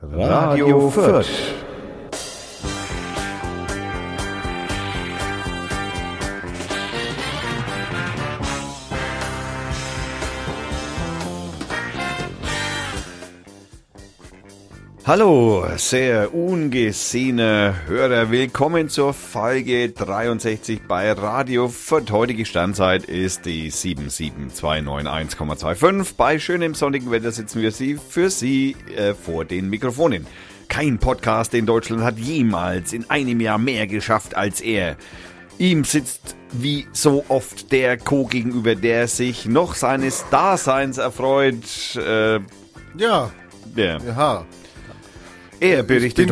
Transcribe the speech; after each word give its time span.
Radio 0.00 0.90
Fürth. 0.90 1.67
Hallo, 15.08 15.64
sehr 15.78 16.34
ungesehene 16.34 17.74
Hörer, 17.86 18.30
willkommen 18.30 18.90
zur 18.90 19.14
Folge 19.14 19.88
63 19.88 20.82
bei 20.86 21.10
Radio 21.12 21.68
Fürth. 21.68 22.10
Heutige 22.10 22.44
Standzeit 22.44 23.06
ist 23.06 23.46
die 23.46 23.72
77291,25. 23.72 26.14
Bei 26.14 26.38
schönem 26.38 26.74
sonnigen 26.74 27.10
Wetter 27.10 27.32
sitzen 27.32 27.62
wir 27.62 27.72
Sie 27.72 27.96
für 27.96 28.28
Sie 28.28 28.76
äh, 28.94 29.14
vor 29.14 29.46
den 29.46 29.70
Mikrofonen. 29.70 30.26
Kein 30.68 30.98
Podcast 30.98 31.54
in 31.54 31.64
Deutschland 31.64 32.02
hat 32.02 32.18
jemals 32.18 32.92
in 32.92 33.08
einem 33.08 33.40
Jahr 33.40 33.56
mehr 33.56 33.86
geschafft 33.86 34.36
als 34.36 34.60
er. 34.60 34.98
Ihm 35.56 35.84
sitzt 35.84 36.36
wie 36.52 36.86
so 36.92 37.24
oft 37.28 37.72
der 37.72 37.96
Co 37.96 38.26
gegenüber, 38.26 38.74
der 38.74 39.08
sich 39.08 39.46
noch 39.46 39.74
seines 39.74 40.26
Daseins 40.30 40.98
erfreut. 40.98 41.96
Äh, 41.96 42.40
Ja, 42.98 43.30
ja. 43.74 43.98
ja. 44.06 44.44
Er 45.60 45.80
Ich 45.80 45.86
berichtet, 45.86 46.30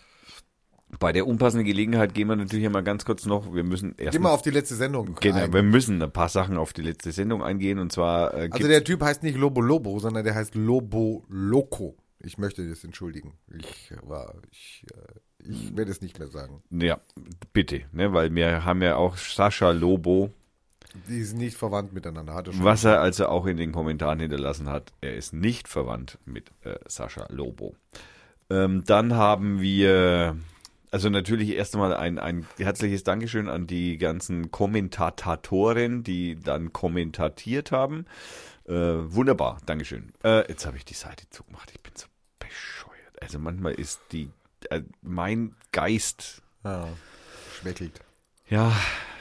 bei 1.00 1.12
der 1.12 1.28
unpassenden 1.28 1.66
Gelegenheit 1.66 2.14
gehen 2.14 2.28
wir 2.28 2.36
natürlich 2.36 2.66
einmal 2.66 2.84
ganz 2.84 3.06
kurz 3.06 3.26
noch, 3.26 3.54
wir 3.54 3.64
müssen 3.64 3.96
erst 3.98 4.14
Geh 4.14 4.20
mal 4.20 4.32
auf 4.32 4.42
die 4.42 4.50
letzte 4.52 4.76
Sendung. 4.76 5.16
genau, 5.20 5.38
ein. 5.38 5.54
wir 5.54 5.64
müssen 5.64 6.02
ein 6.02 6.12
paar 6.12 6.30
Sachen 6.30 6.58
auf 6.58 6.74
die 6.74 6.82
letzte 6.82 7.12
Sendung 7.12 7.44
eingehen 7.44 7.80
und 7.80 7.92
zwar 7.92 8.34
äh, 8.34 8.50
Also 8.52 8.68
der 8.68 8.84
Typ 8.84 9.02
heißt 9.02 9.24
nicht 9.24 9.38
Lobo 9.38 9.62
Lobo, 9.62 10.00
sondern 10.00 10.24
der 10.24 10.36
heißt 10.36 10.56
Lobo 10.56 11.24
Loco. 11.30 11.96
Ich 12.20 12.38
möchte 12.38 12.68
das 12.68 12.84
entschuldigen. 12.84 13.34
Ich 13.58 13.92
war, 14.04 14.36
ich, 14.52 14.86
äh, 14.94 15.50
ich 15.50 15.76
werde 15.76 15.92
es 15.92 16.02
nicht 16.02 16.20
mehr 16.20 16.28
sagen. 16.28 16.62
ja, 16.70 17.00
bitte, 17.54 17.82
ne, 17.92 18.14
weil 18.14 18.34
wir 18.36 18.64
haben 18.64 18.82
ja 18.84 18.96
auch 18.96 19.18
Sascha 19.18 19.72
Lobo 19.72 20.30
Die 21.08 21.24
sind 21.24 21.40
nicht 21.40 21.58
verwandt 21.58 21.94
miteinander. 21.94 22.36
Hat 22.36 22.48
er 22.48 22.54
schon 22.54 22.64
Was 22.64 22.84
er 22.84 23.00
also 23.02 23.28
auch 23.28 23.46
in 23.48 23.58
den 23.58 23.72
Kommentaren 23.72 24.20
hinterlassen 24.20 24.70
hat, 24.70 24.94
er 25.02 25.16
ist 25.16 25.34
nicht 25.34 25.68
verwandt 25.68 26.20
mit 26.26 26.52
äh, 26.64 26.76
Sascha 26.86 27.26
Lobo. 27.30 27.76
Ähm, 28.52 28.84
dann 28.86 29.16
haben 29.16 29.62
wir, 29.62 30.36
also 30.92 31.10
natürlich 31.10 31.50
erst 31.56 31.74
einmal 31.74 31.96
ein, 31.96 32.20
ein 32.20 32.46
herzliches 32.58 33.04
Dankeschön 33.04 33.48
an 33.50 33.66
die 33.66 33.98
ganzen 33.98 34.52
Kommentatoren, 34.52 36.04
die 36.04 36.36
dann 36.40 36.74
kommentatiert 36.74 37.72
haben. 37.72 38.06
Äh, 38.68 38.74
wunderbar, 38.74 39.60
Dankeschön. 39.66 40.12
Äh, 40.24 40.48
jetzt 40.50 40.66
habe 40.66 40.78
ich 40.78 40.86
die 40.86 40.94
Seite 40.94 41.30
zugemacht, 41.30 41.72
ich 41.74 41.82
bin 41.82 41.94
so 41.96 42.08
bescheuert. 42.40 43.22
Also 43.22 43.40
manchmal 43.40 43.74
ist 43.74 44.00
die, 44.12 44.30
äh, 44.70 44.82
mein 45.02 45.56
Geist 45.72 46.42
Ja, 46.64 46.88
schwächelt. 47.60 48.00
ja, 48.50 48.72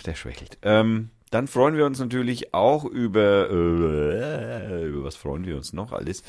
der 0.04 0.14
schwächelt. 0.14 0.58
Ähm, 0.62 1.10
dann 1.30 1.46
freuen 1.46 1.76
wir 1.76 1.86
uns 1.86 2.00
natürlich 2.00 2.54
auch 2.54 2.84
über, 2.84 3.48
äh, 3.50 4.86
über 4.86 5.04
was 5.04 5.16
freuen 5.16 5.44
wir 5.46 5.56
uns 5.56 5.72
noch 5.72 5.92
alles? 5.92 6.22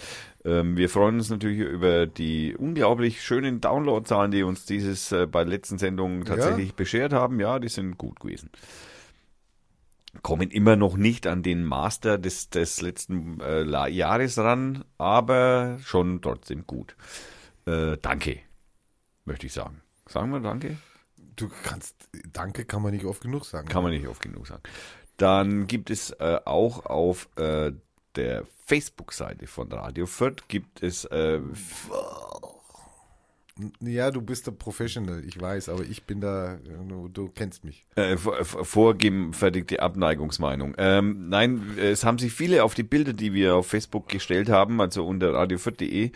Ähm, 0.45 0.77
wir 0.77 0.89
freuen 0.89 1.15
uns 1.15 1.29
natürlich 1.29 1.59
über 1.59 2.05
die 2.05 2.55
unglaublich 2.55 3.23
schönen 3.23 3.61
Downloadzahlen, 3.61 4.31
die 4.31 4.43
uns 4.43 4.65
dieses 4.65 5.11
äh, 5.11 5.25
bei 5.25 5.43
der 5.43 5.51
letzten 5.53 5.79
Sendung 5.79 6.23
tatsächlich 6.25 6.75
beschert 6.75 7.13
haben. 7.13 7.39
Ja, 7.39 7.57
die 7.59 7.69
sind 7.69 7.97
gut 7.97 8.19
gewesen. 8.19 8.51
Kommen 10.21 10.51
immer 10.51 10.75
noch 10.75 10.97
nicht 10.97 11.25
an 11.25 11.41
den 11.41 11.63
Master 11.63 12.17
des, 12.17 12.49
des 12.49 12.81
letzten 12.81 13.39
äh, 13.39 13.89
Jahres 13.89 14.37
ran, 14.37 14.83
aber 14.97 15.79
schon 15.83 16.21
trotzdem 16.21 16.67
gut. 16.67 16.95
Äh, 17.65 17.97
danke, 18.01 18.39
möchte 19.25 19.47
ich 19.47 19.53
sagen. 19.53 19.81
Sagen 20.07 20.31
wir 20.31 20.41
Danke? 20.41 20.77
Du 21.35 21.49
kannst, 21.63 21.95
danke 22.33 22.65
kann 22.65 22.81
man 22.81 22.93
nicht 22.93 23.05
oft 23.05 23.21
genug 23.21 23.45
sagen. 23.45 23.67
Kann 23.67 23.83
man 23.83 23.91
nicht 23.93 24.07
oft 24.07 24.21
genug 24.21 24.47
sagen. 24.47 24.61
Dann 25.17 25.67
gibt 25.67 25.89
es 25.89 26.11
äh, 26.11 26.39
auch 26.45 26.85
auf 26.85 27.29
äh, 27.37 27.71
der 28.15 28.43
Facebook-Seite 28.65 29.47
von 29.47 29.71
Radio 29.71 30.05
Fürth 30.05 30.47
gibt 30.47 30.81
es 30.83 31.05
äh, 31.05 31.39
Ja, 33.79 34.09
du 34.09 34.21
bist 34.21 34.47
der 34.47 34.51
Professional, 34.53 35.23
ich 35.25 35.39
weiß, 35.39 35.69
aber 35.69 35.83
ich 35.83 36.03
bin 36.05 36.19
da, 36.21 36.57
du, 36.87 37.09
du 37.09 37.27
kennst 37.29 37.63
mich. 37.63 37.85
äh, 37.95 38.17
vor- 38.17 38.43
vor- 38.43 38.65
vorgefertigte 38.65 39.81
Abneigungsmeinung. 39.81 40.73
Ähm, 40.77 41.29
nein, 41.29 41.77
es 41.77 42.03
haben 42.03 42.17
sich 42.17 42.31
viele 42.33 42.63
auf 42.63 42.73
die 42.73 42.83
Bilder, 42.83 43.13
die 43.13 43.33
wir 43.33 43.55
auf 43.55 43.67
Facebook 43.67 44.07
gestellt 44.09 44.49
haben, 44.49 44.81
also 44.81 45.05
unter 45.05 45.33
radiofürth.de, 45.33 46.11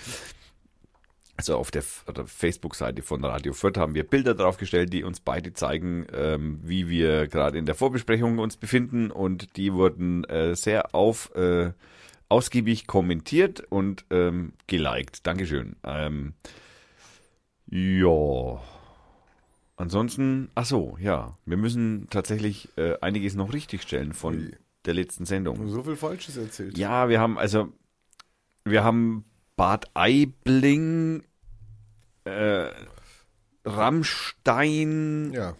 also 1.38 1.58
auf 1.58 1.72
der, 1.72 1.84
oder 2.08 2.26
Facebook-Seite 2.26 3.02
von 3.02 3.24
Radio 3.26 3.54
Fürth 3.54 3.78
haben 3.78 3.94
wir 3.94 4.06
Bilder 4.06 4.34
draufgestellt, 4.34 4.94
die 4.94 5.04
uns 5.04 5.20
beide 5.20 5.54
zeigen, 5.54 6.08
ähm, 6.14 6.60
wie 6.64 6.90
wir 6.90 7.28
gerade 7.28 7.58
in 7.58 7.66
der 7.66 7.76
Vorbesprechung 7.76 8.40
uns 8.40 8.56
befinden 8.58 9.12
und 9.12 9.58
die 9.58 9.74
wurden 9.74 10.24
äh, 10.26 10.56
sehr 10.56 10.96
auf, 10.96 11.36
äh, 11.36 11.74
ausgiebig 12.30 12.88
kommentiert 12.88 13.62
und 13.70 14.06
ähm, 14.12 14.54
geliked. 14.68 15.28
Dankeschön. 15.28 15.76
Ähm, 15.84 16.34
ja. 17.68 18.62
Ansonsten, 19.78 20.50
ach 20.56 20.66
so, 20.66 20.98
ja, 21.02 21.38
wir 21.46 21.58
müssen 21.58 22.08
tatsächlich 22.10 22.70
äh, 22.78 22.98
einiges 23.02 23.36
noch 23.36 23.52
richtigstellen 23.52 24.14
von 24.14 24.36
Ui. 24.36 24.52
der 24.86 24.94
letzten 24.94 25.26
Sendung. 25.26 25.68
So 25.68 25.84
viel 25.84 25.98
Falsches 25.98 26.38
erzählt. 26.38 26.78
Ja, 26.78 27.10
wir 27.10 27.20
haben 27.20 27.38
also, 27.38 27.68
wir 28.64 28.86
haben 28.86 29.26
Bad 29.58 29.86
Aibling, 29.94 31.24
äh, 32.26 32.70
Rammstein 33.66 35.32
Ja. 35.34 35.56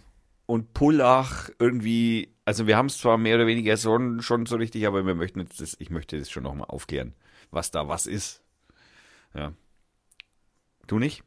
und 0.46 0.72
Pullach 0.74 1.48
irgendwie, 1.58 2.34
also 2.44 2.66
wir 2.66 2.76
haben 2.76 2.86
es 2.86 2.98
zwar 2.98 3.18
mehr 3.18 3.36
oder 3.36 3.46
weniger 3.46 3.76
schon, 3.76 4.22
schon 4.22 4.46
so 4.46 4.56
richtig, 4.56 4.86
aber 4.86 5.04
wir 5.06 5.14
möchten 5.14 5.40
jetzt 5.40 5.60
das, 5.60 5.76
ich 5.78 5.90
möchte 5.90 6.18
das 6.18 6.30
schon 6.30 6.42
nochmal 6.44 6.68
aufklären, 6.68 7.14
was 7.50 7.70
da 7.70 7.88
was 7.88 8.06
ist. 8.06 8.42
Ja. 9.34 9.52
Du 10.86 10.98
nicht? 10.98 11.22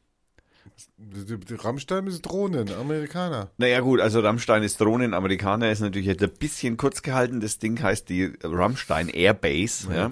Die- 0.98 1.38
die 1.38 1.54
Rammstein 1.56 2.08
ist 2.08 2.22
Drohnen, 2.22 2.72
Amerikaner. 2.74 3.52
Naja 3.58 3.82
gut, 3.82 4.00
also 4.00 4.22
Rammstein 4.22 4.64
ist 4.64 4.80
Drohnen, 4.80 5.14
Amerikaner 5.14 5.72
ist 5.72 5.82
natürlich 5.82 6.08
jetzt 6.08 6.24
ein 6.24 6.32
bisschen 6.40 6.78
kurz 6.78 7.02
gehalten. 7.02 7.42
Das 7.42 7.60
Ding 7.60 7.82
heißt 7.82 8.08
die 8.08 8.34
Rammstein 8.44 9.10
Airbase. 9.10 9.92
Ja. 9.94 10.12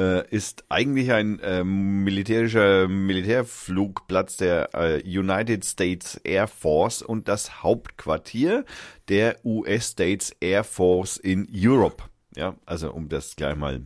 Äh, 0.00 0.24
ist 0.30 0.64
eigentlich 0.70 1.12
ein 1.12 1.38
äh, 1.40 1.62
militärischer 1.62 2.88
Militärflugplatz 2.88 4.38
der 4.38 4.74
äh, 4.74 5.02
United 5.04 5.62
States 5.64 6.16
Air 6.24 6.48
Force 6.48 7.02
und 7.02 7.28
das 7.28 7.62
Hauptquartier 7.62 8.64
der 9.08 9.36
US 9.44 9.90
States 9.90 10.34
Air 10.40 10.64
Force 10.64 11.18
in 11.18 11.46
Europe. 11.54 12.02
Ja, 12.34 12.54
also 12.64 12.90
um 12.92 13.10
das 13.10 13.36
gleich 13.36 13.56
mal 13.56 13.82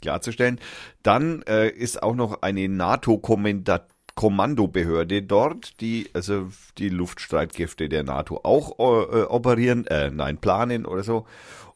klarzustellen. 0.00 0.58
Dann 1.02 1.42
äh, 1.42 1.68
ist 1.68 2.02
auch 2.02 2.14
noch 2.14 2.40
eine 2.40 2.66
NATO-Kommandobehörde 2.68 5.22
dort, 5.22 5.78
die 5.82 6.08
also 6.14 6.48
die 6.78 6.88
Luftstreitkräfte 6.88 7.90
der 7.90 8.04
NATO 8.04 8.40
auch 8.44 8.78
äh, 8.78 9.24
operieren, 9.24 9.86
äh, 9.88 10.10
nein, 10.10 10.38
planen 10.38 10.86
oder 10.86 11.02
so. 11.02 11.26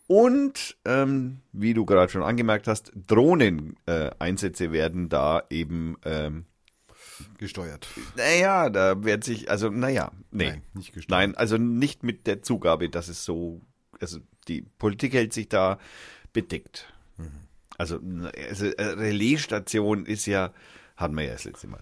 Und 0.06 0.76
ähm, 0.84 1.40
wie 1.52 1.74
du 1.74 1.86
gerade 1.86 2.12
schon 2.12 2.22
angemerkt 2.22 2.68
hast, 2.68 2.92
Drohneneinsätze 3.06 4.66
äh, 4.66 4.72
werden 4.72 5.08
da 5.08 5.42
eben 5.48 5.96
ähm, 6.04 6.44
gesteuert. 7.38 7.88
Naja, 8.16 8.68
da 8.68 9.02
wird 9.02 9.24
sich, 9.24 9.50
also 9.50 9.70
naja, 9.70 10.12
nee. 10.30 10.50
Nein, 10.50 10.62
nicht 10.74 10.92
gesteuert. 10.92 11.20
Nein, 11.20 11.34
also 11.36 11.56
nicht 11.56 12.02
mit 12.02 12.26
der 12.26 12.42
Zugabe, 12.42 12.90
dass 12.90 13.08
es 13.08 13.24
so, 13.24 13.62
also 14.00 14.18
die 14.48 14.62
Politik 14.62 15.14
hält 15.14 15.32
sich 15.32 15.48
da 15.48 15.78
bedeckt. 16.32 16.92
Also, 17.76 17.98
also 18.48 18.66
äh, 18.66 18.82
Relaisstation 18.82 20.06
ist 20.06 20.26
ja, 20.26 20.52
hatten 20.96 21.16
wir 21.16 21.24
ja 21.24 21.32
das 21.32 21.44
letzte 21.44 21.66
Mal. 21.66 21.80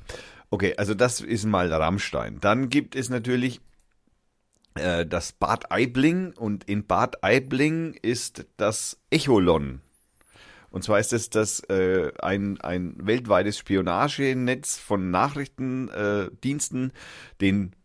Okay, 0.51 0.75
also 0.77 0.95
das 0.95 1.21
ist 1.21 1.45
mal 1.45 1.73
Rammstein. 1.73 2.39
Dann 2.41 2.69
gibt 2.69 2.95
es 2.97 3.11
natürlich 3.11 3.61
das 4.75 5.33
Bad 5.33 5.71
Aibling 5.71 6.33
und 6.33 6.65
in 6.65 6.87
Bad 6.87 7.23
Aibling 7.23 7.95
ist 7.95 8.47
das 8.57 8.99
Echolon. 9.11 9.83
Und 10.73 10.83
zwar 10.83 10.99
ist 10.99 11.13
es 11.13 11.29
das 11.29 11.61
äh, 11.69 12.11
ein, 12.21 12.59
ein 12.63 12.95
weltweites 12.99 13.59
Spionagenetz 13.59 14.79
von 14.79 15.11
Nachrichtendiensten, 15.11 16.91
äh, 16.91 16.93
den 17.43 17.77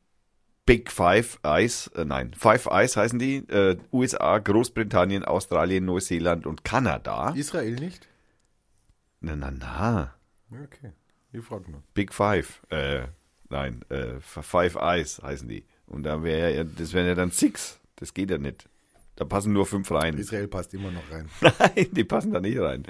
Big 0.65 0.89
Five 0.91 1.39
Eyes, 1.43 1.87
äh, 1.95 2.05
nein, 2.05 2.33
Five 2.33 2.67
Eyes 2.67 2.95
heißen 2.95 3.19
die, 3.19 3.37
äh, 3.49 3.77
USA, 3.91 4.37
Großbritannien, 4.39 5.25
Australien, 5.25 5.83
Neuseeland 5.83 6.45
und 6.45 6.63
Kanada. 6.63 7.33
Israel 7.35 7.75
nicht? 7.75 8.07
Na, 9.19 9.35
na, 9.35 9.51
na. 9.51 10.13
Okay, 10.49 10.93
ich 11.33 11.43
frage 11.43 11.69
nur. 11.69 11.83
Big 11.93 12.13
Five, 12.13 12.61
äh, 12.69 13.07
nein, 13.49 13.81
äh, 13.89 14.21
Five 14.21 14.75
Eyes 14.75 15.21
heißen 15.21 15.49
die. 15.49 15.65
Und 15.87 16.03
da 16.03 16.21
wäre 16.23 16.55
ja, 16.55 16.63
das 16.63 16.93
wären 16.93 17.07
ja 17.07 17.15
dann 17.15 17.31
Six. 17.31 17.79
Das 17.95 18.13
geht 18.13 18.29
ja 18.29 18.37
nicht. 18.37 18.67
Da 19.15 19.25
passen 19.25 19.51
nur 19.51 19.65
fünf 19.65 19.91
rein. 19.91 20.17
Israel 20.17 20.47
passt 20.47 20.73
immer 20.73 20.91
noch 20.91 21.11
rein. 21.11 21.27
Nein, 21.41 21.87
die 21.91 22.03
passen 22.03 22.31
da 22.31 22.39
nicht 22.39 22.59
rein. 22.59 22.83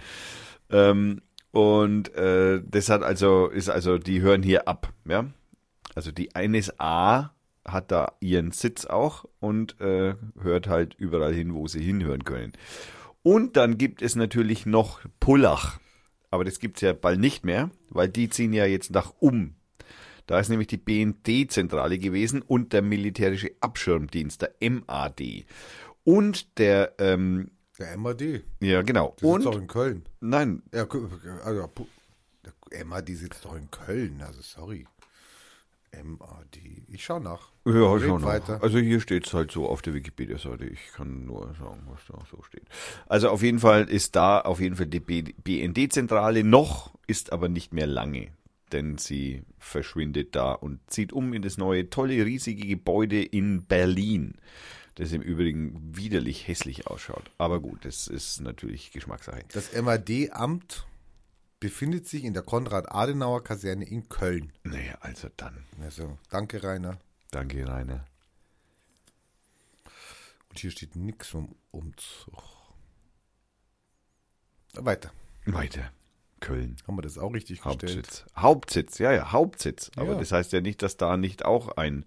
Ähm, 0.69 1.21
und 1.51 2.13
äh, 2.15 2.61
das 2.63 2.89
hat 2.89 3.03
also, 3.03 3.47
ist 3.47 3.69
also, 3.69 3.97
die 3.97 4.21
hören 4.21 4.43
hier 4.43 4.67
ab, 4.67 4.91
ja. 5.05 5.25
Also 5.95 6.11
die 6.11 6.29
NSA 6.37 7.33
hat 7.65 7.91
da 7.91 8.13
ihren 8.19 8.51
Sitz 8.51 8.85
auch 8.85 9.25
und 9.39 9.79
äh, 9.81 10.15
hört 10.41 10.67
halt 10.67 10.93
überall 10.95 11.33
hin, 11.33 11.53
wo 11.53 11.67
sie 11.67 11.81
hinhören 11.81 12.23
können. 12.23 12.53
Und 13.23 13.57
dann 13.57 13.77
gibt 13.77 14.01
es 14.01 14.15
natürlich 14.15 14.65
noch 14.65 15.01
Pullach. 15.19 15.79
Aber 16.29 16.43
das 16.43 16.59
gibt's 16.59 16.81
ja 16.81 16.93
bald 16.93 17.19
nicht 17.19 17.45
mehr, 17.45 17.71
weil 17.89 18.09
die 18.09 18.29
ziehen 18.29 18.53
ja 18.53 18.65
jetzt 18.65 18.91
nach 18.91 19.13
um. 19.19 19.55
Da 20.27 20.39
ist 20.39 20.49
nämlich 20.49 20.67
die 20.67 20.77
BND-Zentrale 20.77 21.97
gewesen 21.97 22.41
und 22.41 22.73
der 22.73 22.81
militärische 22.81 23.51
Abschirmdienst, 23.61 24.41
der 24.43 24.53
MAD. 24.69 25.45
Und 26.03 26.57
der, 26.59 26.93
ähm, 26.99 27.51
Der 27.79 27.97
MAD. 27.97 28.43
ja 28.59 28.81
genau. 28.81 29.15
Der 29.21 29.29
und, 29.29 29.41
sitzt 29.41 29.53
doch 29.53 29.59
in 29.59 29.67
Köln. 29.67 30.03
nein, 30.19 30.61
Ja, 30.73 30.85
also, 31.43 31.69
der 32.71 32.85
MAD 32.85 33.09
sitzt 33.15 33.43
doch 33.45 33.55
in 33.55 33.71
Köln, 33.71 34.21
also 34.21 34.41
sorry. 34.41 34.85
MAD. 36.03 36.57
Ich 36.89 37.05
schau 37.05 37.19
nach. 37.19 37.51
Ja, 37.65 37.93
Red 37.93 38.01
schon 38.03 38.21
noch. 38.21 38.27
weiter. 38.27 38.61
Also 38.61 38.77
hier 38.77 38.99
steht 38.99 39.25
es 39.25 39.33
halt 39.33 39.51
so 39.51 39.67
auf 39.67 39.81
der 39.81 39.93
Wikipedia-Seite. 39.93 40.65
Ich 40.65 40.91
kann 40.93 41.25
nur 41.25 41.53
sagen, 41.55 41.81
was 41.87 42.01
da 42.07 42.21
so 42.29 42.43
steht. 42.43 42.65
Also 43.07 43.29
auf 43.29 43.41
jeden 43.41 43.59
Fall 43.59 43.89
ist 43.89 44.15
da 44.15 44.41
auf 44.41 44.59
jeden 44.59 44.75
Fall 44.75 44.85
die 44.87 44.99
BND-Zentrale 44.99 46.43
noch, 46.43 46.93
ist 47.07 47.31
aber 47.31 47.49
nicht 47.49 47.73
mehr 47.73 47.87
lange. 47.87 48.27
Denn 48.71 48.97
sie 48.97 49.43
verschwindet 49.59 50.35
da 50.35 50.51
und 50.51 50.79
zieht 50.91 51.13
um 51.13 51.33
in 51.33 51.41
das 51.41 51.57
neue, 51.57 51.89
tolle, 51.89 52.25
riesige 52.25 52.67
Gebäude 52.67 53.23
in 53.23 53.63
Berlin. 53.65 54.35
Das 54.95 55.11
im 55.11 55.21
Übrigen 55.21 55.95
widerlich 55.95 56.47
hässlich 56.47 56.87
ausschaut. 56.87 57.29
Aber 57.37 57.59
gut, 57.59 57.85
das 57.85 58.07
ist 58.07 58.41
natürlich 58.41 58.91
Geschmackssache. 58.91 59.43
Das 59.53 59.71
MAD-Amt 59.79 60.87
befindet 61.59 62.07
sich 62.07 62.23
in 62.23 62.33
der 62.33 62.43
Konrad-Adenauer-Kaserne 62.43 63.85
in 63.85 64.09
Köln. 64.09 64.51
Naja, 64.63 64.97
also 65.01 65.29
dann. 65.37 65.63
Also, 65.81 66.17
danke, 66.29 66.63
Rainer. 66.63 66.99
Danke, 67.31 67.67
Rainer. 67.67 68.05
Und 70.49 70.59
hier 70.59 70.71
steht 70.71 70.95
nichts 70.95 71.27
vom 71.27 71.55
Umzug. 71.71 72.43
Weiter. 74.73 75.11
Weiter. 75.45 75.91
Köln. 76.39 76.75
Haben 76.87 76.97
wir 76.97 77.01
das 77.01 77.17
auch 77.17 77.33
richtig 77.33 77.61
gestellt? 77.61 77.95
Hauptsitz. 77.97 78.25
Hauptsitz, 78.35 78.97
ja, 78.99 79.11
ja, 79.11 79.31
Hauptsitz. 79.31 79.91
Aber 79.95 80.13
Ja. 80.13 80.19
das 80.19 80.31
heißt 80.31 80.53
ja 80.53 80.61
nicht, 80.61 80.81
dass 80.81 80.97
da 80.97 81.17
nicht 81.17 81.45
auch 81.45 81.77
ein 81.77 82.05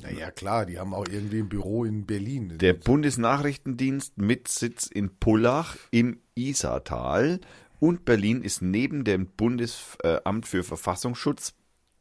Naja, 0.00 0.30
klar, 0.30 0.64
die 0.64 0.78
haben 0.78 0.94
auch 0.94 1.06
irgendwie 1.06 1.40
ein 1.40 1.48
Büro 1.50 1.84
in 1.84 2.06
Berlin. 2.06 2.56
Der 2.58 2.72
Bundesnachrichtendienst 2.72 4.16
mit 4.16 4.48
Sitz 4.48 4.86
in 4.86 5.10
Pullach 5.18 5.76
im 5.90 6.18
Isartal 6.34 7.40
und 7.78 8.04
Berlin 8.06 8.42
ist 8.42 8.62
neben 8.62 9.04
dem 9.04 9.26
Bundesamt 9.26 10.46
für 10.46 10.64
Verfassungsschutz 10.64 11.54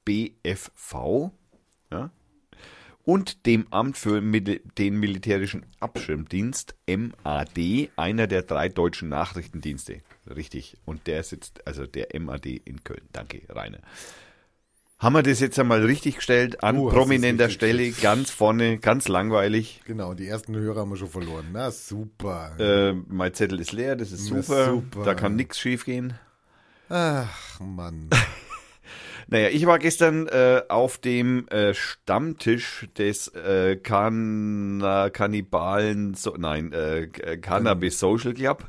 BFV 0.06 1.32
ja, 1.92 2.12
und 3.04 3.46
dem 3.46 3.66
Amt 3.72 3.98
für 3.98 4.22
Mil 4.22 4.62
den 4.78 4.98
militärischen 5.00 5.66
Abschirmdienst 5.80 6.76
MAD 6.88 7.90
einer 7.98 8.28
der 8.28 8.44
drei 8.44 8.70
deutschen 8.70 9.10
Nachrichtendienste. 9.10 10.02
Richtig. 10.30 10.78
Und 10.86 11.08
der 11.08 11.24
sitzt, 11.24 11.66
also 11.68 11.86
der 11.88 12.08
MAD 12.20 12.46
in 12.46 12.84
Köln. 12.84 13.02
Danke, 13.12 13.42
Rainer. 13.50 13.80
Haben 15.00 15.14
wir 15.16 15.24
das 15.24 15.40
jetzt 15.40 15.58
einmal 15.58 15.84
richtig 15.84 16.18
gestellt, 16.18 16.64
an 16.64 16.76
es 16.78 16.94
prominenter 16.94 17.50
Stelle, 17.50 17.88
gestellt. 17.88 18.04
ganz 18.04 18.30
vorne, 18.30 18.78
ganz 18.78 19.08
langweilig. 19.08 19.82
Genau, 19.86 20.14
die 20.14 20.28
ersten 20.28 20.56
Hörer 20.56 20.82
haben 20.82 20.92
wir 20.92 20.98
schon 20.98 21.10
verloren. 21.10 21.48
Na, 21.52 21.72
super. 21.72 22.52
Äh, 22.60 22.94
mein 23.08 23.34
Zettel 23.34 23.60
ist 23.60 23.72
leer, 23.72 23.96
das 23.96 24.12
ist 24.12 24.30
Das 24.30 24.38
ist 24.38 24.48
super. 24.48 24.66
super. 24.70 25.04
Da 25.04 25.16
kann 25.16 25.36
nichts 25.36 25.60
schief 25.60 25.86
gehen. 25.86 26.14
Ach, 26.90 27.60
Mann. 27.60 28.10
Naja, 29.28 29.48
ich 29.48 29.66
war 29.66 29.80
gestern 29.80 30.28
äh, 30.28 30.62
auf 30.68 30.98
dem 30.98 31.48
äh, 31.48 31.74
Stammtisch 31.74 32.90
des 32.98 33.30
äh, 33.30 33.78
kan 33.78 34.82
Kannibalen, 35.14 36.16
so, 36.16 36.36
nein, 36.38 36.74
äh, 36.74 37.08
Cannabis 37.38 37.98
Social 37.98 38.34
Club 38.34 38.66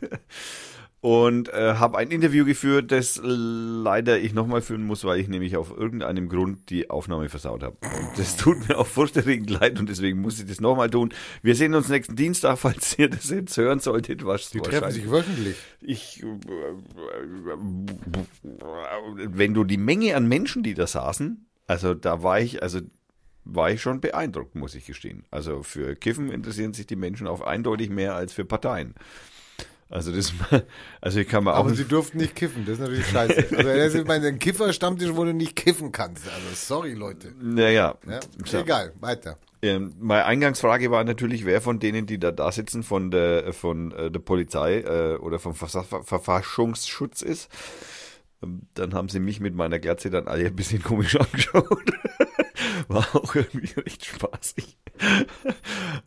und 1.03 1.49
äh, 1.49 1.75
habe 1.75 1.99
ein 1.99 2.13
Interview 2.13 2.45
geführt, 2.45 2.93
das 2.93 3.21
leider 3.25 4.21
ich 4.21 4.35
nochmal 4.35 4.63
führen 4.63 4.85
muss, 4.85 5.03
weil 5.03 5.19
ich 5.19 5.27
nämlich 5.27 5.57
auf 5.57 5.77
irgendeinem 5.77 6.29
Grund 6.29 6.71
die 6.71 6.91
Aufnahme 6.91 7.29
versaut 7.29 7.65
habe. 7.65 7.77
Und 7.83 8.17
das 8.17 8.37
tut 8.37 8.69
mir 8.69 8.79
auch 8.79 8.87
furchterregend 8.87 9.51
leid 9.51 9.81
und 9.81 9.89
deswegen 9.89 10.21
muss 10.21 10.39
ich 10.39 10.47
das 10.47 10.61
nochmal 10.61 10.91
tun. 10.91 11.13
Wir 11.43 11.57
sehen 11.57 11.75
uns 11.75 11.89
nächsten 11.89 12.15
Dienstag, 12.15 12.57
falls 12.57 12.97
ihr 13.01 13.11
das 13.11 13.31
jetzt 13.31 13.57
hören 13.57 13.81
solltet. 13.81 14.25
Was 14.25 14.51
Die 14.51 14.61
treffen 14.61 14.93
sich 14.93 15.11
wöchentlich. 15.11 15.57
ich, 15.81 16.25
wenn 19.17 19.55
du 19.55 19.65
die 19.65 19.79
Menge 19.79 20.15
an 20.15 20.29
Menschen, 20.29 20.63
die 20.63 20.75
da 20.75 20.87
saßen, 20.87 21.47
also 21.67 21.95
da 21.95 22.23
war 22.23 22.39
ich, 22.39 22.63
also 22.63 22.79
war 23.45 23.73
ich 23.73 23.83
schon 23.83 24.01
beeindruckt, 24.01 24.55
muss 24.55 24.77
ich 24.77 24.87
gestehen. 24.87 25.25
Also 25.33 25.65
für 25.65 25.97
Kiffen 25.97 26.31
interessieren 26.31 26.75
sich 26.75 26.87
die 26.87 26.95
Menschen 26.95 27.27
auch 27.27 27.41
eindeutig 27.41 27.91
mehr 27.91 28.15
als 28.15 28.33
für 28.33 28.45
Parteien. 28.45 28.95
Also 29.93 30.11
das, 30.11 30.33
also 31.03 31.21
ich 31.21 31.29
kann 31.29 31.45
mal 31.45 31.53
auch, 31.53 31.59
Aber 31.59 31.75
sie 31.75 31.85
durften 31.85 32.17
nicht 32.19 32.35
kiffen, 32.35 32.65
das 32.65 32.75
ist 32.75 32.81
natürlich 32.81 33.07
scheiße. 33.07 33.47
Also 33.57 33.69
das 33.69 33.95
ist 33.95 34.07
mein 34.09 34.39
Kiffer-Stammtisch, 34.39 35.11
wo 35.15 35.25
du 35.25 35.35
nicht 35.35 35.55
kiffen 35.55 35.93
kannst. 35.93 36.25
Also 36.27 36.47
sorry, 36.55 36.95
Leute. 36.95 37.33
naja, 37.41 37.97
Ja. 38.09 38.21
Egal, 38.61 38.93
weiter. 39.01 39.37
Ähm, 39.61 39.93
meine 40.01 40.25
Eingangsfrage 40.25 40.91
war 40.91 41.05
natürlich, 41.05 41.45
wer 41.45 41.61
von 41.61 41.79
denen, 41.79 42.07
die 42.07 42.19
da, 42.19 42.33
da 42.33 42.51
sitzen, 42.51 42.83
von 42.83 43.11
der, 43.11 43.53
von 43.53 43.93
äh, 43.93 44.11
der 44.11 44.19
Polizei 44.21 44.81
äh, 44.81 45.17
oder 45.19 45.39
vom 45.39 45.55
Verfassungsschutz 45.55 47.23
ist. 47.23 47.49
Ähm, 48.43 48.63
Dann 48.75 48.95
haben 48.95 49.09
sie 49.09 49.21
mich 49.21 49.41
mit 49.41 49.55
meiner 49.55 49.79
Glatze 49.79 50.11
dann 50.11 50.27
alle 50.27 50.47
ein 50.47 50.57
bisschen 50.57 50.83
komisch 50.83 51.17
angeschaut. 51.21 51.93
War 52.89 53.07
auch 53.15 53.35
irgendwie 53.35 53.73
recht 53.81 54.05
spaßig. 54.05 54.77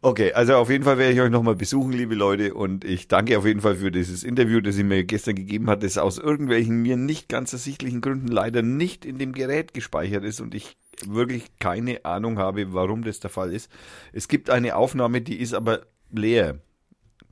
Okay, 0.01 0.33
also 0.33 0.55
auf 0.55 0.69
jeden 0.69 0.83
Fall 0.83 0.97
werde 0.97 1.13
ich 1.13 1.21
euch 1.21 1.29
nochmal 1.29 1.55
besuchen, 1.55 1.91
liebe 1.91 2.15
Leute. 2.15 2.53
Und 2.53 2.85
ich 2.85 3.07
danke 3.07 3.37
auf 3.37 3.45
jeden 3.45 3.61
Fall 3.61 3.75
für 3.75 3.91
dieses 3.91 4.23
Interview, 4.23 4.61
das 4.61 4.77
ihr 4.77 4.83
mir 4.83 5.03
gestern 5.03 5.35
gegeben 5.35 5.69
hat, 5.69 5.83
das 5.83 5.97
aus 5.97 6.17
irgendwelchen 6.17 6.81
mir 6.81 6.97
nicht 6.97 7.29
ganz 7.29 7.53
ersichtlichen 7.53 8.01
Gründen 8.01 8.27
leider 8.27 8.61
nicht 8.61 9.05
in 9.05 9.17
dem 9.17 9.33
Gerät 9.33 9.73
gespeichert 9.73 10.23
ist 10.23 10.39
und 10.41 10.55
ich 10.55 10.77
wirklich 11.05 11.57
keine 11.59 12.05
Ahnung 12.05 12.37
habe, 12.37 12.73
warum 12.73 13.03
das 13.03 13.19
der 13.19 13.29
Fall 13.29 13.53
ist. 13.53 13.69
Es 14.13 14.27
gibt 14.27 14.49
eine 14.49 14.75
Aufnahme, 14.75 15.21
die 15.21 15.39
ist 15.39 15.53
aber 15.53 15.81
leer. 16.11 16.59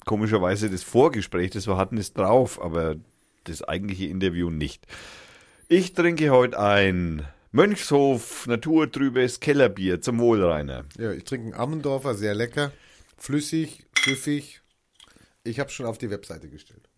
Komischerweise 0.05 0.69
das 0.69 0.83
Vorgespräch, 0.83 1.51
das 1.51 1.67
wir 1.67 1.77
hatten, 1.77 1.97
ist 1.97 2.17
drauf, 2.17 2.61
aber 2.61 2.97
das 3.45 3.63
eigentliche 3.63 4.07
Interview 4.07 4.49
nicht. 4.49 4.85
Ich 5.69 5.93
trinke 5.93 6.29
heute 6.29 6.59
ein 6.59 7.25
Mönchshof 7.53 8.47
naturtrübes 8.47 9.39
Kellerbier 9.39 10.01
zum 10.01 10.19
Wohl, 10.19 10.43
Rainer. 10.43 10.85
Ja, 10.97 11.11
ich 11.11 11.23
trinke 11.23 11.45
einen 11.45 11.53
Ammendorfer, 11.53 12.15
sehr 12.15 12.33
lecker. 12.33 12.71
Flüssig, 13.15 13.85
süffig. 14.03 14.61
Ich 15.43 15.59
habe 15.59 15.69
schon 15.69 15.85
auf 15.85 15.99
die 15.99 16.09
Webseite 16.09 16.49
gestellt. 16.49 16.89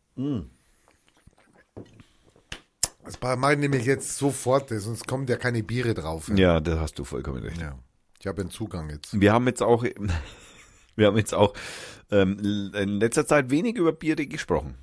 Das 3.04 3.20
mache 3.22 3.54
ich 3.54 3.60
nämlich 3.60 3.86
jetzt 3.86 4.18
sofort, 4.18 4.70
sonst 4.70 5.06
kommen 5.06 5.28
ja 5.28 5.36
keine 5.36 5.62
Biere 5.62 5.94
drauf. 5.94 6.32
Ja, 6.34 6.62
da 6.62 6.80
hast 6.80 6.98
du 7.00 7.04
vollkommen 7.04 7.44
recht. 7.44 7.60
Ja. 7.60 7.78
Ich 8.22 8.26
habe 8.26 8.42
einen 8.42 8.50
Zugang 8.50 8.90
jetzt. 8.90 9.20
Wir 9.20 9.34
haben 9.34 9.46
jetzt 9.48 9.62
auch, 9.62 9.84
wir 10.96 11.08
haben 11.08 11.18
jetzt 11.18 11.34
auch 11.34 11.54
ähm, 12.12 12.72
in 12.74 13.00
letzter 13.02 13.28
Zeit 13.28 13.50
wenig 13.50 13.76
über 13.76 13.92
Biere 13.92 14.26
gesprochen. 14.26 14.76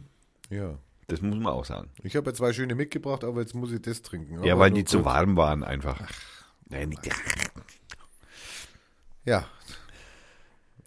Ja. 0.50 0.78
Das 1.12 1.20
muss 1.20 1.36
man 1.36 1.52
auch 1.52 1.66
sagen. 1.66 1.90
Ich 2.02 2.16
habe 2.16 2.30
ja 2.30 2.34
zwei 2.34 2.54
schöne 2.54 2.74
mitgebracht, 2.74 3.22
aber 3.22 3.42
jetzt 3.42 3.54
muss 3.54 3.70
ich 3.70 3.82
das 3.82 4.00
trinken. 4.00 4.42
Ja, 4.42 4.54
Aber 4.54 4.62
weil 4.62 4.70
nur 4.70 4.78
die 4.78 4.84
zu 4.86 4.96
kurz. 4.96 5.04
warm 5.06 5.36
waren 5.36 5.62
einfach. 5.62 6.00
Nein, 6.70 6.88
nicht- 6.88 7.06
Ja. 9.26 9.44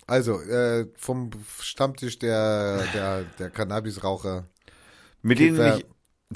Also, 0.08 0.42
äh, 0.42 0.88
vom 0.98 1.30
Stammtisch 1.60 2.18
der, 2.18 2.88
der, 2.92 3.24
der 3.38 3.50
Cannabisraucher. 3.52 4.48
Mit 5.22 5.38
denen 5.38 5.78
ich. 5.78 5.86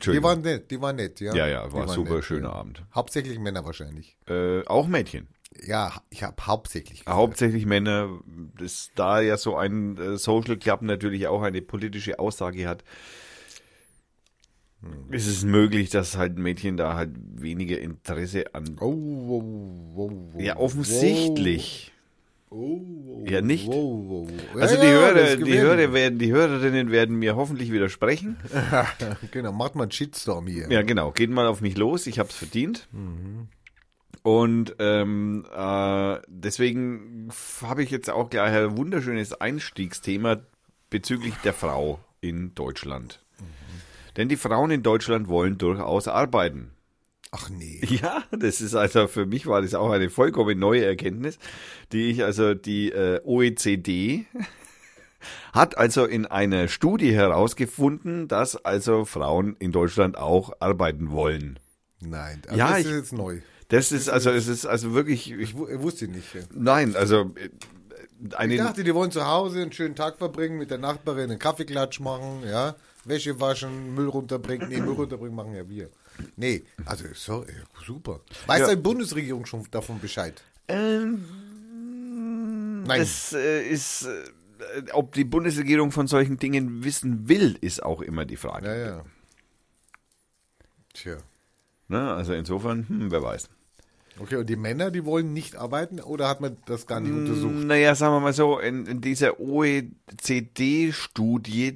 Die 0.06 0.22
waren 0.22 0.42
nett, 0.42 0.70
die 0.70 0.80
waren 0.80 0.98
nett, 0.98 1.20
ja. 1.20 1.34
ja, 1.34 1.48
ja, 1.48 1.74
war 1.74 1.88
super 1.88 2.16
nett, 2.18 2.24
schöner 2.26 2.50
ja. 2.50 2.54
Abend. 2.54 2.84
Hauptsächlich 2.94 3.40
Männer 3.40 3.66
wahrscheinlich. 3.66 4.18
Äh, 4.28 4.64
auch 4.68 4.88
Mädchen. 4.88 5.28
Ja, 5.66 5.94
ich 6.12 6.22
habe 6.22 6.36
hauptsächlich. 6.46 7.00
gesagt. 7.00 7.18
Hauptsächlich 7.18 7.66
Männer, 7.66 8.20
das, 8.60 8.92
da 8.96 9.20
ja 9.20 9.36
so 9.36 9.58
ein 9.58 9.98
äh, 9.98 10.18
Social 10.18 10.58
Club 10.58 10.84
natürlich 10.84 11.28
auch 11.28 11.42
eine 11.42 11.64
politische 11.64 12.20
Aussage 12.20 12.68
hat. 12.68 12.84
Ist 15.10 15.28
es 15.28 15.44
möglich, 15.44 15.90
dass 15.90 16.18
halt 16.18 16.38
Mädchen 16.38 16.78
da 16.78 16.96
halt 16.96 17.12
weniger 17.36 17.80
Interesse 17.80 18.54
an. 18.54 18.78
Oh, 18.80 18.96
wow, 18.96 19.44
wow, 19.94 20.12
wow, 20.34 20.42
Ja, 20.42 20.58
offensichtlich. 20.58 21.92
Oh, 22.50 22.80
wow, 22.80 23.30
Ja, 23.30 23.42
nicht? 23.42 23.70
Also 23.70 24.76
Ja, 24.76 24.82
die 24.82 24.88
Hörer, 24.88 25.36
die. 25.36 25.60
Hörer 25.60 25.94
werden, 25.94 26.18
die 26.18 26.32
Hörerinnen 26.32 26.92
werden 26.92 27.18
mir 27.18 27.36
hoffentlich 27.36 27.72
widersprechen. 27.72 28.38
genau, 29.32 29.52
macht 29.52 29.76
mal 29.76 29.84
einen 29.84 29.92
Shitstorm 29.92 30.48
hier. 30.48 30.72
Ja, 30.72 30.82
genau. 30.82 31.12
Geht 31.12 31.30
mal 31.30 31.48
auf 31.48 31.62
mich 31.62 31.78
los. 31.78 32.08
Ich 32.08 32.18
hab's 32.18 32.36
verdient. 32.36 32.88
Und 34.24 34.76
ähm, 34.80 35.46
äh, 35.54 36.18
deswegen 36.28 37.30
habe 37.62 37.84
ich 37.84 37.92
jetzt 37.92 38.10
auch 38.10 38.30
gleich 38.30 38.54
ein 38.54 38.78
wunderschönes 38.78 39.34
Einstiegsthema 39.34 40.38
bezüglich 40.90 41.36
der 41.44 41.54
Frau 41.54 42.00
in 42.22 42.54
Deutschland. 42.56 43.22
Denn 44.20 44.28
die 44.30 44.38
Frauen 44.38 44.70
in 44.70 44.84
Deutschland 44.84 45.30
wollen 45.30 45.58
durchaus 45.58 46.08
arbeiten. 46.10 46.72
Ach 47.32 47.50
nee. 47.50 47.80
Ja, 47.90 48.24
das 48.32 48.60
ist 48.60 48.76
also 48.76 49.08
für 49.08 49.26
mich 49.26 49.48
war 49.48 49.62
das 49.62 49.74
auch 49.74 49.92
eine 49.92 50.10
vollkommen 50.10 50.60
neue 50.60 50.84
Erkenntnis, 50.86 51.40
die 51.94 52.10
ich 52.12 52.24
also 52.24 52.54
die 52.54 52.92
äh, 52.92 53.22
OECD 53.24 54.26
hat 55.54 55.78
also 55.78 56.06
in 56.06 56.26
einer 56.26 56.68
Studie 56.68 57.14
herausgefunden, 57.14 58.28
dass 58.28 58.56
also 58.66 59.06
Frauen 59.06 59.56
in 59.60 59.72
Deutschland 59.72 60.18
auch 60.18 60.52
arbeiten 60.60 61.12
wollen. 61.12 61.60
Nein, 62.02 62.42
also 62.48 62.58
Ja, 62.58 62.70
das 62.72 62.80
ich- 62.80 62.86
ist 62.88 62.92
jetzt 62.92 63.14
neu. 63.14 63.40
Das 63.70 63.92
ist 63.92 64.10
also 64.10 64.32
es 64.32 64.48
ist 64.48 64.66
also 64.66 64.94
wirklich 64.94 65.32
ich, 65.32 65.38
Ich 65.40 65.56
wu- 65.58 65.68
ich 65.68 65.80
wusste 65.80 66.08
nicht. 66.08 66.34
ja. 66.34 66.42
nein, 66.54 66.96
also 66.96 67.32
äh, 67.36 67.50
eine 68.36 68.56
Ich 68.56 68.60
dachte, 68.60 68.84
die 68.84 68.94
wollen 68.96 69.12
zu 69.12 69.26
Hause 69.28 69.62
einen 69.62 69.72
schönen 69.72 69.96
Tag 69.96 70.18
verbringen, 70.18 70.58
mit 70.58 70.72
der 70.72 70.78
Nachbarin 70.80 71.30
einen 71.30 71.40
Kaffeeklatsch 71.40 72.00
machen, 72.02 72.42
ja, 72.46 72.76
Wäsche 73.06 73.40
waschen, 73.40 73.94
Müll 73.96 74.08
runterbringen. 74.10 74.70
Nee, 74.70 74.80
Müll 74.82 74.94
runterbringen 74.94 75.36
machen 75.36 75.54
ja 75.56 75.68
wir. 75.68 75.90
Nee, 76.36 76.64
also 76.86 77.06
so, 77.14 77.44
ja, 77.44 77.64
super. 77.86 78.20
Weiß 78.46 78.60
Ja. 78.62 78.70
die 78.76 78.82
Bundesregierung 78.82 79.46
schon 79.46 79.66
davon 79.72 80.00
Bescheid? 80.00 80.42
ähm, 80.68 81.24
Nein. 82.86 83.00
das 83.00 83.34
äh, 83.34 83.68
ist 83.68 84.06
äh, 84.06 84.92
ob 84.92 85.14
die 85.14 85.24
Bundesregierung 85.24 85.92
von 85.92 86.08
solchen 86.08 86.38
Dingen 86.38 86.84
wissen 86.84 87.30
will, 87.30 87.58
ist 87.62 87.82
auch 87.82 88.02
immer 88.02 88.26
die 88.26 88.36
Frage. 88.38 88.68
Ja, 88.68 88.76
ja. 88.98 89.06
Tja. 90.94 91.18
Ne? 91.88 92.14
Also 92.14 92.34
insofern, 92.34 92.88
hm, 92.88 93.12
wer 93.12 93.24
weiß. 93.24 93.50
Okay, 94.22 94.36
und 94.36 94.50
die 94.50 94.58
Männer, 94.58 94.92
die 94.92 95.06
wollen 95.06 95.32
nicht 95.32 95.56
arbeiten 95.56 96.02
oder 96.02 96.28
hat 96.28 96.42
man 96.42 96.58
das 96.66 96.86
gar 96.88 97.00
nicht 97.00 97.14
untersucht? 97.14 97.54
Naja, 97.54 97.96
sagen 97.96 98.16
wir 98.16 98.20
mal 98.20 98.34
so, 98.34 98.60
in, 98.60 98.86
in 98.86 99.00
dieser 99.00 99.40
OECD-Studie 99.40 100.58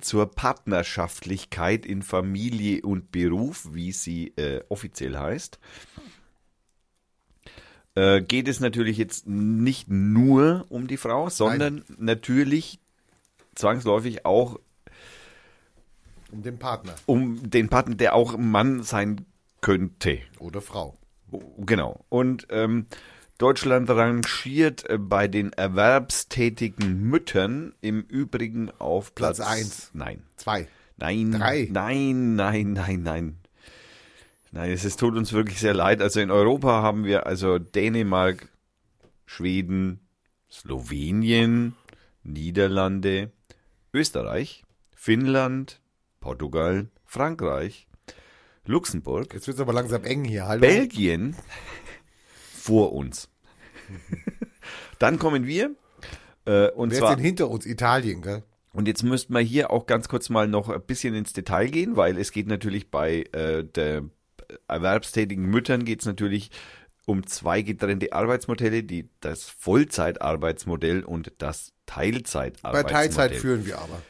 zur 0.02 0.30
Partnerschaftlichkeit 0.30 1.86
in 1.86 2.02
Familie 2.02 2.82
und 2.82 3.14
Beruf, 3.14 3.70
wie 3.72 3.94
sie 3.94 4.34
äh, 4.36 4.62
offiziell 4.68 5.18
heißt, 5.18 5.58
äh, 7.96 8.22
geht 8.22 8.50
es 8.50 8.60
natürlich 8.60 8.98
jetzt 8.98 9.26
nicht 9.26 9.90
nur 9.90 10.66
um 10.68 10.88
die 10.88 10.98
Frau, 10.98 11.30
sondern 11.30 11.86
natürlich 11.98 12.82
zwangsläufig 13.56 14.26
auch 14.26 14.60
Um 16.32 16.44
den 16.44 16.60
Partner 16.60 16.96
um 17.06 17.50
den 17.50 17.70
Partner, 17.70 17.96
der 17.96 18.16
auch 18.16 18.36
Mann 18.38 18.84
sein 18.84 19.26
könnte. 19.62 20.20
oder 20.40 20.60
Frau. 20.62 20.98
Genau. 21.58 22.06
Und 22.10 22.48
ähm, 22.50 22.88
Deutschland 23.38 23.90
rangiert 23.90 24.90
äh, 24.90 24.98
bei 24.98 25.28
den 25.28 25.54
erwerbstätigen 25.54 27.02
Müttern 27.10 27.74
im 27.82 28.02
Übrigen 28.02 28.72
auf 28.80 29.16
Platz, 29.16 29.38
Platz 29.38 29.50
eins. 29.50 29.92
Nein. 29.94 30.24
Zwei. 30.38 30.68
Nein. 30.98 31.32
Drei. 31.32 31.68
Nein, 31.72 32.36
nein, 32.36 32.74
nein, 32.74 33.04
nein. 33.04 33.38
Nein, 34.52 34.72
es 34.72 34.86
ist, 34.86 35.00
tut 35.00 35.16
uns 35.16 35.34
wirklich 35.34 35.60
sehr 35.60 35.74
leid. 35.74 36.02
Also 36.02 36.20
in 36.20 36.30
Europa 36.30 36.84
haben 36.84 37.06
wir 37.06 37.26
also 37.26 37.58
Dänemark, 37.58 38.50
Schweden, 39.26 40.00
Slowenien, 40.52 41.74
Niederlande, 42.22 43.32
Österreich, 43.94 44.64
Finnland, 44.96 45.82
Portugal, 46.20 46.88
Frankreich, 47.04 47.88
Luxemburg, 48.66 49.34
Jetzt 49.34 49.48
wird 49.48 49.56
es 49.56 49.62
aber 49.62 49.74
langsam 49.74 50.04
eng 50.04 50.24
hier. 50.24 50.48
Hallo? 50.48 50.62
Belgien 50.62 51.36
vor 52.56 52.94
uns. 52.94 53.30
Dann 55.00 55.20
kommen 55.20 55.46
wir. 55.46 55.76
Äh, 56.46 56.70
und 56.72 56.90
Wer 56.90 56.94
ist 56.94 57.00
zwar, 57.00 57.16
denn 57.16 57.24
hinter 57.24 57.50
uns? 57.50 57.66
Italien, 57.66 58.22
gell? 58.22 58.44
und 58.74 58.88
jetzt 58.88 59.04
müssten 59.04 59.34
wir 59.34 59.42
hier 59.42 59.72
auch 59.72 59.86
ganz 59.86 60.08
kurz 60.08 60.30
mal 60.30 60.48
noch 60.48 60.70
ein 60.70 60.82
bisschen 60.82 61.14
ins 61.14 61.32
Detail 61.34 61.68
gehen, 61.68 61.96
weil 61.96 62.18
es 62.18 62.32
geht 62.32 62.48
natürlich 62.48 62.90
bei 62.90 63.24
äh, 63.32 63.64
der 63.64 64.04
erwerbstätigen 64.68 65.46
Müttern 65.46 65.86
geht 65.86 66.02
es 66.02 66.06
natürlich 66.06 66.52
um 67.06 67.26
zwei 67.28 67.62
getrennte 67.62 68.14
Arbeitsmodelle, 68.14 68.84
die 68.84 69.10
das 69.20 69.44
Vollzeitarbeitsmodell 69.44 71.04
und 71.04 71.34
das 71.38 71.74
Bei 71.86 71.94
Teilzeitarbeitsmodell. 71.94 72.92
Teilzeit 72.92 73.36
führen 73.36 73.66
wir 73.66 73.80
aber. 73.80 74.02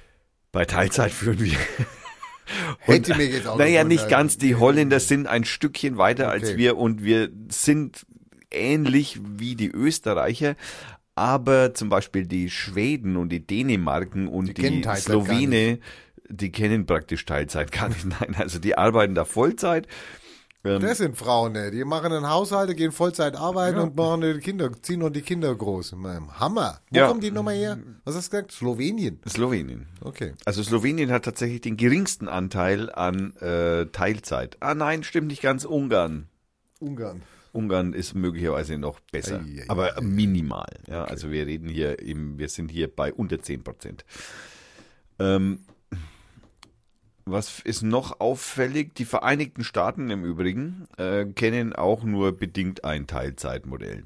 Bei 0.51 0.65
Teilzeit 0.65 1.11
führen 1.11 1.39
wir. 1.39 1.57
Hätte 2.79 3.15
mir 3.15 3.25
jetzt 3.25 3.47
auch 3.47 3.57
Naja, 3.57 3.83
nicht 3.83 4.09
ganz. 4.09 4.37
Die 4.37 4.55
Holländer 4.55 4.99
sind 4.99 5.27
ein 5.27 5.45
Stückchen 5.45 5.97
weiter 5.97 6.29
als 6.29 6.49
Okay. 6.49 6.57
wir 6.57 6.77
und 6.77 7.03
wir 7.03 7.29
sind 7.49 8.05
ähnlich 8.51 9.19
wie 9.23 9.55
die 9.55 9.69
Österreicher. 9.69 10.55
Aber 11.15 11.73
zum 11.73 11.89
Beispiel 11.89 12.25
die 12.25 12.49
Schweden 12.49 13.17
und 13.17 13.29
die 13.29 13.45
Dänemarken 13.45 14.27
und 14.27 14.47
Die 14.47 14.53
die, 14.53 14.83
Slowene, 14.95 15.79
die 16.27 16.51
kennen 16.51 16.85
praktisch 16.85 17.25
Teilzeit 17.25 17.71
gar 17.71 17.89
nicht. 17.89 18.05
Nein, 18.19 18.35
also 18.37 18.59
die 18.59 18.77
arbeiten 18.77 19.13
da 19.13 19.25
Vollzeit. 19.25 19.87
Ähm, 20.65 20.79
Das 20.81 20.99
sind 20.99 21.17
Frauen, 21.17 21.51
ne? 21.53 21.71
die 21.71 21.83
machen 21.83 22.13
einen 22.13 22.29
Haushalt, 22.29 22.75
gehen 22.77 22.91
Vollzeit 22.93 23.35
arbeiten 23.35 23.79
und 23.79 23.95
machen 23.97 24.21
die 24.21 24.39
Kinder, 24.39 24.71
ziehen 24.81 24.99
noch 24.99 25.09
die 25.09 25.21
Kinder 25.21 25.53
groß. 25.53 25.93
Hammer. 26.39 26.79
Wo 26.89 26.97
Ja. 26.97 27.07
kommen 27.07 27.19
die 27.19 27.31
nochmal 27.31 27.55
her? 27.55 27.77
Was 28.05 28.15
hast 28.15 28.31
du 28.31 28.37
gesagt? 28.37 28.51
Slowenien. 28.53 29.19
Slowenien. 29.27 29.87
Okay. 30.01 30.33
Also 30.45 30.63
Slowenien 30.63 31.11
hat 31.11 31.25
tatsächlich 31.25 31.61
den 31.61 31.75
geringsten 31.75 32.27
Anteil 32.29 32.89
an 32.91 33.35
äh, 33.37 33.87
Teilzeit. 33.87 34.55
Ah 34.61 34.73
nein, 34.73 35.03
stimmt 35.03 35.27
nicht 35.27 35.41
ganz. 35.41 35.65
Ungarn. 35.65 36.27
Ungarn. 36.79 37.23
Ungarn 37.51 37.93
ist 37.93 38.15
möglicherweise 38.15 38.77
noch 38.77 38.99
besser, 39.11 39.41
Ei, 39.45 39.61
ei, 39.61 39.65
aber 39.69 40.01
minimal. 40.01 40.65
Ja, 40.87 41.03
also 41.03 41.29
wir 41.29 41.45
reden 41.45 41.67
hier 41.69 41.99
im, 41.99 42.39
wir 42.39 42.49
sind 42.49 42.71
hier 42.71 42.87
bei 42.93 43.13
unter 43.13 43.39
10 43.41 43.63
Prozent. 43.63 44.05
Ähm, 45.19 45.59
was 47.25 47.59
ist 47.59 47.83
noch 47.83 48.19
auffällig? 48.19 48.95
Die 48.95 49.05
Vereinigten 49.05 49.63
Staaten 49.63 50.09
im 50.09 50.23
Übrigen 50.23 50.87
äh, 50.97 51.25
kennen 51.25 51.73
auch 51.73 52.03
nur 52.03 52.37
bedingt 52.37 52.83
ein 52.83 53.07
Teilzeitmodell. 53.07 54.03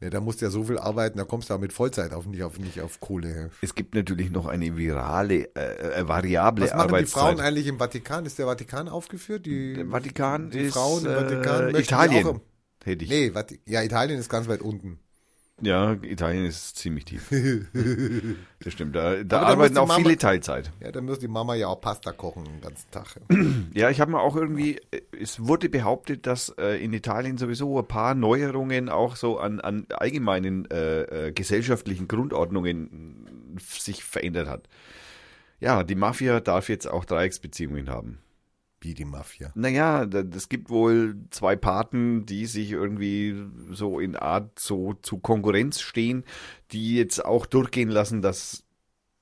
Ja, 0.00 0.08
da 0.08 0.20
musst 0.20 0.40
du 0.40 0.46
ja 0.46 0.50
so 0.50 0.64
viel 0.64 0.78
arbeiten, 0.78 1.18
da 1.18 1.24
kommst 1.24 1.50
du 1.50 1.54
auch 1.54 1.58
mit 1.58 1.74
Vollzeit 1.74 2.14
auf, 2.14 2.24
nicht 2.24 2.42
auf, 2.42 2.58
nicht 2.58 2.80
auf 2.80 3.00
Kohle 3.00 3.28
her. 3.28 3.50
Es 3.60 3.74
gibt 3.74 3.94
natürlich 3.94 4.30
noch 4.30 4.46
eine 4.46 4.78
virale, 4.78 5.54
äh, 5.54 6.00
äh, 6.00 6.08
variable 6.08 6.64
Was 6.64 6.70
machen 6.72 6.88
die 6.88 6.94
Arbeitszeit. 6.94 7.22
Frauen 7.22 7.40
eigentlich 7.40 7.66
im 7.66 7.78
Vatikan? 7.78 8.24
Ist 8.24 8.38
der 8.38 8.46
Vatikan 8.46 8.88
aufgeführt? 8.88 9.44
Die, 9.44 9.74
Der 9.74 9.86
Vatikan 9.86 10.48
die 10.50 10.60
ist 10.60 10.72
Frauen 10.72 11.04
im 11.04 11.10
äh, 11.10 11.14
Vatikan 11.16 11.64
möchten 11.72 11.82
Italien. 11.82 12.40
Hätte 12.82 13.04
ich. 13.04 13.10
nee, 13.10 13.34
Vati 13.34 13.60
ja, 13.66 13.82
Italien 13.82 14.18
ist 14.18 14.30
ganz 14.30 14.48
weit 14.48 14.62
unten. 14.62 14.98
Ja, 15.62 15.92
Italien 16.02 16.46
ist 16.46 16.76
ziemlich 16.76 17.04
tief. 17.04 17.30
das 18.64 18.72
stimmt. 18.72 18.96
Da, 18.96 19.22
da 19.24 19.42
arbeiten 19.42 19.76
auch 19.78 19.86
Mama- 19.86 20.02
viele 20.02 20.16
Teilzeit. 20.16 20.72
Ja, 20.80 20.90
dann 20.90 21.04
muss 21.04 21.18
die 21.18 21.28
Mama 21.28 21.54
ja 21.54 21.68
auch 21.68 21.80
Pasta 21.80 22.12
kochen 22.12 22.44
den 22.44 22.60
ganzen 22.60 22.90
Tag. 22.90 23.16
Ja, 23.74 23.90
ich 23.90 24.00
habe 24.00 24.10
mal 24.12 24.20
auch 24.20 24.36
irgendwie, 24.36 24.80
äh, 24.90 25.02
es 25.20 25.46
wurde 25.46 25.68
behauptet, 25.68 26.26
dass 26.26 26.48
äh, 26.58 26.82
in 26.82 26.92
Italien 26.92 27.36
sowieso 27.38 27.78
ein 27.78 27.86
paar 27.88 28.14
Neuerungen 28.14 28.88
auch 28.88 29.16
so 29.16 29.38
an, 29.38 29.60
an 29.60 29.86
allgemeinen 29.90 30.70
äh, 30.70 31.28
äh, 31.28 31.32
gesellschaftlichen 31.32 32.08
Grundordnungen 32.08 33.56
äh, 33.56 33.60
sich 33.60 34.02
verändert 34.04 34.48
hat. 34.48 34.68
Ja, 35.60 35.84
die 35.84 35.94
Mafia 35.94 36.40
darf 36.40 36.68
jetzt 36.70 36.86
auch 36.88 37.04
Dreiecksbeziehungen 37.04 37.90
haben. 37.90 38.18
Wie 38.82 38.94
die 38.94 39.04
Mafia. 39.04 39.52
Naja, 39.54 40.04
es 40.04 40.48
gibt 40.48 40.70
wohl 40.70 41.16
zwei 41.30 41.54
Paten, 41.54 42.24
die 42.24 42.46
sich 42.46 42.72
irgendwie 42.72 43.36
so 43.70 44.00
in 44.00 44.16
Art 44.16 44.58
so 44.58 44.94
zu 44.94 45.18
Konkurrenz 45.18 45.80
stehen, 45.80 46.24
die 46.72 46.96
jetzt 46.96 47.22
auch 47.22 47.44
durchgehen 47.44 47.90
lassen, 47.90 48.22
dass 48.22 48.64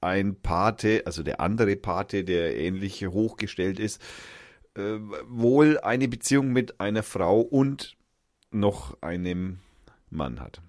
ein 0.01 0.41
Pate, 0.41 1.03
also 1.07 1.25
der 1.25 1.41
andere 1.41 1.75
Pate, 1.75 2.23
der 2.23 2.57
ähnlich 2.57 3.05
hochgestellt 3.05 3.81
ist, 3.81 4.01
äh, 4.75 4.99
wohl 5.27 5.79
eine 5.81 6.07
Beziehung 6.07 6.53
mit 6.53 6.81
einer 6.81 7.03
Frau 7.03 7.41
und 7.41 7.97
noch 8.53 9.03
einem 9.03 9.59
Mann 10.09 10.41
hat. 10.41 10.63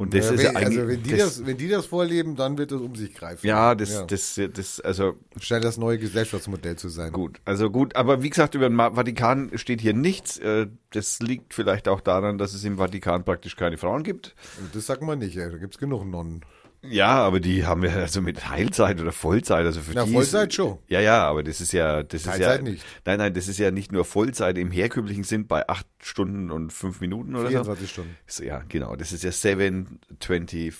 Und 0.00 0.14
das 0.14 0.28
Ja, 0.28 0.32
ist 0.32 0.42
ja 0.42 0.48
wenn, 0.48 0.56
eigentlich. 0.56 0.78
also 0.78 0.88
wenn 0.88 1.02
die 1.02 1.16
das, 1.16 1.46
wenn 1.46 1.56
die 1.58 1.68
das 1.68 1.84
vorleben, 1.84 2.34
dann 2.34 2.56
wird 2.56 2.72
das 2.72 2.80
um 2.80 2.96
sich 2.96 3.12
greifen. 3.14 3.46
ja, 3.46 3.74
das, 3.74 4.06
das, 4.06 4.40
das, 4.54 4.80
also 4.80 5.12
scheint 5.38 5.62
das 5.62 5.76
neue 5.76 5.98
Gesellschaftsmodell 5.98 6.76
zu 6.76 6.88
sein. 6.88 7.12
Gut, 7.12 7.38
also 7.44 7.68
gut, 7.68 7.94
aber 7.96 8.22
wie 8.22 8.30
gesagt, 8.30 8.54
über 8.54 8.70
den 8.70 8.78
Vatikan 8.78 9.50
steht 9.58 9.82
hier 9.82 9.92
nichts. 9.92 10.38
Äh, 10.38 10.68
Das 10.92 11.20
liegt 11.20 11.52
vielleicht 11.52 11.86
auch 11.86 12.00
daran, 12.00 12.38
dass 12.38 12.54
es 12.54 12.64
im 12.64 12.78
Vatikan 12.78 13.24
praktisch 13.24 13.56
keine 13.56 13.76
Frauen 13.76 14.02
gibt. 14.02 14.34
Das 14.72 14.86
sagt 14.86 15.02
man 15.02 15.18
nicht, 15.18 15.36
ey. 15.36 15.50
da 15.50 15.58
gibt's 15.58 15.76
genug 15.76 16.06
Nonnen. 16.06 16.40
Ja, 16.82 17.18
aber 17.18 17.40
die 17.40 17.66
haben 17.66 17.82
wir 17.82 17.92
also 17.94 18.22
mit 18.22 18.38
Teilzeit 18.38 19.00
oder 19.00 19.12
Vollzeit, 19.12 19.66
also 19.66 19.80
für 19.80 19.92
Ja, 19.92 20.04
die 20.06 20.12
Vollzeit 20.12 20.48
ist, 20.48 20.54
schon. 20.54 20.78
Ja, 20.88 21.00
ja, 21.00 21.26
aber 21.26 21.42
das 21.42 21.60
ist 21.60 21.72
ja, 21.72 22.02
das 22.02 22.22
ist 22.22 22.26
ja, 22.26 22.32
Teilzeit 22.32 22.62
nicht. 22.62 22.84
nein, 23.04 23.18
nein, 23.18 23.34
das 23.34 23.48
ist 23.48 23.58
ja 23.58 23.70
nicht 23.70 23.92
nur 23.92 24.06
Vollzeit 24.06 24.56
im 24.56 24.70
herkömmlichen 24.70 25.24
Sinn 25.24 25.46
bei 25.46 25.68
acht 25.68 25.86
Stunden 26.02 26.50
und 26.50 26.72
fünf 26.72 27.00
Minuten 27.02 27.34
oder 27.34 27.44
so. 27.44 27.48
24 27.50 27.90
Stunden. 27.90 28.16
So, 28.26 28.44
Ja, 28.44 28.62
genau. 28.68 28.96
Das 28.96 29.12
ist 29.12 29.22
ja 29.24 29.30
724, 29.30 30.74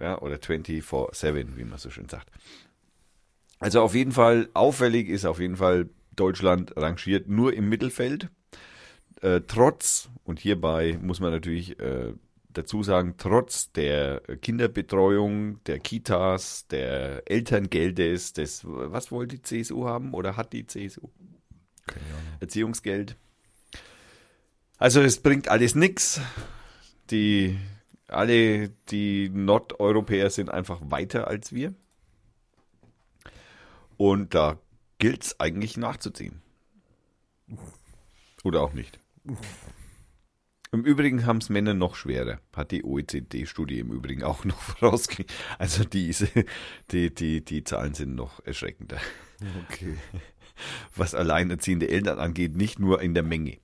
ja, 0.00 0.18
oder 0.20 0.36
24-7, 0.36 1.56
wie 1.56 1.64
man 1.64 1.78
so 1.78 1.88
schön 1.88 2.08
sagt. 2.08 2.28
Also 3.58 3.80
auf 3.82 3.94
jeden 3.94 4.12
Fall, 4.12 4.48
auffällig 4.54 5.08
ist 5.08 5.24
auf 5.24 5.40
jeden 5.40 5.56
Fall, 5.56 5.88
Deutschland 6.16 6.76
rangiert 6.76 7.28
nur 7.28 7.54
im 7.54 7.68
Mittelfeld. 7.68 8.28
Äh, 9.22 9.40
trotz, 9.46 10.08
und 10.24 10.38
hierbei 10.38 10.98
muss 11.00 11.20
man 11.20 11.30
natürlich 11.30 11.78
äh, 11.78 12.12
dazu 12.52 12.82
sagen, 12.82 13.14
trotz 13.18 13.72
der 13.72 14.20
Kinderbetreuung, 14.42 15.62
der 15.64 15.78
Kitas, 15.78 16.66
der 16.68 17.22
Elterngeldes, 17.30 18.32
des, 18.32 18.62
was 18.64 19.10
wollte 19.12 19.36
die 19.36 19.42
CSU 19.42 19.86
haben 19.86 20.14
oder 20.14 20.36
hat 20.36 20.52
die 20.52 20.66
CSU? 20.66 21.08
Erziehungsgeld. 22.40 23.16
Also 24.78 25.00
es 25.00 25.20
bringt 25.20 25.48
alles 25.48 25.74
nix. 25.74 26.20
Die 27.10 27.58
alle 28.10 28.68
die 28.90 29.28
Nordeuropäer 29.28 30.30
sind 30.30 30.50
einfach 30.50 30.80
weiter 30.82 31.28
als 31.28 31.52
wir. 31.52 31.74
Und 33.96 34.34
da 34.34 34.58
gilt 34.98 35.24
es 35.24 35.40
eigentlich 35.40 35.76
nachzuziehen. 35.76 36.42
Oder 38.42 38.62
auch 38.62 38.72
nicht. 38.72 38.98
Im 40.72 40.84
Übrigen 40.84 41.26
haben 41.26 41.38
es 41.38 41.48
Männer 41.48 41.74
noch 41.74 41.96
schwerer, 41.96 42.40
hat 42.54 42.70
die 42.70 42.84
OECD-Studie 42.84 43.80
im 43.80 43.90
Übrigen 43.90 44.22
auch 44.22 44.44
noch 44.44 44.60
vorausgegeben. 44.60 45.34
Also 45.58 45.84
diese, 45.84 46.28
die, 46.92 47.12
die, 47.12 47.44
die 47.44 47.64
Zahlen 47.64 47.94
sind 47.94 48.14
noch 48.14 48.44
erschreckender 48.46 48.98
Okay. 49.66 49.96
was 50.94 51.14
alleinerziehende 51.14 51.88
Eltern 51.88 52.18
angeht, 52.20 52.54
nicht 52.54 52.78
nur 52.78 53.00
in 53.00 53.14
der 53.14 53.22
Menge, 53.22 53.58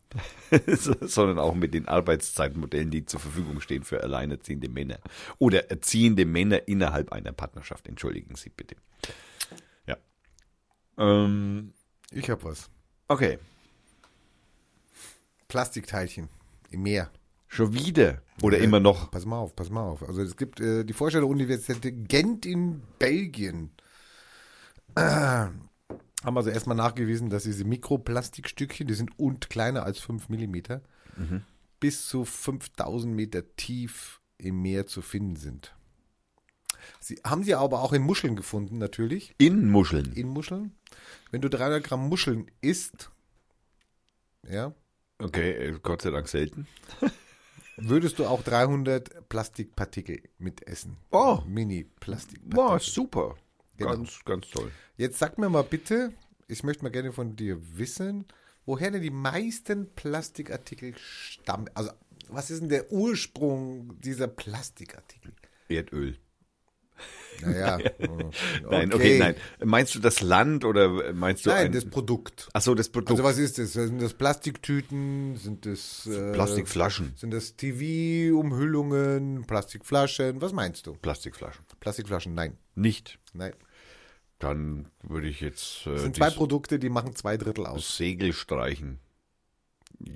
sondern 1.00 1.38
auch 1.38 1.54
mit 1.54 1.74
den 1.74 1.86
Arbeitszeitmodellen, 1.86 2.90
die 2.90 3.04
zur 3.04 3.20
Verfügung 3.20 3.60
stehen 3.60 3.84
für 3.84 4.02
alleinerziehende 4.02 4.68
Männer 4.68 4.98
oder 5.38 5.70
erziehende 5.70 6.24
Männer 6.24 6.66
innerhalb 6.66 7.12
einer 7.12 7.32
Partnerschaft. 7.32 7.86
Entschuldigen 7.86 8.34
Sie 8.34 8.48
bitte. 8.50 8.76
Ja. 9.86 9.96
Ähm, 10.98 11.72
Ich 12.10 12.30
hab 12.30 12.42
was. 12.42 12.68
okay. 13.08 13.38
Plastikteilchen 15.48 16.28
Meer. 16.82 17.10
Schon 17.48 17.74
wieder 17.74 18.22
oder 18.42 18.58
Äh, 18.58 18.64
immer 18.64 18.80
noch. 18.80 19.10
Pass 19.10 19.24
mal 19.24 19.38
auf, 19.38 19.54
pass 19.54 19.70
mal 19.70 19.82
auf. 19.82 20.02
Also 20.02 20.22
es 20.22 20.36
gibt 20.36 20.60
äh, 20.60 20.84
die 20.84 20.94
Universität 20.94 22.08
Gent 22.08 22.44
in 22.44 22.82
Belgien. 22.98 23.70
Äh, 24.94 25.00
haben 26.24 26.36
also 26.36 26.50
erstmal 26.50 26.76
nachgewiesen, 26.76 27.30
dass 27.30 27.44
diese 27.44 27.64
Mikroplastikstückchen, 27.64 28.86
die 28.86 28.94
sind 28.94 29.18
und 29.18 29.48
kleiner 29.48 29.84
als 29.84 30.00
5 30.00 30.28
Millimeter, 30.28 30.82
bis 31.78 32.08
zu 32.08 32.24
5000 32.24 33.14
Meter 33.14 33.54
tief 33.54 34.20
im 34.38 34.60
Meer 34.60 34.86
zu 34.86 35.02
finden 35.02 35.36
sind. 35.36 35.74
Sie 37.00 37.20
haben 37.24 37.44
sie 37.44 37.54
aber 37.54 37.82
auch 37.82 37.92
in 37.92 38.02
Muscheln 38.02 38.36
gefunden, 38.36 38.78
natürlich. 38.78 39.34
In 39.38 39.70
Muscheln. 39.70 40.12
In 40.12 40.28
Muscheln. 40.28 40.72
Wenn 41.30 41.40
du 41.40 41.48
300 41.48 41.82
Gramm 41.82 42.08
Muscheln 42.08 42.50
isst, 42.60 43.10
ja, 44.48 44.74
Okay, 45.18 45.52
äh, 45.52 45.78
Gott 45.82 46.02
sei 46.02 46.10
Dank 46.10 46.28
selten. 46.28 46.66
würdest 47.76 48.18
du 48.18 48.26
auch 48.26 48.42
300 48.42 49.28
Plastikpartikel 49.28 50.22
mitessen. 50.38 50.96
Oh. 51.10 51.40
Mini-Plastikpartikel. 51.46 52.56
Wow, 52.56 52.82
super. 52.82 53.36
Genau. 53.76 53.92
Ganz, 53.92 54.24
ganz 54.24 54.48
toll. 54.48 54.70
Jetzt 54.96 55.18
sag 55.18 55.38
mir 55.38 55.50
mal 55.50 55.62
bitte, 55.62 56.12
ich 56.48 56.62
möchte 56.62 56.82
mal 56.82 56.90
gerne 56.90 57.12
von 57.12 57.36
dir 57.36 57.58
wissen, 57.76 58.24
woher 58.64 58.90
denn 58.90 59.02
die 59.02 59.10
meisten 59.10 59.92
Plastikartikel 59.94 60.94
stammen. 60.96 61.68
Also, 61.74 61.90
was 62.28 62.50
ist 62.50 62.62
denn 62.62 62.70
der 62.70 62.90
Ursprung 62.90 64.00
dieser 64.00 64.28
Plastikartikel? 64.28 65.32
Erdöl. 65.68 66.16
Naja. 67.42 67.78
Nein, 68.70 68.92
okay, 68.94 69.18
nein. 69.18 69.34
Meinst 69.64 69.94
du 69.94 69.98
das 69.98 70.20
Land 70.20 70.64
oder 70.64 71.12
meinst 71.12 71.46
du 71.46 71.50
Nein, 71.50 71.66
ein... 71.66 71.72
das 71.72 71.84
Produkt. 71.84 72.48
Ach 72.52 72.62
so, 72.62 72.74
das 72.74 72.88
Produkt. 72.88 73.10
Also 73.10 73.24
was 73.24 73.38
ist 73.38 73.58
das? 73.58 73.72
Sind 73.72 74.00
das 74.00 74.14
Plastiktüten? 74.14 75.36
Sind 75.36 75.66
das 75.66 76.06
äh, 76.06 76.32
Plastikflaschen. 76.32 77.12
Sind 77.16 77.32
das 77.32 77.56
TV-Umhüllungen? 77.56 79.44
Plastikflaschen? 79.46 80.40
Was 80.40 80.52
meinst 80.52 80.86
du? 80.86 80.94
Plastikflaschen. 80.94 81.64
Plastikflaschen? 81.80 82.34
Nein, 82.34 82.56
Nicht. 82.74 83.18
nein. 83.32 83.52
Dann 84.38 84.88
würde 85.02 85.28
ich 85.28 85.40
jetzt 85.40 85.86
äh, 85.86 85.92
Das 85.92 86.02
sind 86.02 86.16
zwei 86.16 86.30
Produkte, 86.30 86.78
die 86.78 86.90
machen 86.90 87.16
zwei 87.16 87.36
Drittel 87.36 87.66
aus. 87.66 87.96
Segel 87.96 88.32
streichen. 88.32 88.98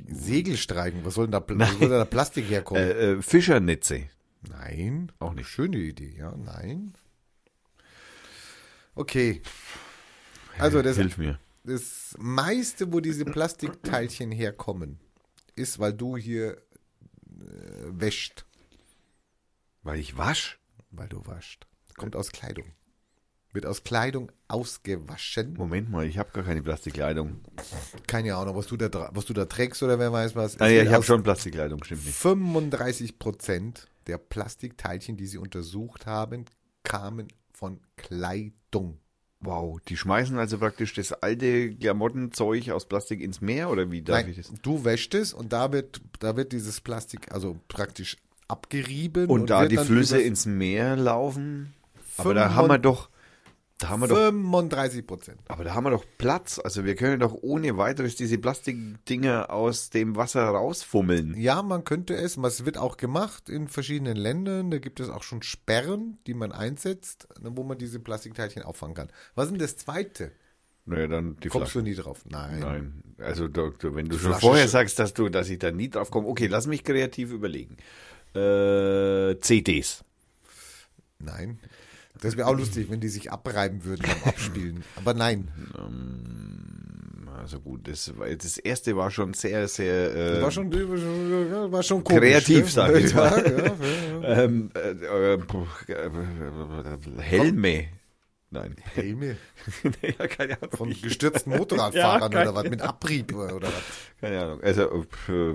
Segelstreichen, 0.08 1.04
was 1.04 1.14
soll 1.14 1.28
denn 1.28 1.32
da, 1.32 1.44
wo 1.48 1.78
soll 1.78 1.88
da 1.88 2.04
Plastik 2.04 2.50
herkommen? 2.50 2.82
Äh, 2.82 3.12
äh, 3.12 3.22
Fischernetze. 3.22 4.08
Nein. 4.48 5.12
Auch 5.18 5.34
nicht. 5.34 5.48
Schöne 5.48 5.78
Idee, 5.78 6.14
ja, 6.18 6.34
nein. 6.36 6.94
Okay. 9.00 9.40
Also 10.58 10.82
das, 10.82 10.96
Hilf 10.98 11.16
mir. 11.16 11.38
das 11.64 12.14
meiste, 12.18 12.92
wo 12.92 13.00
diese 13.00 13.24
Plastikteilchen 13.24 14.30
herkommen, 14.30 15.00
ist, 15.56 15.78
weil 15.78 15.94
du 15.94 16.18
hier 16.18 16.58
äh, 16.58 16.58
wäscht. 17.86 18.44
Weil 19.82 19.98
ich 19.98 20.18
wasch? 20.18 20.58
Weil 20.90 21.08
du 21.08 21.24
waschst. 21.26 21.66
Kommt 21.96 22.14
aus 22.14 22.30
Kleidung. 22.30 22.66
Wird 23.52 23.64
aus 23.64 23.82
Kleidung 23.84 24.30
ausgewaschen. 24.48 25.54
Moment 25.54 25.88
mal, 25.90 26.04
ich 26.04 26.18
habe 26.18 26.30
gar 26.32 26.44
keine 26.44 26.62
Plastikkleidung. 26.62 27.40
Keine 28.06 28.36
Ahnung, 28.36 28.54
was 28.54 28.66
du 28.66 28.76
da, 28.76 29.08
was 29.12 29.24
du 29.24 29.32
da 29.32 29.46
trägst 29.46 29.82
oder 29.82 29.98
wer 29.98 30.12
weiß 30.12 30.36
was. 30.36 30.60
Ah, 30.60 30.66
Es 30.66 30.72
ja, 30.72 30.76
wird 30.78 30.86
ich 30.88 30.92
habe 30.92 31.04
schon 31.04 31.22
Plastikkleidung, 31.22 31.82
stimmt 31.82 32.04
nicht. 32.04 32.16
35 32.16 33.18
Prozent 33.18 33.88
der 34.06 34.18
Plastikteilchen, 34.18 35.16
die 35.16 35.26
sie 35.26 35.38
untersucht 35.38 36.04
haben, 36.06 36.44
kamen 36.82 37.28
von 37.54 37.80
Kleidung. 37.96 38.59
Wow, 39.42 39.80
die 39.88 39.96
schmeißen 39.96 40.38
also 40.38 40.58
praktisch 40.58 40.92
das 40.92 41.12
alte 41.14 41.74
Klamottenzeug 41.74 42.68
aus 42.70 42.86
Plastik 42.86 43.20
ins 43.22 43.40
Meer 43.40 43.70
oder 43.70 43.90
wie 43.90 44.02
darf 44.02 44.22
Nein, 44.22 44.30
ich 44.30 44.36
das? 44.36 44.52
du 44.60 44.84
wäschst 44.84 45.14
es 45.14 45.32
und 45.32 45.52
da 45.52 45.72
wird, 45.72 46.02
da 46.18 46.36
wird 46.36 46.52
dieses 46.52 46.82
Plastik 46.82 47.32
also 47.32 47.56
praktisch 47.68 48.18
abgerieben. 48.48 49.26
Und, 49.30 49.48
da 49.48 49.62
wird 49.62 49.72
die 49.72 49.76
Flüsse 49.78 50.20
ins 50.20 50.44
Meer 50.44 50.96
laufen? 50.96 51.72
Aber 52.18 52.34
da 52.34 52.48
35 52.48 52.56
haben 52.56 52.68
wir 52.68 52.78
doch, 52.78 53.09
da 53.80 53.88
haben 53.88 54.00
wir 54.00 54.08
doch 54.08 54.16
35 54.16 55.06
Prozent. 55.06 55.40
Aber 55.48 55.64
da 55.64 55.74
haben 55.74 55.84
wir 55.84 55.90
doch 55.90 56.04
Platz. 56.18 56.60
Also 56.62 56.84
wir 56.84 56.96
können 56.96 57.18
doch 57.18 57.34
ohne 57.40 57.78
weiteres 57.78 58.14
diese 58.14 58.36
Plastikdinger 58.36 59.50
aus 59.50 59.88
dem 59.88 60.16
Wasser 60.16 60.44
rausfummeln. 60.44 61.34
Ja, 61.38 61.62
man 61.62 61.84
könnte 61.84 62.14
es, 62.14 62.36
es 62.36 62.64
wird 62.66 62.76
auch 62.76 62.98
gemacht 62.98 63.48
in 63.48 63.68
verschiedenen 63.68 64.16
Ländern. 64.16 64.70
Da 64.70 64.78
gibt 64.78 65.00
es 65.00 65.08
auch 65.08 65.22
schon 65.22 65.42
Sperren, 65.42 66.18
die 66.26 66.34
man 66.34 66.52
einsetzt, 66.52 67.26
wo 67.40 67.62
man 67.62 67.78
diese 67.78 68.00
Plastikteilchen 68.00 68.62
auffangen 68.62 68.94
kann. 68.94 69.08
Was 69.34 69.46
ist 69.46 69.52
denn 69.52 69.58
das 69.60 69.78
zweite? 69.78 70.32
Naja, 70.84 71.06
dann 71.06 71.36
die 71.36 71.48
Kommst 71.48 71.72
Flasche. 71.72 71.84
du 71.84 71.90
nie 71.90 71.94
drauf? 71.94 72.22
Nein. 72.28 72.60
Nein, 72.60 73.02
also 73.18 73.48
Doktor, 73.48 73.94
wenn 73.94 74.08
du 74.08 74.18
schon 74.18 74.34
vorher 74.34 74.68
sagst, 74.68 74.98
dass 74.98 75.14
du, 75.14 75.30
dass 75.30 75.48
ich 75.48 75.58
da 75.58 75.70
nie 75.70 75.88
drauf 75.88 76.10
komme, 76.10 76.28
okay, 76.28 76.48
lass 76.48 76.66
mich 76.66 76.84
kreativ 76.84 77.32
überlegen. 77.32 77.76
Äh, 78.34 79.38
CDs. 79.40 80.04
Nein. 81.18 81.58
Das 82.20 82.36
wäre 82.36 82.48
auch 82.48 82.56
lustig, 82.56 82.90
wenn 82.90 83.00
die 83.00 83.08
sich 83.08 83.32
abreiben 83.32 83.84
würden 83.84 84.06
beim 84.06 84.32
Abspielen. 84.32 84.84
Aber 84.96 85.14
nein. 85.14 85.48
Also 87.40 87.58
gut, 87.60 87.88
das, 87.88 88.16
war, 88.18 88.28
das 88.28 88.58
erste 88.58 88.96
war 88.96 89.10
schon 89.10 89.32
sehr, 89.32 89.66
sehr 89.66 90.14
äh, 90.14 90.42
War 90.42 90.50
schon, 90.50 90.70
war 90.70 91.82
schon 91.82 92.04
komisch. 92.04 92.20
Kreativ, 92.20 92.64
ne? 92.64 92.70
sag 92.70 92.94
ich 92.96 93.14
mal. 93.14 93.42
Ja, 93.44 94.28
ja, 94.28 94.34
ja. 94.36 94.42
ähm, 94.44 94.70
äh, 94.74 94.90
äh, 94.90 95.38
äh, 95.88 97.22
Helme. 97.22 97.88
Nein. 98.50 98.74
Helme 98.94 99.36
ja, 100.18 100.26
keine 100.26 100.60
Ahnung. 100.60 100.76
von 100.76 100.90
gestürzten 100.90 101.56
Motorradfahrern 101.56 102.32
oder 102.32 102.54
was? 102.54 102.64
Mit 102.64 102.82
Abrieb 102.82 103.32
oder 103.32 103.62
was? 103.62 103.82
Keine 104.20 104.42
Ahnung. 104.42 104.60
Also 104.62 105.06
äh, 105.28 105.54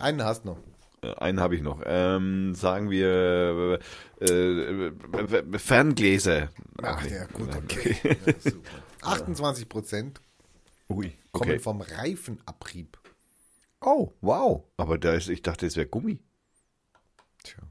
Einen 0.00 0.24
hast 0.24 0.44
du 0.44 0.48
noch. 0.48 0.58
Äh, 1.04 1.14
einen 1.16 1.40
habe 1.40 1.54
ich 1.56 1.62
noch. 1.62 1.82
Ähm, 1.84 2.54
sagen 2.54 2.90
wir 2.90 3.80
äh, 4.20 4.24
äh, 4.24 5.58
Ferngläser. 5.58 6.50
Ach 6.82 7.04
ja, 7.06 7.26
gut, 7.26 7.54
okay. 7.54 7.96
Ja, 8.26 8.32
super. 8.38 8.70
28 9.02 9.68
Prozent 9.68 10.20
Ui. 10.88 11.12
kommen 11.32 11.50
Okay. 11.50 11.58
vom 11.58 11.80
Reifenabrieb. 11.80 12.98
Oh, 13.80 14.12
wow. 14.22 14.64
Aber 14.76 14.98
da 14.98 15.12
ist, 15.12 15.28
ich 15.28 15.42
dachte, 15.42 15.66
es 15.66 15.76
wäre 15.76 15.86
Gummi. 15.86 16.18
Tja. 17.42 17.62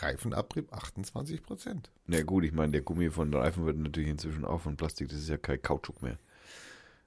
Reifenabrieb 0.00 0.72
28 0.72 1.42
Prozent. 1.42 1.90
Na 2.06 2.22
gut, 2.22 2.44
ich 2.44 2.52
meine, 2.52 2.72
der 2.72 2.82
Gummi 2.82 3.10
von 3.10 3.32
Reifen 3.32 3.64
wird 3.66 3.76
natürlich 3.76 4.10
inzwischen 4.10 4.44
auch 4.44 4.60
von 4.60 4.76
Plastik. 4.76 5.08
Das 5.08 5.18
ist 5.18 5.28
ja 5.28 5.36
kein 5.36 5.62
Kautschuk 5.62 6.02
mehr. 6.02 6.18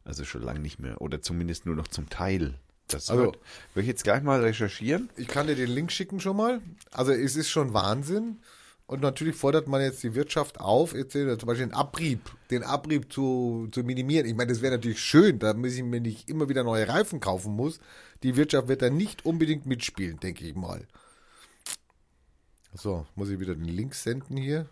Also 0.03 0.23
schon 0.23 0.41
lange 0.41 0.59
nicht 0.59 0.79
mehr. 0.79 1.01
Oder 1.01 1.21
zumindest 1.21 1.65
nur 1.65 1.75
noch 1.75 1.87
zum 1.87 2.09
Teil. 2.09 2.55
Das 2.87 3.09
Also- 3.09 3.23
wird, 3.23 3.39
will 3.73 3.83
ich 3.83 3.87
jetzt 3.87 4.03
gleich 4.03 4.21
mal 4.23 4.41
recherchieren. 4.41 5.09
Ich 5.15 5.27
kann 5.27 5.47
dir 5.47 5.55
den 5.55 5.69
Link 5.69 5.91
schicken 5.91 6.19
schon 6.19 6.37
mal. 6.37 6.61
Also 6.91 7.11
es 7.11 7.35
ist 7.35 7.49
schon 7.49 7.73
Wahnsinn. 7.73 8.39
Und 8.87 9.01
natürlich 9.01 9.37
fordert 9.37 9.69
man 9.69 9.79
jetzt 9.81 10.03
die 10.03 10.15
Wirtschaft 10.15 10.59
auf, 10.59 10.93
jetzt 10.93 11.13
zum 11.13 11.23
Beispiel 11.23 11.67
den 11.67 11.73
Abrieb, 11.73 12.29
den 12.49 12.61
Abrieb 12.63 13.13
zu, 13.13 13.69
zu 13.71 13.83
minimieren. 13.83 14.25
Ich 14.27 14.35
meine, 14.35 14.51
das 14.51 14.61
wäre 14.61 14.73
natürlich 14.75 14.99
schön, 14.99 15.39
da 15.39 15.53
muss 15.53 15.75
ich 15.75 15.83
mir 15.83 16.01
nicht 16.01 16.27
immer 16.27 16.49
wieder 16.49 16.65
neue 16.65 16.89
Reifen 16.89 17.21
kaufen 17.21 17.53
muss. 17.55 17.79
Die 18.23 18.35
Wirtschaft 18.35 18.67
wird 18.67 18.81
da 18.81 18.89
nicht 18.89 19.25
unbedingt 19.25 19.65
mitspielen, 19.65 20.19
denke 20.19 20.45
ich 20.45 20.55
mal. 20.55 20.85
So, 22.73 23.05
muss 23.15 23.29
ich 23.29 23.39
wieder 23.39 23.55
den 23.55 23.63
Link 23.63 23.95
senden 23.95 24.35
hier. 24.35 24.67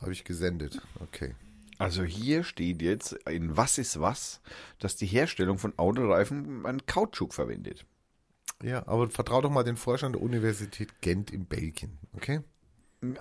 Habe 0.00 0.12
ich 0.12 0.22
gesendet. 0.22 0.80
Okay. 1.00 1.34
Also 1.80 2.02
hier 2.02 2.44
steht 2.44 2.82
jetzt 2.82 3.14
in 3.26 3.56
Was 3.56 3.78
ist 3.78 3.98
was, 3.98 4.42
dass 4.78 4.96
die 4.96 5.06
Herstellung 5.06 5.56
von 5.56 5.72
Autoreifen 5.78 6.66
einen 6.66 6.84
Kautschuk 6.84 7.32
verwendet. 7.32 7.86
Ja, 8.62 8.86
aber 8.86 9.08
vertrau 9.08 9.40
doch 9.40 9.48
mal 9.50 9.64
den 9.64 9.78
Forschern 9.78 10.12
der 10.12 10.20
Universität 10.20 11.00
Gent 11.00 11.30
in 11.30 11.46
Belgien, 11.46 11.96
okay? 12.12 12.40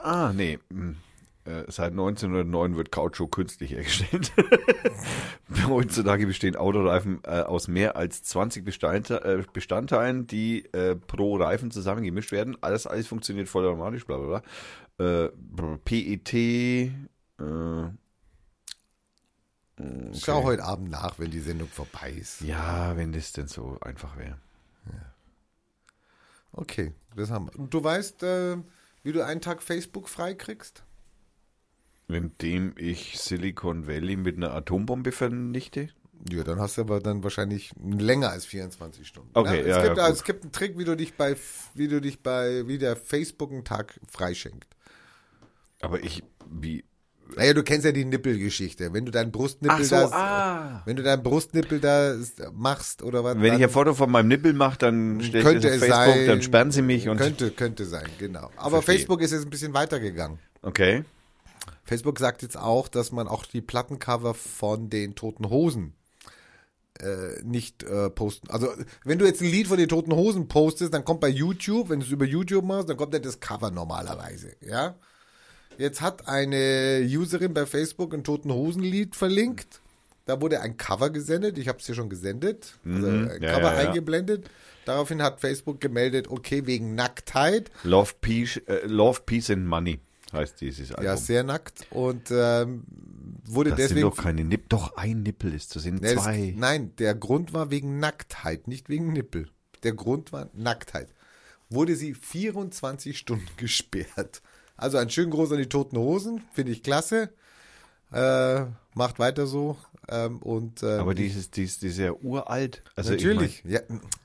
Ah, 0.04 0.34
nee. 0.36 0.60
hm. 0.72 0.98
Äh, 1.45 1.63
Seit 1.69 1.91
1909 1.91 2.76
wird 2.76 2.91
Kautschuk 2.91 3.32
künstlich 3.32 3.72
hergestellt. 3.72 4.34
Heutzutage 5.69 6.28
bestehen 6.28 6.58
Autoreifen 6.58 7.22
äh, 7.24 7.39
aus 7.39 7.69
mehr 7.69 7.95
als 7.95 8.24
20 8.24 8.65
Bestandte 8.65 9.24
äh, 9.24 9.43
Bestandteilen, 9.54 10.28
die 10.28 10.65
pro 11.08 11.38
Reifen 11.38 11.72
zusammengemischt 11.72 12.34
werden. 12.34 12.58
Alles, 12.60 12.88
alles 12.88 13.08
funktioniert 13.08 13.48
vollautomatisch, 13.48 14.06
bla 14.06 14.17
bla 14.17 14.41
bla. 14.98 15.26
Äh, 15.26 15.30
PET. 15.86 16.91
Äh, 19.79 20.13
Schau 20.13 20.43
heute 20.43 20.63
Abend 20.63 20.91
nach, 20.91 21.19
wenn 21.19 21.31
die 21.31 21.39
Sendung 21.39 21.69
vorbei 21.69 22.11
ist. 22.11 22.41
Ja, 22.41 22.95
wenn 22.97 23.11
das 23.11 23.31
denn 23.31 23.47
so 23.47 23.77
einfach 23.81 24.17
wäre. 24.17 24.37
Okay, 26.51 26.93
das 27.15 27.29
haben 27.29 27.45
wir. 27.45 27.59
Und 27.59 27.73
du 27.73 27.83
weißt, 27.83 28.23
äh, 28.23 28.57
wie 29.03 29.11
du 29.11 29.25
einen 29.25 29.41
Tag 29.41 29.61
Facebook 29.61 30.09
freikriegst? 30.09 30.83
Indem 32.07 32.73
ich 32.75 33.19
Silicon 33.19 33.87
Valley 33.87 34.15
mit 34.15 34.37
einer 34.37 34.53
Atombombe 34.53 35.11
vernichte? 35.11 35.89
Ja, 36.29 36.43
dann 36.43 36.59
hast 36.59 36.77
du 36.77 36.81
aber 36.81 36.99
dann 36.99 37.23
wahrscheinlich 37.23 37.71
länger 37.79 38.31
als 38.31 38.45
24 38.45 39.07
Stunden. 39.07 39.29
Okay, 39.33 39.61
es, 39.61 39.67
ja, 39.67 39.83
gibt, 39.83 39.97
ja, 39.97 40.03
also, 40.03 40.17
es 40.17 40.23
gibt 40.23 40.43
einen 40.43 40.51
Trick, 40.51 40.77
wie 40.77 40.83
du 40.83 40.97
dich 40.97 41.13
bei, 41.13 41.37
wie 41.75 41.87
du 41.87 42.01
dich 42.01 42.21
bei, 42.21 42.67
wie 42.67 42.77
der 42.77 42.95
Facebook 42.95 43.51
einen 43.51 43.63
Tag 43.63 43.99
freischenkt. 44.09 44.75
Aber 45.81 46.03
ich, 46.03 46.23
wie, 46.49 46.83
Naja, 47.35 47.53
du 47.53 47.63
kennst 47.63 47.85
ja 47.85 47.91
die 47.91 48.05
Nippelgeschichte. 48.05 48.93
Wenn 48.93 49.05
du 49.05 49.11
deinen 49.11 49.31
Brustnippel 49.31 49.83
so, 49.83 49.95
da, 49.95 50.09
ah. 50.11 50.81
wenn 50.85 50.95
du 50.95 51.03
deinen 51.03 51.23
Brustnippel 51.23 51.79
da 51.79 52.15
machst 52.53 53.03
oder 53.03 53.23
was, 53.23 53.39
Wenn 53.39 53.55
ich 53.55 53.63
ein 53.63 53.69
Foto 53.69 53.93
von 53.93 54.09
meinem 54.09 54.27
Nippel 54.27 54.53
mache, 54.53 54.77
dann 54.79 55.21
stelle 55.21 55.39
ich 55.39 55.45
könnte 55.45 55.67
das 55.67 55.77
es 55.77 55.83
auf 55.83 55.87
Facebook, 55.89 56.15
sein, 56.15 56.27
dann 56.27 56.41
sperren 56.41 56.71
sie 56.71 56.81
mich 56.81 57.07
und. 57.07 57.17
könnte, 57.17 57.51
könnte 57.51 57.85
sein, 57.85 58.07
genau. 58.17 58.49
Aber 58.57 58.81
Verstehe. 58.81 58.95
Facebook 58.95 59.21
ist 59.21 59.31
jetzt 59.31 59.43
ein 59.43 59.49
bisschen 59.49 59.73
weitergegangen. 59.73 60.39
Okay. 60.61 61.03
Facebook 61.83 62.19
sagt 62.19 62.41
jetzt 62.41 62.57
auch, 62.57 62.87
dass 62.87 63.11
man 63.11 63.27
auch 63.27 63.45
die 63.45 63.61
Plattencover 63.61 64.33
von 64.33 64.89
den 64.89 65.15
Toten 65.15 65.49
Hosen 65.49 65.93
äh, 66.99 67.41
nicht 67.43 67.83
äh, 67.83 68.09
posten. 68.09 68.49
Also, 68.49 68.67
wenn 69.03 69.19
du 69.19 69.25
jetzt 69.25 69.41
ein 69.41 69.49
Lied 69.49 69.67
von 69.67 69.77
den 69.77 69.87
Toten 69.87 70.13
Hosen 70.13 70.47
postest, 70.47 70.93
dann 70.93 71.05
kommt 71.05 71.21
bei 71.21 71.29
YouTube, 71.29 71.89
wenn 71.89 71.99
du 71.99 72.05
es 72.05 72.11
über 72.11 72.25
YouTube 72.25 72.65
machst, 72.65 72.89
dann 72.89 72.97
kommt 72.97 73.13
ja 73.13 73.19
das 73.19 73.39
Cover 73.39 73.71
normalerweise, 73.71 74.55
ja? 74.61 74.95
Jetzt 75.79 76.01
hat 76.01 76.27
eine 76.27 77.01
Userin 77.09 77.53
bei 77.53 77.65
Facebook 77.65 78.13
ein 78.13 78.23
Toten 78.23 78.51
Hosen 78.53 78.83
Lied 78.83 79.15
verlinkt. 79.15 79.81
Da 80.25 80.39
wurde 80.41 80.61
ein 80.61 80.77
Cover 80.77 81.09
gesendet. 81.09 81.57
Ich 81.57 81.67
habe 81.67 81.79
es 81.79 81.85
hier 81.87 81.95
schon 81.95 82.09
gesendet. 82.09 82.77
Also 82.85 83.07
Mhm. 83.07 83.29
ein 83.29 83.41
Ja, 83.41 83.53
Cover 83.53 83.73
ja, 83.73 83.81
ja. 83.83 83.87
eingeblendet. 83.89 84.49
Daraufhin 84.85 85.21
hat 85.23 85.39
Facebook 85.39 85.79
gemeldet, 85.81 86.27
okay, 86.29 86.65
wegen 86.65 86.95
Nacktheit. 86.95 87.71
Love, 87.83 88.13
Peace, 88.21 88.57
äh, 88.67 88.85
Love, 88.85 89.21
Peace 89.25 89.49
and 89.49 89.65
Money 89.65 89.99
heißt 90.33 90.61
dieses 90.61 90.91
Album. 90.91 91.05
Ja, 91.05 91.17
sehr 91.17 91.43
nackt. 91.43 91.87
Und 91.91 92.29
ähm, 92.29 92.83
wurde 93.45 93.71
das 93.71 93.77
deswegen 93.77 94.01
sind 94.01 94.17
doch 94.17 94.23
keine 94.23 94.43
Nippel. 94.43 94.65
Doch, 94.69 94.95
ein 94.97 95.23
Nippel 95.23 95.53
ist, 95.53 95.71
sind 95.73 96.01
Nee, 96.01 96.13
das, 96.15 96.23
zwei. 96.23 96.53
nein, 96.57 96.93
der 96.97 97.15
Grund 97.15 97.53
war 97.53 97.71
wegen 97.71 97.99
Nacktheit, 97.99 98.67
nicht 98.67 98.89
wegen 98.89 99.13
Nippel. 99.13 99.47
Der 99.83 99.93
Grund 99.93 100.31
war 100.33 100.49
Nacktheit. 100.53 101.07
Wurde 101.69 101.95
sie 101.95 102.13
24 102.13 103.17
Stunden 103.17 103.47
gesperrt. 103.57 104.41
Also 104.79 104.97
ein 104.97 105.09
schön 105.09 105.29
groß 105.29 105.51
an 105.51 105.57
die 105.59 105.69
toten 105.69 105.97
Hosen, 105.97 106.41
finde 106.53 106.71
ich 106.71 106.83
klasse. 106.83 107.29
Äh, 108.11 108.61
macht 108.95 109.19
weiter 109.19 109.45
so. 109.45 109.77
Ähm, 110.09 110.39
und 110.39 110.81
äh, 110.83 110.97
Aber 110.97 111.13
dieses, 111.13 111.51
dieses, 111.51 111.79
dieses 111.79 111.97
ja 111.99 112.11
uralt. 112.13 112.81
Also 112.95 113.13
ich 113.13 113.23
natürlich. 113.23 113.63
ja, 113.65 113.81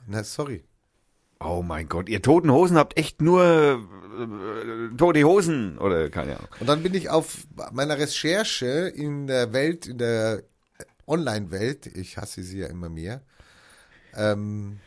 na 0.06 0.24
sorry. 0.24 0.64
Mein, 1.40 1.50
oh 1.50 1.62
mein 1.62 1.88
Gott, 1.88 2.08
ihr 2.08 2.22
toten 2.22 2.50
Hosen 2.50 2.78
habt 2.78 2.96
echt 2.96 3.20
nur 3.20 3.44
äh, 3.44 4.96
tote 4.96 5.24
Hosen 5.24 5.76
oder 5.78 6.08
keine 6.08 6.36
Ahnung. 6.36 6.48
Und 6.60 6.66
dann 6.66 6.82
bin 6.82 6.94
ich 6.94 7.10
auf 7.10 7.46
meiner 7.72 7.98
Recherche 7.98 8.88
in 8.88 9.26
der 9.26 9.52
Welt, 9.52 9.86
in 9.86 9.98
der 9.98 10.42
Online-Welt, 11.06 11.86
ich 11.86 12.16
hasse 12.16 12.42
sie 12.42 12.60
ja 12.60 12.68
immer 12.68 12.88
mehr. 12.88 13.20
Ähm, 14.16 14.78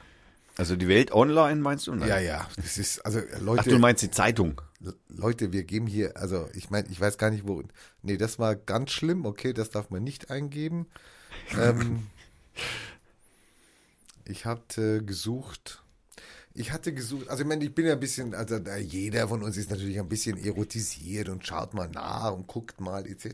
Also 0.57 0.75
die 0.75 0.87
Welt 0.87 1.11
online 1.11 1.61
meinst 1.61 1.85
du? 1.85 1.93
Nein. 1.93 2.09
ja, 2.09 2.17
ja, 2.17 2.47
das 2.55 2.79
ist, 2.79 3.05
also 3.05 3.19
Leute. 3.39 3.61
Ach, 3.61 3.67
du 3.67 3.77
meinst 3.77 4.01
die 4.01 4.09
Zeitung. 4.09 4.59
Leute, 5.09 5.51
wir 5.53 5.63
geben 5.63 5.87
hier, 5.87 6.15
also 6.17 6.47
ich 6.53 6.69
meine, 6.69 6.87
ich 6.89 7.01
weiß 7.01 7.17
gar 7.17 7.31
nicht, 7.31 7.47
wo. 7.47 7.63
Nee, 8.03 8.17
das 8.17 8.37
war 8.37 8.55
ganz 8.55 8.91
schlimm. 8.91 9.25
Okay, 9.25 9.53
das 9.53 9.71
darf 9.71 9.89
man 9.89 10.03
nicht 10.03 10.29
eingeben. 10.29 10.85
ähm, 11.59 12.07
ich 14.25 14.45
hatte 14.45 15.03
gesucht. 15.03 15.81
Ich 16.53 16.71
hatte 16.71 16.91
gesucht, 16.93 17.29
also 17.29 17.43
ich 17.43 17.47
meine, 17.47 17.63
ich 17.63 17.73
bin 17.75 17.85
ja 17.85 17.93
ein 17.93 17.99
bisschen, 17.99 18.33
also 18.33 18.57
da 18.57 18.77
jeder 18.77 19.27
von 19.27 19.43
uns 19.43 19.57
ist 19.57 19.69
natürlich 19.69 19.99
ein 19.99 20.09
bisschen 20.09 20.43
erotisiert 20.43 21.29
und 21.29 21.45
schaut 21.45 21.75
mal 21.75 21.87
nach 21.87 22.31
und 22.33 22.47
guckt 22.47 22.81
mal 22.81 23.05
etc. 23.05 23.25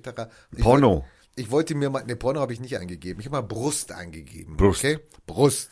Ich 0.51 0.59
Porno. 0.61 0.89
wollte- 0.95 1.05
Ich 1.35 1.49
wollte 1.49 1.73
mir 1.75 1.89
mal, 1.89 2.03
ne, 2.05 2.15
Porno 2.17 2.41
habe 2.41 2.51
ich 2.53 2.59
nicht 2.59 2.77
eingegeben. 2.77 3.19
Ich 3.21 3.25
habe 3.27 3.37
mal 3.37 3.41
Brust 3.47 3.91
eingegeben. 3.93 4.57
Brust. 4.57 4.83
Okay? 4.83 4.99
Brust. 5.25 5.69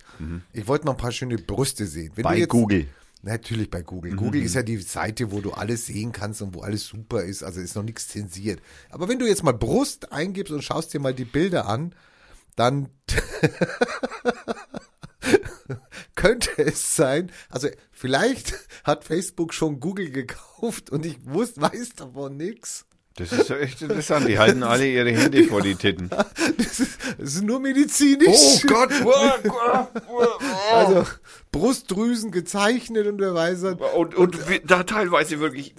Ich 0.53 0.65
wollte 0.67 0.85
mal 0.85 0.91
ein 0.91 0.97
paar 0.97 1.11
schöne 1.11 1.37
Brüste 1.37 1.85
sehen. 1.87 2.11
Wenn 2.15 2.23
Bei 2.23 2.37
jetzt- 2.37 2.49
Google. 2.49 2.87
Natürlich 3.23 3.69
bei 3.69 3.83
Google. 3.83 4.15
Google 4.15 4.41
ist 4.41 4.55
ja 4.55 4.63
die 4.63 4.77
Seite, 4.77 5.31
wo 5.31 5.41
du 5.41 5.51
alles 5.51 5.85
sehen 5.85 6.11
kannst 6.11 6.41
und 6.41 6.55
wo 6.55 6.61
alles 6.61 6.87
super 6.87 7.23
ist. 7.23 7.43
Also 7.43 7.59
ist 7.59 7.75
noch 7.75 7.83
nichts 7.83 8.07
zensiert. 8.07 8.61
Aber 8.89 9.07
wenn 9.09 9.19
du 9.19 9.27
jetzt 9.27 9.43
mal 9.43 9.51
Brust 9.51 10.11
eingibst 10.11 10.51
und 10.51 10.63
schaust 10.63 10.93
dir 10.93 10.99
mal 10.99 11.13
die 11.13 11.25
Bilder 11.25 11.67
an, 11.67 11.93
dann 12.55 12.89
könnte 16.15 16.49
es 16.57 16.95
sein, 16.95 17.31
also 17.49 17.69
vielleicht 17.91 18.55
hat 18.83 19.03
Facebook 19.03 19.53
schon 19.53 19.79
Google 19.79 20.09
gekauft 20.11 20.89
und 20.89 21.05
ich 21.05 21.25
wusste, 21.25 21.61
weiß 21.61 21.93
davon 21.95 22.37
nichts. 22.37 22.85
Das 23.21 23.31
ist 23.31 23.49
ja 23.49 23.57
echt 23.57 23.81
interessant. 23.81 24.27
Die 24.27 24.39
halten 24.39 24.63
alle 24.63 24.87
ihre 24.87 25.11
Hände 25.11 25.43
vor 25.43 25.61
die 25.61 25.75
Titten. 25.75 26.09
Das 26.57 26.79
ist, 26.79 26.97
das 27.17 27.35
ist 27.35 27.43
nur 27.43 27.59
medizinisch. 27.59 28.27
Oh 28.29 28.59
Gott. 28.67 28.91
Also 30.71 31.05
Brustdrüsen 31.51 32.31
gezeichnet 32.31 33.07
und 33.07 33.19
wer 33.19 33.33
weiß. 33.33 33.63
Und, 33.95 34.15
und 34.15 34.49
wie, 34.49 34.61
da 34.65 34.83
teilweise 34.83 35.39
wirklich 35.39 35.73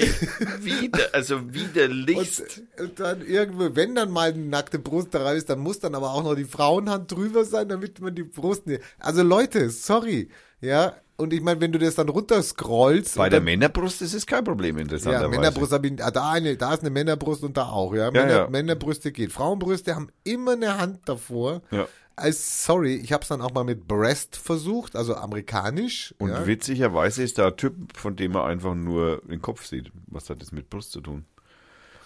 wieder, 0.61 1.09
also 1.13 1.53
widerlichst. 1.53 2.63
Und, 2.79 2.85
und 2.85 3.01
dann 3.01 3.27
irgendwo, 3.27 3.75
wenn 3.75 3.95
dann 3.95 4.11
mal 4.11 4.33
eine 4.33 4.45
nackte 4.45 4.79
Brust 4.79 5.15
da 5.15 5.33
ist, 5.33 5.49
dann 5.51 5.61
muss 5.61 5.81
dann 5.81 5.95
aber 5.95 6.13
auch 6.13 6.23
noch 6.23 6.35
die 6.35 6.45
Frauenhand 6.45 7.11
drüber 7.11 7.45
sein, 7.45 7.69
damit 7.69 8.01
man 8.01 8.15
die 8.15 8.25
Brust 8.25 8.67
nicht. 8.67 8.83
Also 8.99 9.23
Leute, 9.23 9.71
sorry, 9.71 10.29
ja. 10.61 10.95
Und 11.23 11.33
ich 11.33 11.41
meine, 11.41 11.61
wenn 11.61 11.71
du 11.71 11.79
das 11.79 11.95
dann 11.95 12.09
runterscrollst. 12.09 13.17
Bei 13.17 13.29
der 13.29 13.39
dann, 13.39 13.45
Männerbrust 13.45 14.03
ist 14.03 14.13
es 14.13 14.27
kein 14.27 14.43
Problem, 14.43 14.77
ja, 14.77 14.83
interessanterweise. 14.83 15.29
Männerbrust 15.29 15.73
habe 15.73 15.87
ich, 15.87 16.05
ah, 16.05 16.11
da, 16.11 16.33
eine, 16.33 16.57
da 16.57 16.75
ist 16.75 16.81
eine 16.81 16.91
Männerbrust 16.91 17.45
und 17.45 17.57
da 17.57 17.69
auch, 17.69 17.95
ja. 17.95 18.11
Männer, 18.11 18.31
ja. 18.31 18.49
Männerbrüste 18.49 19.13
geht. 19.13 19.33
Frauenbrüste 19.33 19.95
haben 19.95 20.09
immer 20.25 20.53
eine 20.53 20.79
Hand 20.79 21.01
davor. 21.05 21.63
Ja. 21.71 21.87
Als, 22.17 22.65
sorry, 22.65 22.97
ich 22.97 23.13
habe 23.13 23.23
es 23.23 23.29
dann 23.29 23.41
auch 23.41 23.53
mal 23.53 23.63
mit 23.63 23.87
Breast 23.87 24.35
versucht, 24.35 24.97
also 24.97 25.15
amerikanisch. 25.15 26.13
Und 26.19 26.31
ja. 26.31 26.45
witzigerweise 26.45 27.23
ist 27.23 27.39
da 27.39 27.47
ein 27.47 27.57
Typ, 27.57 27.75
von 27.97 28.17
dem 28.17 28.33
man 28.33 28.51
einfach 28.51 28.75
nur 28.75 29.23
den 29.23 29.41
Kopf 29.41 29.65
sieht. 29.65 29.93
Was 30.09 30.29
hat 30.29 30.43
das 30.43 30.51
mit 30.51 30.69
Brust 30.71 30.91
zu 30.91 31.01
tun? 31.01 31.25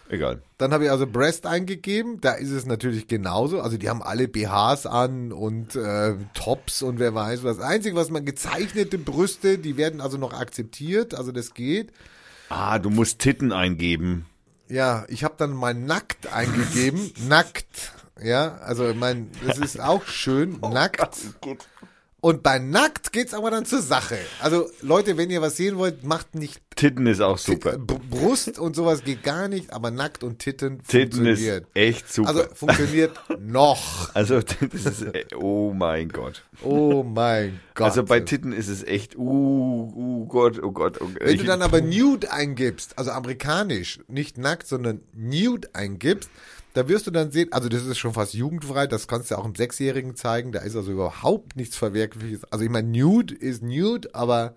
Egal. 0.09 0.41
Dann 0.59 0.73
habe 0.73 0.85
ich 0.85 0.91
also 0.91 1.07
Breast 1.07 1.47
eingegeben, 1.47 2.21
da 2.21 2.33
ist 2.33 2.51
es 2.51 2.65
natürlich 2.65 3.09
genauso. 3.09 3.61
Also 3.61 3.77
die 3.77 3.89
haben 3.89 4.03
alle 4.03 4.29
BHs 4.29 4.87
an 4.87 5.33
und 5.33 5.75
äh, 5.75 6.15
Tops 6.35 6.83
und 6.83 6.99
wer 6.99 7.15
weiß 7.15 7.43
was. 7.43 7.59
Das 7.59 7.67
Einzige, 7.67 7.97
was 7.97 8.11
man 8.11 8.25
gezeichnete 8.25 8.99
Brüste, 8.99 9.59
die 9.59 9.77
werden 9.77 10.01
also 10.01 10.17
noch 10.17 10.33
akzeptiert, 10.33 11.15
also 11.15 11.33
das 11.33 11.55
geht. 11.55 11.93
Ah, 12.49 12.79
du 12.79 12.91
musst 12.91 13.19
Titten 13.19 13.53
eingeben. 13.53 14.27
Ja, 14.69 15.05
ich 15.09 15.25
habe 15.25 15.35
dann 15.37 15.53
mal 15.53 15.75
nackt 15.75 16.33
eingegeben, 16.33 17.13
nackt. 17.29 17.93
Ja, 18.23 18.59
also 18.59 18.95
mein, 18.95 19.31
das 19.47 19.59
ist 19.59 19.81
auch 19.81 20.07
schön, 20.07 20.59
nackt. 20.61 21.01
Und 22.27 22.43
bei 22.43 22.59
nackt 22.59 23.13
geht's 23.13 23.35
aber 23.35 23.53
dann 23.53 23.67
zur 23.67 23.81
Sache. 23.81 24.19
Also 24.41 24.69
Leute, 24.83 25.17
wenn 25.17 25.31
ihr 25.31 25.43
was 25.43 25.57
sehen 25.57 25.79
wollt, 25.79 26.03
macht 26.03 26.35
nicht 26.35 26.61
Titten 26.77 27.07
ist 27.07 27.23
auch 27.23 27.39
super. 27.39 27.79
Brust 27.79 28.59
und 28.59 28.77
sowas 28.77 29.03
geht 29.03 29.23
gar 29.23 29.49
nicht, 29.49 29.73
aber 29.73 29.91
nackt 29.91 30.23
und 30.23 30.41
Titten, 30.41 30.83
Titten 30.83 31.25
ist 31.25 31.39
funktioniert. 31.39 31.67
echt 31.75 32.13
super. 32.13 32.29
Also 32.29 32.43
funktioniert 32.53 33.19
noch. 33.41 34.15
Also, 34.15 34.41
das 34.41 34.85
ist, 34.85 35.07
oh 35.37 35.73
mein 35.73 36.11
Gott. 36.11 36.43
Oh 36.63 37.03
mein 37.03 37.61
Gott. 37.75 37.87
Also 37.87 38.05
bei 38.05 38.21
Titten 38.21 38.53
ist 38.53 38.69
es 38.69 38.83
echt, 38.83 39.17
uh, 39.17 39.23
uh 39.23 40.27
Gott, 40.27 40.63
oh 40.63 40.73
Gott. 40.73 41.01
Oh, 41.01 41.09
Wenn 41.21 41.39
du 41.39 41.45
dann 41.45 41.63
aber 41.63 41.81
Nude 41.81 42.33
eingibst, 42.33 42.99
also 42.99 43.11
amerikanisch, 43.13 44.01
nicht 44.09 44.37
nackt, 44.37 44.67
sondern 44.67 45.01
Nude 45.15 45.69
eingibst, 45.75 46.29
da 46.77 46.89
wirst 46.89 47.07
du 47.07 47.11
dann 47.11 47.31
sehen, 47.31 47.51
also 47.53 47.71
das 47.71 47.87
ist 47.87 47.97
schon 47.97 48.13
fast 48.13 48.35
jugendfrei, 48.35 48.87
das 48.87 49.09
kannst 49.09 49.31
du 49.31 49.39
auch 49.39 49.47
einem 49.47 49.55
Sechsjährigen 49.55 50.15
zeigen, 50.15 50.53
da 50.53 50.59
ist 50.59 50.77
also 50.77 50.93
überhaupt 50.93 51.57
nichts 51.57 51.75
Verwerkliches. 51.75 52.45
Also 52.53 52.67
ich 52.67 52.71
meine, 52.71 52.89
Nude 52.89 53.35
ist 53.35 53.63
Nude, 53.63 54.15
aber 54.15 54.55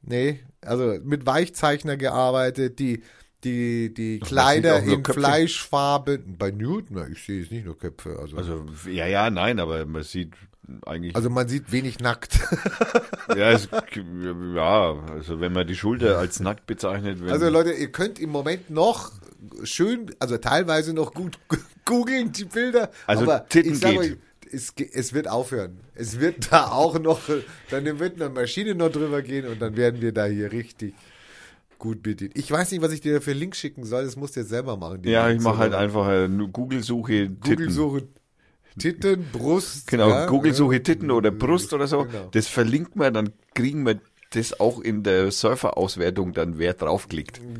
nee, 0.00 0.40
also 0.62 0.96
mit 1.04 1.26
Weichzeichner 1.26 1.98
gearbeitet, 1.98 2.78
die 2.78 3.02
die, 3.44 3.92
die 3.92 4.20
Kleider 4.20 4.82
in 4.82 5.02
Köpfe. 5.02 5.20
Fleischfarbe, 5.20 6.18
bei 6.18 6.50
Nude, 6.50 6.88
na, 6.90 7.08
ich 7.08 7.22
sehe 7.22 7.40
jetzt 7.40 7.52
nicht 7.52 7.66
nur 7.66 7.78
Köpfe, 7.78 8.18
also, 8.18 8.36
Also, 8.36 8.64
ja, 8.90 9.06
ja, 9.06 9.28
nein, 9.30 9.60
aber 9.60 9.84
man 9.84 10.02
sieht 10.02 10.32
eigentlich, 10.86 11.16
man 11.30 11.48
sieht 11.48 11.72
wenig 11.72 11.98
nackt. 12.00 12.38
ja, 13.36 13.52
es, 13.52 13.68
ja, 14.54 14.94
also 15.10 15.40
wenn 15.40 15.52
man 15.52 15.66
die 15.66 15.76
Schulter 15.76 16.18
als 16.18 16.40
nackt 16.40 16.66
bezeichnet, 16.66 17.18
Also 17.28 17.48
Leute, 17.48 17.72
ihr 17.72 17.90
könnt 17.90 18.18
im 18.18 18.30
Moment 18.30 18.70
noch 18.70 19.12
schön, 19.64 20.14
also 20.18 20.36
teilweise 20.38 20.92
noch 20.92 21.14
gut 21.14 21.38
googeln, 21.84 22.32
die 22.32 22.44
Bilder. 22.44 22.90
Also 23.06 23.24
aber 23.24 23.46
Titten 23.48 23.72
ich 23.72 23.78
sag 23.80 23.90
geht. 23.92 23.98
euch, 24.00 24.16
es, 24.52 24.74
es 24.92 25.12
wird 25.12 25.28
aufhören. 25.28 25.78
Es 25.94 26.20
wird 26.20 26.52
da 26.52 26.70
auch 26.70 26.98
noch, 26.98 27.20
dann 27.70 27.98
wird 27.98 28.20
eine 28.20 28.30
Maschine 28.30 28.74
noch 28.74 28.90
drüber 28.90 29.22
gehen 29.22 29.46
und 29.46 29.60
dann 29.62 29.76
werden 29.76 30.00
wir 30.00 30.12
da 30.12 30.26
hier 30.26 30.50
richtig 30.52 30.94
gut 31.78 32.02
bedient. 32.02 32.36
Ich 32.36 32.50
weiß 32.50 32.70
nicht, 32.72 32.82
was 32.82 32.92
ich 32.92 33.00
dir 33.00 33.20
für 33.22 33.32
Links 33.32 33.58
schicken 33.58 33.84
soll, 33.84 34.04
das 34.04 34.16
musst 34.16 34.36
du 34.36 34.40
jetzt 34.40 34.50
selber 34.50 34.76
machen. 34.76 35.02
ja, 35.04 35.26
ich 35.26 35.30
Links 35.30 35.44
mache 35.44 35.58
halt 35.58 35.74
einfach 35.74 36.06
eine 36.06 36.48
Google-Suche. 36.48 37.30
Google-Suche 37.30 38.08
Titten, 38.78 39.26
Brust. 39.32 39.86
Genau, 39.88 40.08
ja, 40.08 40.26
Google-Suche 40.26 40.74
ja. 40.74 40.80
Titten 40.80 41.10
oder 41.10 41.30
Brust 41.30 41.72
oder 41.72 41.86
so. 41.86 42.04
Genau. 42.04 42.28
Das 42.32 42.46
verlinkt 42.46 42.96
man, 42.96 43.12
dann 43.14 43.32
kriegen 43.54 43.84
wir 43.84 44.00
das 44.30 44.58
auch 44.60 44.80
in 44.80 45.02
der 45.02 45.30
Surfer-Auswertung 45.30 46.32
dann, 46.32 46.58
wer 46.58 46.74
draufklickt. 46.74 47.40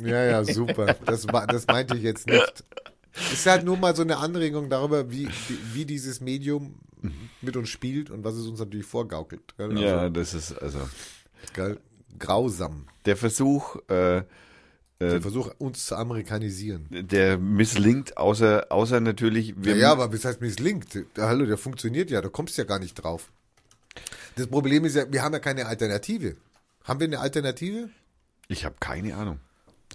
Ja, 0.00 0.24
ja, 0.24 0.44
super. 0.44 0.94
Das, 1.06 1.26
das 1.26 1.66
meinte 1.66 1.96
ich 1.96 2.04
jetzt 2.04 2.28
nicht. 2.28 2.64
Ist 3.32 3.46
halt 3.46 3.64
nur 3.64 3.76
mal 3.76 3.96
so 3.96 4.02
eine 4.02 4.18
Anregung 4.18 4.68
darüber, 4.68 5.10
wie, 5.10 5.28
wie, 5.72 5.84
dieses 5.84 6.20
Medium 6.20 6.76
mit 7.40 7.56
uns 7.56 7.68
spielt 7.68 8.10
und 8.10 8.22
was 8.22 8.34
es 8.34 8.46
uns 8.46 8.60
natürlich 8.60 8.86
vorgaukelt. 8.86 9.42
Also, 9.56 9.76
Ja, 9.76 10.08
das 10.08 10.34
ist 10.34 10.52
also? 10.52 10.78
Grausam. 12.18 12.86
der 13.06 13.16
Versuch, 13.16 13.76
äh, 13.88 14.22
Der 15.00 15.22
Versuch, 15.22 15.50
uns 15.58 15.86
zu 15.86 15.94
amerikanisieren. 15.96 16.86
der 16.90 17.38
misslingt, 17.38 18.16
außer, 18.16 18.66
außer 18.70 18.98
natürlich, 19.00 19.54
wir 19.56 19.74
Ja, 19.76 19.82
ja, 19.82 19.92
aber 19.92 20.12
was 20.12 20.24
heißt 20.24 20.40
misslingt? 20.40 20.88
Der, 21.16 21.28
hallo, 21.28 21.46
der 21.46 21.56
funktioniert 21.56 22.10
ja, 22.10 22.20
da 22.20 22.28
kommst 22.28 22.58
du 22.58 22.62
ja 22.62 22.66
gar 22.66 22.80
nicht 22.80 22.94
drauf. 22.94 23.30
Das 24.34 24.48
Problem 24.48 24.84
ist 24.84 24.96
ja, 24.96 25.10
wir 25.12 25.22
haben 25.22 25.32
ja 25.32 25.38
keine 25.38 25.66
Alternative. 25.66 26.36
Haben 26.82 26.98
wir 27.00 27.06
eine 27.06 27.20
Alternative? 27.20 27.90
ich 28.48 28.64
habe 28.64 28.74
keine 28.80 29.14
Ahnung. 29.14 29.38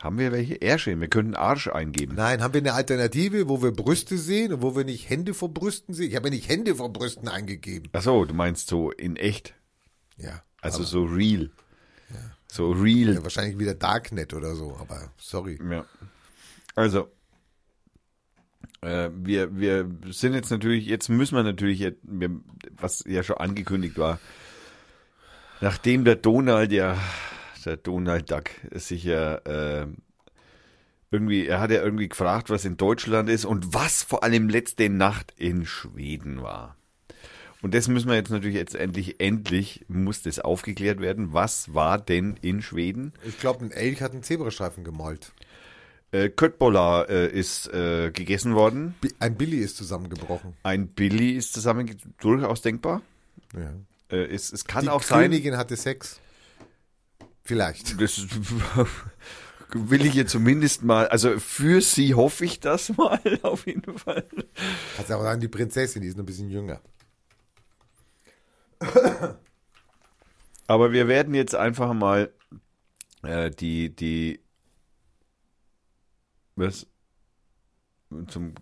Haben 0.02 0.20
wir 0.20 0.32
welche? 0.32 0.56
Ärsche, 0.62 1.00
wir 1.00 1.08
könnten 1.10 1.36
Arsch 1.36 1.68
eingeben. 1.68 2.16
Nein, 2.16 2.42
haben 2.42 2.54
wir 2.54 2.62
eine 2.62 2.74
Alternative, 2.74 3.48
wo 3.50 3.62
wir 3.62 3.72
Brüste 3.72 4.18
sehen 4.18 4.54
und 4.54 4.62
wo 4.62 4.76
wir 4.76 4.86
nicht 4.86 5.10
Hände 5.10 5.34
vor 5.34 5.54
Brüsten 5.54 5.94
sehen? 5.94 6.10
Ich 6.10 6.16
habe 6.16 6.30
ja 6.30 6.34
nicht 6.34 6.48
Hände 6.50 6.76
vor 6.76 6.92
Brüsten 6.94 7.28
eingegeben. 7.28 7.90
Ach 7.94 8.02
so, 8.02 8.24
du 8.26 8.34
meinst 8.34 8.68
so 8.70 8.90
in 8.92 9.18
echt, 9.18 9.54
Ja. 10.18 10.44
also 10.62 10.84
so 10.84 11.04
real. 11.04 11.50
So 12.54 12.70
real. 12.70 13.16
Ja, 13.16 13.24
wahrscheinlich 13.24 13.58
wieder 13.58 13.74
Darknet 13.74 14.32
oder 14.32 14.54
so, 14.54 14.78
aber 14.80 15.10
sorry. 15.18 15.60
Ja. 15.72 15.86
Also, 16.76 17.12
äh, 18.82 19.10
wir, 19.12 19.58
wir 19.58 19.90
sind 20.12 20.36
jetzt 20.36 20.52
natürlich, 20.52 20.86
jetzt 20.86 21.10
müssen 21.10 21.36
wir 21.36 21.42
natürlich, 21.42 21.96
was 22.78 23.04
ja 23.08 23.24
schon 23.24 23.38
angekündigt 23.38 23.98
war, 23.98 24.20
nachdem 25.62 26.06
der 26.06 26.16
Donald 26.16 26.72
ja, 26.72 26.96
der 27.66 27.78
Donald 27.78 28.30
Duck, 28.30 28.52
sich 28.70 29.04
ja 29.04 29.38
äh, 29.38 29.88
irgendwie, 31.10 31.48
er 31.48 31.60
hat 31.60 31.72
ja 31.72 31.82
irgendwie 31.82 32.10
gefragt, 32.10 32.52
was 32.52 32.66
in 32.66 32.78
Deutschland 32.78 33.30
ist 33.30 33.46
und 33.46 33.74
was 33.74 34.04
vor 34.04 34.24
allem 34.24 34.48
letzte 34.48 34.90
Nacht 34.90 35.34
in 35.38 35.66
Schweden 35.66 36.44
war. 36.44 36.78
Und 37.64 37.74
das 37.74 37.88
müssen 37.88 38.10
wir 38.10 38.16
jetzt 38.16 38.30
natürlich 38.30 38.58
jetzt 38.58 38.76
endlich, 38.76 39.22
endlich 39.22 39.86
muss 39.88 40.22
das 40.22 40.40
aufgeklärt 40.40 41.00
werden. 41.00 41.32
Was 41.32 41.74
war 41.74 41.98
denn 41.98 42.36
in 42.42 42.62
Schweden? 42.62 43.14
Ich 43.26 43.40
glaube, 43.40 43.64
ein 43.64 43.72
Elch 43.72 44.02
hat 44.02 44.12
einen 44.12 44.22
Zebrastreifen 44.22 44.84
gemalt. 44.84 45.32
Äh, 46.12 46.28
Köttbullar 46.28 47.10
äh, 47.10 47.28
ist 47.28 47.74
äh, 47.74 48.12
gegessen 48.12 48.54
worden. 48.54 48.96
Ein 49.20 49.36
Billy 49.36 49.60
ist 49.60 49.78
zusammengebrochen. 49.78 50.58
Ein 50.64 50.90
Billy 50.90 51.32
ist 51.32 51.54
zusammen 51.54 51.90
durchaus 52.20 52.62
denkbar. 52.62 53.02
Ja. 53.56 53.72
Äh, 54.10 54.26
es, 54.26 54.52
es 54.52 54.66
kann 54.66 54.84
Die 54.84 54.90
auch 54.90 55.02
sein. 55.02 55.32
Königin 55.32 55.56
hatte 55.56 55.78
Sex. 55.78 56.20
Vielleicht. 57.46 58.00
Das 58.02 58.28
will 59.74 60.06
ich 60.06 60.16
ihr 60.16 60.28
zumindest 60.28 60.84
mal. 60.84 61.08
Also 61.08 61.40
für 61.40 61.80
sie 61.80 62.14
hoffe 62.14 62.44
ich 62.44 62.60
das 62.60 62.90
mal 62.98 63.22
auf 63.42 63.66
jeden 63.68 63.98
Fall. 63.98 64.26
Kannst 64.98 65.10
du 65.10 65.16
auch 65.16 65.24
sagen, 65.24 65.40
die 65.40 65.48
Prinzessin, 65.48 66.02
die 66.02 66.10
ist 66.10 66.18
noch 66.18 66.24
ein 66.24 66.28
bisschen 66.28 66.50
jünger. 66.50 66.82
Aber 70.68 70.92
wir 70.92 71.08
werden 71.08 71.34
jetzt 71.34 71.56
einfach 71.56 71.94
mal 71.94 72.32
äh, 73.24 73.52
die 73.52 73.96
die 73.96 74.40
was 76.56 76.88
zum 78.28 78.54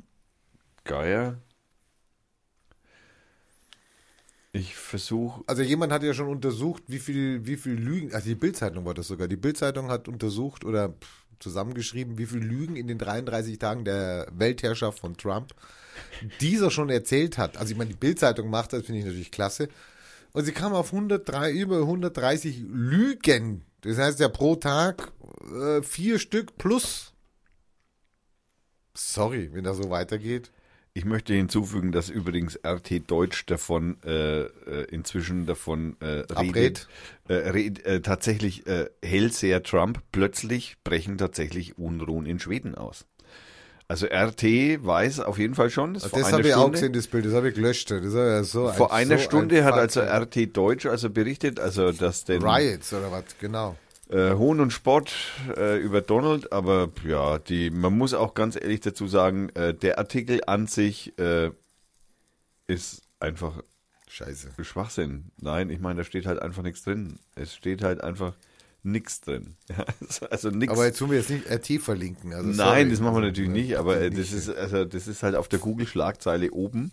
Geier. 0.83 1.37
Ich 4.53 4.75
versuche 4.75 5.43
Also 5.47 5.61
jemand 5.61 5.93
hat 5.93 6.03
ja 6.03 6.13
schon 6.13 6.27
untersucht, 6.27 6.83
wie 6.87 6.99
viel, 6.99 7.45
wie 7.45 7.55
viel 7.55 7.73
Lügen, 7.73 8.13
also 8.13 8.27
die 8.27 8.35
Bildzeitung 8.35 8.85
war 8.85 8.93
das 8.93 9.07
sogar. 9.07 9.27
Die 9.29 9.37
Bildzeitung 9.37 9.89
hat 9.89 10.09
untersucht 10.09 10.65
oder 10.65 10.93
zusammengeschrieben, 11.39 12.17
wie 12.17 12.25
viel 12.25 12.39
Lügen 12.39 12.75
in 12.75 12.87
den 12.87 12.97
33 12.97 13.57
Tagen 13.59 13.85
der 13.85 14.27
Weltherrschaft 14.31 14.99
von 14.99 15.15
Trump 15.17 15.53
dieser 16.41 16.69
schon 16.69 16.89
erzählt 16.89 17.37
hat. 17.37 17.57
Also 17.57 17.71
ich 17.71 17.77
meine, 17.77 17.91
die 17.91 17.97
Bildzeitung 17.97 18.49
macht 18.49 18.73
das, 18.73 18.85
finde 18.85 18.99
ich 18.99 19.05
natürlich 19.05 19.31
klasse. 19.31 19.69
Und 20.33 20.45
sie 20.45 20.51
kam 20.51 20.73
auf 20.73 20.93
103, 20.93 21.51
über 21.51 21.79
130 21.79 22.63
Lügen. 22.67 23.65
Das 23.81 23.97
heißt 23.97 24.19
ja 24.19 24.29
pro 24.29 24.55
Tag 24.55 25.11
äh, 25.53 25.81
vier 25.81 26.19
Stück 26.19 26.57
plus. 26.57 27.13
Sorry, 28.93 29.49
wenn 29.53 29.63
das 29.63 29.77
so 29.77 29.89
weitergeht. 29.89 30.51
Ich 30.93 31.05
möchte 31.05 31.33
hinzufügen, 31.33 31.93
dass 31.93 32.09
übrigens 32.09 32.59
RT 32.65 33.09
Deutsch 33.09 33.45
davon 33.45 33.95
äh, 34.03 34.41
äh, 34.41 34.83
inzwischen 34.91 35.45
davon 35.45 35.95
äh, 36.01 36.25
redet, 36.33 36.89
äh, 37.29 37.33
red, 37.33 37.85
äh, 37.85 38.01
tatsächlich 38.01 38.67
äh, 38.67 38.89
Hellseher 39.01 39.63
Trump 39.63 40.01
plötzlich 40.11 40.75
brechen 40.83 41.17
tatsächlich 41.17 41.77
Unruhen 41.77 42.25
in 42.25 42.39
Schweden 42.39 42.75
aus. 42.75 43.05
Also 43.91 44.07
RT 44.07 44.43
weiß 44.85 45.19
auf 45.19 45.37
jeden 45.37 45.53
Fall 45.53 45.69
schon, 45.69 45.95
Das 45.95 46.13
einer 46.13 46.31
habe 46.31 46.47
ich 46.47 46.53
auch 46.53 46.71
gesehen, 46.71 46.93
das 46.93 47.07
Bild, 47.07 47.25
das 47.25 47.33
habe 47.33 47.49
ich 47.49 47.55
gelöscht. 47.55 47.91
Das 47.91 48.13
ja 48.13 48.41
so 48.41 48.67
ein- 48.67 48.73
vor 48.77 48.93
einer 48.93 49.17
so 49.17 49.23
Stunde 49.25 49.57
ein 49.57 49.63
hat 49.65 49.73
also 49.73 49.99
RT 49.99 50.45
Deutsch 50.55 50.85
also 50.85 51.09
berichtet, 51.09 51.59
also 51.59 51.91
dass 51.91 52.23
den 52.23 52.41
Riots 52.41 52.93
oder 52.93 53.11
was, 53.11 53.25
genau. 53.41 53.75
äh, 54.09 54.31
Hohn 54.31 54.61
und 54.61 54.71
Spott 54.71 55.11
äh, 55.57 55.77
über 55.79 55.99
Donald, 55.99 56.53
aber 56.53 56.87
ja, 57.05 57.37
die, 57.39 57.69
man 57.69 57.97
muss 57.97 58.13
auch 58.13 58.33
ganz 58.33 58.55
ehrlich 58.55 58.79
dazu 58.79 59.07
sagen, 59.07 59.49
äh, 59.55 59.73
der 59.73 59.99
Artikel 59.99 60.39
an 60.47 60.67
sich 60.67 61.19
äh, 61.19 61.51
ist 62.67 63.01
einfach 63.19 63.61
Scheiße. 64.07 64.51
Schwachsinn. 64.61 65.31
Nein, 65.41 65.69
ich 65.69 65.81
meine, 65.81 65.97
da 65.97 66.03
steht 66.05 66.25
halt 66.27 66.41
einfach 66.41 66.63
nichts 66.63 66.83
drin. 66.85 67.19
Es 67.35 67.53
steht 67.55 67.83
halt 67.83 68.01
einfach 68.01 68.35
nichts 68.83 69.21
drin. 69.21 69.55
Ja, 69.69 69.85
also 70.29 70.49
nichts. 70.49 70.73
Aber 70.73 70.85
jetzt 70.85 70.99
tun 70.99 71.11
wir 71.11 71.17
jetzt 71.17 71.29
nicht 71.29 71.49
RT 71.49 71.81
verlinken. 71.81 72.33
Also 72.33 72.49
Nein, 72.49 72.89
das 72.89 72.99
machen 72.99 73.15
wir 73.15 73.19
Also, 73.23 73.27
natürlich 73.27 73.51
nicht, 73.51 73.77
aber 73.77 73.99
äh, 74.01 74.09
nicht. 74.09 74.21
das 74.21 74.31
ist, 74.31 74.49
also 74.49 74.85
das 74.85 75.07
ist 75.07 75.23
halt 75.23 75.35
auf 75.35 75.47
der 75.47 75.59
Google-Schlagzeile 75.59 76.51
oben. 76.51 76.91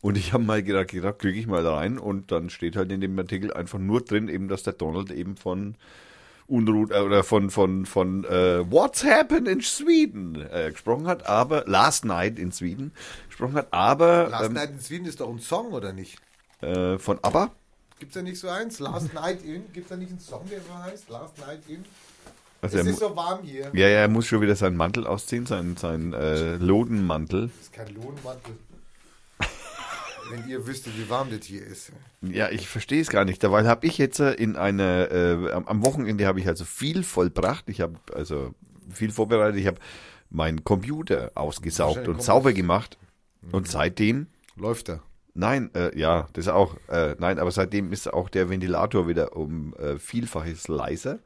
Und 0.00 0.16
ich 0.16 0.32
habe 0.32 0.44
mal 0.44 0.62
gedacht, 0.62 0.88
gedacht 0.88 1.18
klicke 1.18 1.38
ich 1.38 1.46
mal 1.46 1.66
rein 1.66 1.98
und 1.98 2.30
dann 2.30 2.50
steht 2.50 2.76
halt 2.76 2.92
in 2.92 3.00
dem 3.00 3.18
Artikel 3.18 3.52
einfach 3.52 3.78
nur 3.78 4.00
drin, 4.02 4.28
eben, 4.28 4.48
dass 4.48 4.62
der 4.62 4.74
Donald 4.74 5.10
eben 5.10 5.36
von 5.36 5.74
Unruhe 6.46 6.88
äh, 6.94 7.00
oder 7.00 7.24
von 7.24 7.50
von 7.50 7.84
von 7.84 8.24
äh, 8.24 8.70
What's 8.70 9.04
happened 9.04 9.48
in 9.48 9.60
Sweden 9.60 10.36
äh, 10.50 10.70
gesprochen 10.70 11.06
hat, 11.06 11.26
aber 11.26 11.64
Last 11.66 12.04
Night 12.04 12.38
in 12.38 12.52
Sweden 12.52 12.92
gesprochen 13.28 13.54
hat, 13.54 13.72
aber 13.72 14.28
Last 14.28 14.46
ähm, 14.46 14.52
Night 14.54 14.70
in 14.70 14.80
Sweden 14.80 15.06
ist 15.06 15.20
doch 15.20 15.28
ein 15.30 15.40
Song, 15.40 15.72
oder 15.72 15.92
nicht? 15.92 16.18
äh, 16.60 16.98
von 16.98 17.18
ABBA. 17.22 17.52
Gibt's 17.98 18.14
da 18.14 18.22
nicht 18.22 18.38
so 18.38 18.48
eins? 18.48 18.78
Last 18.78 19.12
Night 19.14 19.42
In? 19.42 19.72
Gibt's 19.72 19.88
da 19.90 19.96
nicht 19.96 20.10
einen 20.10 20.20
Song, 20.20 20.44
der 20.50 20.60
so 20.60 20.74
heißt? 20.82 21.08
Last 21.10 21.38
Night 21.38 21.60
In? 21.68 21.84
Also 22.60 22.78
es 22.78 22.86
er, 22.86 22.92
ist 22.92 22.98
so 22.98 23.14
warm 23.14 23.42
hier. 23.44 23.70
ja, 23.72 23.86
ja, 23.88 23.98
er 24.00 24.08
muss 24.08 24.26
schon 24.26 24.40
wieder 24.40 24.56
seinen 24.56 24.76
Mantel 24.76 25.06
ausziehen, 25.06 25.46
seinen 25.46 25.76
seinen 25.76 26.12
äh, 26.12 26.56
Lodenmantel. 26.56 27.48
Das 27.48 27.62
ist 27.66 27.72
kein 27.72 27.94
Lohnmantel. 27.94 28.54
Wenn 30.30 30.48
ihr 30.48 30.66
wüsstet, 30.66 30.92
wie 30.98 31.08
warm 31.08 31.28
das 31.30 31.46
hier 31.46 31.64
ist. 31.64 31.92
Ja, 32.20 32.50
ich 32.50 32.68
verstehe 32.68 33.00
es 33.00 33.08
gar 33.08 33.24
nicht. 33.24 33.42
Dabei 33.42 33.64
habe 33.66 33.86
ich 33.86 33.96
jetzt 33.96 34.18
äh, 34.20 34.32
in 34.32 34.56
einer, 34.56 35.10
äh, 35.10 35.52
am- 35.52 35.84
Wochenende 35.84 36.26
habe 36.26 36.40
ich 36.40 36.48
also 36.48 36.64
viel 36.64 37.02
vollbracht. 37.04 37.64
Ich 37.68 37.80
habe 37.80 37.94
also 38.14 38.54
viel 38.92 39.10
vorbereitet. 39.12 39.60
Ich 39.60 39.66
habe 39.66 39.78
meinen 40.30 40.64
Computer 40.64 41.30
ausgesaugt 41.34 42.08
und 42.08 42.22
sauber 42.22 42.52
gemacht. 42.52 42.98
Und 43.52 43.68
seitdem, 43.68 44.26
Läuft 44.56 44.88
da. 44.88 45.00
Nein, 45.38 45.70
äh, 45.74 45.96
ja, 45.98 46.28
das 46.32 46.48
auch, 46.48 46.76
äh, 46.88 47.14
nein, 47.18 47.38
aber 47.38 47.50
seitdem 47.50 47.92
ist 47.92 48.12
auch 48.12 48.28
der 48.28 48.50
Ventilator 48.50 49.08
wieder 49.08 49.36
um 49.36 49.74
äh, 49.74 49.98
Vielfaches 49.98 50.68
leiser. 50.68 51.20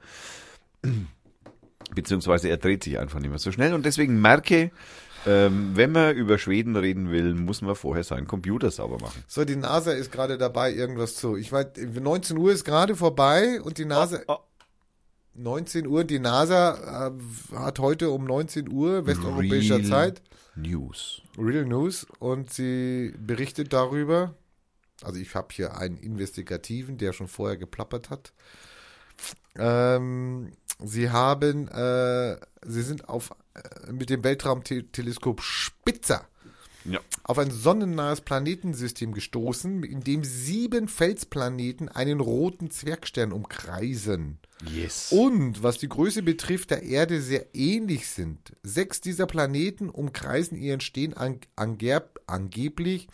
Beziehungsweise 1.95 2.49
er 2.49 2.59
dreht 2.59 2.85
sich 2.85 2.99
einfach 2.99 3.19
nicht 3.19 3.31
mehr 3.31 3.39
so 3.39 3.51
schnell. 3.53 3.75
Und 3.75 3.85
deswegen 3.85 4.21
merke, 4.21 4.71
ähm, 5.27 5.73
wenn 5.75 5.93
man 5.93 6.15
über 6.15 6.39
Schweden 6.39 6.77
reden 6.77 7.11
will, 7.11 7.35
muss 7.35 7.63
man 7.63 7.75
vorher 7.75 8.05
seinen 8.05 8.27
Computer 8.27 8.71
sauber 8.71 8.99
machen. 8.99 9.25
So, 9.27 9.45
die 9.45 9.57
NASA 9.57 9.93
ist 9.93 10.13
gerade 10.13 10.39
dabei, 10.39 10.73
irgendwas 10.73 11.17
zu. 11.17 11.37
Ich 11.37 11.51
weiß, 11.51 11.67
19 12.01 12.37
Uhr 12.37 12.53
ist 12.53 12.65
gerade 12.65 12.97
vorbei 12.97 13.61
und 13.63 13.79
die 13.79 13.85
NASA. 13.85 14.21
Oh, 14.29 14.39
19 15.35 15.87
Uhr, 15.87 16.05
die 16.05 16.19
NASA 16.19 17.09
äh, 17.09 17.57
hat 17.57 17.79
heute 17.79 18.11
um 18.11 18.25
19 18.25 18.71
Uhr 18.71 19.07
westeuropäischer 19.07 19.79
Real 19.79 19.87
Zeit 19.87 20.23
News. 20.55 21.23
Real 21.39 21.65
News 21.65 22.07
und 22.19 22.53
sie 22.53 23.15
berichtet 23.19 23.73
darüber. 23.73 24.35
Also 25.03 25.19
ich 25.19 25.35
habe 25.35 25.49
hier 25.53 25.77
einen 25.77 25.97
Investigativen, 25.97 26.99
der 26.99 27.13
schon 27.13 27.29
vorher 27.29 27.57
geplappert 27.57 28.11
hat. 28.11 28.33
Ähm, 29.57 30.53
sie 30.79 31.11
haben, 31.11 31.69
äh, 31.69 32.37
sie 32.65 32.83
sind 32.83 33.09
auf 33.09 33.33
äh, 33.55 33.93
mit 33.93 34.11
dem 34.11 34.25
Weltraumteleskop 34.25 35.41
Spitzer 35.43 36.27
Ja. 36.85 37.01
auf 37.25 37.39
ein 37.39 37.51
sonnennahes 37.51 38.21
Planetensystem 38.21 39.13
gestoßen, 39.13 39.83
in 39.85 40.01
dem 40.01 40.25
sieben 40.25 40.89
Felsplaneten 40.89 41.89
einen 41.89 42.21
roten 42.21 42.71
Zwergstern 42.71 43.33
umkreisen. 43.33 44.39
Yes. 44.71 45.11
Und 45.11 45.63
was 45.63 45.79
die 45.79 45.89
Größe 45.89 46.23
betrifft, 46.23 46.71
der 46.71 46.83
Erde 46.83 47.21
sehr 47.21 47.55
ähnlich 47.55 48.09
sind. 48.09 48.55
Sechs 48.63 49.01
dieser 49.01 49.27
Planeten 49.27 49.91
umkreisen 49.91 50.57
ihren 50.57 50.81
Stehen 50.81 51.15
an, 51.15 51.41
angeb, 51.57 52.21
angeblich 52.27 53.09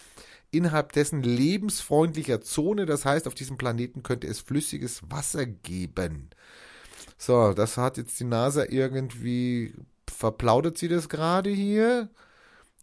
innerhalb 0.50 0.92
dessen 0.92 1.22
lebensfreundlicher 1.22 2.40
Zone. 2.40 2.86
Das 2.86 3.04
heißt, 3.04 3.26
auf 3.26 3.34
diesem 3.34 3.56
Planeten 3.58 4.02
könnte 4.02 4.26
es 4.26 4.40
flüssiges 4.40 5.02
Wasser 5.10 5.46
geben. 5.46 6.30
So, 7.16 7.52
das 7.52 7.76
hat 7.76 7.96
jetzt 7.96 8.18
die 8.20 8.24
NASA 8.24 8.64
irgendwie 8.68 9.74
verplaudert 10.06 10.78
sie 10.78 10.88
das 10.88 11.08
gerade 11.08 11.50
hier. 11.50 12.08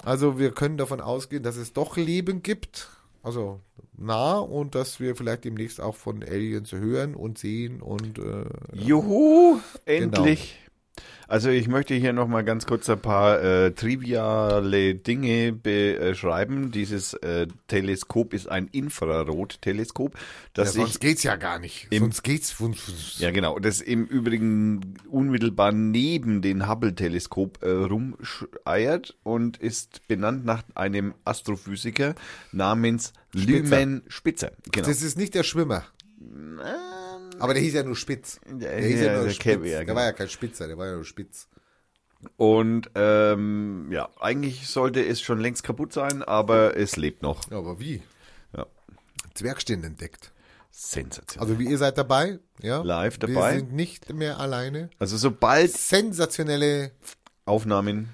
Also 0.04 0.38
wir 0.38 0.52
können 0.52 0.78
davon 0.78 1.02
ausgehen, 1.02 1.44
dass 1.44 1.56
es 1.56 1.74
doch 1.74 1.98
Leben 1.98 2.44
gibt. 2.44 2.90
Also 3.26 3.60
nah 3.98 4.38
und 4.38 4.76
dass 4.76 5.00
wir 5.00 5.16
vielleicht 5.16 5.46
demnächst 5.46 5.82
auch 5.82 5.96
von 5.96 6.22
Aliens 6.22 6.72
hören 6.74 7.16
und 7.16 7.40
sehen 7.40 7.82
und 7.82 8.20
äh, 8.20 8.46
Juhu, 8.72 9.60
endlich. 9.86 10.60
Also 11.28 11.50
ich 11.50 11.68
möchte 11.68 11.96
hier 11.96 12.14
nochmal 12.14 12.44
ganz 12.44 12.68
kurz 12.68 12.88
ein 12.90 13.00
paar 13.00 13.42
äh, 13.42 13.72
triviale 13.72 14.94
Dinge 14.96 15.54
beschreiben. 15.54 16.72
Dieses 16.72 17.14
äh, 17.16 17.48
Teleskop 17.68 18.34
ist 18.34 18.48
ein 18.48 18.68
Infrarotteleskop, 18.68 20.16
ja, 20.78 20.84
sonst 20.84 21.00
geht's 21.00 21.24
ja 21.24 21.36
gar 21.36 21.58
nicht. 21.60 21.88
im- 21.90 22.04
sonst 22.04 22.24
geht's 22.24 22.56
ja 23.18 23.32
genau, 23.32 23.58
das 23.60 23.82
im 23.82 24.06
Übrigen 24.06 24.96
unmittelbar 25.10 25.72
neben 25.72 26.42
den 26.44 26.68
Hubble-Teleskop 26.70 27.64
äh, 27.64 27.70
rumscheiert 27.72 29.16
und 29.24 29.58
ist 29.58 30.08
benannt 30.08 30.46
nach 30.46 30.64
einem 30.76 31.16
Astrophysiker 31.26 32.14
namens 32.52 33.14
Lyman 33.34 34.04
Spitzer. 34.08 34.52
Genau. 34.72 34.88
Das 34.88 35.02
ist 35.02 35.18
nicht 35.18 35.34
der 35.34 35.44
Schwimmer. 35.44 35.86
Aber 37.40 37.54
der 37.54 37.62
hieß 37.64 37.74
ja 37.74 37.84
nur 37.84 37.96
Spitz. 37.96 38.40
Der 38.50 38.78
hieß 38.82 39.00
ja, 39.00 39.06
ja, 39.08 39.14
nur 39.16 39.24
der 39.26 39.30
Spitz. 39.32 39.44
Käbe, 39.44 39.68
ja, 39.68 39.78
Der 39.78 39.86
genau. 39.86 39.98
war 39.98 40.06
ja 40.06 40.14
kein 40.14 40.30
Spitzer, 40.30 40.68
der 40.68 40.78
war 40.78 40.88
ja 40.88 40.94
nur 40.96 41.06
Spitz. 41.06 41.48
Und 42.38 42.90
ähm, 42.96 43.90
ja, 43.92 44.10
eigentlich 44.20 44.68
sollte 44.68 45.06
es 45.06 45.22
schon 45.22 45.40
längst 45.40 45.64
kaputt 45.64 45.94
sein, 45.94 46.24
aber 46.24 46.76
es 46.76 46.96
lebt 46.96 47.22
noch. 47.22 47.50
Ja, 47.52 47.58
aber 47.58 47.80
wie? 47.80 48.02
Ja. 48.56 48.66
Zwergstern 49.34 49.84
entdeckt. 49.84 50.32
Sensationell. 50.72 51.48
Also 51.50 51.60
wie 51.60 51.70
ihr 51.70 51.78
seid 51.78 51.98
dabei, 51.98 52.40
ja? 52.62 52.82
Live 52.82 53.18
dabei. 53.18 53.54
Wir 53.54 53.60
sind 53.60 53.74
nicht 53.74 54.14
mehr 54.14 54.40
alleine. 54.40 54.90
Also 55.00 55.18
sobald 55.18 55.72
Sensationelle 55.72 56.92
Aufnahmen, 57.46 58.10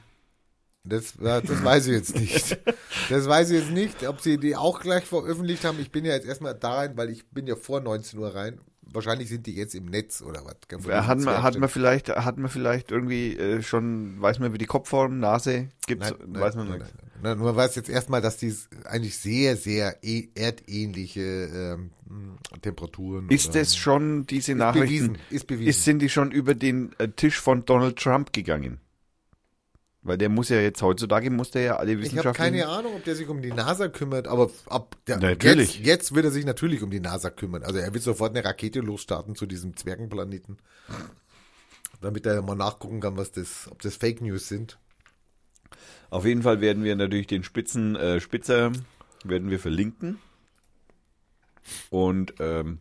Das, 0.84 1.14
ja, 1.22 1.42
das 1.42 1.64
weiß 1.64 1.88
ich 1.88 1.94
jetzt 1.94 2.16
nicht. 2.16 2.58
Das 3.10 3.28
weiß 3.28 3.50
ich 3.52 3.60
jetzt 3.62 3.72
nicht, 3.72 4.08
ob 4.08 4.20
sie 4.22 4.38
die 4.38 4.56
auch 4.56 4.80
gleich 4.80 5.06
veröffentlicht 5.06 5.64
haben. 5.64 5.80
Ich 5.80 5.92
bin 5.92 6.06
ja 6.06 6.14
jetzt 6.14 6.28
erstmal 6.28 6.54
da 6.54 6.74
rein, 6.76 6.98
weil 6.98 7.10
ich 7.10 7.28
bin 7.30 7.48
ja 7.48 7.56
vor 7.56 7.80
19 7.82 8.20
Uhr 8.20 8.34
rein. 8.36 8.60
Wahrscheinlich 8.94 9.30
sind 9.30 9.48
die 9.48 9.56
jetzt 9.56 9.76
im 9.76 9.86
Netz 9.86 10.22
oder 10.22 10.44
was. 10.44 11.08
Hat 11.08 11.20
man, 11.20 11.44
hat 11.44 11.58
man 11.58 11.70
vielleicht, 11.70 12.10
hat 12.10 12.38
man 12.38 12.50
vielleicht 12.50 12.92
irgendwie 12.92 13.38
äh, 13.38 13.62
schon, 13.62 14.22
weiß 14.22 14.40
man, 14.40 14.54
wie 14.54 14.58
die 14.58 14.66
Kopfform, 14.66 15.20
Nase 15.20 15.70
gibt's, 15.88 16.12
Nein, 16.12 16.30
nein, 16.32 16.42
weiß 16.42 16.56
man 16.56 16.72
nicht. 16.72 16.86
nein. 17.22 17.38
Nur 17.38 17.56
weiß 17.56 17.76
jetzt 17.76 17.90
erstmal, 17.90 18.22
dass 18.22 18.38
die 18.38 18.54
eigentlich 18.86 19.18
sehr, 19.18 19.56
sehr 19.56 19.98
e 20.04 20.30
erdähnliche 20.36 21.22
ähm, 21.22 21.92
Temperaturen. 22.62 23.30
Ist 23.30 23.56
es 23.56 23.76
schon 23.76 24.26
diese 24.26 24.56
Nachrichten? 24.56 24.88
bewiesen, 24.88 25.18
ist 25.30 25.48
bewiesen. 25.48 25.70
Ist, 25.70 25.84
sind 25.84 26.00
die 26.00 26.10
schon 26.10 26.32
über 26.32 26.56
den 26.56 26.94
äh, 26.98 27.10
Tisch 27.10 27.40
von 27.40 27.66
Donald 27.66 27.98
Trump 27.98 28.34
gegangen? 28.34 28.80
Weil 30.04 30.18
der 30.18 30.30
muss 30.30 30.50
ja 30.50 30.60
jetzt 30.60 30.82
heutzutage 30.82 31.30
muss 31.30 31.52
der 31.52 31.62
ja 31.62 31.76
alle 31.76 31.92
Ich 31.92 31.98
habe 31.98 32.04
Wissenschaftler. 32.06 32.34
keine 32.34 32.68
Ahnung, 32.68 32.96
ob 32.96 33.04
der 33.04 33.16
sich 33.16 33.28
um 33.28 33.42
die 33.42 33.52
NASA 33.52 33.88
kümmert, 33.88 34.28
aber 34.28 34.50
ab 34.66 34.96
der, 35.06 35.18
Natürlich. 35.20 35.76
Jetzt, 35.78 35.86
jetzt 35.86 36.16
wird 36.16 36.26
er 36.26 36.32
sich 36.32 36.44
natürlich 36.44 36.82
um 36.82 36.90
die 36.90 37.00
NASA 37.00 37.30
kümmern. 37.30 37.64
Also 37.64 37.78
er 37.78 37.94
wird 37.94 38.04
sofort 38.04 38.36
eine 38.36 38.44
Rakete 38.44 38.80
losstarten 38.80 39.36
zu 39.36 39.46
diesem 39.46 39.78
Zwergenplaneten, 39.78 40.58
damit 42.02 42.26
er 42.26 42.42
mal 42.42 42.56
nachgucken 42.56 43.00
kann, 43.00 43.16
was 43.16 43.32
das, 43.32 43.68
ob 43.70 43.80
das 43.84 43.96
Fake 43.96 44.22
News 44.22 44.48
sind. 44.48 44.80
Auf 46.10 46.26
jeden 46.26 46.42
Fall 46.42 46.62
werden 46.62 46.84
wir 46.84 46.96
natürlich 46.96 47.28
den 47.28 47.44
Spitzen 47.44 47.96
äh, 47.96 48.20
Spitzer 48.20 48.72
werden 49.24 49.52
wir 49.52 49.60
verlinken. 49.60 50.18
Und 51.92 52.34
ähm, 52.40 52.80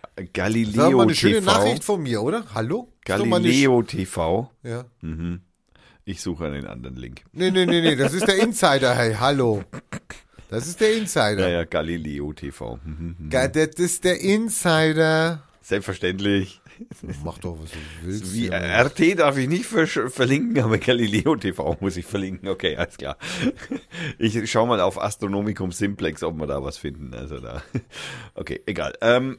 Das 0.00 0.02
war 0.16 0.24
Galileo 0.32 0.96
mal 0.96 1.02
eine 1.02 1.14
schöne 1.14 1.34
TV. 1.40 1.44
Nachricht 1.52 1.84
von 1.84 2.02
mir, 2.02 2.22
oder? 2.22 2.46
Hallo? 2.54 2.90
Galileo 3.04 3.82
TV. 3.82 4.50
Ja. 4.62 4.86
Ich 6.08 6.22
suche 6.22 6.46
einen 6.46 6.66
anderen 6.68 6.94
Link. 6.94 7.22
Nee, 7.32 7.50
nee, 7.50 7.66
nee, 7.66 7.80
nee, 7.80 7.96
das 7.96 8.12
ist 8.14 8.28
der 8.28 8.36
Insider, 8.40 8.94
hey, 8.94 9.14
hallo. 9.18 9.64
Das 10.48 10.68
ist 10.68 10.80
der 10.80 10.92
Ja, 10.94 10.98
Insider. 11.00 11.48
ja, 11.48 11.64
Galileo 11.64 12.32
TV. 12.32 12.78
Mhm, 12.84 13.16
mhm. 13.18 13.28
Ge- 13.30 13.48
Das 13.48 13.74
ist 13.80 14.04
der 14.04 14.20
Insider. 14.20 15.42
Selbstverständlich. 15.62 16.60
Mach 17.24 17.38
doch, 17.38 17.58
was 17.60 17.72
du 17.72 17.78
willst. 18.04 18.32
Wie 18.34 18.50
Mann. 18.50 18.62
RT 18.62 19.18
darf 19.18 19.36
ich 19.36 19.48
nicht 19.48 19.64
versch- 19.64 20.08
verlinken, 20.10 20.62
aber 20.62 20.78
Galileo 20.78 21.34
TV 21.34 21.76
muss 21.80 21.96
ich 21.96 22.06
verlinken. 22.06 22.48
Okay, 22.48 22.76
alles 22.76 22.96
klar. 22.98 23.16
Ich 24.20 24.48
schau 24.48 24.64
mal 24.66 24.80
auf 24.80 25.00
Astronomicum 25.02 25.72
Simplex, 25.72 26.22
ob 26.22 26.36
wir 26.38 26.46
da 26.46 26.62
was 26.62 26.78
finden. 26.78 27.14
Also 27.14 27.40
da. 27.40 27.64
Okay, 28.34 28.62
egal. 28.66 28.92
Ähm, 29.00 29.38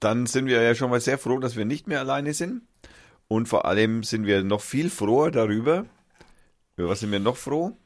dann 0.00 0.24
sind 0.24 0.46
wir 0.46 0.62
ja 0.62 0.74
schon 0.74 0.88
mal 0.88 1.00
sehr 1.02 1.18
froh, 1.18 1.38
dass 1.38 1.56
wir 1.56 1.66
nicht 1.66 1.86
mehr 1.86 2.00
alleine 2.00 2.32
sind. 2.32 2.62
Und 3.28 3.48
vor 3.48 3.64
allem 3.64 4.02
sind 4.04 4.26
wir 4.26 4.42
noch 4.44 4.60
viel 4.60 4.90
froher 4.90 5.30
darüber. 5.30 5.86
Über 6.76 6.88
was 6.88 7.00
sind 7.00 7.10
wir 7.10 7.20
noch 7.20 7.36
froh? 7.36 7.76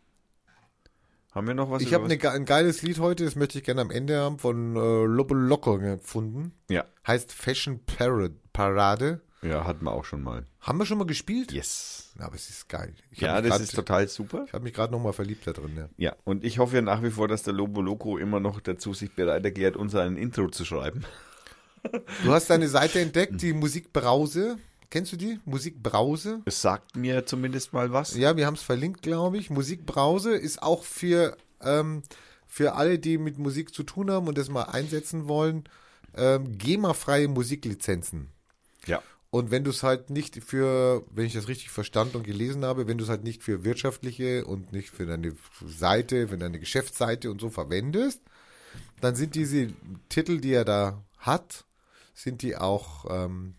Haben 1.33 1.47
wir 1.47 1.55
noch 1.55 1.71
was? 1.71 1.83
Ich 1.83 1.95
habe 1.95 2.09
ne, 2.09 2.19
ein 2.31 2.45
geiles 2.45 2.83
Lied 2.83 2.99
heute, 2.99 3.25
das 3.25 3.37
möchte 3.37 3.59
ich 3.59 3.65
gerne 3.65 3.81
am 3.83 3.91
Ende 3.91 4.19
haben, 4.19 4.39
von 4.39 4.75
äh, 4.75 5.05
Lobo 5.05 5.35
Loco 5.35 5.79
gefunden. 5.79 6.53
Ja. 6.69 6.85
Heißt 7.07 7.33
Fashion 7.33 7.81
Parade. 7.87 8.35
Parade. 8.53 9.21
Ja, 9.43 9.65
hatten 9.65 9.85
wir 9.85 9.93
auch 9.93 10.05
schon 10.05 10.23
mal. 10.23 10.45
Haben 10.61 10.79
wir 10.79 10.85
schon 10.87 10.99
mal 10.99 11.07
gespielt? 11.07 11.53
Yes. 11.53 12.13
Ja, 12.19 12.27
aber 12.27 12.35
es 12.35 12.51
ist 12.51 12.69
geil. 12.69 12.95
Ich 13.11 13.21
Ja, 13.21 13.41
das 13.41 13.51
grad- 13.53 13.61
ist 13.63 13.75
total 13.75 14.09
super. 14.09 14.45
Ich 14.47 14.53
habe 14.53 14.65
mich 14.65 14.75
gerade 14.75 14.93
nochmal 14.93 15.15
verliebt 15.15 15.47
da 15.47 15.53
drin. 15.53 15.73
Ja. 15.77 15.89
Ja, 15.97 16.17
und 16.25 16.45
ich 16.45 16.59
hoffe 16.59 16.77
ja 16.77 16.83
nach 16.83 17.03
wie 17.03 17.11
vor, 17.11 17.27
dass 17.29 17.45
der 17.45 17.55
Lobo 17.55 17.81
Loco 17.81 18.19
immer 18.19 18.41
noch 18.41 18.61
dazu 18.61 18.93
sich 18.93 19.15
bereit 19.15 19.45
erklärt, 19.45 19.77
uns 19.77 19.95
ein 19.95 20.17
Intro 20.19 20.49
zu 20.49 20.65
schreiben. 20.67 21.05
Du 22.25 22.33
hast 22.33 22.51
deine 22.51 22.69
Seite 22.69 23.01
entdeckt, 23.01 23.41
die 23.41 23.55
Musikbrause. 23.55 24.59
Kennst 24.91 25.13
du 25.13 25.17
die? 25.17 25.39
Musikbrause? 25.45 26.43
Es 26.47 26.61
sagt 26.61 26.97
mir 26.97 27.25
zumindest 27.25 27.73
mal 27.73 27.93
was. 27.93 28.17
Ja, 28.17 28.37
wir 28.37 28.47
haben 28.47 28.55
es 28.55 28.63
verlinkt, 28.63 29.03
glaube 29.03 29.39
ich. 29.39 29.49
Musikbrause 29.49 30.35
ist 30.35 30.63
auch 30.63 30.83
für, 30.83 31.37
ähm, 31.63 32.03
für 32.49 32.75
alle, 32.75 32.99
die 32.99 33.17
mit 33.17 33.39
Musik 33.39 33.73
zu 33.73 33.85
tun 33.85 34.11
haben 34.11 34.27
und 34.27 34.37
das 34.37 34.49
mal 34.49 34.65
einsetzen 34.65 35.29
wollen, 35.29 35.65
ähm, 36.17 36.59
GEMA-freie 36.59 37.29
Musiklizenzen. 37.29 38.31
Ja. 38.87 39.01
Und 39.31 39.53
wenn 39.53 39.63
du 39.63 39.71
es 39.71 39.85
halt 39.85 40.11
nicht 40.11 40.43
für, 40.43 41.05
wenn 41.13 41.25
ich 41.25 41.35
das 41.35 41.47
richtig 41.47 41.71
verstanden 41.71 42.17
und 42.17 42.25
gelesen 42.25 42.65
habe, 42.65 42.89
wenn 42.89 42.99
du 42.99 43.05
es 43.05 43.11
halt 43.11 43.23
nicht 43.23 43.45
für 43.45 43.63
wirtschaftliche 43.63 44.45
und 44.45 44.73
nicht 44.73 44.91
für 44.91 45.07
deine 45.07 45.37
Seite, 45.65 46.27
für 46.27 46.39
deine 46.39 46.59
Geschäftsseite 46.59 47.31
und 47.31 47.41
so 47.41 47.49
verwendest, 47.49 48.21
dann 49.01 49.15
sind 49.15 49.37
diese 49.37 49.69
Titel, 50.09 50.41
die 50.41 50.53
er 50.53 50.65
da 50.65 51.05
hat, 51.19 51.65
sind 52.13 52.43
die 52.43 52.57
auch 52.57 53.07
ähm, 53.09 53.55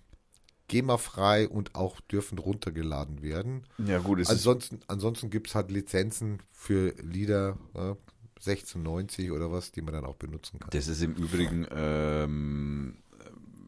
GEMA-frei 0.71 1.49
und 1.49 1.75
auch 1.75 1.99
dürfen 2.01 2.37
runtergeladen 2.39 3.21
werden. 3.21 3.63
Ja, 3.77 3.99
gut, 3.99 4.19
Ansonsten, 4.27 4.79
ansonsten 4.87 5.29
gibt 5.29 5.47
es 5.49 5.55
halt 5.55 5.69
Lizenzen 5.69 6.39
für 6.51 6.95
Lieder, 7.01 7.57
äh, 7.75 7.93
1690 8.39 9.31
oder 9.31 9.51
was, 9.51 9.71
die 9.71 9.81
man 9.81 9.93
dann 9.93 10.05
auch 10.05 10.15
benutzen 10.15 10.59
kann. 10.59 10.69
das 10.71 10.87
ist 10.87 11.03
im 11.03 11.13
Übrigen, 11.13 11.67
ähm, 11.71 12.95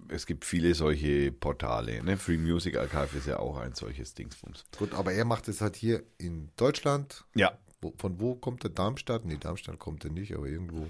es 0.07 0.25
gibt 0.25 0.45
viele 0.45 0.73
solche 0.75 1.31
Portale. 1.31 2.01
Ne? 2.03 2.17
Free 2.17 2.37
Music 2.37 2.77
Archive 2.77 3.17
ist 3.17 3.27
ja 3.27 3.37
auch 3.39 3.57
ein 3.57 3.73
solches 3.75 4.13
Dingsbums. 4.13 4.63
Gut, 4.77 4.93
aber 4.93 5.11
er 5.13 5.25
macht 5.25 5.47
es 5.47 5.61
halt 5.61 5.75
hier 5.75 6.03
in 6.17 6.49
Deutschland. 6.55 7.25
Ja, 7.35 7.57
Wo, 7.81 7.93
von 7.97 8.19
wo 8.19 8.35
kommt 8.35 8.63
er? 8.63 8.69
Darmstadt? 8.69 9.25
Nee, 9.25 9.37
Darmstadt 9.37 9.77
kommt 9.77 10.05
er 10.05 10.11
nicht, 10.11 10.33
aber 10.35 10.47
irgendwo. 10.47 10.89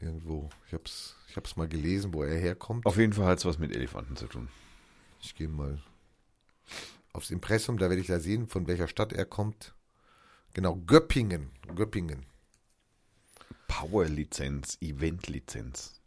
Irgendwo. 0.00 0.50
Ich 0.66 0.74
hab's, 0.74 1.16
ich 1.34 1.36
hab's 1.36 1.56
mal 1.56 1.66
gelesen, 1.66 2.14
wo 2.14 2.22
er 2.22 2.38
herkommt. 2.38 2.86
auf 2.86 2.96
jeden 2.96 3.12
Fall 3.12 3.26
hat 3.26 3.38
es 3.38 3.44
was 3.44 3.58
mit 3.58 3.74
Elefanten 3.74 4.14
zu 4.14 4.28
tun. 4.28 4.48
Ich 5.20 5.34
gehe 5.34 5.48
mal 5.48 5.80
aufs 7.12 7.32
Impressum, 7.32 7.76
da 7.76 7.88
werde 7.90 8.00
ich 8.00 8.06
da 8.06 8.20
sehen, 8.20 8.46
von 8.46 8.68
welcher 8.68 8.86
Stadt 8.86 9.12
er 9.12 9.24
kommt. 9.24 9.74
Genau, 10.52 10.76
Göppingen. 10.86 11.50
Göppingen. 11.74 12.24
Power-Lizenz, 13.66 14.78
Event-Lizenz. 14.80 16.00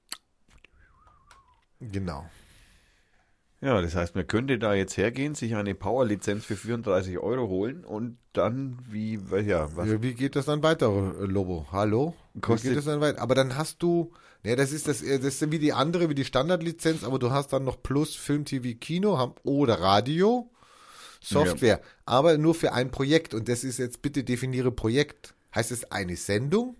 Genau. 1.81 2.29
Ja, 3.59 3.81
das 3.81 3.95
heißt, 3.95 4.15
man 4.15 4.27
könnte 4.27 4.57
da 4.57 4.75
jetzt 4.75 4.95
hergehen, 4.95 5.35
sich 5.35 5.55
eine 5.55 5.75
Power-Lizenz 5.75 6.45
für 6.45 6.55
34 6.55 7.17
Euro 7.19 7.49
holen 7.49 7.83
und 7.83 8.17
dann, 8.31 8.79
wie, 8.87 9.15
ja, 9.45 9.75
was, 9.75 9.89
Ja, 9.89 10.01
Wie 10.01 10.13
geht 10.13 10.37
das 10.37 10.45
dann 10.45 10.63
weiter, 10.63 10.87
Lobo? 11.19 11.67
Hallo? 11.73 12.15
Wie 12.33 12.39
Kostet- 12.39 12.69
geht 12.69 12.77
das 12.77 12.85
dann 12.85 13.01
weiter? 13.01 13.21
Aber 13.21 13.35
dann 13.35 13.57
hast 13.57 13.83
du, 13.83 14.13
ne, 14.43 14.55
das 14.55 14.71
ist 14.71 14.87
das, 14.87 15.01
äh, 15.01 15.19
das 15.19 15.41
ist 15.41 15.51
wie 15.51 15.59
die 15.59 15.73
andere, 15.73 16.09
wie 16.09 16.15
die 16.15 16.25
Standardlizenz, 16.25 17.03
aber 17.03 17.19
du 17.19 17.31
hast 17.31 17.53
dann 17.53 17.63
noch 17.63 17.81
Plus 17.81 18.15
Film, 18.15 18.45
TV, 18.45 18.77
Kino 18.79 19.17
haben, 19.17 19.33
oder 19.43 19.79
Radio, 19.79 20.49
Software, 21.21 21.81
aber 22.05 22.37
nur 22.37 22.55
für 22.55 22.73
ein 22.73 22.91
Projekt. 22.91 23.33
Und 23.33 23.49
das 23.49 23.63
ist 23.63 23.79
jetzt, 23.79 24.01
bitte 24.01 24.23
definiere 24.23 24.71
Projekt. 24.71 25.33
Heißt 25.55 25.71
es 25.71 25.91
eine 25.91 26.15
Sendung? 26.15 26.75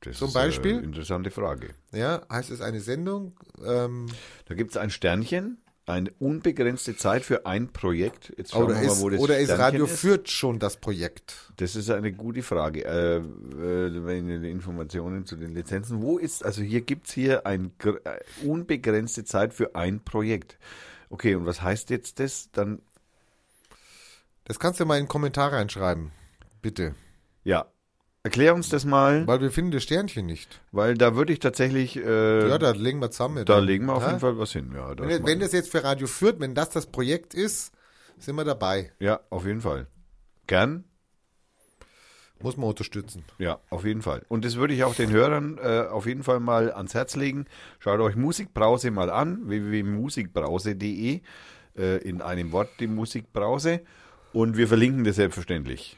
das 0.00 0.18
zum 0.18 0.28
ist 0.28 0.34
Beispiel? 0.34 0.74
eine 0.76 0.82
interessante 0.82 1.30
Frage. 1.30 1.70
Ja, 1.92 2.22
heißt 2.30 2.50
es 2.50 2.60
eine 2.60 2.80
Sendung? 2.80 3.36
Ähm, 3.64 4.06
Da 4.46 4.54
gibt 4.54 4.70
es 4.70 4.76
ein 4.76 4.90
Sternchen, 4.90 5.58
eine 5.88 6.10
unbegrenzte 6.18 6.96
Zeit 6.96 7.24
für 7.24 7.46
ein 7.46 7.68
Projekt. 7.72 8.32
Jetzt 8.36 8.52
schauen 8.52 8.64
oder 8.64 8.80
wir 8.80 8.86
mal, 8.86 8.92
ist, 8.92 9.00
wo 9.00 9.08
das 9.10 9.20
oder 9.20 9.38
ist 9.38 9.50
Radio 9.50 9.84
ist. 9.86 9.98
führt 10.00 10.28
schon 10.28 10.58
das 10.58 10.76
Projekt? 10.76 11.52
Das 11.56 11.76
ist 11.76 11.90
eine 11.90 12.12
gute 12.12 12.42
Frage. 12.42 12.84
Äh, 12.84 13.16
äh, 13.18 14.50
Informationen 14.50 15.24
zu 15.26 15.36
den 15.36 15.54
Lizenzen, 15.54 16.02
wo 16.02 16.18
ist, 16.18 16.44
also 16.44 16.62
hier 16.62 16.82
gibt 16.82 17.08
es 17.08 17.14
hier 17.14 17.46
ein 17.46 17.72
gr- 17.78 18.00
äh, 18.04 18.20
unbegrenzte 18.46 19.24
Zeit 19.24 19.54
für 19.54 19.74
ein 19.74 20.00
Projekt. 20.04 20.58
Okay, 21.10 21.34
und 21.34 21.46
was 21.46 21.62
heißt 21.62 21.90
jetzt 21.90 22.20
das? 22.20 22.50
Dann, 22.52 22.80
Das 24.44 24.58
kannst 24.58 24.80
du 24.80 24.84
mal 24.84 24.98
in 24.98 25.04
den 25.04 25.08
Kommentar 25.08 25.52
reinschreiben. 25.52 26.12
Bitte. 26.60 26.94
ja, 27.44 27.66
erklär 28.22 28.54
uns 28.54 28.68
das 28.68 28.84
mal, 28.84 29.26
Weil 29.26 29.40
wir 29.40 29.50
finden 29.50 29.70
das 29.72 29.82
Sternchen 29.82 30.26
nicht. 30.26 30.60
weil 30.72 30.94
da 30.94 31.14
würde 31.16 31.32
ich 31.32 31.38
tatsächlich, 31.38 31.96
äh, 31.96 32.48
Ja, 32.48 32.58
da 32.58 32.70
legen 32.72 33.00
wir 33.00 33.10
zusammen. 33.10 33.44
da 33.44 33.58
legen 33.58 33.86
wir 33.86 33.94
auf 33.94 34.06
jeden 34.06 34.20
Fall 34.20 34.38
was 34.38 34.52
hin. 34.52 34.72
Ja, 34.74 34.92
Wenn, 34.98 35.24
wenn 35.26 35.40
das 35.40 35.52
jetzt 35.52 35.70
für 35.70 35.82
Radio 35.84 36.06
führt, 36.06 36.40
wenn 36.40 36.54
das 36.54 36.70
das 36.70 36.86
Projekt 36.86 37.34
ist, 37.34 37.72
sind 38.18 38.36
wir 38.36 38.44
dabei. 38.44 38.92
ja, 38.98 39.20
auf 39.30 39.46
jeden 39.46 39.60
Fall. 39.60 39.86
Gern. 40.46 40.84
Muss 42.40 42.56
man 42.56 42.68
unterstützen. 42.68 43.24
Ja, 43.38 43.58
auf 43.68 43.84
jeden 43.84 44.00
Fall. 44.00 44.22
Und 44.28 44.44
das 44.44 44.54
würde 44.56 44.72
ich 44.72 44.84
auch 44.84 44.94
den 44.94 45.10
Hörern 45.10 45.58
äh, 45.60 45.80
auf 45.90 46.06
jeden 46.06 46.22
Fall 46.22 46.38
mal 46.38 46.72
ans 46.72 46.94
Herz 46.94 47.16
legen. 47.16 47.46
Schaut 47.80 47.98
euch 47.98 48.14
Musikbrause 48.14 48.92
mal 48.92 49.10
an, 49.10 49.48
www.musikbrause.de, 49.48 51.20
äh, 51.76 51.96
in 52.08 52.22
einem 52.22 52.52
Wort 52.52 52.68
die 52.78 52.86
Musikbrause. 52.86 53.80
Und 54.32 54.56
wir 54.56 54.68
verlinken 54.68 55.02
das 55.02 55.16
selbstverständlich. 55.16 55.96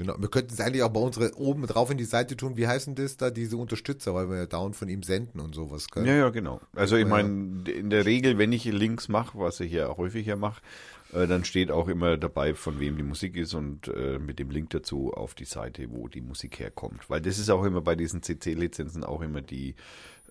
Genau. 0.00 0.14
Wir 0.18 0.30
könnten 0.30 0.54
es 0.54 0.60
eigentlich 0.60 0.82
auch 0.82 0.88
bei 0.88 1.00
unserer 1.00 1.38
oben 1.38 1.66
drauf 1.66 1.90
in 1.90 1.98
die 1.98 2.04
Seite 2.04 2.34
tun. 2.34 2.56
Wie 2.56 2.66
heißen 2.66 2.94
das 2.94 3.18
da, 3.18 3.28
diese 3.28 3.58
Unterstützer, 3.58 4.14
weil 4.14 4.30
wir 4.30 4.38
ja 4.38 4.46
dauernd 4.46 4.74
von 4.74 4.88
ihm 4.88 5.02
senden 5.02 5.40
und 5.40 5.54
sowas. 5.54 5.88
Gell? 5.88 6.06
Ja, 6.06 6.14
ja, 6.14 6.30
genau. 6.30 6.58
Also 6.74 6.96
ich 6.96 7.06
meine, 7.06 7.28
in 7.70 7.90
der 7.90 8.06
Regel, 8.06 8.38
wenn 8.38 8.50
ich 8.50 8.64
Links 8.64 9.08
mache, 9.08 9.38
was 9.38 9.60
ich 9.60 9.72
ja 9.72 9.94
häufiger 9.94 10.36
mache, 10.36 10.62
äh, 11.12 11.26
dann 11.26 11.44
steht 11.44 11.70
auch 11.70 11.86
immer 11.86 12.16
dabei, 12.16 12.54
von 12.54 12.80
wem 12.80 12.96
die 12.96 13.02
Musik 13.02 13.36
ist 13.36 13.52
und 13.52 13.88
äh, 13.88 14.18
mit 14.18 14.38
dem 14.38 14.48
Link 14.48 14.70
dazu 14.70 15.12
auf 15.12 15.34
die 15.34 15.44
Seite, 15.44 15.90
wo 15.90 16.08
die 16.08 16.22
Musik 16.22 16.60
herkommt. 16.60 17.10
Weil 17.10 17.20
das 17.20 17.38
ist 17.38 17.50
auch 17.50 17.64
immer 17.64 17.82
bei 17.82 17.94
diesen 17.94 18.22
CC-Lizenzen 18.22 19.04
auch 19.04 19.20
immer 19.20 19.42
die 19.42 19.74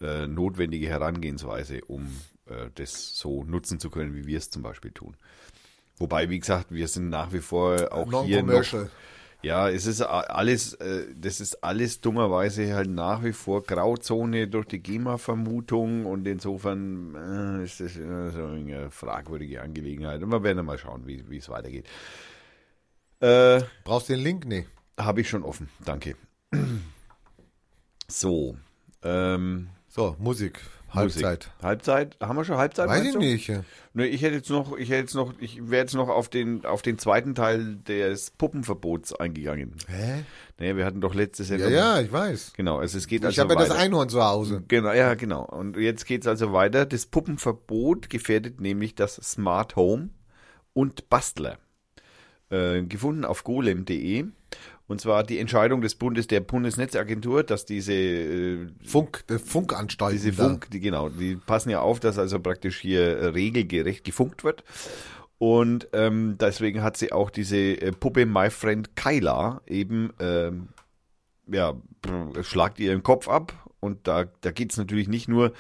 äh, 0.02 0.26
notwendige 0.26 0.88
Herangehensweise, 0.88 1.82
um 1.86 2.08
äh, 2.48 2.72
das 2.74 3.16
so 3.16 3.44
nutzen 3.44 3.80
zu 3.80 3.92
können, 3.92 4.16
wie 4.16 4.26
wir 4.26 4.40
es 4.40 4.50
zum 4.50 4.64
Beispiel 4.64 4.90
tun. 4.90 5.16
Wobei, 6.00 6.28
wie 6.32 6.40
gesagt, 6.40 6.74
wir 6.74 6.88
sind 6.88 7.10
nach 7.10 7.34
wie 7.34 7.42
vor 7.42 7.94
auch 7.94 8.06
hier 8.26 8.42
noch, 8.42 8.48
Non-commercial. 8.48 8.90
Ja, 9.42 9.70
es 9.70 9.86
ist 9.86 10.02
alles, 10.02 10.74
äh, 10.76 11.06
das 11.16 11.40
ist 11.40 11.64
alles 11.64 12.02
dummerweise 12.02 12.74
halt 12.74 12.90
nach 12.90 13.24
wie 13.24 13.32
vor 13.34 13.64
Grauzone 13.64 14.48
durch 14.48 14.66
die 14.68 14.80
GEMA-Vermutung 14.80 16.06
und 16.06 16.28
insofern 16.28 17.16
äh, 17.16 17.64
ist 17.64 17.80
das 17.80 17.96
äh, 17.96 18.32
so 18.32 18.46
eine 18.46 18.92
fragwürdige 18.92 19.62
Angelegenheit. 19.62 20.22
Und 20.22 20.32
wir 20.32 20.44
werden 20.44 20.66
mal 20.66 20.78
schauen, 20.78 21.08
wie 21.08 21.38
es 21.38 21.50
weitergeht. 21.50 21.88
Äh, 23.22 23.62
Brauchst 23.84 24.10
du 24.10 24.14
den 24.14 24.24
Link? 24.24 24.46
Nee. 24.46 24.66
Habe 24.98 25.22
ich 25.22 25.30
schon 25.30 25.44
offen, 25.44 25.70
danke. 25.86 26.16
So, 28.12 28.58
ähm, 29.04 29.70
So, 29.88 30.16
Musik. 30.18 30.60
Halbzeit. 30.94 31.46
Musik. 31.46 31.64
Halbzeit, 31.64 32.18
haben 32.22 32.36
wir 32.36 32.44
schon 32.46 32.58
Halbzeit? 32.58 32.90
Weiß 32.90 33.06
ich 33.06 33.14
du? 33.14 33.20
nicht. 33.20 33.52
Ne, 33.94 34.08
ich 34.08 34.22
hätte 34.22 34.36
jetzt 34.36 34.50
noch, 34.50 34.78
ich 34.78 34.90
hätte 34.90 35.02
jetzt 35.02 35.16
noch, 35.16 35.34
ich 35.40 35.70
wäre 35.70 35.82
jetzt 35.84 35.96
noch 35.96 36.10
auf 36.10 36.30
den, 36.30 36.66
auf 36.66 36.82
den 36.82 36.98
zweiten 36.98 37.36
Teil 37.36 37.78
des 37.78 38.32
Puppenverbots 38.32 39.14
eingegangen. 39.14 39.76
Hä? 39.88 40.24
Naja, 40.58 40.76
wir 40.78 40.86
hatten 40.86 41.02
doch 41.02 41.16
letztes 41.16 41.50
Jahr. 41.50 41.60
Ja, 41.60 41.70
ja, 41.70 42.02
ich 42.02 42.12
weiß. 42.12 42.54
Genau, 42.56 42.78
also 42.80 42.98
es 42.98 43.08
geht 43.08 43.22
Ich 43.22 43.26
also 43.28 43.42
habe 43.42 43.54
ja 43.54 43.60
das. 43.60 43.72
Einhorn 43.72 44.10
zu 44.10 44.24
Hause. 44.24 44.64
Genau, 44.68 44.92
ja, 44.92 45.14
genau. 45.16 45.44
Und 45.46 45.78
jetzt 45.78 46.06
geht's 46.06 46.28
also 46.28 46.54
weiter. 46.54 46.86
Das 46.86 47.06
Puppenverbot 47.06 48.10
gefährdet 48.10 48.60
nämlich 48.60 48.96
das 48.96 49.16
Smart 49.16 49.76
Home 49.76 50.10
und 50.74 51.10
Bastler. 51.10 51.58
Äh, 52.50 52.84
gefunden 52.84 53.26
auf 53.26 53.44
golem.de. 53.44 54.26
Und 54.90 55.00
zwar 55.00 55.24
die 55.24 55.38
Entscheidung 55.38 55.82
des 55.82 55.94
Bundes, 55.94 56.26
der 56.26 56.40
Bundesnetzagentur, 56.40 57.44
dass 57.44 57.64
diese, 57.64 57.94
äh, 57.94 58.68
Funk, 58.84 59.24
äh, 59.30 59.38
Funkanstalten. 59.38 60.18
diese. 60.18 60.34
Funk, 60.34 60.68
die, 60.72 60.80
genau, 60.80 61.10
die 61.10 61.36
passen 61.36 61.70
ja 61.70 61.80
auf, 61.80 62.00
dass 62.00 62.18
also 62.18 62.40
praktisch 62.40 62.80
hier 62.80 63.36
regelgerecht 63.36 64.04
gefunkt 64.04 64.44
wird. 64.44 64.64
Und 65.38 65.88
ähm, 65.94 66.38
deswegen 66.40 66.82
hat 66.82 66.98
sie 66.98 67.12
auch 67.12 67.30
diese 67.30 67.56
äh, 67.56 67.92
Puppe 67.92 68.26
My 68.26 68.50
Friend 68.50 68.96
Kyla 68.96 69.62
eben, 69.68 70.12
ähm, 70.20 70.70
ja, 71.46 71.76
schlagt 72.42 72.80
ihr 72.80 72.90
den 72.90 73.04
Kopf 73.04 73.30
ab. 73.30 73.54
Und 73.80 74.08
da, 74.08 74.26
da 74.42 74.50
geht's 74.50 74.78
natürlich 74.78 75.08
nicht 75.08 75.28
nur, 75.28 75.54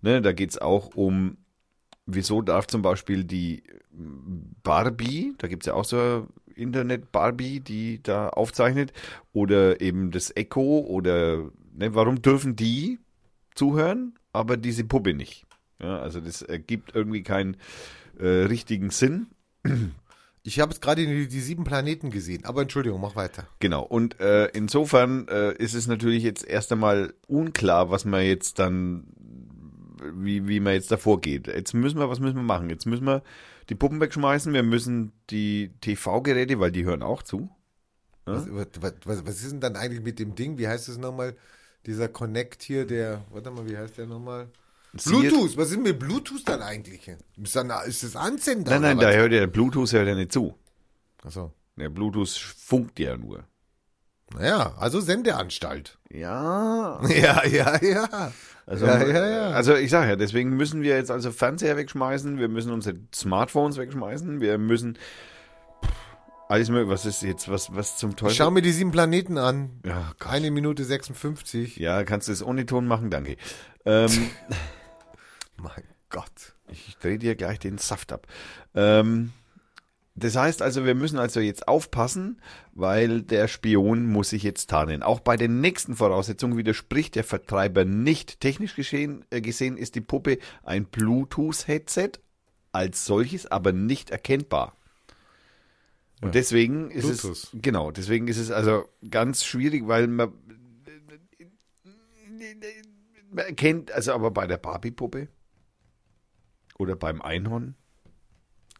ne, 0.00 0.22
da 0.22 0.32
geht's 0.32 0.56
auch 0.56 0.94
um, 0.94 1.36
wieso 2.06 2.40
darf 2.40 2.66
zum 2.66 2.80
Beispiel 2.80 3.24
die 3.24 3.62
Barbie, 4.62 5.34
da 5.36 5.48
gibt's 5.48 5.66
ja 5.66 5.74
auch 5.74 5.84
so 5.84 6.26
Internet-Barbie, 6.54 7.60
die 7.60 8.02
da 8.02 8.28
aufzeichnet, 8.28 8.92
oder 9.32 9.80
eben 9.80 10.10
das 10.10 10.34
Echo, 10.34 10.80
oder 10.80 11.50
ne, 11.74 11.94
warum 11.94 12.22
dürfen 12.22 12.56
die 12.56 12.98
zuhören, 13.54 14.14
aber 14.32 14.56
diese 14.56 14.84
Puppe 14.84 15.14
nicht? 15.14 15.46
Ja, 15.80 15.98
also 15.98 16.20
das 16.20 16.42
ergibt 16.42 16.94
irgendwie 16.94 17.22
keinen 17.22 17.56
äh, 18.18 18.26
richtigen 18.26 18.90
Sinn. 18.90 19.28
Ich 20.42 20.58
habe 20.58 20.72
jetzt 20.72 20.80
gerade 20.80 21.06
die, 21.06 21.28
die 21.28 21.40
sieben 21.40 21.64
Planeten 21.64 22.10
gesehen, 22.10 22.44
aber 22.46 22.62
Entschuldigung, 22.62 23.00
mach 23.00 23.14
weiter. 23.14 23.46
Genau, 23.58 23.82
und 23.82 24.18
äh, 24.20 24.46
insofern 24.46 25.28
äh, 25.28 25.52
ist 25.54 25.74
es 25.74 25.86
natürlich 25.86 26.22
jetzt 26.22 26.46
erst 26.46 26.72
einmal 26.72 27.12
unklar, 27.26 27.90
was 27.90 28.06
man 28.06 28.24
jetzt 28.24 28.58
dann 28.58 29.04
wie, 30.14 30.48
wie 30.48 30.60
man 30.60 30.74
jetzt 30.74 30.90
davor 30.90 31.20
geht. 31.20 31.46
Jetzt 31.46 31.74
müssen 31.74 31.98
wir, 31.98 32.08
was 32.08 32.20
müssen 32.20 32.36
wir 32.36 32.42
machen? 32.42 32.70
Jetzt 32.70 32.86
müssen 32.86 33.06
wir 33.06 33.22
die 33.70 33.76
Puppen 33.76 34.00
wegschmeißen, 34.00 34.52
wir 34.52 34.64
müssen 34.64 35.12
die 35.30 35.70
TV-Geräte, 35.80 36.58
weil 36.58 36.72
die 36.72 36.84
hören 36.84 37.02
auch 37.02 37.22
zu. 37.22 37.48
Was, 38.26 38.46
was, 38.50 38.92
was, 39.04 39.26
was 39.26 39.42
ist 39.42 39.52
denn 39.52 39.60
dann 39.60 39.76
eigentlich 39.76 40.02
mit 40.02 40.18
dem 40.18 40.34
Ding? 40.34 40.58
Wie 40.58 40.68
heißt 40.68 40.88
es 40.88 40.98
nochmal? 40.98 41.36
Dieser 41.86 42.08
Connect 42.08 42.62
hier, 42.62 42.84
der, 42.84 43.24
warte 43.30 43.50
mal, 43.50 43.68
wie 43.68 43.76
heißt 43.76 43.96
der 43.96 44.06
nochmal? 44.06 44.48
Bluetooth, 44.92 45.56
was 45.56 45.70
ist 45.70 45.80
mit 45.80 45.98
Bluetooth 45.98 46.46
dann 46.46 46.60
eigentlich? 46.60 47.08
Ist, 47.42 47.56
dann, 47.56 47.70
ist 47.86 48.02
das 48.02 48.16
Anzender? 48.16 48.72
Nein, 48.72 48.82
nein, 48.82 48.98
da 48.98 49.12
hört 49.12 49.32
der 49.32 49.46
Bluetooth 49.46 49.92
hört 49.92 50.08
ja 50.08 50.14
nicht 50.14 50.32
zu. 50.32 50.54
Achso. 51.22 51.52
Der 51.76 51.88
Bluetooth 51.88 52.28
funkt 52.28 52.98
ja 52.98 53.16
nur. 53.16 53.44
Naja, 54.34 54.74
also 54.78 55.00
Sendeanstalt. 55.00 55.98
Ja. 56.10 57.00
Ja, 57.08 57.44
ja, 57.46 57.78
ja. 57.82 58.32
Also, 58.66 58.86
ja, 58.86 59.04
ja, 59.04 59.26
ja. 59.26 59.50
also 59.50 59.74
ich 59.74 59.90
sage 59.90 60.10
ja, 60.10 60.16
deswegen 60.16 60.50
müssen 60.56 60.82
wir 60.82 60.94
jetzt 60.96 61.10
also 61.10 61.32
Fernseher 61.32 61.76
wegschmeißen, 61.76 62.38
wir 62.38 62.48
müssen 62.48 62.70
unsere 62.70 62.96
Smartphones 63.12 63.78
wegschmeißen, 63.78 64.40
wir 64.40 64.58
müssen 64.58 64.96
alles 66.48 66.68
mögliche, 66.68 66.90
was 66.90 67.06
ist 67.06 67.22
jetzt, 67.22 67.48
was, 67.48 67.74
was 67.74 67.96
zum 67.96 68.14
Teufel? 68.16 68.32
Ich 68.32 68.36
schau 68.36 68.50
mir 68.50 68.62
die 68.62 68.72
sieben 68.72 68.92
Planeten 68.92 69.38
an. 69.38 69.80
ja, 69.84 70.12
Gott. 70.18 70.30
Eine 70.32 70.50
Minute 70.50 70.84
56. 70.84 71.76
ja, 71.76 72.04
kannst 72.04 72.28
du 72.28 72.32
es 72.32 72.42
ohne 72.44 72.66
Ton 72.66 72.86
machen, 72.86 73.10
danke. 73.10 73.36
Ähm, 73.86 74.30
Mein 75.56 75.84
Gott. 76.10 76.54
ich 76.68 76.98
drehe 76.98 77.16
dir 77.18 77.34
gleich 77.34 77.58
den 77.60 77.78
Saft 77.78 78.12
ab. 78.12 78.26
Ähm, 78.74 79.32
das 80.14 80.36
heißt 80.36 80.60
also, 80.60 80.84
wir 80.84 80.94
müssen 80.94 81.18
also 81.18 81.40
jetzt 81.40 81.68
aufpassen, 81.68 82.40
weil 82.72 83.22
der 83.22 83.48
Spion 83.48 84.06
muss 84.06 84.30
sich 84.30 84.42
jetzt 84.42 84.68
tarnen. 84.68 85.02
Auch 85.02 85.20
bei 85.20 85.36
den 85.36 85.60
nächsten 85.60 85.94
Voraussetzungen 85.94 86.56
widerspricht 86.56 87.14
der 87.14 87.24
Vertreiber 87.24 87.84
nicht. 87.84 88.40
Technisch 88.40 88.74
geschehen, 88.74 89.24
äh, 89.30 89.40
gesehen 89.40 89.76
ist 89.76 89.94
die 89.94 90.00
Puppe 90.00 90.38
ein 90.62 90.86
Bluetooth-Headset, 90.86 92.12
als 92.72 93.06
solches 93.06 93.46
aber 93.46 93.72
nicht 93.72 94.10
erkennbar. 94.10 94.76
Und 96.22 96.34
deswegen 96.34 96.90
ist 96.90 97.06
Bluetooth. 97.06 97.30
es, 97.30 97.50
genau, 97.54 97.90
deswegen 97.90 98.28
ist 98.28 98.36
es 98.36 98.50
also 98.50 98.84
ganz 99.08 99.44
schwierig, 99.44 99.86
weil 99.86 100.06
man, 100.06 100.32
man 103.30 103.46
erkennt, 103.46 103.92
also 103.92 104.12
aber 104.12 104.30
bei 104.30 104.46
der 104.46 104.58
Barbie-Puppe 104.58 105.28
oder 106.78 106.96
beim 106.96 107.22
Einhorn 107.22 107.74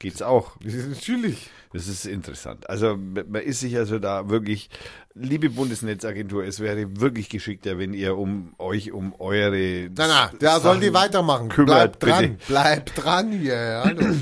geht's 0.00 0.22
auch. 0.22 0.56
Das 0.64 0.74
ist 0.74 0.88
natürlich. 0.88 1.50
Das 1.72 1.86
ist 1.86 2.04
interessant. 2.04 2.68
Also 2.68 2.96
man 2.96 3.42
ist 3.42 3.60
sich 3.60 3.76
also 3.76 4.00
da 4.00 4.28
wirklich, 4.28 4.70
liebe 5.14 5.50
Bundesnetzagentur, 5.50 6.42
es 6.44 6.58
wäre 6.58 7.00
wirklich 7.00 7.28
geschickter, 7.28 7.78
wenn 7.78 7.94
ihr 7.94 8.16
um 8.16 8.54
euch 8.58 8.90
um 8.90 9.14
eure 9.20 9.88
Na, 9.96 10.08
na, 10.08 10.32
da 10.40 10.58
sollen 10.58 10.80
die 10.80 10.86
Sachen 10.86 10.94
weitermachen. 10.96 11.48
kümmert, 11.48 12.00
Bleib 12.00 12.12
dran. 12.12 12.30
bitte. 12.32 12.44
Bleib 12.48 12.94
dran 12.96 13.30
hier. 13.30 13.82
Hallo. 13.84 14.16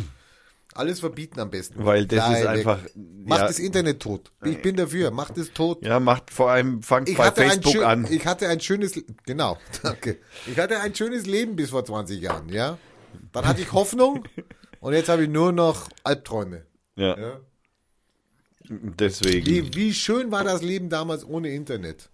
Alles 0.74 1.00
verbieten 1.00 1.40
am 1.40 1.50
besten. 1.50 1.84
Weil 1.84 2.04
das 2.06 2.24
Bleib 2.28 2.40
ist 2.40 2.46
einfach, 2.46 2.78
Macht 2.94 3.40
ja, 3.40 3.46
das 3.48 3.58
Internet 3.58 4.00
tot. 4.00 4.30
Ich 4.44 4.60
bin 4.62 4.76
dafür. 4.76 5.10
Macht 5.10 5.38
es 5.38 5.52
tot. 5.52 5.82
ja, 5.84 5.98
macht 6.00 6.30
vor 6.30 6.50
allem, 6.50 6.82
fangt 6.82 7.08
Ich 7.08 7.16
bei 7.16 7.32
Facebook 7.32 7.72
schön, 7.72 7.82
an. 7.84 8.06
ich 8.10 8.26
hatte 8.26 8.46
ein 8.48 8.60
schönes, 8.60 8.92
genau, 9.24 9.56
danke. 9.82 10.18
Ich 10.46 10.58
hatte 10.58 10.78
ein 10.80 10.94
schönes 10.94 11.24
Leben 11.26 11.56
bis 11.56 11.70
vor 11.70 11.84
20 11.84 12.20
Jahren, 12.20 12.50
ja. 12.50 12.76
Dann 13.32 13.46
hatte 13.46 13.62
ich 13.62 13.72
Hoffnung 13.72 14.24
und 14.80 14.92
jetzt 14.94 15.08
habe 15.08 15.24
ich 15.24 15.28
nur 15.28 15.52
noch 15.52 15.88
Albträume. 16.04 16.64
Ja, 16.96 17.18
Ja. 17.18 17.40
deswegen. 18.68 19.46
Wie, 19.46 19.74
wie 19.74 19.94
schön 19.94 20.30
war 20.30 20.44
das 20.44 20.62
Leben 20.62 20.88
damals 20.88 21.24
ohne 21.24 21.50
Internet? 21.50 22.10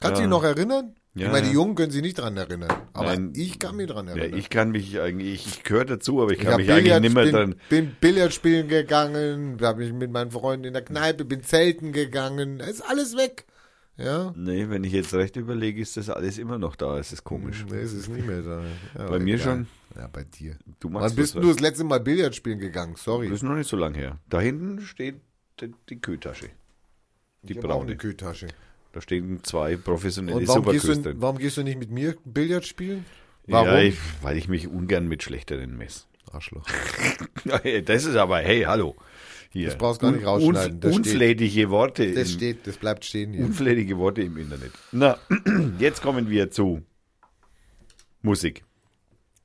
Kannst 0.00 0.18
du 0.18 0.22
Ja. 0.22 0.26
dich 0.26 0.30
noch 0.30 0.44
erinnern? 0.44 0.94
Ja, 1.14 1.26
ich 1.26 1.32
meine, 1.32 1.42
die 1.42 1.48
ja. 1.52 1.54
Jungen 1.54 1.74
können 1.74 1.92
sich 1.92 2.00
nicht 2.00 2.18
dran 2.18 2.36
erinnern. 2.38 2.72
Aber 2.94 3.14
Nein. 3.14 3.34
ich 3.36 3.58
kann 3.58 3.76
mich 3.76 3.86
dran 3.86 4.06
ja, 4.08 4.14
erinnern. 4.14 4.38
ich 4.38 4.48
kann 4.48 4.70
mich 4.70 4.98
eigentlich, 4.98 5.46
ich 5.46 5.62
gehöre 5.62 5.84
dazu, 5.84 6.22
aber 6.22 6.32
ich 6.32 6.38
Ich 6.38 6.44
kann 6.46 6.56
mich 6.56 6.70
eigentlich 6.70 6.84
Billard 6.84 7.02
nicht 7.02 7.14
mehr 7.14 7.26
spielen- 7.26 7.50
dran. 7.50 7.60
bin 7.68 7.96
Billard 8.00 8.32
spielen 8.32 8.68
gegangen, 8.68 9.58
habe 9.60 9.80
mich 9.84 9.92
mit 9.92 10.10
meinen 10.10 10.30
Freunden 10.30 10.64
in 10.64 10.72
der 10.72 10.82
Kneipe, 10.82 11.26
bin 11.26 11.42
zelten 11.42 11.92
gegangen, 11.92 12.60
ist 12.60 12.80
alles 12.80 13.14
weg. 13.16 13.44
Ja, 13.98 14.32
Nee, 14.36 14.68
wenn 14.70 14.84
ich 14.84 14.92
jetzt 14.92 15.12
recht 15.14 15.36
überlege, 15.36 15.80
ist 15.80 15.96
das 15.96 16.08
alles 16.08 16.38
immer 16.38 16.58
noch 16.58 16.76
da. 16.76 16.98
Es 16.98 17.12
ist 17.12 17.24
komisch. 17.24 17.64
nee, 17.70 17.76
es 17.76 17.92
ist 17.92 18.08
nicht 18.08 18.26
mehr 18.26 18.40
da. 18.42 18.62
Ja, 18.96 19.08
Bei 19.08 19.18
mir 19.18 19.34
egal. 19.34 19.44
schon. 19.46 19.66
Ja, 19.96 20.08
bei 20.08 20.24
dir. 20.24 20.56
Du 20.80 20.88
Wann 20.88 21.02
machst 21.02 21.16
bist 21.16 21.34
was- 21.36 21.42
du 21.42 21.48
das 21.48 21.60
letzte 21.60 21.84
Mal 21.84 22.00
Billard 22.00 22.34
spielen 22.34 22.58
gegangen? 22.58 22.96
Sorry. 22.96 23.28
Das 23.28 23.36
ist 23.36 23.42
noch 23.42 23.54
nicht 23.54 23.68
so 23.68 23.76
lang 23.76 23.94
her. 23.94 24.18
Da 24.28 24.40
hinten 24.40 24.80
steht 24.80 25.20
die, 25.60 25.72
die 25.90 26.00
Kühltasche. 26.00 26.48
Die 27.42 27.52
Ich 27.52 27.58
auch 27.58 27.64
eine 27.64 27.72
braune. 27.74 27.96
Kühltasche. 27.96 28.48
Da 28.92 29.00
stehen 29.00 29.42
zwei 29.44 29.76
professionelle 29.76 30.38
Und 30.38 30.48
warum 30.48 30.64
gehst, 30.70 30.86
du, 30.88 31.20
warum 31.20 31.38
gehst 31.38 31.56
du 31.58 31.62
nicht 31.62 31.78
mit 31.78 31.90
mir 31.90 32.16
Billard 32.24 32.66
spielen? 32.66 33.04
Ja, 33.46 33.64
Warum? 33.66 33.80
ich, 33.80 33.98
weil 34.22 34.36
ich 34.38 34.48
mich 34.48 34.68
ungern 34.68 35.08
mit 35.08 35.22
schlechteren 35.22 35.76
messe. 35.76 36.04
Arschloch. 36.30 36.64
Das 37.84 38.04
ist 38.04 38.16
aber, 38.16 38.38
hey, 38.38 38.62
hallo. 38.62 38.96
Hier. 39.52 39.66
Das 39.66 39.76
brauchst 39.76 40.00
du 40.00 40.06
gar 40.06 40.12
nicht 40.12 40.26
rausschneiden, 40.26 40.80
das 40.80 40.94
steht. 40.94 41.06
unflätige 41.06 41.70
Worte. 41.70 42.12
Das 42.12 42.30
im, 42.30 42.36
steht, 42.36 42.66
das 42.66 42.78
bleibt 42.78 43.04
stehen 43.04 43.34
hier. 43.34 43.44
Unflätige 43.44 43.98
Worte 43.98 44.22
im 44.22 44.38
Internet. 44.38 44.72
Na, 44.92 45.18
jetzt 45.78 46.00
kommen 46.00 46.30
wir 46.30 46.50
zu 46.50 46.82
Musik. 48.22 48.64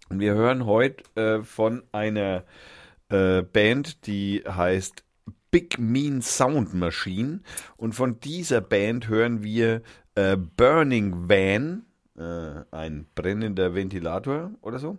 Und 0.09 0.21
wir 0.21 0.33
hören 0.33 0.65
heute 0.65 1.03
äh, 1.15 1.43
von 1.43 1.83
einer 1.91 2.45
äh, 3.09 3.41
Band, 3.41 4.07
die 4.07 4.43
heißt 4.47 5.03
Big 5.51 5.77
Mean 5.77 6.21
Sound 6.21 6.73
Machine. 6.73 7.41
Und 7.75 7.93
von 7.93 8.21
dieser 8.21 8.61
Band 8.61 9.09
hören 9.09 9.43
wir 9.43 9.81
äh, 10.15 10.37
Burning 10.37 11.27
Van, 11.27 11.85
äh, 12.17 12.63
ein 12.71 13.07
brennender 13.13 13.75
Ventilator 13.75 14.51
oder 14.61 14.79
so. 14.79 14.97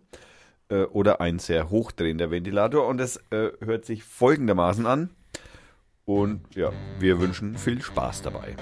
Äh, 0.71 0.83
oder 0.85 1.21
ein 1.21 1.39
sehr 1.39 1.71
hochdrehender 1.71 2.31
Ventilator. 2.31 2.87
Und 2.87 2.99
das 2.99 3.17
äh, 3.31 3.51
hört 3.61 3.85
sich 3.85 4.05
folgendermaßen 4.05 4.87
an. 4.87 5.11
Und 6.05 6.55
ja, 6.55 6.73
wir 6.99 7.21
wünschen 7.21 7.57
viel 7.57 7.83
Spaß 7.83 8.23
dabei. 8.23 8.57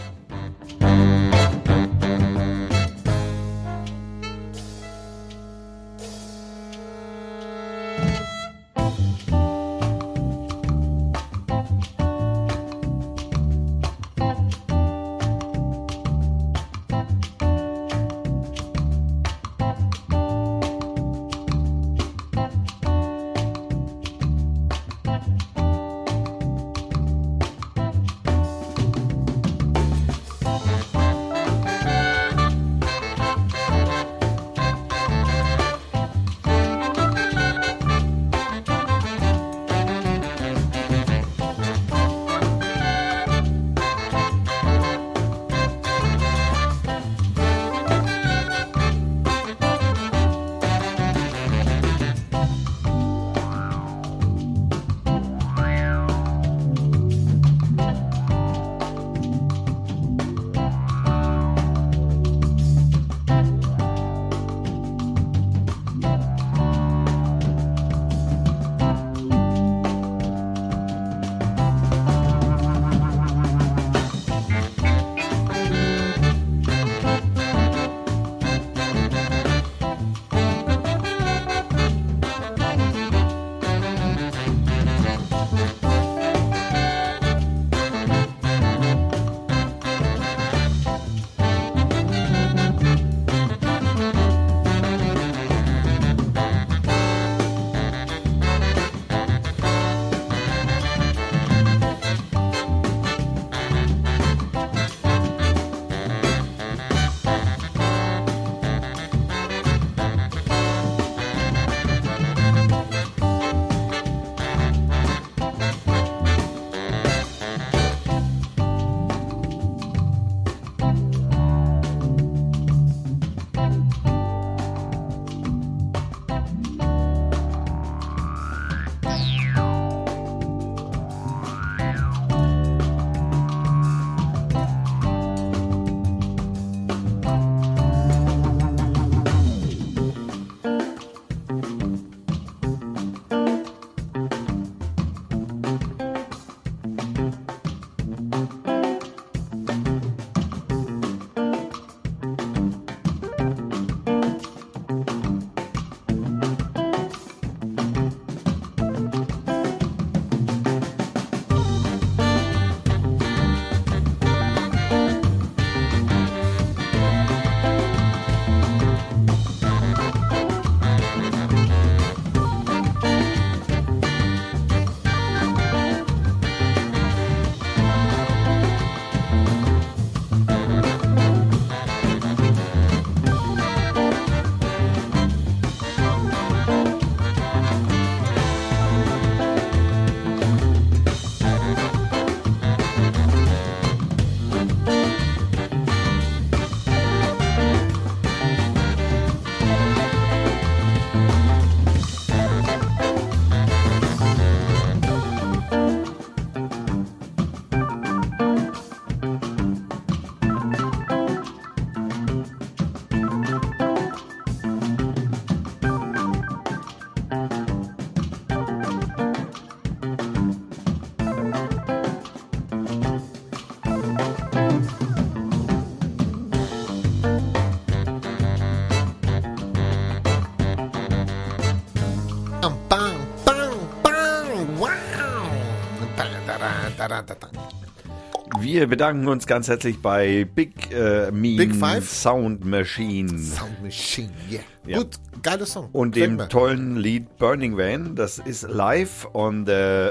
Wir 238.67 238.89
bedanken 238.89 239.29
uns 239.29 239.47
ganz 239.47 239.69
herzlich 239.69 240.03
bei 240.03 240.45
Big, 240.45 240.91
äh, 240.91 241.31
Mean 241.31 241.57
Big 241.57 241.77
Five? 241.77 242.11
Sound 242.11 242.65
Machine 242.65 243.39
Sound 243.39 243.81
Machine, 243.81 244.33
yeah. 244.51 244.61
Ja. 244.85 244.99
Gut, 244.99 245.21
geiler 245.41 245.67
Song. 245.67 245.89
und 245.93 246.17
dem 246.17 246.35
mir. 246.35 246.49
tollen 246.49 246.97
Lied 246.97 247.39
Burning 247.39 247.77
Van. 247.77 248.17
Das 248.17 248.41
ist 248.41 248.63
live 248.69 249.29
on 249.35 249.67
the 249.67 249.73
äh, 249.73 250.11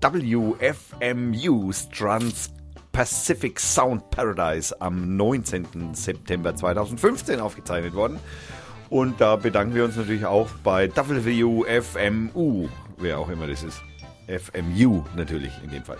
WFMU 0.00 1.72
Trans 1.94 2.50
Pacific 2.90 3.60
Sound 3.60 4.08
Paradise 4.10 4.74
am 4.80 5.18
19. 5.18 5.92
September 5.92 6.56
2015 6.56 7.38
aufgezeichnet 7.38 7.92
worden. 7.92 8.18
Und 8.88 9.20
da 9.20 9.36
bedanken 9.36 9.74
wir 9.74 9.84
uns 9.84 9.96
natürlich 9.96 10.24
auch 10.24 10.48
bei 10.64 10.88
WFMU, 10.88 12.66
wer 12.96 13.18
auch 13.18 13.28
immer 13.28 13.46
das 13.46 13.62
ist. 13.62 13.82
FMU 14.26 15.04
natürlich 15.14 15.52
in 15.62 15.70
dem 15.70 15.84
Fall. 15.84 15.98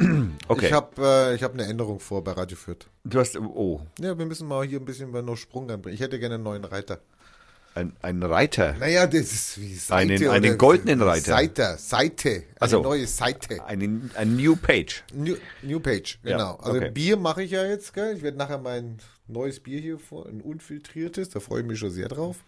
Okay. 0.48 0.66
Ich 0.66 0.72
habe 0.72 0.90
äh, 1.30 1.34
ich 1.34 1.42
hab 1.42 1.52
eine 1.52 1.64
Änderung 1.64 2.00
vor 2.00 2.24
bei 2.24 2.32
Radio 2.32 2.56
Fürth. 2.56 2.86
du 3.04 3.20
hast, 3.20 3.36
oh, 3.38 3.80
Ja, 4.00 4.18
wir 4.18 4.26
müssen 4.26 4.48
mal 4.48 4.66
hier 4.66 4.78
ein 4.80 4.84
bisschen 4.84 5.10
noch 5.12 5.36
Sprung 5.36 5.70
anbringen. 5.70 5.94
Ich 5.94 6.00
hätte 6.00 6.18
gerne 6.18 6.36
einen 6.36 6.44
neuen 6.44 6.64
Reiter. 6.64 6.98
ein, 7.74 7.92
ein 8.02 8.20
Reiter. 8.22 8.74
Naja, 8.80 9.06
das 9.06 9.20
ist 9.32 9.60
wie 9.60 9.74
Seite. 9.74 9.94
Einen- 10.14 10.22
oder- 10.24 10.32
einen 10.32 10.58
goldenen 10.58 11.02
Reiter. 11.02 11.32
Seite, 11.36 11.76
Seite. 11.78 12.28
Eine 12.30 12.44
Ach 12.58 12.68
so. 12.68 12.82
neue 12.82 13.06
Seite. 13.06 13.64
Eine, 13.64 14.10
ein 14.16 14.36
New 14.36 14.56
Page. 14.56 15.04
New, 15.14 15.36
New 15.62 15.78
Page, 15.78 16.18
Ja, 16.24 16.32
genau. 16.36 16.56
Also 16.56 16.78
okay. 16.78 16.90
Bier 16.90 17.16
mache 17.16 17.42
ich 17.44 17.52
ja 17.52 17.64
jetzt, 17.64 17.92
gell? 17.94 18.16
Ich 18.16 18.22
werde 18.22 18.38
nachher 18.38 18.58
mein 18.58 18.98
neues 19.28 19.60
Bier 19.60 19.80
hier 19.80 19.98
vor, 20.00 20.26
ein 20.26 20.40
unfiltriertes, 20.40 21.28
da 21.28 21.38
freue 21.40 21.60
ich 21.60 21.66
mich 21.68 21.78
schon 21.78 21.90
sehr 21.90 22.08
drauf. 22.08 22.38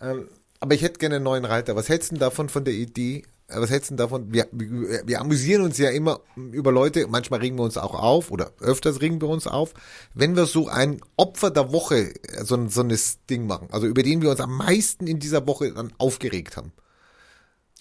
Ähm, 0.00 0.28
aber 0.60 0.74
ich 0.74 0.82
hätte 0.82 0.98
gerne 0.98 1.16
einen 1.16 1.24
neuen 1.24 1.44
Reiter. 1.46 1.74
Was 1.76 1.88
hältst 1.88 2.10
du 2.10 2.14
denn 2.16 2.20
davon 2.20 2.48
von 2.50 2.64
der 2.64 2.74
Idee? 2.74 3.24
Was 3.54 3.70
hältst 3.70 3.90
du 3.90 3.94
davon? 3.96 4.32
Wir, 4.32 4.46
wir, 4.52 5.02
wir 5.06 5.20
amüsieren 5.20 5.62
uns 5.62 5.78
ja 5.78 5.90
immer 5.90 6.20
über 6.36 6.72
Leute, 6.72 7.06
manchmal 7.08 7.40
regen 7.40 7.56
wir 7.58 7.62
uns 7.64 7.76
auch 7.76 7.94
auf 7.94 8.30
oder 8.30 8.52
öfters 8.60 9.00
regen 9.00 9.20
wir 9.20 9.28
uns 9.28 9.46
auf, 9.46 9.74
wenn 10.14 10.36
wir 10.36 10.46
so 10.46 10.68
ein 10.68 11.00
Opfer 11.16 11.50
der 11.50 11.72
Woche, 11.72 12.14
äh, 12.14 12.44
so, 12.44 12.54
ein- 12.56 12.68
so 12.68 12.82
ein 12.82 12.96
Ding 13.30 13.46
machen, 13.46 13.68
also 13.72 13.86
über 13.86 14.02
den 14.02 14.22
wir 14.22 14.30
uns 14.30 14.40
am 14.40 14.56
meisten 14.56 15.06
in 15.06 15.18
dieser 15.18 15.46
Woche 15.46 15.72
dann 15.72 15.92
aufgeregt 15.98 16.56
haben. 16.56 16.72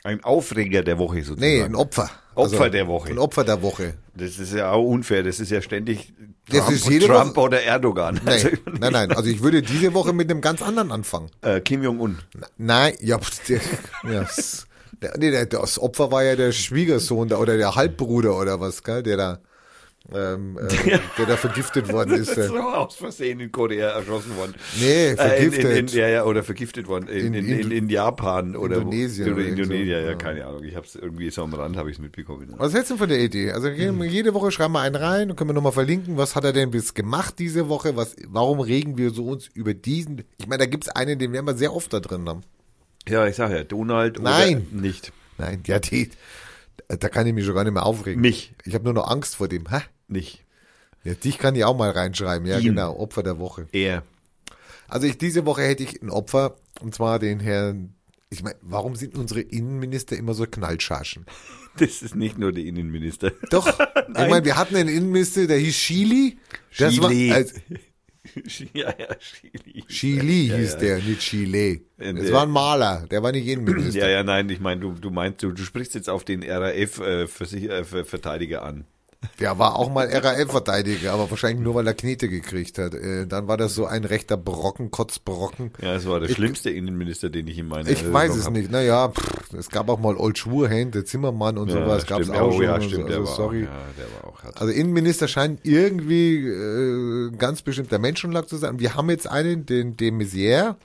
Ein 0.03 0.24
Aufreger 0.24 0.82
der 0.82 0.97
Woche 0.97 1.17
sozusagen. 1.24 1.41
Nee, 1.41 1.61
ein 1.61 1.76
Opfer. 1.76 2.09
Also 2.34 2.55
Opfer 2.55 2.69
der 2.72 2.88
Woche. 2.88 3.09
Ein 3.11 3.19
Opfer 3.19 3.43
der 3.43 3.61
Woche. 3.61 3.93
Das 4.15 4.39
ist 4.39 4.51
ja 4.51 4.72
auch 4.72 4.84
unfair. 4.84 5.22
Das 5.22 5.39
ist 5.39 5.51
ja 5.51 5.61
ständig 5.61 6.11
Das 6.49 6.61
Trump, 6.61 6.72
ist 6.72 6.89
jede 6.89 7.05
Trump 7.05 7.36
Woche- 7.36 7.45
oder 7.45 7.61
Erdogan. 7.61 8.19
Also, 8.26 8.47
Nein, 8.47 8.59
nein, 8.80 8.93
nein. 8.93 9.11
Also 9.11 9.30
ich 9.30 9.43
würde 9.43 9.61
diese 9.61 9.93
Woche 9.93 10.11
mit 10.11 10.32
einem 10.32 10.41
ganz 10.41 10.63
anderen 10.63 10.91
anfangen. 10.91 11.30
äh, 11.41 11.61
Kim 11.61 11.84
Jong-un. 11.84 12.17
Nein, 12.57 12.95
ja, 12.99 13.19
ja 14.11 14.22
s- 14.24 14.65
der, 15.02 15.18
nee, 15.18 15.32
der, 15.32 15.45
das 15.45 15.80
Opfer 15.80 16.12
war 16.12 16.24
ja 16.24 16.36
der 16.36 16.52
Schwiegersohn 16.52 17.28
da, 17.28 17.38
oder 17.38 17.58
der 17.58 17.76
Halbbruder 17.76 18.38
oder 18.39 18.60
was, 18.60 18.84
gell, 18.84 19.04
der 19.04 19.18
da, 19.18 19.39
ähm, 20.14 20.58
äh, 20.58 20.99
der 21.18 21.26
da 21.28 21.38
vergiftet 21.38 21.91
worden 21.93 22.16
ist. 22.16 22.30
Das 22.30 22.38
ist 22.39 22.45
äh. 22.52 22.56
doch 22.56 22.74
aus 22.74 22.95
Versehen 22.95 23.39
in 23.39 23.52
Korea 23.52 23.89
erschossen 23.89 24.36
worden. 24.36 24.56
Nee, 24.80 25.10
Äh, 25.10 25.16
vergiftet. 25.16 25.64
in, 25.66 25.72
in, 25.72 25.78
in, 25.88 25.88
ja, 25.95 26.08
ja, 26.08 26.24
oder 26.26 26.43
vergiftet 26.43 26.88
worden. 26.88 27.08
In, 27.08 27.34
in, 27.36 27.88
Japan 27.89 28.56
oder 28.56 28.78
wo- 28.78 28.80
Indonesien 28.80 29.28
Oder 29.28 29.36
oder 29.36 29.43
irgend 29.45 29.58
so, 29.58 29.64
Indonesien, 29.74 29.89
ja, 30.04 30.10
ja. 30.10 30.16
keine 30.16 30.45
Ahnung. 30.47 30.64
Ich 30.64 30.76
habe 30.76 30.88
es 30.88 30.95
irgendwie 30.95 31.30
so 31.30 31.43
am 31.43 31.54
Rand, 31.54 31.78
habe 31.78 31.89
ich 31.91 31.97
es 31.97 32.02
mitbekommen. 32.02 32.52
Was 32.58 32.74
hältst 32.74 32.89
du 32.91 32.97
von 32.97 33.10
der 33.10 33.20
Idee? 33.20 33.52
Also 33.52 33.70
Hm. 33.70 34.02
je- 34.02 34.08
jede 34.10 34.34
Woche 34.34 34.52
schreiben 34.52 34.74
wir 34.74 34.82
einen 34.82 34.95
rein 34.95 35.30
und 35.30 35.36
können 35.36 35.52
wir 35.52 35.54
nochmal 35.54 35.72
verlinken, 35.72 36.18
was 36.18 36.36
hat 36.36 36.45
er 36.45 36.54
denn 36.54 36.72
bis 36.72 36.95
gemacht 36.95 37.36
diese 37.38 37.70
Woche, 37.70 37.95
was, 37.95 38.16
warum 38.28 38.60
regen 38.60 38.97
wir 38.97 39.12
so 39.12 39.26
uns 39.28 39.49
über 39.54 39.74
diesen, 39.76 40.24
ich 40.39 40.47
meine, 40.47 40.60
da 40.64 40.66
gibt's 40.66 40.89
einen, 40.89 41.20
den 41.20 41.32
werden 41.32 41.45
wir 41.45 41.56
sehr 41.56 41.74
oft 41.76 41.93
da 41.93 41.99
drin 41.99 42.28
haben. 42.28 42.41
Ja, 43.08 43.28
ich 43.28 43.36
sage 43.36 43.56
ja, 43.56 43.64
Donald 43.64 44.20
Nein. 44.22 44.68
oder 44.72 44.82
nicht. 44.82 45.12
Nein, 45.38 45.64
ja, 45.66 45.80
die, 45.80 46.12
da 46.88 47.10
kann 47.10 47.26
ich 47.26 47.34
mich 47.34 47.45
schon 47.45 47.56
gar 47.56 47.64
nicht 47.64 47.74
mehr 47.74 47.86
aufregen. 47.86 48.22
Mich. 48.22 48.54
Ich 48.64 48.74
habe 48.74 48.84
nur 48.84 48.93
noch 48.93 49.10
Angst 49.10 49.36
vor 49.36 49.47
dem. 49.47 49.70
Hä? 49.70 49.82
Nicht. 50.08 50.43
Ja, 51.04 51.14
dich 51.14 51.38
kann 51.38 51.56
ich 51.56 51.64
auch 51.66 51.76
mal 51.76 51.89
reinschreiben. 51.89 52.47
Ja, 52.47 52.60
Ihn. 52.60 52.66
genau. 52.66 52.97
Opfer 52.97 53.24
der 53.24 53.39
Woche. 53.39 53.68
Er. 53.72 54.04
Also 54.88 55.08
ich, 55.08 55.18
diese 55.18 55.45
Woche 55.45 55.64
hätte 55.64 55.84
ich 55.84 56.02
ein 56.02 56.10
Opfer, 56.10 56.58
und 56.82 56.93
zwar 56.93 57.18
den 57.18 57.39
Herrn, 57.39 57.95
ich 58.30 58.43
meine, 58.43 58.58
warum 58.62 58.95
sind 58.95 59.16
unsere 59.16 59.41
Innenminister 59.41 60.18
immer 60.18 60.34
so 60.34 60.45
Knallscharschen? 60.45 61.26
Das 61.78 62.02
ist 62.02 62.16
nicht 62.16 62.38
nur 62.38 62.52
der 62.52 62.66
Innenminister. 62.66 63.32
Doch, 63.49 63.66
ich 64.10 64.14
meine, 64.14 64.43
wir 64.43 64.58
hatten 64.58 64.76
einen 64.76 64.89
Innenminister, 64.89 65.47
der 65.47 65.58
hieß 65.58 65.74
Chili. 65.74 66.38
Das 66.78 66.93
Chili. 66.93 67.30
War, 67.30 67.38
also, 67.38 67.54
ja, 68.74 68.93
ja, 68.97 69.15
Chili. 69.15 69.84
Chili 69.88 70.47
Ja, 70.47 70.55
hieß 70.57 70.74
ja. 70.74 70.80
der, 70.80 70.97
nicht 70.99 71.22
Chile. 71.22 71.82
Äh, 71.97 72.13
Es 72.17 72.32
war 72.32 72.43
ein 72.43 72.51
Maler, 72.51 73.07
der 73.09 73.24
war 73.24 73.32
nicht 73.32 73.47
Innenminister. 73.47 74.07
Ja, 74.07 74.09
ja, 74.09 74.24
nein, 74.24 74.49
ich 74.49 74.59
meine, 74.59 74.82
du, 74.82 74.93
du 74.93 75.09
meinst, 75.09 75.41
du, 75.41 75.51
du 75.51 75.63
sprichst 75.63 75.95
jetzt 75.95 76.09
auf 76.09 76.24
den 76.24 76.43
RAF-Verteidiger 76.43 78.59
äh, 78.59 78.65
an. 78.65 78.86
Der 79.39 79.59
war 79.59 79.76
auch 79.78 79.91
mal 79.91 80.07
RAF-Verteidiger, 80.07 81.13
aber 81.13 81.30
wahrscheinlich 81.30 81.63
nur, 81.63 81.76
weil 81.76 81.86
er 81.86 81.93
Knete 81.93 82.28
gekriegt 82.28 82.78
hat. 82.80 82.95
Äh, 82.95 83.28
dann 83.28 83.47
war 83.47 83.55
das 83.57 83.76
so 83.76 83.86
ein 83.86 84.03
rechter 84.03 84.36
Brocken, 84.36 84.89
Kotzbrocken. 84.89 85.72
Ja, 85.82 85.93
es 85.95 86.07
war 86.07 86.19
der 86.19 86.30
Ich- 86.30 86.36
schlimmste 86.36 86.72
Innenminister, 86.72 87.30
den 87.30 87.47
ich 87.47 87.57
in 87.59 87.67
meiner 87.67 87.88
Ich 87.89 88.11
weiß 88.11 88.36
es 88.36 88.45
hab. 88.45 88.53
nicht. 88.53 88.72
Naja, 88.72 89.09
pff, 89.09 89.53
es 89.53 89.69
gab 89.69 89.89
auch 89.89 89.99
mal 89.99 90.15
Old 90.15 90.38
Schwurhand, 90.39 90.95
der 90.95 91.05
Zimmermann 91.05 91.57
und 91.59 91.69
Ja, 91.69 91.76
sowas. 91.84 92.05
Gab 92.07 92.22
es 92.22 92.30
auch 92.32 92.47
oh, 92.49 92.51
schon. 92.53 92.63
ja, 92.63 92.82
so. 92.82 92.88
stimmt, 92.88 93.09
der 93.09 93.17
also, 93.17 93.30
war 93.30 93.36
sorry. 93.36 93.63
Auch, 93.63 93.67
ja, 93.67 93.80
der 93.97 94.05
war 94.24 94.32
auch 94.34 94.43
hart. 94.43 94.59
Also 94.61 94.74
Innenminister 94.74 95.28
scheint 95.28 95.59
irgendwie 95.63 96.38
äh, 96.47 97.32
ganz 97.38 97.61
bestimmter 97.61 97.99
Menschenschlag 97.99 98.47
zu 98.49 98.57
sein. 98.57 98.80
Wir 98.80 98.95
haben 98.95 99.09
jetzt 99.11 99.28
einen, 99.28 99.65
den 99.67 99.97
de 99.97 100.09
Maizière, 100.11 100.76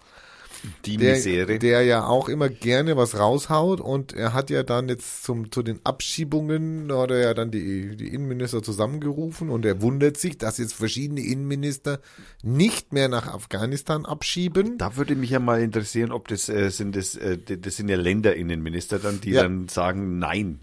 Die 0.84 0.96
der, 0.96 1.14
Misere. 1.14 1.58
der 1.58 1.82
ja 1.82 2.06
auch 2.06 2.28
immer 2.28 2.48
gerne 2.48 2.96
was 2.96 3.18
raushaut 3.18 3.80
und 3.80 4.12
er 4.12 4.32
hat 4.32 4.50
ja 4.50 4.62
dann 4.62 4.88
jetzt 4.88 5.24
zum 5.24 5.50
zu 5.50 5.62
den 5.62 5.80
Abschiebungen 5.84 6.92
hat 6.92 7.10
er 7.10 7.18
ja 7.20 7.34
dann 7.34 7.50
die, 7.50 7.96
die 7.96 8.08
Innenminister 8.08 8.62
zusammengerufen 8.62 9.50
und 9.50 9.64
er 9.64 9.80
wundert 9.82 10.16
sich, 10.16 10.38
dass 10.38 10.58
jetzt 10.58 10.74
verschiedene 10.74 11.20
Innenminister 11.20 12.00
nicht 12.42 12.92
mehr 12.92 13.08
nach 13.08 13.26
Afghanistan 13.26 14.04
abschieben. 14.06 14.78
da 14.78 14.96
würde 14.96 15.14
mich 15.16 15.30
ja 15.30 15.40
mal 15.40 15.60
interessieren, 15.62 16.12
ob 16.12 16.28
das 16.28 16.48
äh, 16.48 16.70
sind 16.70 16.96
das, 16.96 17.14
äh, 17.16 17.38
das 17.38 17.76
sind 17.76 17.88
ja 17.88 17.96
Länderinnenminister 17.96 18.98
dann, 18.98 19.20
die 19.20 19.30
Ja. 19.30 19.42
dann 19.42 19.68
sagen 19.68 20.18
Nein. 20.18 20.60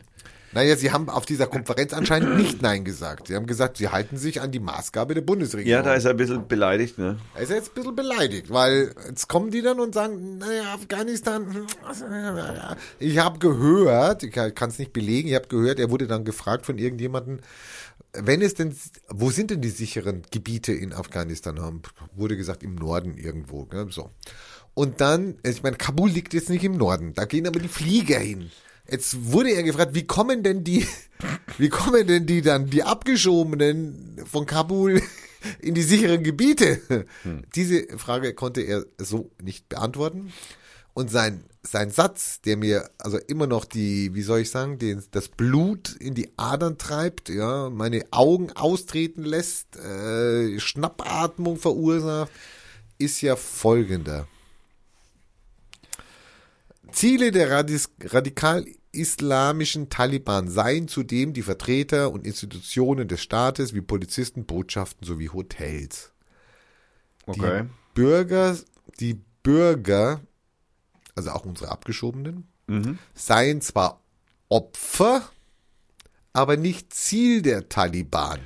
Naja, 0.54 0.76
sie 0.76 0.92
haben 0.92 1.10
auf 1.10 1.26
dieser 1.26 1.48
Konferenz 1.48 1.94
anscheinend 1.94 2.38
nicht 2.38 2.62
Nein 2.62 2.86
gesagt. 2.86 3.28
Sie 3.28 3.36
haben 3.36 3.48
gesagt, 3.48 3.78
sie 3.78 3.90
halten 3.90 4.18
sich 4.18 4.42
an 4.42 4.52
die 4.52 4.60
Maßgabe 4.60 5.14
der 5.16 5.22
Bundesregierung. 5.22 5.72
Ja, 5.72 5.82
da 5.82 5.96
ist 5.96 6.06
er 6.06 6.12
ein 6.12 6.18
bisschen 6.18 6.48
beleidigt, 6.48 6.98
ne? 6.98 7.18
Er 7.34 7.42
ist 7.42 7.50
jetzt 7.50 7.72
ein 7.72 7.74
bisschen 7.74 7.96
beleidigt, 7.96 8.52
weil 8.52 8.94
jetzt 9.08 9.28
kommen 9.28 9.50
die 9.50 9.62
dann 9.62 9.80
und 9.80 9.94
sagen, 9.94 10.38
naja, 10.38 10.74
Afghanistan, 10.74 11.68
ich 13.00 13.18
habe 13.18 13.40
gehört, 13.40 14.24
ich 14.24 14.32
kann 14.32 14.70
es 14.70 14.78
nicht 14.78 14.94
belegen, 14.94 15.30
ich 15.30 15.36
habe 15.36 15.48
gehört, 15.48 15.80
er 15.80 15.90
wurde 15.90 16.08
dann 16.08 16.24
gefragt 16.24 16.66
von 16.66 16.78
irgendjemandem, 16.78 17.40
wenn 18.14 18.42
es 18.44 18.54
denn, 18.54 18.76
wo 19.10 19.32
sind 19.32 19.50
denn 19.50 19.62
die 19.62 19.70
sicheren 19.70 20.22
Gebiete 20.30 20.72
in 20.72 20.94
Afghanistan? 20.94 21.82
Wurde 22.16 22.38
gesagt, 22.38 22.62
im 22.62 22.76
Norden 22.76 23.18
irgendwo, 23.18 23.66
gell, 23.66 23.88
so. 23.90 24.12
Und 24.76 25.02
dann, 25.02 25.40
ich 25.44 25.64
meine, 25.64 25.78
Kabul 25.78 26.10
liegt 26.10 26.34
jetzt 26.34 26.50
nicht 26.50 26.64
im 26.64 26.78
Norden, 26.78 27.14
da 27.14 27.26
gehen 27.26 27.48
aber 27.48 27.60
die 27.60 27.68
Flieger 27.68 28.20
hin. 28.20 28.52
Jetzt 28.90 29.32
wurde 29.32 29.52
er 29.52 29.64
gefragt, 29.64 29.96
wie 29.96 30.06
kommen 30.06 30.44
denn 30.44 30.64
die, 30.64 30.86
wie 31.58 31.70
kommen 31.70 32.08
denn 32.08 32.26
die 32.26 32.42
dann, 32.42 32.70
die 32.70 32.84
Abgeschobenen 32.84 34.22
von 34.30 34.46
Kabul 34.46 35.02
in 35.60 35.74
die 35.74 35.84
sicheren 35.84 36.24
Gebiete? 36.24 37.06
Diese 37.56 37.98
Frage 37.98 38.34
konnte 38.34 38.62
er 38.62 38.86
so 38.98 39.32
nicht 39.42 39.70
beantworten. 39.70 40.34
Und 40.96 41.10
sein, 41.10 41.44
sein 41.64 41.90
Satz, 41.90 42.42
der 42.42 42.56
mir 42.56 42.90
also 43.00 43.18
immer 43.18 43.48
noch 43.48 43.66
die, 43.66 44.14
wie 44.14 44.22
soll 44.22 44.42
ich 44.42 44.52
sagen, 44.52 44.78
den, 44.78 45.02
das 45.12 45.28
Blut 45.28 45.96
in 45.96 46.14
die 46.14 46.32
Adern 46.38 46.78
treibt, 46.78 47.30
ja, 47.30 47.70
meine 47.72 48.06
Augen 48.12 48.52
austreten 48.52 49.24
lässt, 49.24 49.76
äh, 49.78 50.60
Schnappatmung 50.60 51.58
verursacht, 51.58 52.32
ist 53.00 53.22
ja 53.22 53.36
folgender. 53.36 54.28
Ziele 56.94 57.32
der 57.32 57.52
Radis 57.52 57.90
radikal-islamischen 58.02 59.90
Taliban 59.90 60.48
seien 60.48 60.88
zudem 60.88 61.34
die 61.34 61.42
Vertreter 61.42 62.12
und 62.12 62.26
Institutionen 62.26 63.08
des 63.08 63.22
Staates 63.22 63.74
wie 63.74 63.82
Polizisten, 63.82 64.46
Botschaften 64.46 65.06
sowie 65.06 65.30
Hotels. 65.30 66.12
Okay. 67.26 67.64
Die 67.64 67.70
Bürger, 67.94 68.58
die 69.00 69.22
Bürger, 69.44 70.22
also 71.16 71.32
auch 71.32 71.46
unsere 71.46 71.70
Abgeschobenen, 71.72 72.48
Mhm. 72.68 72.98
seien 73.14 73.60
zwar 73.62 74.00
Opfer, 74.48 75.30
aber 76.32 76.56
nicht 76.58 76.94
Ziel 76.94 77.42
der 77.42 77.68
Taliban. 77.68 78.40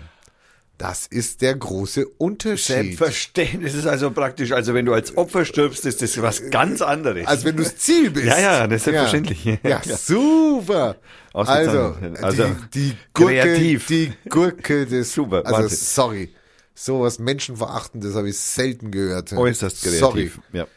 Das 0.77 1.07
ist 1.07 1.41
der 1.41 1.55
große 1.55 2.07
Unterschied. 2.07 2.65
Selbstverständlich. 2.97 3.71
Das 3.73 3.79
ist 3.79 3.87
also 3.87 4.11
praktisch, 4.11 4.51
also 4.51 4.75
wenn 4.75 4.85
du 4.85 4.93
als 4.93 5.17
Opfer 5.17 5.43
stirbst, 5.43 5.85
ist 5.87 6.03
das 6.03 6.21
was 6.21 6.51
ganz 6.51 6.81
anderes. 6.83 7.25
Als 7.25 7.43
wenn 7.45 7.57
du 7.57 7.63
das 7.63 7.77
Ziel 7.77 8.11
bist. 8.11 8.27
Ja, 8.27 8.39
ja, 8.39 8.67
das 8.67 8.77
ist 8.77 8.83
selbstverständlich. 8.85 9.43
Ja, 9.43 9.57
ja, 9.63 9.81
Ja. 9.85 9.97
super. 9.97 10.97
Also. 11.33 11.95
Also, 12.21 12.45
die, 12.73 12.89
die 12.91 12.97
Gurke, 13.13 13.33
kreativ. 13.41 13.87
die 13.87 14.13
Gurke 14.29 14.85
des, 14.85 15.13
Super, 15.13 15.43
also 15.45 15.63
Wahnsinn. 15.63 15.77
sorry. 15.77 16.29
Sowas 16.75 17.17
Menschenverachtendes 17.17 18.13
habe 18.13 18.29
ich 18.29 18.37
selten 18.37 18.91
gehört. 18.91 19.33
äußerst 19.33 19.81
kreativ. 19.81 19.99
Sorry. 19.99 20.31
Ja. 20.53 20.67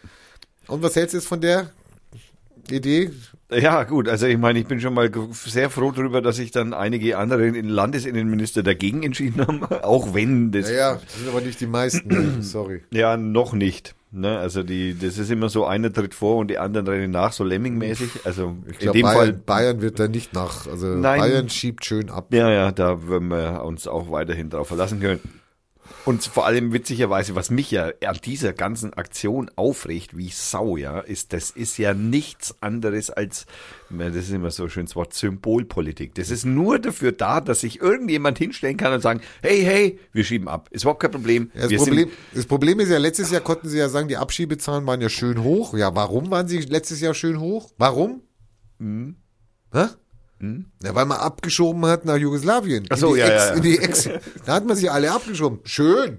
Und 0.67 0.83
was 0.83 0.97
hältst 0.97 1.13
du 1.13 1.19
jetzt 1.19 1.27
von 1.27 1.43
der 1.43 1.71
Idee? 2.71 3.11
Ja, 3.53 3.85
gut, 3.85 4.09
also 4.09 4.27
ich 4.27 4.39
meine, 4.39 4.59
ich 4.59 4.67
bin 4.67 4.81
schon 4.81 4.95
mal 4.95 5.11
sehr 5.33 5.71
froh 5.71 5.91
darüber, 5.91 6.23
dass 6.23 6.37
sich 6.37 6.51
dann 6.51 6.73
einige 6.75 7.19
andere 7.19 7.51
Landesinnenminister 7.51 8.63
dagegen 8.63 9.03
entschieden 9.03 9.47
haben, 9.47 9.65
auch 9.83 10.15
wenn 10.15 10.53
das. 10.53 10.69
Naja, 10.69 10.95
das 11.05 11.15
sind 11.19 11.29
aber 11.29 11.41
nicht 11.41 11.61
die 11.61 11.67
meisten, 11.67 12.39
sorry. 12.43 12.83
Ja, 12.93 13.17
noch 13.17 13.53
nicht. 13.53 13.95
Ne, 14.13 14.39
also 14.39 14.65
die, 14.65 14.99
das 14.99 15.19
ist 15.19 15.31
immer 15.31 15.49
so, 15.49 15.67
einer 15.67 15.93
tritt 15.93 16.15
vor 16.15 16.39
und 16.39 16.49
die 16.51 16.59
anderen 16.59 16.89
rennen 16.89 17.13
nach, 17.13 17.33
so 17.33 17.45
Lemming-mäßig. 17.45 18.09
Also 18.25 18.57
Ich 18.67 18.73
in 18.75 18.79
glaube, 18.81 18.99
dem 18.99 19.03
Bayern, 19.03 19.17
Fall. 19.17 19.33
Bayern 19.35 19.83
wird 19.83 20.01
da 20.01 20.09
nicht 20.09 20.35
nach. 20.35 20.67
Also 20.67 20.89
Nein. 20.89 21.21
Bayern 21.21 21.49
schiebt 21.49 21.85
schön 21.85 22.11
ab. 22.11 22.27
Ja, 22.35 22.51
ja, 22.51 22.73
da 22.73 23.09
werden 23.09 23.29
wir 23.29 23.63
uns 23.65 23.87
auch 23.87 24.11
weiterhin 24.11 24.51
drauf 24.51 24.67
verlassen 24.67 24.99
können. 24.99 25.21
Und 26.05 26.25
vor 26.25 26.47
allem 26.47 26.73
witzigerweise, 26.73 27.35
was 27.35 27.51
mich 27.51 27.71
ja 27.71 27.93
an 28.05 28.19
dieser 28.25 28.53
ganzen 28.53 28.95
Aktion 28.95 29.51
aufregt, 29.57 30.17
wie 30.17 30.31
Sau, 30.31 30.77
ja, 30.77 31.01
ist, 31.01 31.33
das 31.33 31.51
ist 31.51 31.77
ja 31.79 31.93
nichts 31.95 32.55
anderes 32.61 33.11
als, 33.11 33.47
das 33.91 34.17
ist 34.17 34.31
immer 34.31 34.51
so 34.51 34.65
ein 34.65 34.71
schönes 34.71 34.97
Wort, 34.97 35.13
Symbolpolitik. 35.13 36.15
Das 36.15 36.31
ist 36.31 36.47
nur 36.47 36.79
dafür 36.79 37.13
da, 37.13 37.41
dass 37.41 37.61
sich 37.61 37.81
irgendjemand 37.81 38.39
hinstellen 38.39 38.77
kann 38.77 38.93
und 38.93 39.03
sagen, 39.03 39.21
hey, 39.43 39.63
hey, 39.63 39.99
wir 40.13 40.25
schieben 40.25 40.49
ab. 40.49 40.69
Ist 40.71 40.83
überhaupt 40.83 41.01
kein 41.01 41.11
Problem. 41.11 41.51
Ja, 41.55 41.63
das, 41.63 41.71
wir 41.71 41.79
Problem, 41.79 42.11
das 42.35 42.47
Problem 42.47 42.81
ist 42.81 42.89
ja, 42.89 42.99
letztes 42.99 43.31
Jahr 43.31 43.43
konnten 43.43 43.69
sie 43.69 43.79
ja 43.79 43.89
sagen, 43.89 44.09
die 44.09 44.17
Abschiebezahlen 44.17 44.87
waren 44.87 45.01
ja 45.01 45.09
schön 45.09 45.43
hoch. 45.43 45.75
Ja, 45.75 45.95
warum 45.95 46.31
waren 46.31 46.49
sie 46.49 46.61
letztes 46.61 47.01
Jahr 47.01 47.15
schön 47.15 47.41
hoch? 47.41 47.73
Warum? 47.77 48.23
Mhm. 48.79 49.17
Hä? 49.73 49.87
Ja, 50.41 50.95
weil 50.95 51.05
man 51.07 51.19
abgeschoben 51.19 51.85
hat 51.87 52.05
nach 52.07 52.17
Jugoslawien. 52.17 52.87
Ach 52.89 52.97
so, 52.97 53.15
in 53.15 53.15
die 53.15 53.21
ja, 53.21 53.27
Ex, 53.29 53.45
ja. 53.49 53.55
In 53.55 53.63
die 53.63 53.79
Ex. 53.79 54.09
Da 54.47 54.55
hat 54.55 54.67
man 54.67 54.77
sich 54.77 54.91
alle 54.91 55.11
abgeschoben. 55.13 55.61
Schön. 55.65 56.19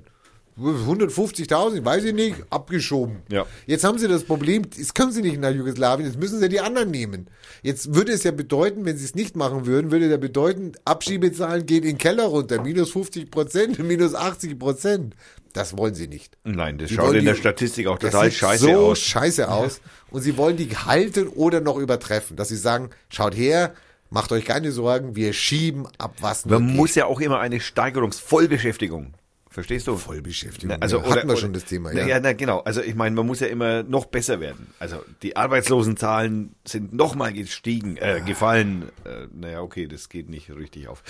150.000, 0.59 1.83
weiß 1.83 2.03
ich 2.03 2.13
nicht, 2.13 2.35
abgeschoben. 2.49 3.17
Ja. 3.31 3.45
Jetzt 3.65 3.83
haben 3.83 3.97
sie 3.97 4.07
das 4.07 4.23
Problem, 4.23 4.63
jetzt 4.75 4.93
können 4.95 5.11
sie 5.11 5.21
nicht 5.21 5.39
nach 5.39 5.51
Jugoslawien, 5.51 6.05
jetzt 6.07 6.19
müssen 6.19 6.39
sie 6.39 6.49
die 6.49 6.59
anderen 6.59 6.91
nehmen. 6.91 7.27
Jetzt 7.63 7.95
würde 7.95 8.11
es 8.11 8.23
ja 8.23 8.31
bedeuten, 8.31 8.85
wenn 8.85 8.97
sie 8.97 9.05
es 9.05 9.15
nicht 9.15 9.35
machen 9.35 9.65
würden, 9.65 9.91
würde 9.91 10.07
ja 10.09 10.17
bedeuten, 10.17 10.73
Abschiebezahlen 10.85 11.65
gehen 11.65 11.83
in 11.83 11.91
den 11.91 11.97
Keller 11.97 12.25
runter, 12.25 12.61
minus 12.61 12.91
50 12.91 13.31
Prozent, 13.31 13.79
minus 13.87 14.13
80 14.13 14.59
Prozent. 14.59 15.15
Das 15.53 15.77
wollen 15.77 15.95
sie 15.95 16.07
nicht. 16.07 16.37
Nein, 16.43 16.77
das 16.77 16.89
Die 16.89 16.95
schaut 16.95 17.13
in 17.15 17.25
der 17.25 17.33
die- 17.33 17.39
Statistik 17.39 17.87
auch 17.87 17.97
Das 17.97 18.11
total 18.11 18.29
sieht 18.29 18.39
scheiße 18.39 18.65
so 18.65 18.71
aus. 18.77 18.99
scheiße 18.99 19.49
aus. 19.51 19.81
Und 20.11 20.21
sie 20.21 20.37
wollen 20.37 20.57
die 20.57 20.69
halten 20.69 21.27
oder 21.27 21.59
noch 21.61 21.77
übertreffen. 21.77 22.37
Dass 22.37 22.49
sie 22.49 22.55
sagen, 22.57 22.89
schaut 23.09 23.35
her, 23.35 23.73
macht 24.11 24.31
euch 24.31 24.45
keine 24.45 24.71
Sorgen, 24.71 25.15
wir 25.15 25.33
schieben 25.33 25.87
ab, 25.97 26.15
was 26.21 26.45
Man 26.45 26.67
geht. 26.67 26.75
muss 26.75 26.93
ja 26.95 27.05
auch 27.07 27.19
immer 27.19 27.39
eine 27.39 27.59
Steigerungsvollbeschäftigung. 27.59 29.13
Verstehst 29.49 29.87
du? 29.87 29.97
Vollbeschäftigung. 29.97 30.77
Na, 30.77 30.81
also 30.81 30.97
ja, 30.99 31.03
oder, 31.03 31.11
hatten 31.15 31.27
wir 31.27 31.33
oder- 31.33 31.41
schon 31.41 31.51
das 31.51 31.65
Thema. 31.65 31.91
Na, 31.93 32.01
Ja. 32.01 32.07
ja, 32.07 32.19
na, 32.21 32.31
genau. 32.31 32.59
Also 32.59 32.81
ich 32.81 32.95
meine, 32.95 33.13
man 33.17 33.25
muss 33.27 33.41
ja 33.41 33.47
immer 33.47 33.83
noch 33.83 34.05
besser 34.05 34.39
werden. 34.39 34.67
Also 34.79 35.03
die 35.23 35.35
Arbeitslosenzahlen 35.35 36.55
sind 36.65 36.93
nochmal 36.93 37.33
gestiegen, 37.33 37.97
äh, 37.97 38.21
gefallen. 38.25 38.83
Äh, 39.03 39.27
naja, 39.33 39.61
okay, 39.61 39.87
das 39.87 40.07
geht 40.07 40.29
nicht 40.29 40.49
richtig 40.55 40.87
auf. 40.87 41.03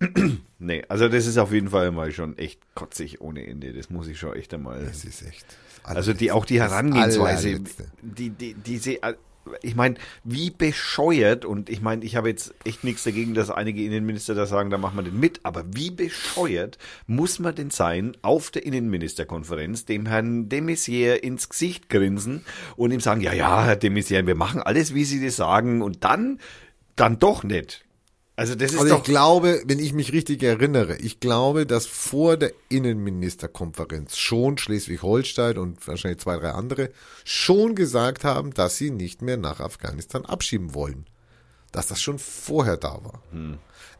nee, 0.58 0.82
also 0.88 1.08
das 1.08 1.26
ist 1.26 1.38
auf 1.38 1.52
jeden 1.52 1.70
Fall 1.70 1.92
mal 1.92 2.10
schon 2.10 2.36
echt 2.38 2.60
kotzig 2.74 3.20
ohne 3.20 3.46
Ende. 3.46 3.72
Das 3.72 3.88
muss 3.88 4.08
ich 4.08 4.18
schon 4.18 4.34
echt 4.34 4.52
einmal. 4.52 4.84
Das 4.84 5.04
ist 5.04 5.22
echt. 5.22 5.46
Also 5.84 6.12
die 6.12 6.32
auch 6.32 6.44
die 6.44 6.58
Das 6.58 6.70
Herangehensweise, 6.72 7.60
die 8.02 8.30
die 8.30 8.54
diese 8.54 8.98
ich 9.62 9.74
meine, 9.74 9.96
wie 10.24 10.50
bescheuert 10.50 11.44
und 11.44 11.70
ich 11.70 11.80
meine, 11.80 12.04
ich 12.04 12.16
habe 12.16 12.28
jetzt 12.28 12.54
echt 12.64 12.84
nichts 12.84 13.04
dagegen, 13.04 13.34
dass 13.34 13.50
einige 13.50 13.82
Innenminister 13.84 14.34
da 14.34 14.46
sagen, 14.46 14.70
da 14.70 14.78
machen 14.78 14.96
wir 14.96 15.02
den 15.02 15.18
mit, 15.18 15.40
aber 15.42 15.64
wie 15.72 15.90
bescheuert 15.90 16.78
muss 17.06 17.38
man 17.38 17.54
denn 17.54 17.70
sein, 17.70 18.16
auf 18.22 18.50
der 18.50 18.66
Innenministerkonferenz 18.66 19.84
dem 19.84 20.06
Herrn 20.06 20.48
de 20.48 20.60
Maizière 20.60 21.14
ins 21.14 21.48
Gesicht 21.48 21.88
grinsen 21.88 22.44
und 22.76 22.90
ihm 22.92 23.00
sagen, 23.00 23.20
ja, 23.20 23.32
ja, 23.32 23.64
Herr 23.64 23.76
de 23.76 23.90
Maizière, 23.90 24.26
wir 24.26 24.34
machen 24.34 24.62
alles, 24.62 24.94
wie 24.94 25.04
Sie 25.04 25.24
das 25.24 25.36
sagen 25.36 25.82
und 25.82 26.04
dann 26.04 26.38
dann 26.96 27.18
doch 27.18 27.44
nicht. 27.44 27.85
Also 28.38 28.54
das 28.54 28.72
ist 28.72 28.78
Also 28.78 28.90
doch 28.90 28.98
ich 28.98 29.04
glaube, 29.04 29.62
wenn 29.64 29.78
ich 29.78 29.94
mich 29.94 30.12
richtig 30.12 30.42
erinnere, 30.42 30.96
ich 30.96 31.20
glaube, 31.20 31.64
dass 31.64 31.86
vor 31.86 32.36
der 32.36 32.52
Innenministerkonferenz 32.68 34.18
schon 34.18 34.58
Schleswig-Holstein 34.58 35.56
und 35.56 35.86
wahrscheinlich 35.88 36.20
zwei, 36.20 36.36
drei 36.36 36.50
andere 36.50 36.90
schon 37.24 37.74
gesagt 37.74 38.24
haben, 38.24 38.52
dass 38.52 38.76
sie 38.76 38.90
nicht 38.90 39.22
mehr 39.22 39.38
nach 39.38 39.60
Afghanistan 39.60 40.26
abschieben 40.26 40.74
wollen. 40.74 41.06
Dass 41.72 41.86
das 41.86 42.02
schon 42.02 42.18
vorher 42.18 42.76
da 42.76 43.00
war. 43.02 43.22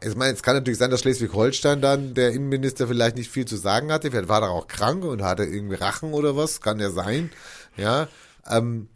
Ich 0.01 0.15
meine, 0.15 0.33
es 0.33 0.43
kann 0.43 0.55
natürlich 0.55 0.79
sein, 0.79 0.91
dass 0.91 1.01
Schleswig-Holstein 1.01 1.81
dann 1.81 2.13
der 2.13 2.31
Innenminister 2.31 2.87
vielleicht 2.87 3.17
nicht 3.17 3.31
viel 3.31 3.45
zu 3.45 3.57
sagen 3.57 3.91
hatte. 3.91 4.11
Vielleicht 4.11 4.29
war 4.29 4.43
er 4.43 4.51
auch 4.51 4.67
krank 4.67 5.03
und 5.03 5.23
hatte 5.23 5.43
irgendwie 5.43 5.75
Rachen 5.75 6.13
oder 6.13 6.35
was. 6.35 6.61
Kann 6.61 6.79
ja 6.79 6.91
sein. 6.91 7.31
Ja. 7.75 8.07
Ähm, 8.47 8.87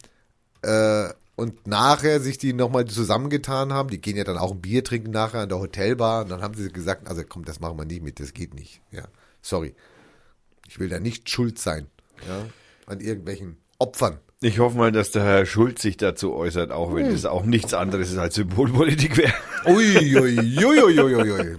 äh, 0.61 1.09
und 1.41 1.65
nachher 1.65 2.19
sich 2.19 2.37
die 2.37 2.53
nochmal 2.53 2.85
zusammengetan 2.85 3.73
haben, 3.73 3.89
die 3.89 3.99
gehen 3.99 4.15
ja 4.15 4.23
dann 4.23 4.37
auch 4.37 4.51
ein 4.51 4.61
Bier 4.61 4.83
trinken 4.83 5.09
nachher 5.09 5.39
an 5.39 5.49
der 5.49 5.57
Hotelbar 5.57 6.23
und 6.23 6.29
dann 6.29 6.43
haben 6.43 6.53
sie 6.53 6.71
gesagt, 6.71 7.07
also 7.07 7.23
komm, 7.27 7.45
das 7.45 7.59
machen 7.59 7.79
wir 7.79 7.85
nicht 7.85 8.03
mit, 8.03 8.19
das 8.19 8.35
geht 8.35 8.53
nicht. 8.53 8.79
Ja, 8.91 9.05
sorry. 9.41 9.73
Ich 10.69 10.79
will 10.79 10.87
da 10.87 10.99
nicht 10.99 11.31
schuld 11.31 11.57
sein, 11.57 11.87
ja, 12.27 12.45
an 12.85 12.99
irgendwelchen 12.99 13.57
Opfern. 13.79 14.19
ich 14.41 14.59
hoffe 14.59 14.77
mal, 14.77 14.91
dass 14.91 15.09
der 15.09 15.23
Herr 15.23 15.47
Schulz 15.47 15.81
sich 15.81 15.97
dazu 15.97 16.35
äußert, 16.35 16.71
auch 16.71 16.93
wenn 16.93 17.09
das 17.09 17.25
auch 17.25 17.43
nichts 17.43 17.73
anderes 17.73 18.11
ist 18.11 18.19
als 18.19 18.35
Symbolpolitik 18.35 19.17
wäre. 19.17 19.33
Ui, 19.65 19.97
ui, 19.97 20.19
ui, 20.19 20.65
ui, 20.65 20.99
ui, 20.99 21.15
ui, 21.15 21.31
ui. 21.31 21.57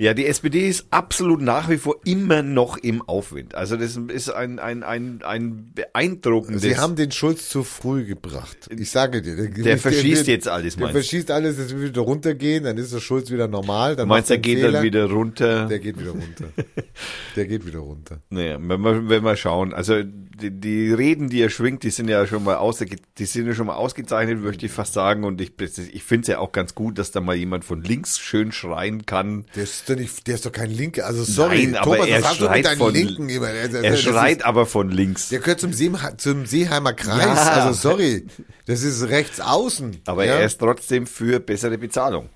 Ja, 0.00 0.14
die 0.14 0.24
SPD 0.24 0.66
ist 0.66 0.86
absolut 0.88 1.42
nach 1.42 1.68
wie 1.68 1.76
vor 1.76 1.96
immer 2.06 2.40
noch 2.42 2.78
im 2.78 3.02
Aufwind. 3.02 3.54
Also 3.54 3.76
das 3.76 3.98
ist 3.98 4.30
ein, 4.30 4.58
ein, 4.58 4.82
ein, 4.82 5.20
ein 5.22 5.72
beeindruckendes... 5.74 6.62
Sie 6.62 6.78
haben 6.78 6.96
den 6.96 7.12
Schulz 7.12 7.50
zu 7.50 7.64
früh 7.64 8.06
gebracht. 8.06 8.56
Ich 8.74 8.90
sage 8.90 9.20
dir. 9.20 9.50
Der 9.50 9.76
verschießt 9.76 10.26
jetzt 10.26 10.48
alles, 10.48 10.76
Der 10.76 10.86
du? 10.86 10.92
verschießt 10.94 11.30
alles, 11.30 11.58
es 11.58 11.76
wird 11.76 11.90
wieder 11.90 12.00
runtergehen, 12.00 12.64
dann 12.64 12.78
ist 12.78 12.94
der 12.94 13.00
Schulz 13.00 13.30
wieder 13.30 13.46
normal. 13.46 13.94
Dann 13.94 14.08
Du 14.08 14.14
meinst, 14.14 14.30
macht 14.30 14.30
er 14.30 14.34
einen 14.36 14.42
geht 14.42 14.58
Fehler. 14.60 14.72
dann 14.72 14.82
wieder 14.84 15.10
runter? 15.10 15.66
Der 15.66 15.78
geht 15.78 16.00
wieder 16.00 16.12
runter. 16.12 16.44
Der 17.36 17.46
geht 17.46 17.66
wieder 17.66 17.80
runter. 17.80 18.22
Naja, 18.30 18.56
wenn 18.58 18.80
wir, 18.80 19.08
wenn 19.08 19.22
wir 19.22 19.36
schauen. 19.36 19.74
Also 19.74 20.02
die, 20.02 20.50
die 20.50 20.92
Reden, 20.92 21.28
die 21.28 21.42
er 21.42 21.50
schwingt, 21.50 21.82
die 21.82 21.90
sind 21.90 22.08
ja 22.08 22.26
schon 22.26 22.42
mal 22.42 22.56
ausge, 22.56 22.96
die 23.18 23.24
sind 23.26 23.46
ja 23.46 23.54
schon 23.54 23.66
mal 23.66 23.74
ausgezeichnet, 23.74 24.40
möchte 24.40 24.64
ich 24.66 24.72
fast 24.72 24.94
sagen. 24.94 25.24
Und 25.24 25.40
ich, 25.42 25.52
ich 25.60 26.02
finde 26.02 26.22
es 26.22 26.28
ja 26.28 26.38
auch 26.38 26.52
ganz 26.52 26.74
gut, 26.74 26.98
dass 26.98 27.12
da 27.12 27.20
mal 27.20 27.36
jemand 27.36 27.64
von 27.64 27.82
links 27.82 28.18
schön 28.18 28.50
schreien 28.50 29.04
kann. 29.06 29.44
Der 29.54 29.64
ist 29.64 29.89
doch 29.90 29.96
nicht, 29.96 30.26
der 30.26 30.34
ist 30.36 30.46
doch 30.46 30.52
kein 30.52 30.70
Linker. 30.70 31.06
Also 31.06 31.24
sorry, 31.24 31.66
Nein, 31.66 31.76
aber 31.76 31.96
Thomas, 31.96 32.08
er 32.08 32.22
was 32.22 32.28
hast 32.28 32.40
du 32.40 32.44
mit 32.44 32.50
schreit 32.52 32.64
deinen 32.66 32.78
von- 32.78 32.94
Linken 32.94 33.28
immer? 33.28 33.48
Er 33.50 33.68
das 33.68 34.00
schreit 34.00 34.38
Ist, 34.38 34.44
aber 34.46 34.66
von 34.66 34.90
links. 34.90 35.28
der 35.28 35.40
gehört 35.40 35.60
zum, 35.60 35.72
Seeheim, 35.72 36.18
zum 36.18 36.46
Seeheimer 36.46 36.92
Kreis. 36.94 37.24
Ja. 37.24 37.52
Also 37.66 37.88
sorry, 37.90 38.26
das 38.66 38.82
ist 38.82 39.02
rechts 39.08 39.40
außen. 39.40 40.00
Aber 40.06 40.24
ja? 40.24 40.34
er 40.36 40.46
ist 40.46 40.58
trotzdem 40.58 41.06
für 41.06 41.40
bessere 41.40 41.76
Bezahlung. 41.78 42.28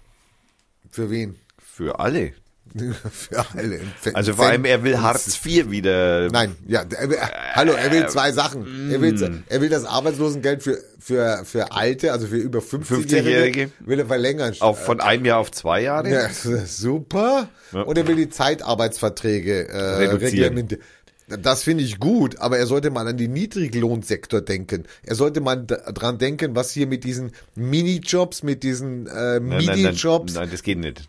für 0.90 1.10
wen? 1.10 1.36
Für 1.58 1.98
alle. 1.98 2.32
für 3.12 3.44
alle. 3.56 3.80
Also 4.14 4.34
vor 4.34 4.46
allem, 4.46 4.64
er 4.64 4.82
will 4.82 5.00
Hartz 5.00 5.38
IV 5.44 5.70
wieder. 5.70 6.28
Nein, 6.30 6.56
ja, 6.66 6.82
er 6.96 7.08
will, 7.10 7.18
hallo, 7.54 7.72
er 7.72 7.92
will 7.92 8.06
zwei 8.08 8.32
Sachen. 8.32 8.90
Er 8.90 8.98
Mm. 8.98 9.02
will, 9.02 9.42
er 9.48 9.60
will 9.60 9.68
das 9.68 9.84
Arbeitslosengeld 9.84 10.62
für, 10.62 10.78
für, 10.98 11.42
für 11.44 11.70
Alte, 11.72 12.12
also 12.12 12.26
für 12.26 12.36
über 12.36 12.58
50-Jährige, 12.58 13.20
50-Jährige. 13.20 13.70
will 13.80 14.00
er 14.00 14.06
verlängern. 14.06 14.54
Auf 14.60 14.84
von 14.84 15.00
einem 15.00 15.24
Jahr 15.24 15.38
auf 15.38 15.52
zwei 15.52 15.82
Jahre. 15.82 16.10
Ja, 16.10 16.28
super. 16.66 17.48
Ja. 17.72 17.82
Und 17.82 17.96
er 17.96 18.06
will 18.08 18.16
die 18.16 18.28
Zeitarbeitsverträge 18.28 19.68
äh, 19.68 19.76
Reduzieren. 19.78 20.30
reglementieren. 20.56 20.82
Das 21.26 21.62
finde 21.62 21.84
ich 21.84 21.98
gut, 22.00 22.38
aber 22.38 22.58
er 22.58 22.66
sollte 22.66 22.90
mal 22.90 23.08
an 23.08 23.16
den 23.16 23.32
Niedriglohnsektor 23.32 24.42
denken. 24.42 24.84
Er 25.04 25.14
sollte 25.14 25.40
mal 25.40 25.56
dran 25.66 26.18
denken, 26.18 26.54
was 26.54 26.70
hier 26.72 26.86
mit 26.86 27.02
diesen 27.04 27.32
Minijobs, 27.54 28.42
mit 28.42 28.62
diesen 28.62 29.06
äh, 29.06 29.10
Nein, 29.40 29.46
nein, 29.48 29.64
nein, 29.64 29.76
Minijobs. 29.84 30.34
nein, 30.34 30.48
das 30.50 30.62
geht 30.62 30.78
nicht. 30.78 31.08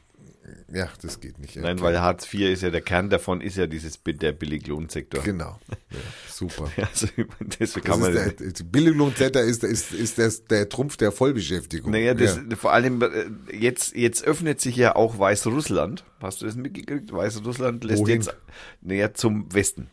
Ja, 0.74 0.90
das 1.02 1.20
geht 1.20 1.38
nicht. 1.38 1.56
Nein, 1.58 1.80
weil 1.82 2.02
Hartz 2.02 2.32
IV 2.34 2.50
ist 2.50 2.64
ja 2.64 2.72
der 2.72 2.82
Kern 2.82 3.10
davon, 3.10 3.40
ist 3.40 3.56
ja 3.56 3.68
dieses 3.68 4.00
der 4.04 4.32
Billiglohnsektor. 4.32 5.24
Genau. 5.24 5.60
Ja, 5.92 6.00
super. 6.30 6.70
Also, 6.78 7.08
deswegen 7.40 7.58
Das 7.60 7.74
kann 7.84 8.00
man. 8.02 8.14
ist 8.14 8.60
der, 8.60 8.66
Billiglohnsektor 8.66 9.42
ist, 9.42 9.64
ist, 9.64 9.94
ist 9.94 10.18
das, 10.18 10.44
der 10.46 10.68
Trumpf 10.68 10.98
der 10.98 11.14
Vollbeschäftigung. 11.14 11.92
naja, 11.92 12.14
das, 12.14 12.36
ja. 12.36 12.56
vor 12.58 12.74
allem 12.74 13.02
äh, 13.02 13.56
jetzt, 13.56 13.96
jetzt 13.96 14.26
öffnet 14.26 14.60
sich 14.60 14.76
ja 14.76 14.96
auch 14.96 15.18
Weißrussland. 15.18 16.04
Hast 16.22 16.42
du 16.42 16.46
das 16.48 16.56
mitgekriegt? 16.56 17.14
Weißrussland 17.14 17.84
lässt 17.86 18.02
Wohin? 18.02 18.16
jetzt 18.22 18.36
näher 18.82 19.14
zum 19.14 19.54
Westen. 19.54 19.90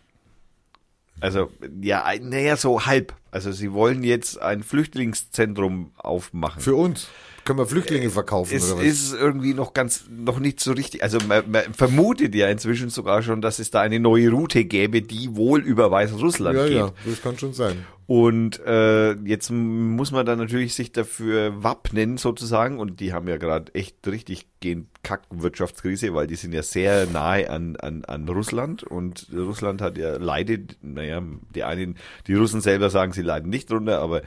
Also, 1.20 1.52
ja, 1.80 2.10
naja, 2.20 2.56
so 2.56 2.84
halb. 2.84 3.14
Also, 3.30 3.52
sie 3.52 3.72
wollen 3.72 4.02
jetzt 4.02 4.40
ein 4.42 4.64
Flüchtlingszentrum 4.64 5.92
aufmachen. 5.96 6.60
Für 6.60 6.74
uns. 6.74 7.08
Können 7.44 7.58
wir 7.58 7.66
Flüchtlinge 7.66 8.08
verkaufen 8.10 8.54
es 8.54 8.70
oder 8.70 8.80
was? 8.80 8.86
ist 8.86 9.14
irgendwie 9.14 9.52
noch 9.52 9.74
ganz, 9.74 10.04
noch 10.08 10.38
nicht 10.38 10.60
so 10.60 10.72
richtig. 10.72 11.02
Also 11.02 11.18
man, 11.26 11.50
man 11.50 11.62
vermutet 11.74 12.34
ja 12.34 12.48
inzwischen 12.48 12.88
sogar 12.88 13.22
schon, 13.22 13.40
dass 13.40 13.58
es 13.58 13.70
da 13.70 13.80
eine 13.80 13.98
neue 13.98 14.30
Route 14.30 14.64
gäbe, 14.64 15.02
die 15.02 15.34
wohl 15.34 15.60
über 15.60 15.90
Weißrussland 15.90 16.56
ja, 16.56 16.66
geht. 16.66 16.76
ja, 16.76 16.92
das 17.04 17.20
kann 17.20 17.36
schon 17.38 17.52
sein. 17.52 17.84
Und 18.12 18.60
äh, 18.66 19.14
jetzt 19.24 19.50
muss 19.50 20.12
man 20.12 20.26
dann 20.26 20.38
natürlich 20.38 20.74
sich 20.74 20.92
dafür 20.92 21.62
wappnen 21.64 22.18
sozusagen. 22.18 22.78
Und 22.78 23.00
die 23.00 23.14
haben 23.14 23.26
ja 23.26 23.38
gerade 23.38 23.74
echt 23.74 24.06
richtig 24.06 24.48
gehend 24.60 24.88
Kackwirtschaftskrise, 25.02 26.12
weil 26.12 26.26
die 26.26 26.34
sind 26.34 26.52
ja 26.52 26.62
sehr 26.62 27.06
nahe 27.06 27.48
an, 27.48 27.76
an, 27.76 28.04
an 28.04 28.28
Russland. 28.28 28.82
Und 28.82 29.28
Russland 29.34 29.80
hat 29.80 29.96
ja 29.96 30.18
leidet, 30.18 30.76
naja, 30.82 31.22
die 31.54 31.64
einen, 31.64 31.96
die 32.26 32.34
Russen 32.34 32.60
selber 32.60 32.90
sagen, 32.90 33.14
sie 33.14 33.22
leiden 33.22 33.48
nicht 33.48 33.70
drunter, 33.70 34.00
aber 34.00 34.20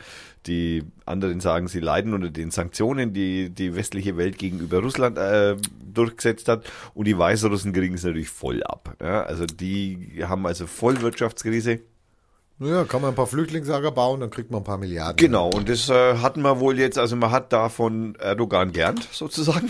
die 0.47 0.81
anderen 1.05 1.39
sagen, 1.39 1.67
sie 1.67 1.79
leiden 1.79 2.15
unter 2.15 2.31
den 2.31 2.49
Sanktionen, 2.49 3.13
die 3.13 3.51
die 3.51 3.75
westliche 3.75 4.17
Welt 4.17 4.39
gegenüber 4.39 4.79
Russland 4.79 5.19
äh, 5.19 5.57
durchgesetzt 5.93 6.47
hat. 6.47 6.65
Und 6.95 7.05
die 7.05 7.19
Weißrussen 7.19 7.71
kriegen 7.71 7.93
es 7.93 8.03
natürlich 8.03 8.29
voll 8.29 8.63
ab. 8.63 8.97
Ja? 8.99 9.21
Also 9.25 9.45
die 9.45 10.23
haben 10.23 10.47
also 10.47 10.65
voll 10.65 11.01
Wirtschaftskrise. 11.01 11.81
Ja, 12.59 12.85
kann 12.85 13.01
man 13.01 13.09
ein 13.11 13.15
paar 13.15 13.27
Flüchtlingslager 13.27 13.91
bauen, 13.91 14.21
dann 14.21 14.29
kriegt 14.29 14.49
man 14.49 14.61
ein 14.61 14.63
paar 14.63 14.77
Milliarden. 14.77 15.17
Genau, 15.17 15.49
und 15.49 15.67
das 15.67 15.89
äh, 15.89 16.17
hatten 16.19 16.41
wir 16.41 16.61
wohl 16.61 16.79
jetzt, 16.79 16.97
also 16.97 17.17
man 17.17 17.31
hat 17.31 17.51
da 17.51 17.67
von 17.67 18.15
Erdogan 18.15 18.71
gelernt, 18.71 19.09
sozusagen. 19.11 19.69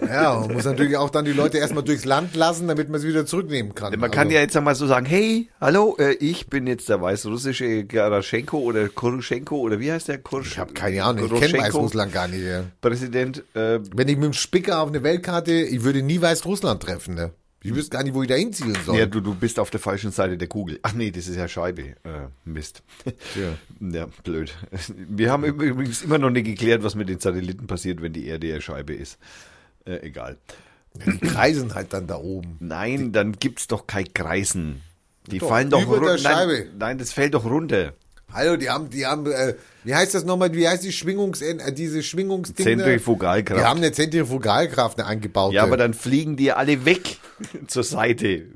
Ja, 0.00 0.40
man 0.46 0.54
muss 0.54 0.64
natürlich 0.64 0.96
auch 0.96 1.10
dann 1.10 1.26
die 1.26 1.32
Leute 1.32 1.58
erstmal 1.58 1.84
durchs 1.84 2.06
Land 2.06 2.34
lassen, 2.34 2.68
damit 2.68 2.88
man 2.88 3.00
sie 3.02 3.08
wieder 3.08 3.26
zurücknehmen 3.26 3.74
kann. 3.74 3.92
Man 4.00 4.10
kann 4.10 4.28
Also, 4.28 4.34
ja 4.36 4.40
jetzt 4.40 4.56
einmal 4.56 4.74
so 4.74 4.86
sagen, 4.86 5.04
hey, 5.04 5.50
hallo, 5.60 5.94
äh, 5.98 6.14
ich 6.14 6.46
bin 6.48 6.66
jetzt 6.66 6.88
der 6.88 7.02
weißrussische 7.02 7.84
Garaschenko 7.84 8.58
oder 8.60 8.88
Kuruschenko 8.88 9.56
oder 9.58 9.78
wie 9.78 9.92
heißt 9.92 10.08
der? 10.08 10.16
Kursch 10.16 10.52
Ich 10.52 10.58
habe 10.58 10.72
keine 10.72 11.04
Ahnung, 11.04 11.26
ich 11.34 11.38
kenne 11.38 11.58
Weißrussland 11.58 12.14
gar 12.14 12.28
nicht. 12.28 12.44
Ja. 12.46 12.64
Präsident, 12.80 13.44
äh, 13.54 13.80
Wenn 13.94 14.08
ich 14.08 14.16
mit 14.16 14.24
dem 14.24 14.32
Spicker 14.32 14.80
auf 14.80 14.88
eine 14.88 15.02
Weltkarte, 15.02 15.52
ich 15.52 15.84
würde 15.84 16.00
nie 16.00 16.22
Weißrussland 16.22 16.82
treffen. 16.82 17.14
Ne? 17.14 17.32
Ich 17.64 17.74
wüsste 17.74 17.90
gar 17.96 18.02
nicht, 18.02 18.14
wo 18.14 18.22
ich 18.22 18.28
da 18.28 18.34
hinziehen 18.34 18.76
soll. 18.84 18.98
ja, 18.98 19.06
du, 19.06 19.20
du 19.20 19.34
bist 19.34 19.58
auf 19.60 19.70
der 19.70 19.80
falschen 19.80 20.10
Seite 20.10 20.36
der 20.36 20.48
Kugel. 20.48 20.78
Ach 20.82 20.92
nee, 20.94 21.10
das 21.10 21.28
ist 21.28 21.36
ja 21.36 21.46
Scheibe. 21.48 21.82
Äh, 22.04 22.28
Mist. 22.44 22.82
Ja. 23.34 23.54
Ja, 23.92 24.06
blöd. 24.24 24.54
Wir 24.96 25.30
haben 25.30 25.44
übrigens 25.44 26.02
immer 26.02 26.18
noch 26.18 26.30
nicht 26.30 26.44
geklärt, 26.46 26.82
was 26.84 26.94
mit 26.94 27.08
den 27.08 27.18
Satelliten 27.20 27.66
passiert, 27.66 28.00
wenn 28.02 28.12
die 28.12 28.26
Erde 28.26 28.46
ja 28.48 28.60
Scheibe 28.60 28.94
ist. 28.94 29.18
Äh, 29.84 29.96
egal. 30.06 30.38
Die 30.94 31.18
kreisen 31.18 31.74
halt 31.74 31.92
dann 31.92 32.06
da 32.06 32.16
oben. 32.16 32.56
Nein, 32.60 33.12
dann 33.12 33.32
gibt's 33.32 33.66
doch 33.66 33.86
kein 33.86 34.12
Kreisen. 34.12 34.82
Die 35.30 35.38
Doch, 35.38 35.48
fallen 35.48 35.70
doch 35.70 35.82
über 35.86 36.00
der 36.00 36.10
run- 36.10 36.18
Scheibe. 36.18 36.52
Nein, 36.66 36.74
nein, 36.78 36.98
das 36.98 37.12
fällt 37.12 37.34
doch 37.34 37.44
runter. 37.44 37.94
Hallo, 38.32 38.56
die 38.56 38.70
haben, 38.70 38.88
die 38.88 39.04
haben, 39.04 39.26
äh, 39.26 39.54
wie 39.84 39.94
heißt 39.94 40.14
das 40.14 40.24
nochmal, 40.24 40.54
wie 40.54 40.66
heißt 40.66 40.84
die 40.84 40.92
Schwingungs, 40.92 41.42
äh, 41.42 41.72
diese 41.72 42.02
Schwingungsdinge? 42.02 42.78
Zentrifugalkraft. 42.78 43.60
Die 43.60 43.64
haben 43.64 43.78
eine 43.78 43.92
Zentrifugalkraft, 43.92 44.98
eine 44.98 45.06
eingebaute. 45.06 45.56
Ja, 45.56 45.64
aber 45.64 45.76
dann 45.76 45.92
fliegen 45.92 46.36
die 46.36 46.52
alle 46.52 46.84
weg 46.86 47.18
zur 47.66 47.84
Seite. 47.84 48.46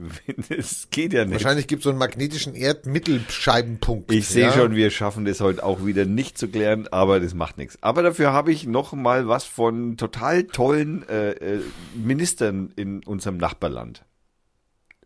Das 0.48 0.88
geht 0.90 1.12
ja 1.12 1.24
nicht. 1.24 1.34
Wahrscheinlich 1.34 1.66
gibt 1.66 1.80
es 1.80 1.84
so 1.84 1.90
einen 1.90 1.98
magnetischen 1.98 2.54
Erdmittelscheibenpunkt. 2.54 4.10
Ich 4.12 4.28
sehe 4.28 4.46
ja? 4.46 4.52
schon, 4.52 4.74
wir 4.74 4.90
schaffen 4.90 5.26
das 5.26 5.40
heute 5.40 5.62
auch 5.62 5.84
wieder 5.84 6.06
nicht 6.06 6.38
zu 6.38 6.48
klären, 6.48 6.88
aber 6.88 7.20
das 7.20 7.34
macht 7.34 7.58
nichts. 7.58 7.76
Aber 7.82 8.02
dafür 8.02 8.32
habe 8.32 8.52
ich 8.52 8.66
noch 8.66 8.94
mal 8.94 9.28
was 9.28 9.44
von 9.44 9.98
total 9.98 10.44
tollen 10.44 11.06
äh, 11.08 11.32
äh, 11.32 11.60
Ministern 11.94 12.72
in 12.76 13.04
unserem 13.04 13.36
Nachbarland. 13.36 14.04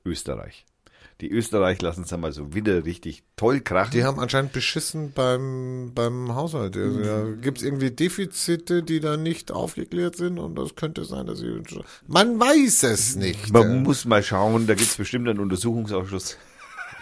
Österreich. 0.04 0.64
Die 1.20 1.30
Österreich 1.30 1.82
lassen 1.82 2.04
es 2.04 2.12
einmal 2.12 2.32
so 2.32 2.54
wieder 2.54 2.84
richtig 2.84 3.22
toll 3.36 3.60
krachen. 3.60 3.90
Die 3.92 4.04
haben 4.04 4.18
anscheinend 4.18 4.52
beschissen 4.52 5.12
beim, 5.12 5.92
beim 5.94 6.34
Haushalt. 6.34 6.76
Also, 6.76 6.98
Mhm. 6.98 7.04
da 7.04 7.24
gibt 7.42 7.58
es 7.58 7.64
irgendwie 7.64 7.90
Defizite, 7.90 8.82
die 8.82 9.00
da 9.00 9.16
nicht 9.16 9.52
aufgeklärt 9.52 10.16
sind 10.16 10.38
und 10.38 10.54
das 10.56 10.76
könnte 10.76 11.04
sein, 11.04 11.26
dass 11.26 11.40
sie. 11.40 11.60
Man 12.06 12.40
weiß 12.40 12.84
es 12.84 13.16
nicht. 13.16 13.52
Man 13.52 13.82
muss 13.82 14.04
mal 14.06 14.22
schauen, 14.22 14.66
da 14.66 14.74
gibt 14.74 14.88
es 14.88 14.96
bestimmt 14.96 15.28
einen 15.28 15.40
Untersuchungsausschuss. 15.40 16.38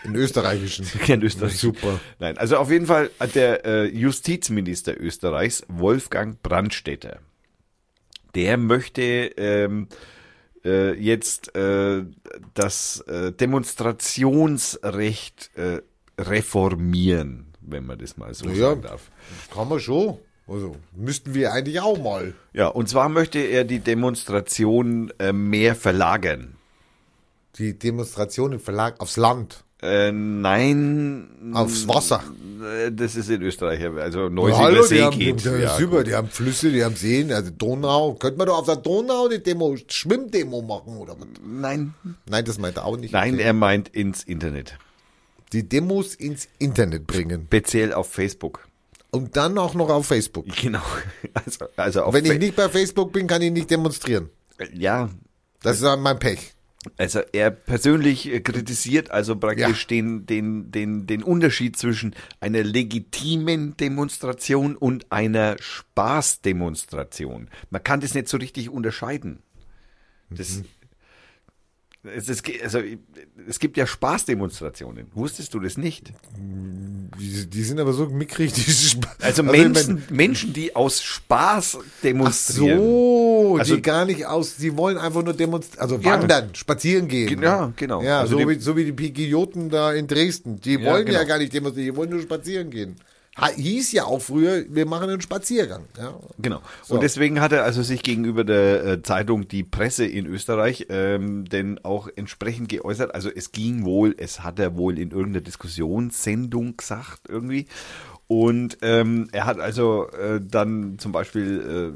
In 0.04 0.14
österreichischen. 0.14 0.86
in 1.08 1.22
Österreich. 1.22 1.56
Super. 1.58 2.00
Nein, 2.18 2.38
also 2.38 2.56
auf 2.56 2.70
jeden 2.70 2.86
Fall 2.86 3.10
hat 3.20 3.34
der 3.34 3.64
äh, 3.64 3.84
Justizminister 3.86 5.00
Österreichs, 5.00 5.64
Wolfgang 5.68 6.40
Brandstätter, 6.42 7.18
der 8.34 8.56
möchte 8.56 9.02
ähm, 9.02 9.88
äh, 10.64 10.92
jetzt 10.94 11.54
äh, 11.56 12.04
das 12.54 13.00
äh, 13.02 13.32
Demonstrationsrecht 13.32 15.50
äh, 15.56 15.80
reformieren, 16.18 17.46
wenn 17.60 17.84
man 17.86 17.98
das 17.98 18.16
mal 18.16 18.32
so 18.34 18.48
Ja. 18.48 18.54
sagen 18.70 18.82
darf. 18.82 19.10
Kann 19.52 19.68
man 19.68 19.80
schon. 19.80 20.18
Also 20.46 20.76
müssten 20.96 21.34
wir 21.34 21.52
eigentlich 21.52 21.80
auch 21.80 21.98
mal. 22.02 22.32
Ja, 22.54 22.68
und 22.68 22.88
zwar 22.88 23.08
möchte 23.10 23.38
er 23.38 23.64
die 23.64 23.80
Demonstration 23.80 25.12
äh, 25.18 25.32
mehr 25.32 25.74
verlagern. 25.74 26.54
Die 27.56 27.78
Demonstration 27.78 28.52
im 28.52 28.60
Verlag 28.60 29.00
aufs 29.00 29.16
Land. 29.18 29.64
Äh, 29.80 30.10
nein. 30.10 31.28
Aufs 31.54 31.86
Wasser. 31.86 32.22
Äh, 32.84 32.90
Das 32.90 33.14
ist 33.14 33.30
in 33.30 33.42
Österreich, 33.42 33.84
also 33.86 34.28
Neusiedler 34.28 34.64
hallo, 34.64 34.82
die 34.82 34.88
See 34.88 35.02
haben, 35.02 35.18
geht. 35.18 35.44
die, 35.44 35.48
Ja, 35.48 35.76
super, 35.78 36.02
die 36.02 36.14
haben 36.14 36.28
Flüsse, 36.28 36.70
die 36.72 36.84
haben 36.84 36.96
Seen, 36.96 37.32
also 37.32 37.50
Donau. 37.50 38.14
Könnte 38.14 38.38
man 38.38 38.48
doch 38.48 38.58
auf 38.58 38.66
der 38.66 38.76
Donau 38.76 39.26
eine 39.26 39.38
Demo, 39.38 39.76
Schwimmdemo 39.88 40.62
machen 40.62 40.96
oder 40.96 41.14
was? 41.18 41.28
Nein, 41.46 41.94
Nein, 42.28 42.44
das 42.44 42.58
meint 42.58 42.76
er 42.76 42.86
auch 42.86 42.96
nicht. 42.96 43.12
nein, 43.12 43.38
er 43.38 43.52
meint 43.52 43.88
ins 43.90 44.24
Internet. 44.24 44.76
Die 45.52 45.68
Demos 45.68 46.14
ins 46.16 46.48
Internet 46.58 47.06
bringen. 47.06 47.44
Speziell 47.46 47.92
auf 47.94 48.08
Facebook. 48.10 48.66
Und 49.10 49.36
dann 49.36 49.56
auch 49.56 49.74
noch 49.74 49.88
auf 49.90 50.06
Facebook. 50.06 50.46
Genau. 50.60 50.82
Also, 51.34 51.66
also 51.76 52.02
auf 52.02 52.14
Wenn 52.14 52.24
ich 52.24 52.38
nicht 52.38 52.56
bei 52.56 52.68
Facebook 52.68 53.12
bin, 53.12 53.26
kann 53.28 53.40
ich 53.42 53.52
nicht 53.52 53.70
demonstrieren. 53.70 54.28
ja, 54.74 55.08
Das 55.62 55.80
ist 55.80 55.98
mein 55.98 56.18
Pech. 56.18 56.52
Also 56.96 57.20
er 57.32 57.50
persönlich 57.50 58.32
äh, 58.32 58.40
kritisiert 58.40 59.10
also 59.10 59.36
praktisch 59.36 59.82
Ja. 59.82 59.88
den, 59.88 60.26
den, 60.26 60.70
den, 60.70 61.06
den 61.06 61.22
Unterschied 61.22 61.76
zwischen 61.76 62.14
einer 62.40 62.62
legitimen 62.62 63.76
Demonstration 63.76 64.76
und 64.76 65.10
einer 65.10 65.56
Spaßdemonstration. 65.60 67.48
Man 67.70 67.82
kann 67.82 68.00
das 68.00 68.14
nicht 68.14 68.28
so 68.28 68.36
richtig 68.36 68.70
unterscheiden. 68.70 69.42
Das, 70.30 70.62
es, 72.04 72.28
es, 72.28 72.42
also, 72.62 72.78
es 73.48 73.58
gibt 73.58 73.76
ja 73.76 73.86
Spaßdemonstrationen. 73.86 75.06
Wusstest 75.14 75.52
du 75.52 75.60
das 75.60 75.76
nicht? 75.76 76.12
Die, 77.18 77.46
die 77.46 77.62
sind 77.64 77.80
aber 77.80 77.92
so 77.92 78.06
mickrig. 78.06 78.52
Also, 79.20 79.44
wenn- 79.46 79.72
Menschen, 79.72 80.02
Menschen, 80.10 80.52
die 80.52 80.76
aus 80.76 81.02
Spaß 81.02 81.78
Ach 81.80 81.84
demonstrieren. 82.04 82.78
so, 82.78 83.56
Also- 83.58 83.76
die 83.76 83.82
gar 83.82 84.04
nicht 84.04 84.26
aus, 84.26 84.56
die 84.56 84.76
wollen 84.76 84.96
einfach 84.96 85.22
nur 85.24 85.34
demonstrieren, 85.34 85.80
also 85.82 85.96
Ja. 85.96 86.04
wandern, 86.12 86.50
spazieren 86.54 87.08
gehen. 87.08 87.42
Ja, 87.42 87.72
genau. 87.76 88.02
Ja, 88.02 88.20
Also 88.20 88.38
so, 88.38 88.38
die- 88.38 88.48
wie, 88.56 88.60
so 88.60 88.76
wie 88.76 88.84
die 88.84 88.92
Pigioten 88.92 89.68
da 89.68 89.92
in 89.92 90.06
Dresden. 90.06 90.60
Die 90.60 90.74
Ja, 90.74 90.84
wollen 90.84 91.06
ja 91.08 91.14
genau. 91.18 91.26
gar 91.28 91.38
nicht 91.38 91.52
demonstrieren, 91.52 91.92
die 91.92 91.96
wollen 91.96 92.10
nur 92.10 92.22
spazieren 92.22 92.70
gehen. 92.70 92.96
Hieß 93.46 93.92
ja 93.92 94.04
auch 94.04 94.20
früher, 94.20 94.64
wir 94.68 94.86
machen 94.86 95.08
einen 95.10 95.20
Spaziergang. 95.20 95.84
Ja. 95.96 96.18
Genau. 96.38 96.60
So. 96.82 96.94
Und 96.94 97.02
deswegen 97.02 97.40
hat 97.40 97.52
er 97.52 97.64
also 97.64 97.82
sich 97.82 98.02
gegenüber 98.02 98.44
der 98.44 98.84
äh, 98.84 99.02
Zeitung 99.02 99.48
Die 99.48 99.62
Presse 99.64 100.04
in 100.06 100.26
Österreich 100.26 100.86
ähm, 100.88 101.44
denn 101.44 101.78
auch 101.84 102.08
entsprechend 102.16 102.68
geäußert. 102.68 103.14
Also 103.14 103.30
es 103.34 103.52
ging 103.52 103.84
wohl, 103.84 104.14
es 104.18 104.42
hat 104.42 104.58
er 104.58 104.76
wohl 104.76 104.98
in 104.98 105.10
irgendeiner 105.10 105.40
Diskussionssendung 105.42 106.76
gesagt 106.76 107.22
irgendwie. 107.28 107.66
Und 108.26 108.78
ähm, 108.82 109.28
er 109.32 109.46
hat 109.46 109.58
also 109.58 110.08
äh, 110.10 110.40
dann 110.42 110.98
zum 110.98 111.12
Beispiel 111.12 111.94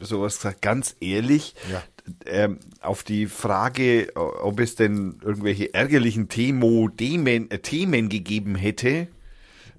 äh, 0.00 0.04
sowas 0.04 0.36
gesagt, 0.36 0.62
ganz 0.62 0.96
ehrlich, 1.00 1.54
Ja. 1.70 1.82
ähm, 2.26 2.58
auf 2.80 3.02
die 3.04 3.26
Frage, 3.26 4.08
ob 4.16 4.60
es 4.60 4.74
denn 4.74 5.16
irgendwelche 5.22 5.74
ärgerlichen 5.74 6.28
Themo, 6.28 6.88
Themen, 6.88 7.50
äh, 7.50 7.58
Themen 7.58 8.08
gegeben 8.08 8.54
hätte, 8.54 9.08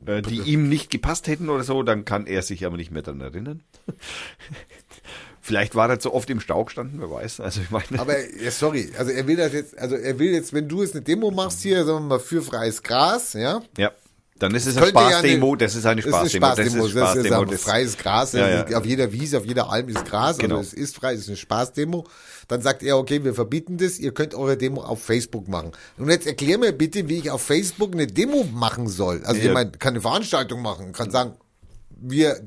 äh, 0.06 0.22
die 0.22 0.40
ihm 0.40 0.70
nicht 0.70 0.90
gepasst 0.90 1.28
hätten 1.28 1.50
oder 1.50 1.64
so, 1.64 1.84
dann 1.84 2.06
kann 2.06 2.28
er 2.28 2.42
sich 2.42 2.66
aber 2.66 2.78
nicht 2.78 2.92
mehr 2.92 3.02
daran 3.02 3.22
erinnern. 3.22 3.62
Vielleicht 5.42 5.74
war 5.74 5.90
er 5.90 6.00
zu 6.00 6.14
oft 6.14 6.30
im 6.30 6.40
Stau 6.42 6.66
gestanden, 6.66 7.00
wer 7.02 7.10
weiß. 7.10 7.40
Also 7.40 7.62
ich 7.62 7.72
meine, 7.72 7.86
Aber 7.98 8.16
ja, 8.40 8.52
sorry, 8.52 8.92
also 8.98 9.12
er 9.12 9.26
will 9.26 9.38
das 9.38 9.54
jetzt, 9.54 9.78
also 9.78 9.96
er 9.96 10.20
will 10.20 10.32
jetzt, 10.32 10.54
wenn 10.54 10.68
du 10.68 10.84
jetzt 10.84 10.94
eine 10.94 11.02
Demo 11.02 11.32
machst 11.32 11.62
hier, 11.62 11.86
sagen 11.86 12.04
wir 12.06 12.18
mal, 12.18 12.20
für 12.20 12.42
freies 12.42 12.84
Gras, 12.84 13.34
ja, 13.34 13.62
ja, 13.78 13.92
dann 14.40 14.56
ist 14.56 14.66
es 14.68 14.78
eine 14.78 14.86
Könnte 14.88 15.02
ja 15.02 15.10
Spaßdemo, 15.12 15.48
eine- 15.50 15.58
das 15.58 15.76
ist 15.76 15.86
eine 15.86 16.02
Das 16.02 16.06
ist 16.24 16.34
Spaßdemo, 16.34 16.46
Spaßdemo, 16.48 16.78
das 16.78 16.86
ist, 16.88 16.92
Spaßdemo, 17.28 17.52
ein 17.52 17.58
freies 17.58 17.98
Gras, 17.98 18.32
Ja, 18.34 18.46
also 18.46 18.72
ja. 18.72 18.78
auf 18.80 18.86
jeder 18.86 19.12
Wiese, 19.12 19.38
auf 19.38 19.46
jeder 19.46 19.70
Alm 19.70 19.90
ist 19.90 20.06
Gras, 20.06 20.38
Genau. 20.38 20.58
also 20.58 20.68
es 20.70 20.74
ist 20.74 20.96
frei, 20.96 21.14
es 21.14 21.22
ist 21.22 21.28
eine 21.28 21.38
Spaßdemo. 21.38 22.08
Dann 22.48 22.62
sagt 22.62 22.82
er, 22.82 22.98
okay, 22.98 23.24
wir 23.24 23.36
verbieten 23.36 23.78
das, 23.78 24.00
ihr 24.00 24.12
könnt 24.14 24.34
eure 24.34 24.58
Demo 24.58 24.82
auf 24.82 25.04
Facebook 25.04 25.48
machen. 25.48 25.72
Und 25.98 26.10
jetzt 26.10 26.26
erklär 26.26 26.58
mir 26.58 26.72
bitte, 26.72 27.08
wie 27.08 27.18
ich 27.20 27.30
auf 27.30 27.42
Facebook 27.44 27.92
eine 27.94 28.08
Demo 28.08 28.44
machen 28.52 28.88
soll. 28.88 29.22
Also 29.26 29.40
Ja. 29.42 29.48
jemand 29.50 29.80
kann 29.80 29.94
eine 29.94 30.02
Veranstaltung 30.02 30.62
machen, 30.64 30.92
kann 30.94 31.12
sagen, 31.12 31.34
wir, 32.02 32.40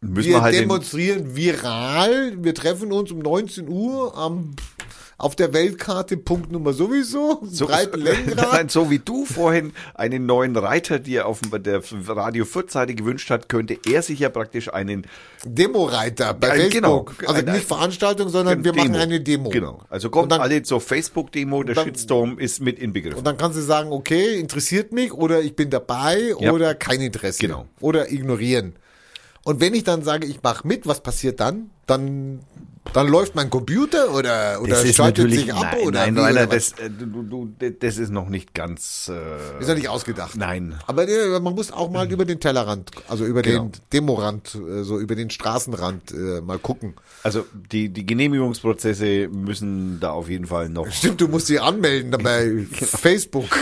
müssen 0.00 0.28
wir 0.28 0.34
wir 0.36 0.42
halt 0.42 0.54
demonstrieren 0.54 1.34
viral, 1.34 2.34
wir 2.44 2.54
treffen 2.54 2.92
uns 2.92 3.10
um 3.10 3.20
19 3.20 3.68
Uhr 3.68 4.16
am 4.16 4.54
auf 5.16 5.36
der 5.36 5.52
Weltkarte 5.52 6.16
Punktnummer 6.16 6.72
sowieso, 6.72 7.40
So, 7.48 7.66
breiten 7.66 8.00
Lenkrad. 8.00 8.36
Nein, 8.52 8.68
so 8.68 8.90
wie 8.90 8.98
du 8.98 9.24
vorhin 9.24 9.72
einen 9.94 10.26
neuen 10.26 10.56
Reiter 10.56 10.98
dir 10.98 11.26
auf 11.26 11.40
der 11.52 11.82
Radio 12.08 12.44
Fürth 12.44 12.70
Seite 12.70 12.94
gewünscht 12.94 13.30
hat, 13.30 13.48
könnte 13.48 13.78
er 13.88 14.02
sich 14.02 14.18
ja 14.18 14.28
praktisch 14.28 14.72
einen 14.72 15.06
Demo-Reiter 15.44 16.34
bei 16.34 16.50
Ein- 16.50 16.60
Facebook. 16.70 17.16
genau. 17.18 17.30
also 17.32 17.46
Ein- 17.46 17.54
nicht 17.54 17.66
Veranstaltung, 17.66 18.28
sondern 18.28 18.64
wir 18.64 18.72
Demo. 18.72 18.84
machen 18.84 18.96
eine 19.00 19.20
Demo. 19.20 19.50
Genau. 19.50 19.80
Also 19.88 20.10
kommt 20.10 20.32
dann- 20.32 20.40
alle 20.40 20.62
zur 20.62 20.80
Facebook-Demo, 20.80 21.62
der 21.62 21.74
dann- 21.76 21.84
Shitstorm 21.86 22.38
ist 22.38 22.60
mit 22.60 22.78
inbegriffen. 22.78 23.18
Und 23.18 23.24
dann 23.24 23.36
kannst 23.36 23.56
du 23.56 23.62
sagen, 23.62 23.92
okay, 23.92 24.38
interessiert 24.38 24.92
mich 24.92 25.12
oder 25.12 25.40
ich 25.42 25.54
bin 25.54 25.70
dabei 25.70 26.34
Ja. 26.40 26.52
oder 26.52 26.74
kein 26.74 27.00
Interesse. 27.00 27.38
Genau. 27.40 27.66
Oder 27.80 28.10
ignorieren. 28.10 28.74
Und 29.44 29.60
wenn 29.60 29.74
ich 29.74 29.84
dann 29.84 30.02
sage, 30.02 30.26
ich 30.26 30.42
mache 30.42 30.66
mit, 30.66 30.86
was 30.86 31.02
passiert 31.02 31.38
dann? 31.38 31.70
Dann, 31.86 32.40
dann 32.92 33.08
läuft 33.08 33.34
mein 33.34 33.50
Computer 33.50 34.14
oder, 34.14 34.60
oder 34.62 34.82
das 34.82 34.94
schaltet 34.94 35.30
sich 35.32 35.52
ab 35.52 35.62
nein, 35.72 35.86
oder 35.86 36.00
nein, 36.00 36.14
wie, 36.16 36.20
Rainer, 36.20 36.42
oder 36.42 36.46
das, 36.46 36.72
äh, 36.72 36.90
du, 36.90 37.22
du, 37.22 37.54
das 37.80 37.96
ist 37.98 38.10
noch 38.10 38.28
nicht 38.28 38.54
ganz, 38.54 39.10
äh, 39.12 39.60
ist 39.60 39.68
ja 39.68 39.74
nicht 39.74 39.88
ausgedacht. 39.88 40.36
nein. 40.36 40.74
Aber 40.86 41.08
äh, 41.08 41.40
man 41.40 41.54
muss 41.54 41.72
auch 41.72 41.90
mal 41.90 42.10
über 42.10 42.24
den 42.24 42.40
Tellerrand, 42.40 42.90
also 43.08 43.24
über 43.24 43.42
Genau. 43.42 43.64
den 43.64 43.72
Demorand, 43.92 44.54
äh, 44.54 44.82
so 44.84 44.98
über 44.98 45.14
den 45.14 45.30
Straßenrand 45.30 46.12
äh, 46.12 46.40
mal 46.40 46.58
gucken. 46.58 46.94
Also 47.22 47.44
die, 47.72 47.88
die 47.88 48.04
Genehmigungsprozesse 48.06 49.28
müssen 49.28 49.98
da 50.00 50.10
auf 50.12 50.28
jeden 50.28 50.46
Fall 50.46 50.68
noch. 50.68 50.90
Stimmt, 50.90 51.20
du 51.20 51.28
musst 51.28 51.48
dich 51.48 51.60
anmelden 51.60 52.10
bei 52.22 52.66
Facebook. 52.70 53.58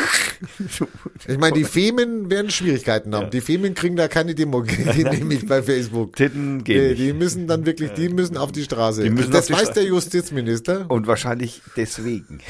Ich 1.29 1.39
meine, 1.39 1.55
die 1.55 1.65
Femen 1.73 2.31
werden 2.31 2.51
Schwierigkeiten 2.51 3.15
haben. 3.15 3.31
Die 3.31 3.41
Femen 3.41 3.75
kriegen 3.75 3.97
da 3.97 4.09
keine 4.09 4.35
Demo 4.35 4.63
genehmigt 4.67 5.49
bei 5.49 5.63
Facebook. 5.63 6.17
Titten 6.17 6.65
gehen 6.65 6.83
Die, 6.83 6.89
nicht. 6.91 7.01
die 7.01 7.13
müssen 7.13 7.47
dann 7.47 7.65
wirklich, 7.67 7.93
die 7.93 8.09
müssen 8.09 8.37
auf 8.37 8.53
die 8.53 8.63
Straße. 8.65 9.03
müssen 9.03 9.12
das 9.31 9.51
weiß 9.51 9.73
der 9.73 9.85
Justizminister. 9.85 10.91
Und 10.91 11.07
wahrscheinlich 11.07 11.63
deswegen. 11.77 12.41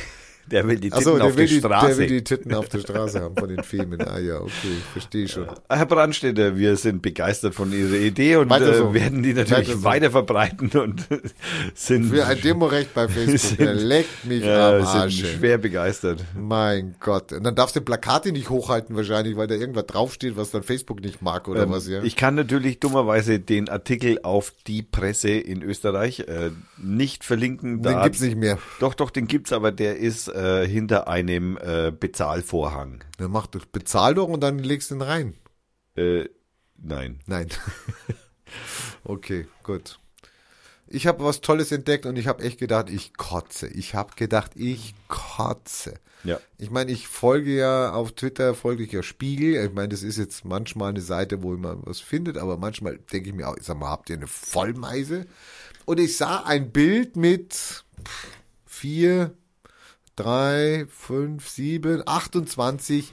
Der 0.53 0.68
will 0.68 0.76
die 0.78 0.90
Titten 0.90 1.16
der, 1.16 1.24
auf 1.24 1.36
will 1.36 1.46
die 1.46 1.55
die- 1.55 1.59
Straße. 1.61 1.86
der 1.88 1.98
will 1.98 2.07
die 2.09 2.24
Titten 2.24 2.55
auf 2.55 2.68
der 2.68 2.78
Straße 2.80 3.20
haben 3.20 3.34
von 3.36 3.48
den 3.48 3.62
Femen. 3.64 4.00
Ah 4.03 4.18
ja, 4.18 4.40
okay, 4.40 4.53
verstehe 4.92 5.26
schon. 5.26 5.46
Herr 5.68 5.86
Brandstätter, 5.86 6.57
wir 6.57 6.76
sind 6.76 7.00
begeistert 7.03 7.55
von 7.55 7.72
Ihrer 7.72 7.94
Idee 7.96 8.36
und 8.36 8.50
äh, 8.53 8.74
so. 8.76 8.92
werden 8.94 9.22
die 9.22 9.32
natürlich 9.34 9.68
Weiter 9.68 9.78
so. 9.78 9.84
weiter 9.84 10.11
verbreiten 10.11 10.70
und 10.78 11.07
sind, 11.74 12.11
Für 12.11 12.26
ein 12.26 12.40
Demorecht 12.40 12.92
bei 12.94 13.09
Facebook, 13.09 13.38
Sind- 13.40 13.61
der 13.61 13.74
leckt 13.74 14.24
mich 14.26 14.44
ja, 14.44 14.76
am 14.78 14.84
sind 14.84 15.00
Arsch. 15.00 15.24
schwer 15.36 15.59
begeistert. 15.59 16.22
Mein 16.38 16.94
Gott. 17.00 17.32
Und 17.32 17.44
dann 17.44 17.55
darfst 17.55 17.74
du 17.76 17.80
Plakate 17.80 18.30
nicht 18.32 18.50
hochhalten 18.50 18.94
wahrscheinlich, 18.94 19.36
weil 19.36 19.46
da 19.46 19.55
irgendwas 19.55 19.86
draufsteht, 19.86 20.36
was 20.36 20.50
dann 20.50 20.62
Facebook 20.62 21.00
nicht 21.00 21.22
mag 21.22 21.48
oder 21.48 21.62
Ähm, 21.62 21.70
was, 21.70 21.88
ja? 21.88 22.03
Ich 22.03 22.16
kann 22.16 22.34
natürlich 22.34 22.78
dummerweise 22.78 23.40
den 23.40 23.68
Artikel 23.68 24.18
auf 24.22 24.53
die 24.66 24.82
Presse 24.82 25.30
in 25.30 25.62
Österreich 25.62 26.20
äh, 26.20 26.50
nicht 26.76 27.24
verlinken. 27.24 27.82
Den 27.82 27.94
Da- 27.94 28.05
gibt's 28.05 28.20
nicht 28.20 28.36
mehr. 28.36 28.59
Doch, 28.80 28.94
doch, 28.94 29.11
den 29.11 29.26
gibt's, 29.26 29.53
aber 29.53 29.72
der 29.72 29.96
ist 29.96 30.28
äh, 30.28 30.41
hinter 30.43 31.09
einem 31.09 31.57
äh, 31.59 31.93
Bezahlvorhang. 31.99 33.05
Dann 33.18 33.30
mach 33.30 33.47
doch, 33.47 33.64
bezahl 33.64 34.14
doch 34.14 34.28
und 34.28 34.40
dann 34.40 34.59
legst 34.59 34.90
du 34.90 34.97
ihn 34.97 35.03
rein. 35.03 35.34
Äh, 35.97 36.24
nein. 36.76 37.20
Nein. 37.26 37.49
okay, 39.05 39.47
gut. 39.62 39.99
Ich 40.95 41.07
habe 41.07 41.24
was 41.24 41.40
Tolles 41.40 41.72
entdeckt 41.72 42.05
und 42.05 42.16
ich 42.16 42.26
habe 42.26 42.43
echt 42.43 42.59
gedacht, 42.59 42.90
ich 42.90 43.14
kotze. 43.14 43.66
Ich 43.66 43.95
habe 43.95 44.14
gedacht, 44.14 44.53
ich 44.57 44.95
kotze. 45.09 45.95
Ja. 46.24 46.38
Ich 46.59 46.70
meine, 46.70 46.93
ich 46.93 47.09
folge 47.09 47.57
ja 47.57 47.93
auf 47.93 48.12
Twitter, 48.12 48.55
folge 48.55 48.84
ich 48.84 48.93
ja 48.93 49.03
Spiegel. 49.03 49.64
Ich 49.64 49.72
meine, 49.72 49.88
das 49.88 50.03
ist 50.03 50.18
jetzt 50.18 50.45
manchmal 50.45 50.90
eine 50.90 51.01
Seite, 51.01 51.43
wo 51.43 51.57
man 51.57 51.80
was 51.84 52.01
findet, 52.01 52.36
aber 52.36 52.59
manchmal 52.59 52.99
denke 52.99 53.30
ich 53.30 53.34
mir 53.34 53.49
auch, 53.49 53.57
ich 53.57 53.64
sag 53.64 53.78
mal, 53.78 53.88
habt 53.88 54.11
ihr 54.11 54.16
eine 54.16 54.26
Vollmeise? 54.26 55.26
Und 55.86 55.99
ich 55.99 56.16
sah 56.16 56.43
ein 56.43 56.70
Bild 56.70 57.16
mit 57.16 57.84
vier, 58.66 59.34
drei, 60.16 60.86
fünf, 60.90 61.48
sieben, 61.48 62.02
28 62.06 63.12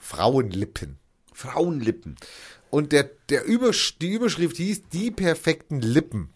Frauenlippen. 0.00 0.98
Frauenlippen. 1.32 2.16
Und 2.70 2.92
der, 2.92 3.10
der 3.28 3.44
Übersch 3.44 3.98
die 3.98 4.12
Überschrift 4.12 4.56
hieß 4.56 4.88
Die 4.92 5.10
perfekten 5.10 5.80
Lippen. 5.80 6.30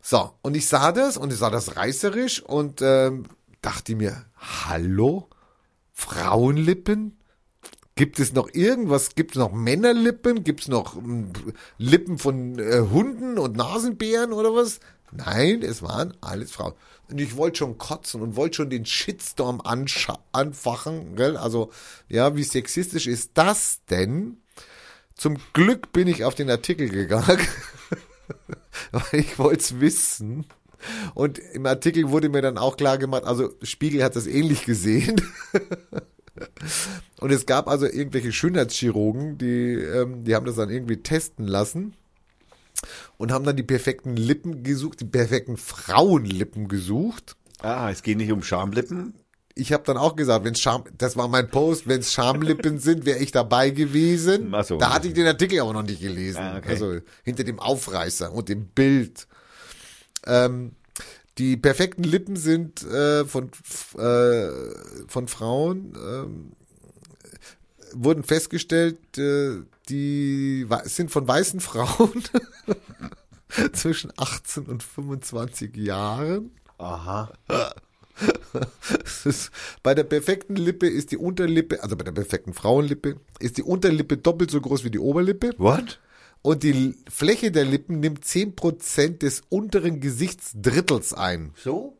So, 0.00 0.34
und 0.42 0.54
ich 0.54 0.68
sah 0.68 0.92
das 0.92 1.16
und 1.16 1.32
ich 1.32 1.38
sah 1.38 1.50
das 1.50 1.76
reißerisch 1.76 2.42
und 2.42 2.82
ähm, 2.82 3.24
dachte 3.62 3.96
mir, 3.96 4.26
hallo? 4.36 5.28
Frauenlippen? 5.92 7.16
Gibt 7.96 8.18
es 8.18 8.32
noch 8.32 8.52
irgendwas? 8.52 9.14
Gibt 9.14 9.32
es 9.32 9.38
noch 9.38 9.52
Männerlippen? 9.52 10.42
Gibt 10.44 10.62
es 10.62 10.68
noch 10.68 11.00
mm, 11.00 11.30
Lippen 11.78 12.18
von 12.18 12.58
äh, 12.58 12.80
Hunden 12.80 13.38
und 13.38 13.56
Nasenbären 13.56 14.32
oder 14.32 14.54
was? 14.54 14.80
Nein, 15.16 15.62
es 15.62 15.80
waren 15.82 16.14
alles 16.20 16.50
Frauen. 16.50 16.74
Und 17.08 17.20
ich 17.20 17.36
wollte 17.36 17.58
schon 17.58 17.78
kotzen 17.78 18.20
und 18.20 18.34
wollte 18.34 18.56
schon 18.56 18.70
den 18.70 18.84
Shitstorm 18.84 19.60
anfachen. 19.60 21.14
Gell? 21.14 21.36
Also, 21.36 21.70
ja, 22.08 22.34
wie 22.34 22.42
sexistisch 22.42 23.06
ist 23.06 23.32
das 23.34 23.80
denn? 23.88 24.38
Zum 25.14 25.36
Glück 25.52 25.92
bin 25.92 26.08
ich 26.08 26.24
auf 26.24 26.34
den 26.34 26.50
Artikel 26.50 26.88
gegangen, 26.88 27.38
weil 28.90 29.20
ich 29.20 29.38
wollte 29.38 29.60
es 29.60 29.80
wissen. 29.80 30.46
Und 31.14 31.38
im 31.38 31.64
Artikel 31.66 32.10
wurde 32.10 32.28
mir 32.28 32.42
dann 32.42 32.58
auch 32.58 32.76
klar 32.76 32.98
gemacht, 32.98 33.24
also 33.24 33.54
Spiegel 33.62 34.02
hat 34.02 34.16
das 34.16 34.26
ähnlich 34.26 34.64
gesehen. 34.64 35.20
Und 37.20 37.30
es 37.30 37.46
gab 37.46 37.68
also 37.68 37.86
irgendwelche 37.86 38.32
Schönheitschirurgen, 38.32 39.38
die, 39.38 39.74
ähm, 39.74 40.24
die 40.24 40.34
haben 40.34 40.46
das 40.46 40.56
dann 40.56 40.68
irgendwie 40.68 40.96
testen 40.96 41.46
lassen 41.46 41.94
und 43.16 43.32
haben 43.32 43.44
dann 43.44 43.56
die 43.56 43.62
perfekten 43.62 44.16
Lippen 44.16 44.62
gesucht, 44.62 45.00
die 45.00 45.04
perfekten 45.04 45.56
Frauenlippen 45.56 46.68
gesucht. 46.68 47.36
Ah, 47.60 47.90
es 47.90 48.02
geht 48.02 48.18
nicht 48.18 48.32
um 48.32 48.42
Schamlippen. 48.42 49.14
Ich 49.56 49.72
habe 49.72 49.84
dann 49.84 49.96
auch 49.96 50.16
gesagt, 50.16 50.44
wenn 50.44 50.56
Scham, 50.56 50.84
das 50.98 51.16
war 51.16 51.28
mein 51.28 51.48
Post, 51.48 51.86
wenn 51.86 52.00
es 52.00 52.12
Schamlippen 52.12 52.80
sind, 52.80 53.06
wäre 53.06 53.20
ich 53.20 53.30
dabei 53.30 53.70
gewesen. 53.70 54.52
Ach 54.52 54.64
so. 54.64 54.78
Da 54.78 54.92
hatte 54.92 55.06
ich 55.06 55.14
den 55.14 55.26
Artikel 55.26 55.60
aber 55.60 55.72
noch 55.72 55.84
nicht 55.84 56.00
gelesen. 56.00 56.40
Ah, 56.40 56.58
okay. 56.58 56.70
Also 56.70 56.98
hinter 57.22 57.44
dem 57.44 57.60
Aufreißer 57.60 58.32
und 58.32 58.48
dem 58.48 58.66
Bild. 58.66 59.28
Ähm, 60.26 60.72
die 61.38 61.56
perfekten 61.56 62.02
Lippen 62.02 62.36
sind 62.36 62.82
äh, 62.82 63.24
von 63.24 63.50
äh, 63.96 64.48
von 65.06 65.28
Frauen 65.28 65.94
ähm, 65.96 66.52
wurden 67.94 68.24
festgestellt, 68.24 69.18
äh, 69.18 69.62
die 69.88 70.66
sind 70.84 71.10
von 71.10 71.26
weißen 71.26 71.60
Frauen 71.60 72.22
zwischen 73.72 74.12
18 74.16 74.66
und 74.66 74.82
25 74.82 75.76
Jahren. 75.76 76.50
Aha. 76.78 77.32
Ist, 79.24 79.50
bei 79.82 79.94
der 79.94 80.04
perfekten 80.04 80.56
Lippe 80.56 80.86
ist 80.86 81.10
die 81.10 81.16
Unterlippe, 81.16 81.82
also 81.82 81.96
bei 81.96 82.04
der 82.04 82.12
perfekten 82.12 82.54
Frauenlippe, 82.54 83.16
ist 83.40 83.56
die 83.56 83.62
Unterlippe 83.62 84.16
doppelt 84.16 84.50
so 84.50 84.60
groß 84.60 84.84
wie 84.84 84.90
die 84.90 84.98
Oberlippe. 84.98 85.52
What? 85.58 86.00
Und 86.42 86.62
die 86.62 86.94
Fläche 87.08 87.50
der 87.50 87.64
Lippen 87.64 88.00
nimmt 88.00 88.24
10% 88.24 89.18
des 89.18 89.42
unteren 89.48 90.00
Gesichtsdrittels 90.00 91.14
ein. 91.14 91.52
So? 91.56 91.96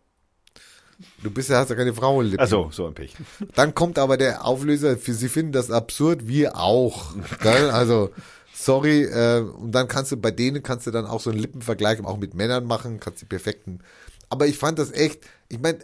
Du 1.22 1.30
bist 1.30 1.50
ja, 1.50 1.58
hast 1.58 1.70
ja 1.70 1.76
keine 1.76 1.94
Frauenlippe. 1.94 2.40
Also, 2.40 2.68
so 2.72 2.86
ein 2.86 2.94
Pech. 2.94 3.14
Dann 3.54 3.74
kommt 3.74 3.98
aber 3.98 4.16
der 4.16 4.44
Auflöser, 4.44 4.96
für 4.96 5.14
sie 5.14 5.28
finden 5.28 5.52
das 5.52 5.70
absurd, 5.70 6.26
wir 6.26 6.56
auch. 6.56 7.14
Gell? 7.42 7.70
Also, 7.70 8.10
sorry, 8.54 9.04
äh, 9.04 9.40
und 9.40 9.72
dann 9.72 9.88
kannst 9.88 10.12
du, 10.12 10.16
bei 10.16 10.30
denen 10.30 10.62
kannst 10.62 10.86
du 10.86 10.90
dann 10.90 11.06
auch 11.06 11.20
so 11.20 11.30
einen 11.30 11.38
Lippenvergleich 11.38 12.02
auch 12.04 12.18
mit 12.18 12.34
Männern 12.34 12.66
machen, 12.66 13.00
kannst 13.00 13.20
die 13.20 13.26
perfekten. 13.26 13.80
Aber 14.28 14.46
ich 14.46 14.58
fand 14.58 14.78
das 14.78 14.90
echt, 14.90 15.20
ich 15.48 15.60
meine, 15.60 15.78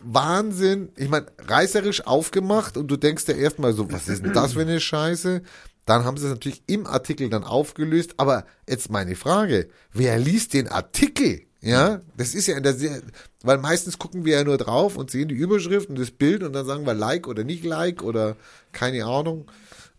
Wahnsinn, 0.00 0.90
ich 0.96 1.08
meine, 1.08 1.26
reißerisch 1.38 2.06
aufgemacht 2.06 2.76
und 2.76 2.88
du 2.88 2.96
denkst 2.96 3.26
dir 3.26 3.36
erstmal 3.36 3.72
so, 3.72 3.90
was 3.90 4.08
ist 4.08 4.24
denn 4.24 4.32
das 4.32 4.54
für 4.54 4.62
eine 4.62 4.80
Scheiße? 4.80 5.42
Dann 5.86 6.04
haben 6.04 6.16
sie 6.16 6.26
es 6.26 6.32
natürlich 6.32 6.62
im 6.66 6.86
Artikel 6.86 7.28
dann 7.28 7.44
aufgelöst, 7.44 8.14
aber 8.16 8.46
jetzt 8.68 8.90
meine 8.90 9.16
Frage, 9.16 9.68
wer 9.92 10.18
liest 10.18 10.54
den 10.54 10.68
Artikel? 10.68 11.42
Ja, 11.64 12.00
das 12.16 12.34
ist 12.34 12.46
ja 12.46 12.56
in 12.56 12.62
der 12.62 12.74
sehr, 12.74 13.00
weil 13.42 13.58
meistens 13.58 13.98
gucken 13.98 14.24
wir 14.24 14.36
ja 14.36 14.44
nur 14.44 14.58
drauf 14.58 14.96
und 14.96 15.10
sehen 15.10 15.28
die 15.28 15.34
Überschrift 15.34 15.88
und 15.88 15.98
das 15.98 16.10
Bild 16.10 16.42
und 16.42 16.52
dann 16.52 16.66
sagen 16.66 16.84
wir 16.86 16.94
Like 16.94 17.26
oder 17.26 17.42
nicht 17.44 17.64
Like 17.64 18.02
oder 18.02 18.36
keine 18.72 19.04
Ahnung. 19.04 19.50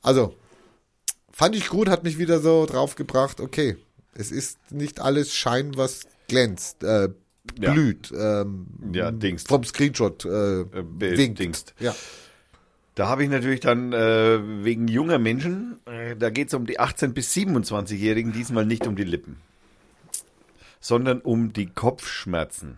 Also, 0.01 0.35
fand 1.31 1.55
ich 1.55 1.67
gut, 1.69 1.89
hat 1.89 2.03
mich 2.03 2.17
wieder 2.17 2.39
so 2.39 2.65
draufgebracht, 2.65 3.39
okay, 3.41 3.77
es 4.13 4.31
ist 4.31 4.57
nicht 4.71 5.01
alles 5.01 5.33
Schein, 5.33 5.73
was 5.75 6.01
glänzt, 6.27 6.83
äh, 6.83 7.09
Ja. 7.59 7.73
blüht, 7.73 8.11
ähm, 8.17 8.65
Ja, 8.93 9.11
dingst. 9.11 9.47
vom 9.47 9.63
Screenshot, 9.63 10.25
äh, 10.25 10.63
be- 10.65 11.17
winkt. 11.17 11.39
dingst. 11.39 11.73
Ja. 11.79 11.95
Da 12.95 13.07
habe 13.07 13.23
ich 13.23 13.29
natürlich 13.29 13.59
dann 13.59 13.91
äh, 13.93 14.39
wegen 14.63 14.87
junger 14.87 15.19
Menschen, 15.19 15.79
äh, 15.85 16.15
da 16.15 16.29
geht 16.29 16.47
es 16.47 16.53
um 16.53 16.65
die 16.65 16.79
18- 16.79 17.09
bis 17.13 17.33
27-Jährigen, 17.33 18.31
diesmal 18.33 18.65
nicht 18.65 18.87
um 18.87 18.95
die 18.95 19.03
Lippen, 19.03 19.35
sondern 20.85 21.21
um 21.21 21.51
die 21.51 21.65
Kopfschmerzen. 21.65 22.77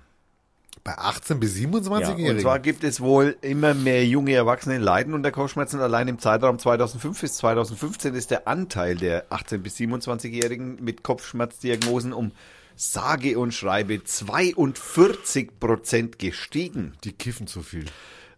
Bei 0.86 0.98
18 0.98 1.42
bis 1.42 1.60
Ja, 1.60 1.68
27-Jährigen. 1.68 2.30
und 2.30 2.40
zwar 2.40 2.60
gibt 2.60 2.86
es 2.86 3.02
wohl 3.02 3.36
immer 3.42 3.74
mehr 3.74 4.06
junge 4.06 4.32
Erwachsene 4.32 4.78
leiden 4.78 5.14
unter 5.14 5.32
Kopfschmerzen. 5.32 5.82
Allein 5.82 6.08
im 6.08 6.18
Zeitraum 6.18 6.58
2005 6.58 7.20
bis 7.20 7.34
2015 7.36 8.16
ist 8.16 8.32
der 8.32 8.48
Anteil 8.48 8.96
der 8.96 9.26
18 9.30 9.62
bis 9.62 9.76
27-Jährigen 9.76 10.82
mit 10.82 11.04
Kopfschmerzdiagnosen 11.04 12.14
um 12.14 12.32
sage 12.78 13.38
und 13.38 13.54
schreibe 13.54 14.02
42 14.02 15.60
Prozent 15.60 16.18
gestiegen. 16.18 16.94
Die 17.04 17.12
kiffen 17.12 17.46
zu 17.46 17.62
viel. 17.62 17.88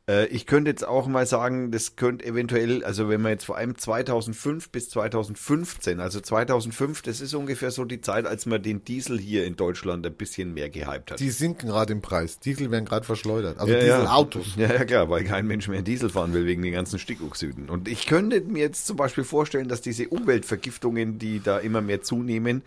Äh, 0.10 0.26
ich 0.28 0.48
könnte 0.48 0.72
jetzt 0.72 0.86
auch 0.86 1.08
mal 1.08 1.26
sagen, 1.28 1.72
das 1.72 1.96
könnte 1.96 2.26
eventuell, 2.26 2.84
also 2.84 3.10
wenn 3.10 3.22
man 3.22 3.34
jetzt 3.34 3.46
vor 3.46 3.58
allem 3.58 3.78
2005 3.78 4.70
bis 4.70 4.90
2015, 4.90 6.00
also 6.00 6.20
2005, 6.20 7.04
das 7.04 7.22
ist 7.22 7.36
ungefähr 7.36 7.70
so 7.70 7.86
die 7.86 8.02
Zeit, 8.02 8.26
als 8.26 8.48
man 8.48 8.62
den 8.62 8.84
Diesel 8.84 9.20
hier 9.20 9.46
in 9.46 9.56
Deutschland 9.56 10.06
ein 10.06 10.14
bisschen 10.14 10.54
mehr 10.54 10.70
gehypt 10.70 11.12
hat. 11.12 11.20
Die 11.20 11.30
sinken 11.30 11.68
gerade 11.68 11.94
im 11.94 12.02
Preis. 12.02 12.40
Diesel 12.40 12.72
werden 12.72 12.86
gerade 12.86 13.06
verschleudert. 13.06 13.60
Also 13.60 13.72
Ja. 13.72 13.80
Dieselautos. 13.80 14.56
Ja, 14.58 14.74
ja, 14.74 14.86
klar, 14.86 15.10
weil 15.10 15.24
kein 15.24 15.46
Mensch 15.46 15.68
mehr 15.68 15.84
Diesel 15.84 16.10
fahren 16.10 16.34
will 16.34 16.46
wegen 16.46 16.64
den 16.64 16.74
ganzen 16.74 16.98
Stickoxiden. 16.98 17.70
Und 17.70 17.88
ich 17.88 18.08
könnte 18.08 18.42
mir 18.42 18.64
jetzt 18.64 18.88
zum 18.88 18.98
Beispiel 18.98 19.24
vorstellen, 19.24 19.68
dass 19.68 19.82
diese 19.82 20.08
Umweltvergiftungen, 20.08 21.20
die 21.20 21.40
da 21.42 21.60
immer 21.60 21.82
mehr 21.82 22.02
zunehmen, 22.02 22.64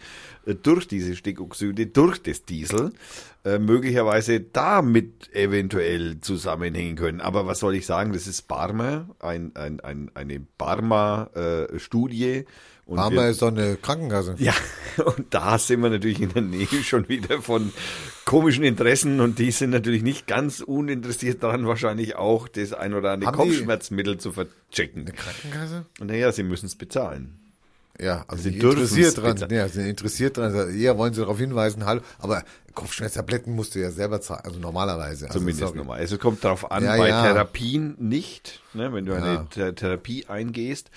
durch 0.63 0.89
diese 0.89 1.15
Stickoxide, 1.17 1.87
durch 1.87 2.23
das 2.23 2.45
Diesel, 2.45 2.93
äh, 3.45 3.59
möglicherweise 3.59 4.41
damit 4.41 5.33
eventuell 5.35 6.21
zusammenhängen 6.21 6.97
können. 6.97 7.21
Aber 7.21 7.47
was 7.47 7.61
soll 7.61 7.75
ich 7.75 7.87
sagen? 7.87 8.13
Das 8.13 8.27
ist 8.27 8.49
Barmer, 8.49 9.09
ein, 9.21 9.53
ein, 9.57 9.81
ein, 9.81 10.11
eine 10.15 10.41
Barmer-Studie. 10.59 12.45
Und 12.85 12.97
Barmer 12.97 13.23
wir- 13.23 13.29
ist 13.31 13.41
doch 13.43 13.49
eine 13.49 13.77
Krankenkasse. 13.77 14.35
ja, 14.39 14.55
und 15.17 15.27
da 15.33 15.57
sind 15.59 15.81
wir 15.83 15.91
natürlich 15.91 16.21
in 16.21 16.33
der 16.33 16.43
Nähe 16.43 16.67
schon 16.83 17.09
wieder 17.09 17.41
von 17.41 17.73
komischen 18.25 18.65
Interessen 18.65 19.21
und 19.21 19.39
die 19.39 19.53
sind 19.53 19.71
natürlich 19.71 20.03
nicht 20.03 20.27
ganz 20.27 20.61
uninteressiert 20.61 21.43
daran, 21.43 21.67
wahrscheinlich 21.67 22.17
auch 22.17 22.49
das 22.49 22.73
ein 22.73 22.95
oder 22.95 23.13
andere 23.13 23.31
Haben 23.31 23.37
Kopfschmerzmittel 23.39 24.19
zu 24.19 24.33
verchecken. 24.33 25.03
Eine 25.03 25.13
Krankenkasse? 25.13 25.87
Und 26.01 26.09
naja, 26.09 26.33
sie 26.33 26.43
müssen 26.43 26.67
es 26.67 26.75
bezahlen. 26.75 27.39
Ja, 28.01 28.25
also 28.27 28.49
dürfen's 28.51 28.93
interessiert 28.97 29.19
dran. 29.41 29.51
Ja, 29.51 29.69
sind 29.69 29.87
interessiert 29.87 30.37
dran. 30.37 30.79
Ja, 30.79 30.97
wollen 30.97 31.13
sie 31.15 31.21
darauf 31.21 31.39
hinweisen, 31.39 31.85
hallo. 31.85 32.01
Aber 32.19 32.43
Kopfschmerztabletten 32.75 33.55
musst 33.55 33.75
du 33.75 33.81
ja 33.81 33.91
selber 33.91 34.21
zahlen, 34.21 34.43
also 34.45 34.59
normalerweise. 34.59 35.27
Also, 35.27 35.39
Zumindest 35.39 35.75
sorry. 35.75 35.89
Also 36.01 36.15
es 36.17 36.21
kommt 36.21 36.43
darauf 36.43 36.71
an, 36.71 36.83
Ja, 36.85 36.97
bei 36.97 37.09
ja. 37.09 37.23
Therapien 37.23 37.97
nicht, 37.99 38.63
ne, 38.75 38.93
wenn 38.93 39.05
du 39.05 39.13
Ja. 39.13 39.19
eine 39.23 39.47
Th 39.51 39.77
Therapie 39.77 40.27
eingehst. 40.27 40.91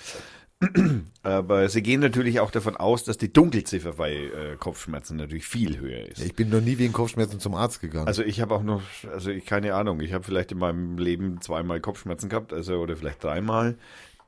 Aber 1.22 1.68
sie 1.68 1.82
gehen 1.82 2.00
natürlich 2.00 2.40
auch 2.40 2.50
davon 2.50 2.78
aus, 2.78 3.04
dass 3.04 3.18
die 3.18 3.30
Dunkelziffer 3.30 3.92
bei 3.92 4.12
äh, 4.14 4.56
Kopfschmerzen 4.58 5.18
natürlich 5.18 5.46
viel 5.46 5.78
höher 5.78 6.06
ist. 6.08 6.22
Ich 6.24 6.34
bin 6.34 6.48
noch 6.48 6.62
nie 6.62 6.78
wegen 6.78 6.94
Kopfschmerzen 6.94 7.40
zum 7.40 7.54
Arzt 7.54 7.82
gegangen. 7.82 8.06
Also 8.06 8.22
ich 8.22 8.40
habe 8.40 8.54
auch 8.54 8.62
noch, 8.62 8.80
also 9.12 9.30
ich 9.30 9.44
keine 9.44 9.74
Ahnung, 9.74 10.00
ich 10.00 10.14
habe 10.14 10.24
vielleicht 10.24 10.52
in 10.52 10.58
meinem 10.58 10.96
Leben 10.96 11.42
zweimal 11.42 11.80
Kopfschmerzen 11.80 12.30
gehabt, 12.30 12.54
also 12.54 12.76
oder 12.78 12.96
vielleicht 12.96 13.22
dreimal. 13.22 13.76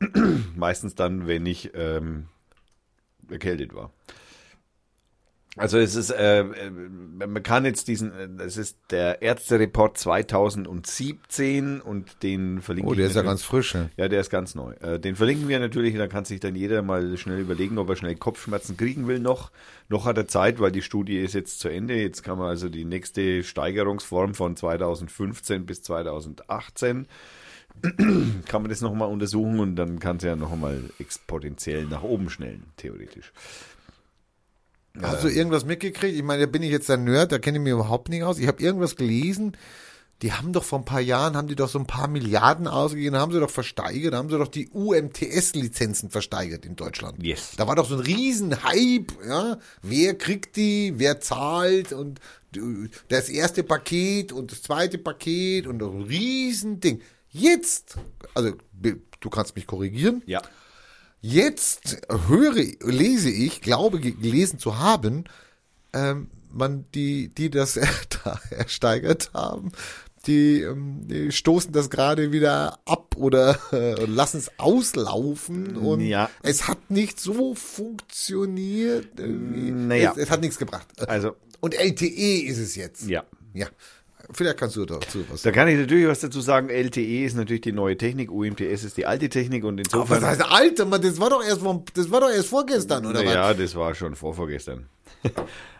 Meistens 0.54 0.94
dann, 0.94 1.26
wenn 1.26 1.46
ich 1.46 1.70
ähm, 1.74 2.26
erkältet 3.31 3.74
war. 3.74 3.93
Also 5.59 5.79
es 5.79 5.97
ist, 5.97 6.11
äh, 6.11 6.41
äh, 6.41 6.70
man 6.70 7.43
kann 7.43 7.64
jetzt 7.64 7.89
diesen, 7.89 8.12
äh, 8.12 8.45
es 8.45 8.57
ist 8.57 8.79
der 8.91 9.22
Ärztereport 9.22 9.99
2017 9.99 11.81
und 11.81 12.22
den 12.22 12.62
verlinken 12.62 12.93
oh, 12.93 12.95
der 12.95 13.07
ist 13.07 13.16
ja 13.16 13.22
ganz 13.22 13.43
frisch. 13.43 13.74
Ja. 13.74 13.91
ja, 13.97 14.09
der 14.09 14.20
ist 14.20 14.31
ganz 14.31 14.55
neu. 14.55 14.72
Äh, 14.74 15.01
Den 15.01 15.16
verlinken 15.16 15.49
wir 15.49 15.59
natürlich, 15.59 15.97
da 15.97 16.07
kann 16.07 16.24
sich 16.24 16.39
dann 16.39 16.55
jeder 16.55 16.83
mal 16.83 17.16
schnell 17.16 17.41
überlegen, 17.41 17.79
ob 17.79 17.89
er 17.89 17.97
schnell 17.97 18.14
Kopfschmerzen 18.14 18.76
kriegen 18.76 19.09
will 19.09 19.18
noch. 19.18 19.51
Noch 19.89 20.05
hat 20.05 20.16
er 20.16 20.29
Zeit, 20.29 20.61
weil 20.61 20.70
die 20.70 20.83
Studie 20.83 21.18
ist 21.18 21.35
jetzt 21.35 21.59
zu 21.59 21.68
Ende. 21.68 21.95
Jetzt 21.95 22.22
kann 22.22 22.39
man 22.39 22.49
also 22.49 22.68
die 22.68 22.85
nächste 22.85 23.43
Steigerungsform 23.43 24.35
von 24.35 24.57
2015 24.57 25.66
bis 25.66 25.83
2018 25.83 27.09
kann 28.47 28.62
man 28.62 28.70
das 28.70 28.81
nochmal 28.81 29.09
untersuchen 29.09 29.61
und 29.61 29.76
dann 29.76 29.99
kann 29.99 30.16
es 30.16 30.22
ja 30.22 30.37
nochmal 30.37 30.83
exponentiell 30.99 31.87
nach 31.87 32.03
oben 32.03 32.31
schnellen, 32.31 32.64
theoretisch. 32.76 33.33
Hast 35.01 35.24
du 35.24 35.29
irgendwas 35.29 35.64
mitgekriegt? 35.64 36.16
Ich 36.16 36.22
meine, 36.22 36.47
da 36.47 36.51
bin 36.51 36.62
ich 36.62 36.70
jetzt 36.70 36.89
der 36.89 36.97
Nerd, 36.97 37.33
da 37.33 37.39
kenne 37.39 37.59
ich 37.59 37.64
mich 37.64 37.72
überhaupt 37.72 38.09
nicht 38.09 38.22
aus. 38.22 38.39
Ich 38.39 38.49
habe 38.49 38.62
irgendwas 38.62 38.97
gelesen. 38.97 39.57
Die 40.22 40.33
haben 40.33 40.53
doch 40.53 40.64
vor 40.64 40.81
ein 40.81 40.85
paar 40.85 41.01
Jahren, 41.01 41.37
haben 41.37 41.47
die 41.47 41.55
doch 41.55 41.68
so 41.68 41.79
ein 41.79 41.87
paar 41.87 42.09
Milliarden 42.09 42.66
ausgegeben, 42.66 43.16
haben 43.16 43.31
sie 43.31 43.39
doch 43.39 43.51
versteigert, 43.51 44.14
haben 44.14 44.29
sie 44.29 44.37
doch 44.37 44.49
die 44.49 44.68
UMTS-Lizenzen 44.68 46.11
versteigert 46.11 46.66
in 46.66 46.74
Deutschland. 46.74 47.22
Yes. 47.22 47.53
Da 47.57 47.68
war 47.68 47.76
doch 47.76 47.89
so 47.89 47.95
ein 47.95 48.01
riesen 48.01 48.64
Hype, 48.64 49.12
ja. 49.24 49.59
Wer 49.81 50.18
kriegt 50.18 50.57
die, 50.57 50.95
wer 50.97 51.20
zahlt 51.20 51.93
und 51.93 52.18
äh, 52.57 52.89
das 53.07 53.29
erste 53.29 53.62
Paket 53.62 54.33
und 54.33 54.51
das 54.51 54.62
zweite 54.62 54.99
Paket 54.99 55.68
und 55.68 55.81
ein 55.81 56.03
riesen 56.03 56.81
Ding. 56.81 57.01
Jetzt, 57.39 57.97
also 58.34 58.53
du 59.20 59.30
kannst 59.30 59.55
mich 59.57 59.66
korrigieren, 59.66 60.22
Ja. 60.26 60.43
Jetzt 61.20 61.99
höre, 62.28 62.55
lese 62.82 63.28
ich, 63.30 63.61
glaube 63.61 63.99
ge- 63.99 64.12
gelesen 64.12 64.59
zu 64.61 64.78
haben, 64.78 65.24
ähm, 65.93 66.30
man 66.53 66.84
die, 66.95 67.28
die 67.28 67.50
das 67.50 67.75
da 68.25 68.41
ersteigert 68.50 69.30
haben, 69.34 69.72
die, 70.26 70.61
ähm, 70.62 71.08
die 71.08 71.33
stoßen 71.33 71.72
das 71.72 71.91
gerade 71.91 72.30
wieder 72.30 72.79
ab 72.84 73.17
oder 73.17 73.58
äh, 73.72 74.04
lassen 74.04 74.38
es 74.38 74.50
auslaufen 74.58 75.76
und 75.76 76.00
Ja. 76.03 76.30
es 76.42 76.68
hat 76.68 76.88
nicht 76.91 77.18
so 77.18 77.54
funktioniert. 77.54 79.18
irgendwie. 79.18 79.71
Naja. 79.72 80.12
Es, 80.12 80.18
es 80.25 80.30
hat 80.30 80.41
nichts 80.41 80.58
gebracht. 80.58 80.87
Also, 81.08 81.34
Und 81.61 81.75
LTE 81.75 82.42
ist 82.46 82.58
es 82.58 82.76
jetzt. 82.76 83.08
ja. 83.08 83.25
Ja. 83.54 83.67
Vielleicht 84.30 84.59
kannst 84.59 84.76
du 84.76 84.84
dazu 84.84 85.25
was 85.30 85.42
Da 85.42 85.53
kann 85.53 85.68
ich 85.68 85.79
natürlich 85.79 86.07
was 86.07 86.21
dazu 86.21 86.41
sagen. 86.41 86.68
LTE 86.68 87.25
ist 87.25 87.34
natürlich 87.37 87.63
die 87.63 87.72
neue 87.72 87.96
Technik, 87.96 88.30
UMTS 88.30 88.84
ist 88.84 88.96
die 88.96 89.07
alte 89.07 89.29
Technik 89.29 89.64
und 89.64 89.75
Aber 89.75 90.03
insofern. 90.03 90.22
was 90.22 90.50
heißt, 90.50 90.87
Mann, 90.87 91.00
das 91.03 91.18
war 91.18 91.30
doch 91.30 91.42
erst, 91.42 91.63
das 91.95 92.11
war 92.11 92.21
doch 92.21 92.30
erst 92.30 92.49
vorgestern, 92.49 93.07
oder 93.07 93.25
was? 93.25 93.33
Ja, 93.33 93.55
das 93.55 93.75
war 93.75 93.95
schon 93.95 94.14
vorvorgestern. 94.14 94.87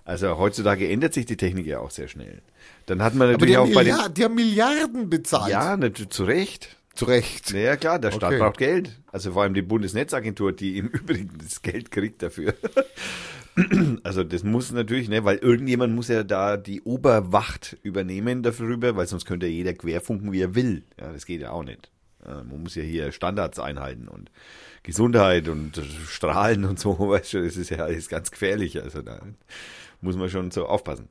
Also 0.05 0.39
heutzutage 0.39 0.89
ändert 0.89 1.13
sich 1.13 1.27
die 1.27 1.37
Technik 1.37 1.67
ja 1.67 1.81
auch 1.81 1.91
sehr 1.91 2.09
schnell. 2.09 2.41
Dann 2.87 3.03
hat 3.03 3.15
man 3.15 3.29
Aber 3.29 3.45
die 3.45 3.53
natürlich 3.53 3.57
haben, 3.59 3.71
auch 3.71 3.75
bei 3.75 3.85
den. 3.85 3.93
Milliard, 3.95 4.17
die 4.17 4.25
haben 4.25 4.35
Milliarden 4.35 5.11
bezahlt. 5.11 5.53
Ja, 5.53 5.77
natürlich 5.77 6.09
zu 6.09 6.25
Recht. 6.25 6.77
Zu 6.95 7.05
Recht. 7.05 7.51
Ja, 7.53 7.77
klar, 7.77 7.99
der 7.99 8.13
Staat 8.13 8.33
Okay. 8.33 8.39
braucht 8.39 8.57
Geld. 8.57 8.91
Also 9.13 9.33
vor 9.33 9.43
allem 9.43 9.53
die 9.53 9.61
Bundesnetzagentur, 9.61 10.53
die 10.53 10.79
im 10.79 10.87
Übrigen 10.89 11.37
das 11.47 11.61
Geld 11.61 11.91
kriegt 11.91 12.23
dafür. 12.23 12.55
Also 14.05 14.25
das 14.25 14.43
muss 14.45 14.73
natürlich, 14.73 15.09
ne, 15.09 15.25
weil 15.25 15.39
irgendjemand 15.39 15.95
muss 15.95 16.09
ja 16.09 16.23
da 16.23 16.57
die 16.57 16.83
Oberwacht 16.83 17.77
übernehmen 17.83 18.43
darüber, 18.43 18.97
weil 18.97 19.07
sonst 19.07 19.25
könnte 19.25 19.47
ja 19.47 19.53
jeder 19.53 19.75
querfunken, 19.75 20.33
wie 20.33 20.41
er 20.43 20.55
will. 20.55 20.85
Ja, 21.01 21.13
das 21.13 21.27
geht 21.27 21.41
ja 21.41 21.51
auch 21.51 21.65
nicht. 21.65 21.91
Man 22.25 22.63
muss 22.63 22.75
ja 22.75 22.83
hier 22.83 23.11
Standards 23.13 23.59
einhalten 23.59 24.07
und 24.09 24.31
Gesundheit 24.83 25.49
und 25.49 25.81
Strahlen 26.09 26.65
und 26.65 26.79
so, 26.79 26.99
weißt 26.99 27.33
du, 27.35 27.45
das 27.45 27.57
ist 27.57 27.71
ja 27.71 27.79
alles 27.79 28.09
ganz 28.09 28.31
gefährlich. 28.31 28.83
Also 28.83 29.03
da 29.03 29.21
muss 30.01 30.17
man 30.17 30.29
schon 30.29 30.51
so 30.51 30.67
aufpassen. 30.67 31.09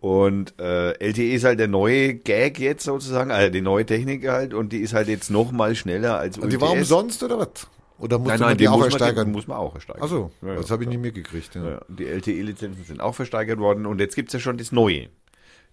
Und 0.00 0.54
äh, 0.60 0.90
LTE 0.98 1.34
ist 1.34 1.44
halt 1.44 1.58
der 1.58 1.68
neue 1.68 2.14
Gag 2.14 2.58
jetzt 2.58 2.84
sozusagen, 2.84 3.30
also 3.30 3.50
die 3.50 3.62
neue 3.62 3.86
Technik 3.86 4.28
halt, 4.28 4.54
und 4.54 4.72
die 4.72 4.78
ist 4.80 4.92
halt 4.92 5.08
jetzt 5.08 5.30
noch 5.30 5.52
mal 5.52 5.74
schneller 5.74 6.18
als 6.18 6.36
Und 6.38 6.52
die 6.52 6.60
war 6.60 6.70
UMTS. 6.72 6.80
umsonst 6.90 7.22
oder 7.22 7.38
was? 7.38 7.66
Oder 7.98 8.18
musste 8.18 8.32
Nein, 8.32 8.40
man 8.40 8.48
nein, 8.50 8.58
die, 8.58 8.64
die 8.64 8.68
auch 8.68 8.72
muss 8.72 8.80
man, 8.80 8.88
die 8.88 8.94
ersteigern? 8.94 9.32
muss 9.32 9.46
man 9.46 9.56
auch 9.56 9.74
ersteigern. 9.74 10.02
Achso, 10.02 10.30
Ja, 10.42 10.48
ja, 10.48 10.54
das 10.56 10.70
habe 10.70 10.82
ich 10.84 10.88
nie 10.88 10.98
mitgekriegt. 10.98 11.54
Ja. 11.54 11.70
Ja, 11.70 11.80
die 11.88 12.06
LTE-Lizenzen 12.06 12.84
sind 12.84 13.00
auch 13.00 13.14
versteigert 13.14 13.58
worden 13.58 13.86
und 13.86 14.00
jetzt 14.00 14.14
gibt's 14.16 14.32
ja 14.32 14.40
schon 14.40 14.58
das 14.58 14.72
Neue. 14.72 15.08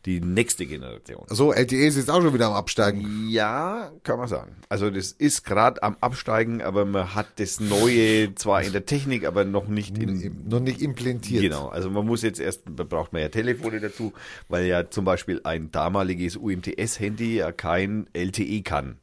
Die 0.05 0.19
nächste 0.19 0.65
Generation. 0.65 1.23
So, 1.29 1.53
LTE 1.53 1.87
ist 1.87 1.95
jetzt 1.95 2.09
auch 2.09 2.21
schon 2.21 2.33
wieder 2.33 2.47
am 2.47 2.53
Absteigen. 2.53 3.29
Ja, 3.29 3.89
kann 4.03 4.19
man 4.19 4.27
sagen. 4.27 4.57
Also 4.67 4.89
das 4.89 5.13
ist 5.13 5.45
gerade 5.45 5.81
am 5.81 5.95
Absteigen, 6.01 6.61
aber 6.61 6.83
man 6.83 7.15
hat 7.15 7.27
das 7.37 7.61
Neue 7.61 8.35
zwar 8.35 8.63
in 8.63 8.73
der 8.73 8.85
Technik, 8.85 9.25
aber 9.25 9.45
noch 9.45 9.69
nicht 9.69 9.97
in... 9.97 10.43
Noch 10.49 10.59
nicht 10.59 10.81
implantiert. 10.81 11.43
Genau, 11.43 11.69
also 11.69 11.89
man 11.89 12.05
muss 12.05 12.21
jetzt 12.21 12.41
erst, 12.41 12.63
da 12.75 12.83
braucht 12.83 13.13
man 13.13 13.21
ja 13.21 13.29
Telefone 13.29 13.79
dazu, 13.79 14.11
weil 14.49 14.65
ja 14.65 14.89
zum 14.89 15.05
Beispiel 15.05 15.39
ein 15.45 15.71
damaliges 15.71 16.35
UMTS-Handy 16.35 17.37
ja 17.37 17.53
kein 17.53 18.07
LTE 18.11 18.61
kann. 18.61 18.97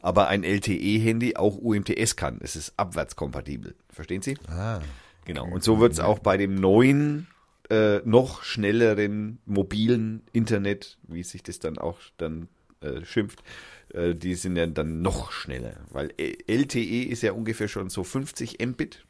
Aber 0.00 0.28
ein 0.28 0.44
LTE-Handy 0.44 1.36
auch 1.36 1.56
UMTS 1.56 2.16
kann. 2.16 2.38
Es 2.40 2.56
ist 2.56 2.74
abwärtskompatibel. 2.76 3.74
Verstehen 3.90 4.22
Sie? 4.22 4.36
Ah. 4.48 4.80
Genau. 5.24 5.46
Und 5.46 5.62
so 5.62 5.80
wird 5.80 5.92
es 5.92 6.00
auch 6.00 6.20
bei 6.20 6.36
dem 6.36 6.54
neuen, 6.54 7.26
äh, 7.68 7.98
noch 8.04 8.42
schnelleren 8.42 9.38
mobilen 9.44 10.22
Internet, 10.32 10.98
wie 11.02 11.22
sich 11.22 11.42
das 11.42 11.58
dann 11.58 11.78
auch 11.78 11.98
dann 12.16 12.48
äh, 12.80 13.04
schimpft, 13.04 13.42
äh, 13.92 14.14
die 14.14 14.34
sind 14.34 14.56
ja 14.56 14.66
dann 14.66 15.02
noch 15.02 15.32
schneller. 15.32 15.74
Weil 15.90 16.12
LTE 16.16 17.02
ist 17.02 17.22
ja 17.22 17.32
ungefähr 17.32 17.68
schon 17.68 17.90
so 17.90 18.04
50 18.04 18.64
Mbit. 18.64 19.04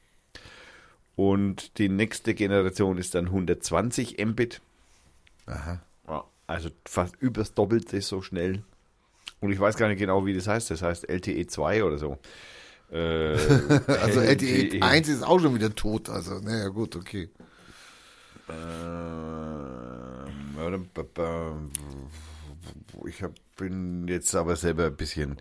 Und 1.15 1.79
die 1.79 1.89
nächste 1.89 2.35
Generation 2.35 2.97
ist 2.97 3.15
dann 3.15 3.27
120 3.27 4.25
Mbit. 4.25 4.61
Aha. 5.47 5.81
Also 6.49 6.71
fast 6.87 7.15
übers 7.21 7.53
Doppelte 7.53 8.01
so 8.01 8.23
schnell. 8.23 8.63
Und 9.41 9.53
ich 9.53 9.61
weiß 9.61 9.77
gar 9.77 9.89
nicht 9.89 9.99
genau, 9.99 10.27
wie 10.27 10.35
das 10.35 10.49
heißt. 10.49 10.71
Das 10.71 10.83
heißt 10.83 11.09
LTE 11.09 11.47
2 11.47 11.85
oder 11.85 11.99
so. 11.99 12.19
Äh, 12.91 13.35
Also 14.03 14.21
LTE 14.21 14.83
1 14.83 15.09
ist 15.09 15.23
auch 15.23 15.41
schon 15.41 15.55
wieder 15.55 15.75
tot. 15.75 16.09
Also, 16.09 16.41
naja, 16.41 16.69
gut, 16.69 16.97
okay. 16.97 17.29
Ähm, 18.51 18.57
Ich 23.07 23.23
hab, 23.23 23.33
bin 23.57 24.09
jetzt 24.09 24.35
aber 24.35 24.57
selber 24.57 24.87
ein 24.87 24.97
bisschen. 24.97 25.39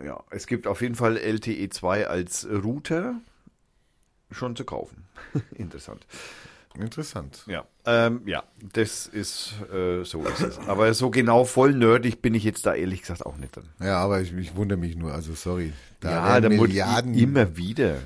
äh, 0.00 0.06
Ja, 0.06 0.22
es 0.30 0.46
gibt 0.46 0.66
auf 0.66 0.82
jeden 0.82 0.94
Fall 0.94 1.16
LTE 1.16 1.68
2 1.70 2.06
als 2.06 2.46
Router 2.48 3.20
schon 4.30 4.56
zu 4.56 4.64
kaufen. 4.64 5.04
Interessant. 5.54 6.06
Interessant. 6.80 7.42
Ja, 7.46 7.66
ähm, 7.86 8.22
ja, 8.26 8.44
das 8.72 9.06
ist, 9.06 9.54
äh, 9.72 10.04
so 10.04 10.24
ist 10.24 10.40
es. 10.40 10.58
Aber 10.66 10.92
so 10.94 11.10
genau 11.10 11.44
voll 11.44 11.72
nerdig 11.74 12.20
bin 12.22 12.34
ich 12.34 12.44
jetzt 12.44 12.66
da 12.66 12.74
ehrlich 12.74 13.00
gesagt 13.00 13.24
auch 13.24 13.36
nicht 13.36 13.56
drin. 13.56 13.64
Ja, 13.80 13.98
aber 13.98 14.20
ich, 14.20 14.32
ich 14.34 14.56
wundere 14.56 14.78
mich 14.78 14.96
nur, 14.96 15.12
also 15.12 15.34
sorry. 15.34 15.72
Da 16.00 16.10
ja, 16.10 16.40
da 16.40 16.48
Milliarden. 16.48 17.14
ich 17.14 17.22
immer 17.22 17.56
wieder. 17.56 17.96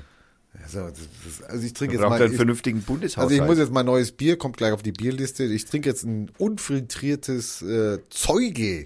Also, 0.63 0.87
das, 0.89 1.43
also 1.49 1.65
ich 1.65 1.73
trinke 1.73 1.95
jetzt 1.95 2.07
mal. 2.07 2.21
einen 2.21 2.33
vernünftigen 2.33 2.81
Bundeshaushalt. 2.83 3.31
Also 3.31 3.41
ich 3.41 3.47
muss 3.47 3.57
jetzt 3.57 3.71
mal 3.71 3.83
neues 3.83 4.11
Bier, 4.11 4.37
kommt 4.37 4.57
gleich 4.57 4.73
auf 4.73 4.83
die 4.83 4.91
Bierliste. 4.91 5.43
Ich 5.43 5.65
trinke 5.65 5.89
jetzt 5.89 6.03
ein 6.03 6.29
unfiltriertes 6.37 7.61
äh, 7.63 7.99
Zeugel. 8.09 8.85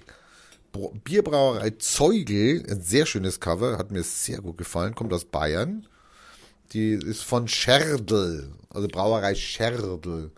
Bro- 0.72 0.94
Bierbrauerei 1.04 1.70
Zeugel, 1.78 2.64
ein 2.70 2.80
sehr 2.82 3.06
schönes 3.06 3.40
Cover, 3.40 3.78
hat 3.78 3.90
mir 3.90 4.02
sehr 4.02 4.40
gut 4.40 4.58
gefallen, 4.58 4.94
kommt 4.94 5.12
aus 5.12 5.24
Bayern. 5.24 5.86
Die 6.72 6.92
ist 6.92 7.22
von 7.22 7.46
Scherdl, 7.46 8.48
also 8.76 8.88
Brauerei 8.88 9.34
Scherdl. 9.34 10.30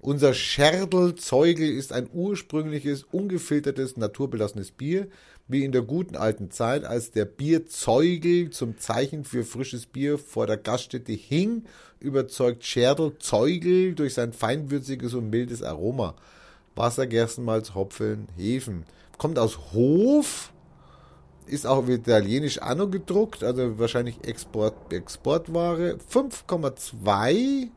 Unser 0.00 0.34
Scherdl 0.34 1.14
Zeugel 1.14 1.70
ist 1.70 1.92
ein 1.92 2.08
ursprüngliches, 2.12 3.04
ungefiltertes, 3.04 3.96
naturbelassenes 3.96 4.72
Bier, 4.72 5.06
wie 5.46 5.64
in 5.64 5.70
der 5.70 5.82
guten 5.82 6.16
alten 6.16 6.50
Zeit, 6.50 6.84
als 6.84 7.12
der 7.12 7.24
Bierzeugel 7.24 8.50
zum 8.50 8.78
Zeichen 8.78 9.24
für 9.24 9.44
frisches 9.44 9.86
Bier 9.86 10.18
vor 10.18 10.46
der 10.48 10.56
Gaststätte 10.56 11.12
hing, 11.12 11.64
überzeugt 12.00 12.64
Scherdl 12.64 13.16
Zeugel 13.18 13.94
durch 13.94 14.14
sein 14.14 14.32
feinwürziges 14.32 15.14
und 15.14 15.30
mildes 15.30 15.62
Aroma. 15.62 16.16
Wasser, 16.74 17.06
Gerstenmalz, 17.06 17.74
Hopfen, 17.74 18.26
Hefen. 18.36 18.84
Kommt 19.18 19.38
aus 19.38 19.58
Hof, 19.72 20.52
ist 21.46 21.66
auch 21.66 21.86
italienisch 21.86 22.58
Anno 22.58 22.88
gedruckt, 22.88 23.44
also 23.44 23.78
wahrscheinlich 23.78 24.24
Export, 24.24 24.92
Exportware. 24.92 25.98
5,2. 26.12 27.68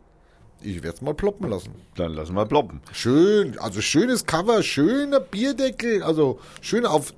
Ich 0.66 0.82
werde 0.82 0.96
es 0.96 1.02
mal 1.02 1.14
ploppen 1.14 1.50
lassen. 1.50 1.76
Dann 1.96 2.14
lassen 2.14 2.34
wir 2.34 2.46
ploppen. 2.46 2.82
Schön, 2.92 3.60
also 3.60 3.82
schönes 3.82 4.26
Cover, 4.26 4.64
schöner 4.64 5.20
Bierdeckel, 5.20 6.02
also 6.02 6.40
schön 6.60 6.88
auf, 6.88 7.14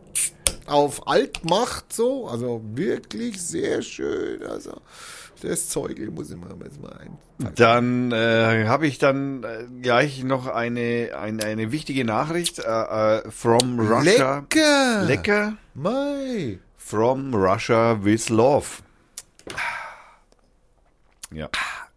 auf 0.65 1.07
Altmacht 1.07 1.93
so, 1.93 2.27
also 2.27 2.61
wirklich 2.73 3.41
sehr 3.41 3.81
schön. 3.81 4.43
Also 4.43 4.81
das 5.41 5.69
Zeugel 5.69 6.11
muss 6.11 6.29
ich 6.29 6.35
mal 6.35 6.49
jetzt 6.61 6.81
mal 6.81 6.91
ein. 6.91 7.17
Dann 7.55 8.11
äh, 8.11 8.65
habe 8.67 8.85
ich 8.85 8.97
dann 8.97 9.43
äh, 9.43 9.65
gleich 9.81 10.23
noch 10.23 10.47
eine, 10.47 11.11
eine, 11.17 11.45
eine 11.45 11.71
wichtige 11.71 12.03
Nachricht. 12.03 12.59
Äh, 12.59 12.63
äh, 12.63 13.31
from 13.31 13.79
Russia. 13.79 14.39
Lecker! 14.39 15.03
Lecker. 15.05 15.57
Mai! 15.73 16.59
From 16.75 17.33
Russia 17.33 18.03
with 18.03 18.27
Love. 18.29 18.67
Ja. 21.31 21.49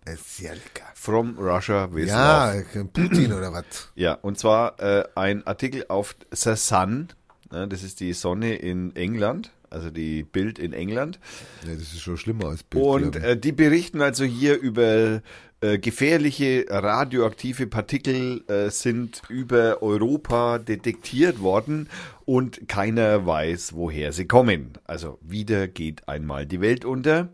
Das 0.05 0.15
ist 0.15 0.37
sehr 0.37 0.55
lecker. 0.55 0.90
From 1.01 1.35
Russia 1.39 1.89
with 1.91 2.09
Ja, 2.11 2.53
Love. 2.53 2.85
Putin 2.93 3.33
oder 3.33 3.51
was? 3.55 3.65
Ja, 3.95 4.13
und 4.21 4.39
zwar 4.39 4.79
äh, 4.81 5.05
ein 5.15 5.47
Artikel 5.47 5.87
auf 5.89 6.15
The 6.31 6.57
Sun. 6.57 7.09
Ja, 7.51 7.65
das 7.67 7.83
ist 7.83 8.01
die 8.01 8.13
Sonne 8.13 8.57
in 8.57 8.95
England, 8.97 9.51
also 9.71 9.89
die 9.89 10.25
Bild 10.25 10.59
in 10.59 10.75
England. 10.75 11.19
Ja, 11.67 11.73
das 11.73 11.95
ist 11.95 12.01
schon 12.03 12.19
schlimmer 12.19 12.49
als 12.49 12.65
Bild. 12.65 12.85
Und 12.85 13.17
äh, 13.17 13.35
die 13.35 13.53
berichten 13.53 14.03
also 14.03 14.25
hier 14.25 14.59
über 14.61 15.23
äh, 15.63 15.79
gefährliche 15.79 16.67
radioaktive 16.69 17.67
Partikel 17.67 18.45
äh, 18.49 18.69
sind 18.69 19.23
über 19.31 19.83
Europa 19.83 20.59
detektiert 20.59 21.41
worden 21.41 21.89
und 22.27 22.69
keiner 22.69 23.25
weiß, 23.25 23.73
woher 23.73 24.13
sie 24.13 24.27
kommen. 24.27 24.75
Also 24.85 25.19
wieder 25.23 25.67
geht 25.67 26.09
einmal 26.09 26.45
die 26.45 26.61
Welt 26.61 26.85
unter. 26.85 27.31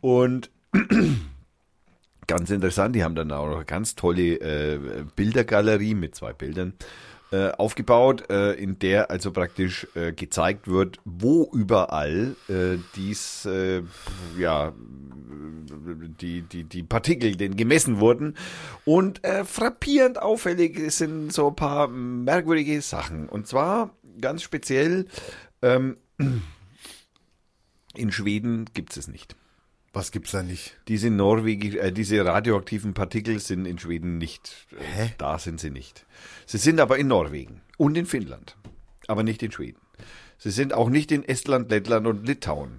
Und 0.00 0.50
ganz 2.28 2.50
interessant, 2.50 2.94
die 2.94 3.02
haben 3.02 3.16
dann 3.16 3.32
auch 3.32 3.56
eine 3.56 3.64
ganz 3.64 3.96
tolle 3.96 4.34
äh, 4.36 4.78
Bildergalerie 5.16 5.94
mit 5.94 6.14
zwei 6.14 6.32
Bildern 6.32 6.74
äh, 7.30 7.50
aufgebaut, 7.50 8.30
äh, 8.30 8.52
in 8.52 8.78
der 8.78 9.10
also 9.10 9.32
praktisch 9.32 9.86
äh, 9.94 10.12
gezeigt 10.12 10.66
wird, 10.66 10.98
wo 11.04 11.50
überall 11.52 12.36
dies, 12.96 13.46
ja, 14.38 14.72
die, 16.20 16.42
die, 16.42 16.64
die 16.64 16.82
Partikel 16.82 17.36
denn 17.36 17.56
gemessen 17.56 18.00
wurden. 18.00 18.36
Und 18.84 19.20
frappierend 19.44 20.22
auffällig 20.22 20.90
sind 20.92 21.32
so 21.32 21.48
ein 21.48 21.56
paar 21.56 21.88
merkwürdige 21.88 22.80
Sachen. 22.80 23.28
Und 23.28 23.46
zwar 23.46 23.90
ganz 24.20 24.42
speziell, 24.42 25.06
ähm, 25.62 25.96
in 27.94 28.12
Schweden 28.12 28.66
gibt 28.72 28.92
es 28.92 28.96
es 28.98 29.08
nicht. 29.08 29.36
Was 29.98 30.12
gibt's 30.12 30.30
da 30.30 30.44
nicht? 30.44 30.78
Diese 30.86 31.10
Norwegisch, 31.10 31.74
äh, 31.74 31.90
diese 31.90 32.24
radioaktiven 32.24 32.94
Partikel 32.94 33.40
sind 33.40 33.66
in 33.66 33.80
Schweden 33.80 34.16
nicht. 34.16 34.68
Äh, 34.70 34.84
Hä? 34.84 35.14
Da 35.18 35.40
sind 35.40 35.58
sie 35.58 35.70
nicht. 35.70 36.06
Sie 36.46 36.58
sind 36.58 36.78
aber 36.78 36.98
in 36.98 37.08
Norwegen 37.08 37.62
und 37.78 37.98
in 37.98 38.06
Finnland, 38.06 38.56
aber 39.08 39.24
nicht 39.24 39.42
in 39.42 39.50
Schweden. 39.50 39.80
Sie 40.38 40.52
sind 40.52 40.72
auch 40.72 40.88
nicht 40.88 41.10
in 41.10 41.24
Estland, 41.24 41.68
Lettland 41.70 42.06
und 42.06 42.28
Litauen. 42.28 42.78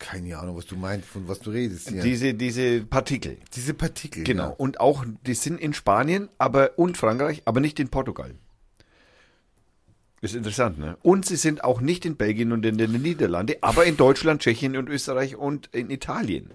Keine 0.00 0.36
Ahnung, 0.36 0.56
was 0.56 0.66
du 0.66 0.74
meinst, 0.74 1.06
von 1.06 1.28
was 1.28 1.38
du 1.38 1.50
redest 1.50 1.88
hier. 1.88 2.02
Diese, 2.02 2.34
diese 2.34 2.80
Partikel. 2.80 3.36
Diese 3.54 3.72
Partikel. 3.72 4.24
Genau. 4.24 4.48
Ja. 4.48 4.54
Und 4.56 4.80
auch, 4.80 5.04
die 5.24 5.34
sind 5.34 5.60
in 5.60 5.74
Spanien 5.74 6.28
aber, 6.38 6.76
und 6.76 6.96
Frankreich, 6.96 7.42
aber 7.44 7.60
nicht 7.60 7.78
in 7.78 7.88
Portugal. 7.88 8.34
Ist 10.24 10.34
interessant, 10.34 10.78
ne? 10.78 10.96
Und 11.02 11.26
sie 11.26 11.36
sind 11.36 11.64
auch 11.64 11.82
nicht 11.82 12.06
in 12.06 12.16
Belgien 12.16 12.52
und 12.52 12.64
in 12.64 12.78
den 12.78 12.92
Niederlanden, 12.92 13.56
aber 13.60 13.84
in 13.84 13.98
Deutschland, 13.98 14.40
Tschechien 14.40 14.74
und 14.74 14.88
Österreich 14.88 15.36
und 15.36 15.68
in 15.72 15.90
Italien. 15.90 16.50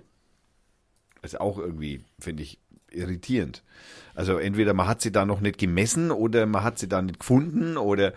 Das 1.22 1.34
ist 1.34 1.40
auch 1.40 1.60
irgendwie, 1.60 2.04
finde 2.18 2.42
ich, 2.42 2.58
irritierend. 2.90 3.62
Also 4.16 4.40
entweder 4.40 4.74
man 4.74 4.88
hat 4.88 5.02
sie 5.02 5.12
da 5.12 5.24
noch 5.24 5.40
nicht 5.40 5.60
gemessen 5.60 6.10
oder 6.10 6.48
man 6.48 6.64
hat 6.64 6.80
sie 6.80 6.90
da 6.90 7.04
nicht 7.04 7.20
gefunden 7.20 7.78
oder 7.78 8.14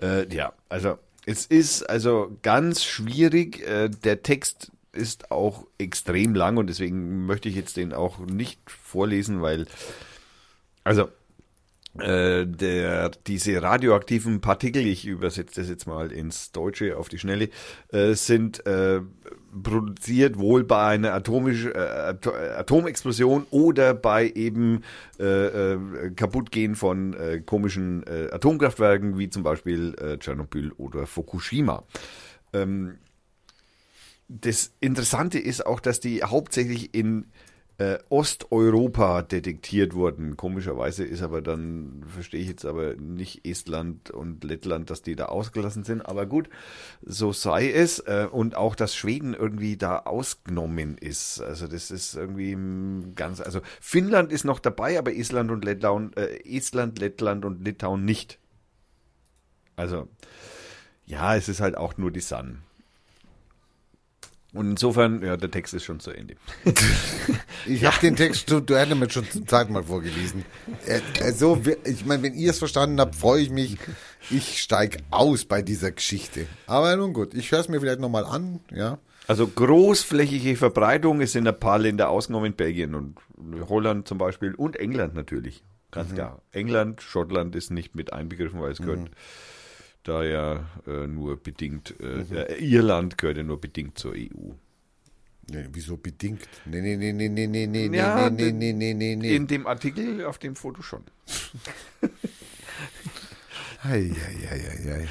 äh, 0.00 0.32
ja, 0.32 0.52
also 0.68 0.98
es 1.24 1.46
ist 1.46 1.82
also 1.82 2.38
ganz 2.42 2.84
schwierig. 2.84 3.66
Äh, 3.66 3.88
der 3.88 4.22
Text 4.22 4.70
ist 4.92 5.32
auch 5.32 5.66
extrem 5.78 6.36
lang 6.36 6.58
und 6.58 6.68
deswegen 6.68 7.26
möchte 7.26 7.48
ich 7.48 7.56
jetzt 7.56 7.76
den 7.76 7.92
auch 7.92 8.20
nicht 8.20 8.60
vorlesen, 8.70 9.42
weil 9.42 9.66
also 10.84 11.08
äh, 12.00 12.46
der, 12.46 13.10
diese 13.26 13.60
radioaktiven 13.62 14.40
Partikel, 14.40 14.86
ich 14.86 15.06
übersetze 15.06 15.60
das 15.60 15.68
jetzt 15.68 15.86
mal 15.86 16.12
ins 16.12 16.52
Deutsche 16.52 16.96
auf 16.96 17.08
die 17.08 17.18
Schnelle, 17.18 17.48
äh, 17.88 18.14
sind 18.14 18.64
äh, 18.66 19.00
produziert 19.62 20.38
wohl 20.38 20.64
bei 20.64 20.86
einer 20.86 21.14
atomisch, 21.14 21.66
äh, 21.66 21.70
Ato- 21.78 22.34
Atomexplosion 22.34 23.46
oder 23.50 23.94
bei 23.94 24.28
eben 24.28 24.82
äh, 25.18 25.76
Kaputtgehen 26.14 26.74
von 26.74 27.16
komischen 27.46 28.04
Atomkraftwerken, 28.32 29.18
wie 29.18 29.30
zum 29.30 29.42
Beispiel 29.42 29.94
Tschernobyl 30.20 30.72
oder 30.72 31.06
Fukushima. 31.06 31.84
Ähm, 32.52 32.98
das 34.28 34.72
Interessante 34.80 35.38
ist 35.38 35.64
auch, 35.64 35.80
dass 35.80 36.00
die 36.00 36.22
hauptsächlich 36.22 36.94
in 36.94 37.26
äh, 37.78 37.98
Osteuropa 38.08 39.22
detektiert 39.22 39.94
wurden. 39.94 40.36
Komischerweise 40.36 41.04
ist 41.04 41.22
aber 41.22 41.42
dann, 41.42 42.04
verstehe 42.06 42.40
ich 42.40 42.48
jetzt 42.48 42.64
aber 42.64 42.94
nicht 42.94 43.46
Estland 43.46 44.10
und 44.10 44.44
Lettland, 44.44 44.88
dass 44.90 45.02
die 45.02 45.16
da 45.16 45.26
ausgelassen 45.26 45.84
sind. 45.84 46.00
Aber 46.00 46.26
gut, 46.26 46.48
so 47.02 47.32
sei 47.32 47.70
es. 47.70 47.98
Äh, 48.00 48.28
und 48.30 48.56
auch, 48.56 48.74
dass 48.74 48.94
Schweden 48.94 49.34
irgendwie 49.34 49.76
da 49.76 49.98
ausgenommen 50.00 50.96
ist. 50.96 51.40
Also 51.40 51.66
das 51.66 51.90
ist 51.90 52.14
irgendwie 52.14 52.56
ganz, 53.14 53.40
also 53.40 53.60
Finnland 53.80 54.32
ist 54.32 54.44
noch 54.44 54.58
dabei, 54.58 54.98
aber 54.98 55.14
Estland 55.14 55.50
und 55.50 55.64
Lettland, 55.64 56.16
äh, 56.16 56.40
Estland, 56.44 56.98
Lettland 56.98 57.44
und 57.44 57.64
Litauen 57.64 58.04
nicht. 58.04 58.38
Also, 59.76 60.08
ja, 61.04 61.36
es 61.36 61.50
ist 61.50 61.60
halt 61.60 61.76
auch 61.76 61.98
nur 61.98 62.10
die 62.10 62.20
Sun. 62.20 62.62
Und 64.56 64.70
insofern, 64.70 65.22
ja, 65.22 65.36
der 65.36 65.50
Text 65.50 65.74
ist 65.74 65.84
schon 65.84 66.00
zu 66.00 66.10
Ende. 66.10 66.34
Ich 67.68 67.84
habe 67.84 67.96
den 68.00 68.14
Text, 68.14 68.48
du, 68.50 68.60
du 68.60 68.76
hättest 68.78 68.96
mir 68.96 69.10
schon 69.10 69.28
zum 69.28 69.46
zweiten 69.48 69.72
Mal 69.72 69.82
vorgelesen. 69.82 70.44
Äh, 70.86 71.32
so, 71.32 71.64
wir- 71.66 71.78
ich 71.84 72.06
meine, 72.06 72.22
wenn 72.22 72.34
ihr 72.34 72.50
es 72.50 72.58
verstanden 72.60 73.00
habt, 73.00 73.16
freue 73.16 73.42
ich 73.42 73.50
mich. 73.50 73.76
Ich 74.30 74.62
steig 74.62 74.98
aus 75.10 75.44
bei 75.44 75.62
dieser 75.62 75.90
Geschichte. 75.90 76.46
Aber 76.68 76.94
nun 76.96 77.12
gut, 77.12 77.34
ich 77.34 77.50
höre 77.50 77.58
es 77.60 77.68
mir 77.68 77.80
vielleicht 77.80 77.98
nochmal 78.00 78.24
an, 78.24 78.60
ja. 78.72 78.98
Also 79.26 79.48
großflächige 79.48 80.54
Verbreitung 80.56 81.20
ist 81.20 81.34
in 81.34 81.48
ein 81.48 81.58
paar 81.58 81.78
Länder 81.80 82.08
ausgenommen, 82.08 82.52
Belgien 82.52 82.94
und 82.94 83.16
Holland 83.68 84.06
zum 84.06 84.18
Beispiel 84.18 84.54
und 84.54 84.76
England 84.76 85.14
natürlich. 85.16 85.64
Ganz 85.90 86.14
klar. 86.14 86.40
England, 86.52 87.02
Schottland 87.02 87.56
ist 87.56 87.72
nicht 87.72 87.96
mit 87.96 88.12
einbegriffen, 88.12 88.60
weil 88.60 88.70
es 88.70 88.78
gehört 88.78 89.10
da 90.08 90.24
ja 90.24 90.68
äh, 90.86 91.06
nur 91.06 91.36
bedingt, 91.36 91.94
äh, 92.00 92.22
äh, 92.22 92.64
Irland 92.64 93.18
gehört 93.18 93.36
ja 93.38 93.42
nur 93.42 93.60
bedingt 93.60 93.98
zur 93.98 94.12
EU. 94.12 94.52
Nee, 95.48 95.66
wieso 95.72 95.96
bedingt? 95.96 96.48
Nee, 96.64 96.80
nee, 96.80 96.96
nee, 96.96 97.12
nee, 97.12 97.28
nee, 97.28 97.46
nee, 97.46 97.66
nee, 97.66 97.96
Ja, 97.96 98.30
nee, 98.30 98.50
nee, 98.50 98.72
nee, 98.72 98.72
nee, 98.72 98.94
nee, 98.94 99.16
nee. 99.16 99.36
In 99.36 99.46
dem 99.46 99.66
Artikel 99.66 100.24
auf 100.24 100.38
dem 100.38 100.56
Foto 100.56 100.82
schon. 100.82 101.04
Ei, 103.82 104.10
ei, 104.10 104.48
ei, 104.50 104.90
ei. 104.90 105.08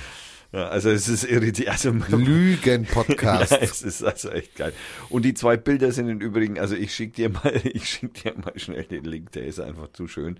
Ja, 0.52 0.68
also 0.68 0.90
es 0.90 1.08
ist 1.08 1.24
irritierend. 1.24 2.04
Also, 2.04 2.18
Lügen-Podcast. 2.18 3.52
Ja, 3.52 3.58
es 3.60 3.82
ist 3.82 4.04
also 4.04 4.30
echt 4.30 4.56
geil. 4.56 4.74
Und 5.10 5.24
die 5.24 5.34
zwei 5.34 5.56
Bilder 5.58 5.92
sind 5.92 6.10
im 6.10 6.20
Übrigen, 6.20 6.60
also 6.60 6.76
ich 6.76 6.94
schick 6.94 7.14
dir 7.14 7.30
mal, 7.30 7.54
ich 7.64 7.90
schick 7.90 8.24
dir 8.24 8.34
mal 8.36 8.58
schnell 8.58 8.84
den 8.84 9.06
Link, 9.06 9.32
der 9.32 9.46
ist 9.46 9.60
einfach 9.60 9.92
zu 9.94 10.08
schön. 10.08 10.38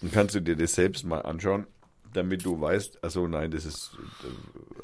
Dann 0.00 0.12
kannst 0.12 0.34
du 0.34 0.40
dir 0.40 0.56
das 0.56 0.74
selbst 0.74 1.04
mal 1.04 1.20
anschauen, 1.20 1.66
damit 2.12 2.44
du 2.44 2.60
weißt, 2.60 3.02
also 3.02 3.26
nein, 3.26 3.50
das 3.50 3.64
ist, 3.64 3.92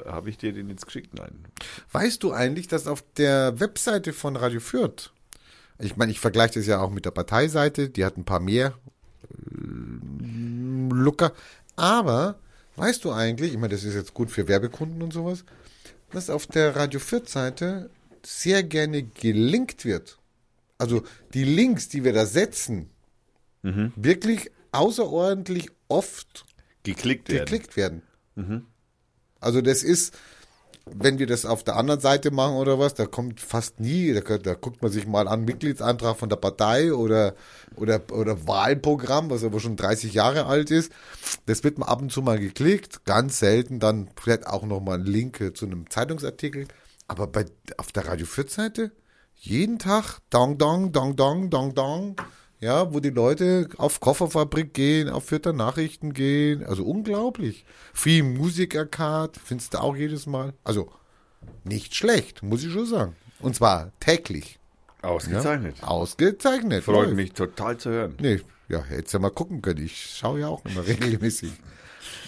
äh, 0.05 0.09
habe 0.09 0.29
ich 0.29 0.37
dir 0.37 0.53
den 0.53 0.69
jetzt 0.69 0.85
geschickt? 0.85 1.13
Nein. 1.13 1.45
Weißt 1.91 2.23
du 2.23 2.31
eigentlich, 2.31 2.67
dass 2.67 2.87
auf 2.87 3.03
der 3.17 3.59
Webseite 3.59 4.13
von 4.13 4.35
Radio 4.35 4.59
Fürth, 4.59 5.11
ich 5.79 5.97
meine, 5.97 6.11
ich 6.11 6.19
vergleiche 6.19 6.59
das 6.59 6.67
ja 6.67 6.79
auch 6.79 6.89
mit 6.89 7.05
der 7.05 7.11
Parteiseite, 7.11 7.89
die 7.89 8.05
hat 8.05 8.17
ein 8.17 8.25
paar 8.25 8.39
mehr 8.39 8.73
äh, 9.23 10.93
Looker, 10.93 11.33
aber 11.75 12.39
weißt 12.75 13.03
du 13.05 13.11
eigentlich, 13.11 13.53
ich 13.53 13.57
meine, 13.57 13.73
das 13.73 13.83
ist 13.83 13.95
jetzt 13.95 14.13
gut 14.13 14.31
für 14.31 14.47
Werbekunden 14.47 15.01
und 15.01 15.13
sowas, 15.13 15.43
dass 16.11 16.29
auf 16.29 16.47
der 16.47 16.75
Radio 16.75 16.99
Fürth 16.99 17.29
Seite 17.29 17.89
sehr 18.23 18.63
gerne 18.63 19.03
gelinkt 19.03 19.85
wird. 19.85 20.17
Also 20.77 21.03
die 21.33 21.43
Links, 21.43 21.89
die 21.89 22.03
wir 22.03 22.13
da 22.13 22.25
setzen, 22.25 22.89
wirklich 23.63 24.51
außerordentlich 24.71 25.69
oft 25.87 26.45
Geklickt 26.95 27.29
werden. 27.29 27.45
geklickt 27.45 27.77
werden. 27.77 28.01
Also 29.39 29.61
das 29.61 29.83
ist, 29.83 30.13
wenn 30.85 31.19
wir 31.19 31.27
das 31.27 31.45
auf 31.45 31.63
der 31.63 31.75
anderen 31.75 31.99
Seite 31.99 32.31
machen 32.31 32.55
oder 32.55 32.79
was, 32.79 32.93
da 32.93 33.05
kommt 33.05 33.39
fast 33.39 33.79
nie, 33.79 34.13
da, 34.13 34.37
da 34.37 34.53
guckt 34.53 34.81
man 34.81 34.91
sich 34.91 35.05
mal 35.07 35.27
an, 35.27 35.45
Mitgliedsantrag 35.45 36.17
von 36.17 36.29
der 36.29 36.37
Partei 36.37 36.93
oder, 36.93 37.35
oder, 37.75 38.01
oder 38.11 38.47
Wahlprogramm, 38.47 39.29
was 39.29 39.43
aber 39.43 39.59
schon 39.59 39.75
30 39.75 40.13
Jahre 40.13 40.45
alt 40.45 40.71
ist. 40.71 40.91
Das 41.45 41.63
wird 41.63 41.77
mal 41.77 41.87
ab 41.87 42.01
und 42.01 42.11
zu 42.11 42.21
mal 42.21 42.39
geklickt, 42.39 43.05
ganz 43.05 43.39
selten, 43.39 43.79
dann 43.79 44.09
vielleicht 44.19 44.47
auch 44.47 44.63
nochmal 44.63 44.99
ein 44.99 45.05
Link 45.05 45.41
äh, 45.41 45.53
zu 45.53 45.65
einem 45.65 45.89
Zeitungsartikel. 45.89 46.67
Aber 47.07 47.27
bei, 47.27 47.45
auf 47.77 47.91
der 47.91 48.07
Radio 48.07 48.25
4 48.25 48.47
Seite, 48.47 48.91
jeden 49.35 49.79
Tag, 49.79 50.19
dong, 50.29 50.57
dong, 50.57 50.91
dong, 50.91 51.15
dong, 51.15 51.49
dong, 51.49 51.73
dong, 51.75 52.15
ja, 52.59 52.93
wo 52.93 52.99
die 52.99 53.11
Leute 53.11 53.69
auf 53.77 53.99
Kofferfabrik 53.99 54.73
gehen, 54.73 55.09
auf 55.09 55.25
Vierter 55.25 55.53
Nachrichten 55.53 56.13
gehen. 56.13 56.63
Also 56.63 56.83
unglaublich. 56.83 57.65
Free 57.93 58.23
Music 58.23 58.75
Arcade, 58.75 59.39
findest 59.43 59.73
du 59.73 59.79
auch 59.81 59.95
jedes 59.95 60.25
Mal. 60.25 60.53
Also 60.63 60.91
nicht 61.63 61.95
schlecht, 61.95 62.41
muss 62.43 62.63
ich 62.63 62.71
schon 62.71 62.85
sagen. 62.85 63.15
Und 63.39 63.55
zwar 63.55 63.91
täglich. 63.99 64.59
Ja? 65.03 65.09
Ausgezeichnet. 65.09 65.75
Ausgezeichnet. 65.83 66.83
Freut 66.83 67.05
läuft. 67.07 67.15
mich 67.15 67.33
total 67.33 67.77
zu 67.77 67.91
hören. 67.91 68.15
Nee, 68.19 68.41
ja, 68.67 68.83
hättest 68.83 69.13
ja 69.13 69.19
mal 69.19 69.29
gucken 69.29 69.61
können. 69.61 69.85
Ich 69.85 70.15
schaue 70.17 70.39
ja 70.39 70.47
auch 70.47 70.65
immer 70.65 70.85
regelmäßig. 70.87 71.51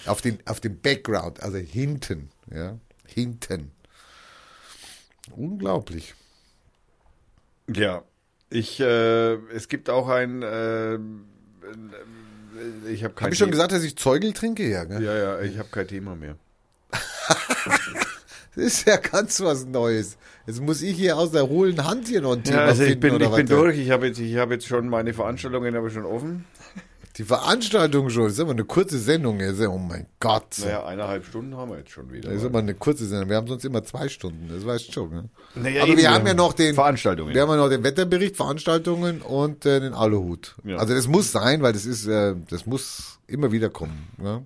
auf 0.06 0.22
den, 0.22 0.39
auf 0.45 0.60
den 0.60 0.80
Background, 0.80 1.41
also 1.41 1.57
hinten, 1.57 2.30
ja. 2.53 2.77
Hinten. 3.07 3.72
Unglaublich. 5.35 6.14
Ja, 7.68 8.03
ich, 8.49 8.80
äh, 8.80 9.34
es 9.53 9.67
gibt 9.67 9.89
auch 9.89 10.07
ein, 10.09 10.41
äh, 10.41 10.93
äh, 10.95 10.99
ich 12.89 13.03
habe 13.03 13.13
kein 13.13 13.26
Habe 13.26 13.34
ich 13.34 13.39
schon 13.39 13.51
gesagt, 13.51 13.71
dass 13.71 13.84
ich 13.84 13.95
Zeugel 13.95 14.34
trinke? 14.34 14.67
Ja, 14.67 14.84
gell? 14.84 15.03
Ja, 15.03 15.15
ja, 15.15 15.41
ich 15.41 15.57
habe 15.57 15.69
kein 15.69 15.88
Thema 15.88 16.15
mehr. 16.15 16.35
Das 18.55 18.65
ist 18.65 18.88
ja 18.88 18.97
ganz 18.97 19.39
was 19.41 19.65
Neues. 19.65 20.17
Jetzt 20.45 20.59
muss 20.59 20.81
ich 20.81 20.97
hier 20.97 21.17
aus 21.17 21.31
der 21.31 21.47
hohlen 21.47 21.85
Hand 21.85 22.07
hier 22.07 22.19
noch 22.19 22.35
ein 22.35 22.43
Thema 22.43 22.61
Ja, 22.61 22.65
also 22.65 22.84
ich 22.84 22.89
finden, 22.99 23.19
bin, 23.19 23.21
ich 23.21 23.30
bin 23.30 23.45
durch. 23.45 23.77
Ich 23.77 23.91
habe 23.91 24.07
jetzt, 24.07 24.19
ich 24.19 24.35
habe 24.35 24.55
jetzt 24.55 24.67
schon 24.67 24.89
meine 24.89 25.13
Veranstaltungen 25.13 25.76
habe 25.76 25.88
ich 25.88 25.93
schon 25.93 26.05
offen. 26.05 26.45
Die 27.20 27.26
Veranstaltung 27.26 28.10
schon. 28.10 28.24
Das 28.24 28.34
ist 28.34 28.40
immer 28.40 28.52
eine 28.52 28.64
kurze 28.64 28.98
Sendung. 28.98 29.41
jetzt. 29.41 29.60
Oh 29.60 29.78
mein 29.78 30.06
Gott. 30.22 30.56
Naja, 30.62 30.86
eineinhalb 30.86 31.26
Stunden 31.26 31.58
haben 31.58 31.70
wir 31.70 31.80
jetzt 31.80 31.91
schon 31.91 32.10
wieder. 32.10 32.30
Das 32.30 32.40
ist 32.40 32.48
immer 32.48 32.60
eine 32.60 32.74
kurze 32.74 33.06
Sendung. 33.06 33.28
Wir 33.28 33.36
haben 33.36 33.48
sonst 33.48 33.66
immer 33.66 33.84
zwei 33.84 34.08
Stunden. 34.08 34.48
Das 34.48 34.66
weißt 34.66 34.88
du 34.88 34.91
schon. 34.94 35.10
Ne? 35.10 35.30
Naja, 35.54 35.82
Aber 35.82 35.91
eben, 35.91 36.00
wir 36.00 36.12
haben 36.12 36.26
ja 36.26 36.34
noch 36.34 36.54
den, 36.54 36.74
Veranstaltungen. 36.74 37.36
wir 37.36 37.41
haben 37.41 37.50
ja 37.50 37.58
noch 37.58 37.68
den 37.68 37.84
Wetterbericht, 37.84 38.38
Veranstaltungen 38.38 39.22
und 39.22 39.66
äh, 39.66 39.82
den 39.82 39.94
Aluhut. 39.94 40.56
Ja. 40.64 40.78
Also 40.78 40.96
das 40.96 41.10
muss 41.10 41.34
sein, 41.34 41.62
weil 41.62 41.74
das 41.74 41.86
ist, 41.86 42.08
äh, 42.08 42.36
das 42.50 42.66
muss 42.66 43.20
immer 43.28 43.52
wieder 43.52 43.70
kommen. 43.70 44.08
Ne? 44.18 44.46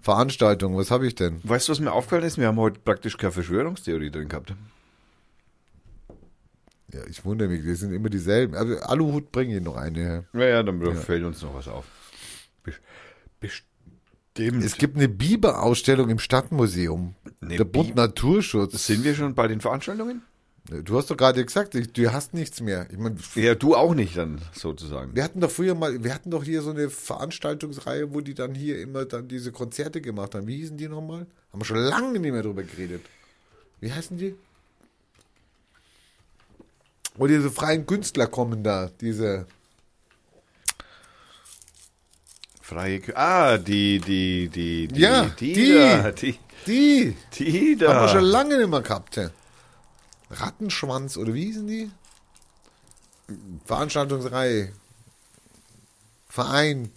Veranstaltungen, 0.00 0.76
was 0.76 0.92
habe 0.92 1.04
ich 1.04 1.16
denn? 1.16 1.40
Weißt 1.42 1.66
du, 1.66 1.72
was 1.72 1.80
mir 1.80 1.90
aufgefallen 1.90 2.22
ist? 2.22 2.38
Wir 2.38 2.46
haben 2.46 2.58
heute 2.58 2.78
praktisch 2.78 3.16
keine 3.16 3.32
Verschwörungstheorie 3.32 4.12
drin 4.12 4.28
gehabt. 4.28 4.54
Ja, 6.92 7.00
ich 7.06 7.24
wundere 7.24 7.48
mich, 7.48 7.64
das 7.66 7.80
sind 7.80 7.92
immer 7.92 8.08
dieselben. 8.08 8.54
Aber 8.54 8.88
Aluhut 8.88 9.30
bringe 9.30 9.56
ich 9.56 9.62
noch 9.62 9.76
eine. 9.76 10.24
Ja, 10.32 10.44
ja, 10.46 10.62
dann 10.62 10.94
fällt 10.96 11.22
uns 11.24 11.42
noch 11.42 11.54
was 11.54 11.68
auf. 11.68 11.84
Bes- 12.64 12.80
Bestimmt. 13.40 14.64
Es 14.64 14.76
gibt 14.78 14.96
eine 14.96 15.08
Biberausstellung 15.08 16.08
im 16.10 16.18
Stadtmuseum. 16.18 17.14
Eine 17.40 17.56
der 17.56 17.64
Bund 17.64 17.88
Bi- 17.94 17.94
Naturschutz. 18.00 18.86
Sind 18.86 19.04
wir 19.04 19.14
schon 19.14 19.34
bei 19.34 19.48
den 19.48 19.60
Veranstaltungen? 19.60 20.22
Du 20.84 20.98
hast 20.98 21.10
doch 21.10 21.16
gerade 21.16 21.42
gesagt, 21.44 21.74
du 21.74 22.12
hast 22.12 22.34
nichts 22.34 22.60
mehr. 22.60 22.86
Ich 22.90 22.98
meine, 22.98 23.16
Ja, 23.36 23.54
du 23.54 23.74
auch 23.74 23.94
nicht 23.94 24.16
dann 24.18 24.40
sozusagen. 24.52 25.14
wir 25.16 25.24
hatten 25.24 25.40
doch 25.40 25.50
früher 25.50 25.74
mal, 25.74 26.04
wir 26.04 26.14
hatten 26.14 26.30
doch 26.30 26.44
hier 26.44 26.60
so 26.62 26.70
eine 26.70 26.90
Veranstaltungsreihe, 26.90 28.12
wo 28.12 28.20
die 28.20 28.34
dann 28.34 28.54
hier 28.54 28.78
immer 28.80 29.06
dann 29.06 29.28
diese 29.28 29.50
Konzerte 29.50 30.00
gemacht 30.02 30.34
haben. 30.34 30.46
Wie 30.46 30.56
hießen 30.56 30.76
die 30.76 30.88
nochmal? 30.88 31.26
Haben 31.52 31.60
wir 31.60 31.64
schon 31.64 31.78
lange 31.78 32.18
nicht 32.18 32.32
mehr 32.32 32.42
drüber 32.42 32.62
geredet. 32.64 33.00
Wie 33.80 33.90
heißen 33.92 34.18
die? 34.18 34.34
Wo 37.18 37.26
diese 37.26 37.50
freien 37.50 37.84
Künstler 37.86 38.26
kommen 38.28 38.62
da, 38.62 38.90
diese. 39.00 39.46
Freie 42.62 43.00
Kü 43.00 43.12
Ah, 43.14 43.56
die, 43.58 43.98
die, 43.98 44.48
die, 44.48 44.88
die, 44.88 45.00
Ja, 45.00 45.24
die, 45.26 45.52
die. 45.54 45.72
da, 45.74 46.12
die, 46.12 46.38
Die! 46.66 47.16
die 47.38 47.76
Haben 47.80 48.00
wir 48.02 48.08
schon 48.08 48.24
da. 48.24 48.30
lange 48.30 48.58
nicht 48.58 48.68
mehr 48.68 48.82
gehabt. 48.82 49.16
ja. 49.16 49.30
Rattenschwanz 50.30 51.16
oder 51.16 51.32
wie 51.32 51.46
hießen 51.46 51.66
die? 51.66 51.90
Veranstaltungsreihe. 53.64 54.72
Verein. 56.28 56.92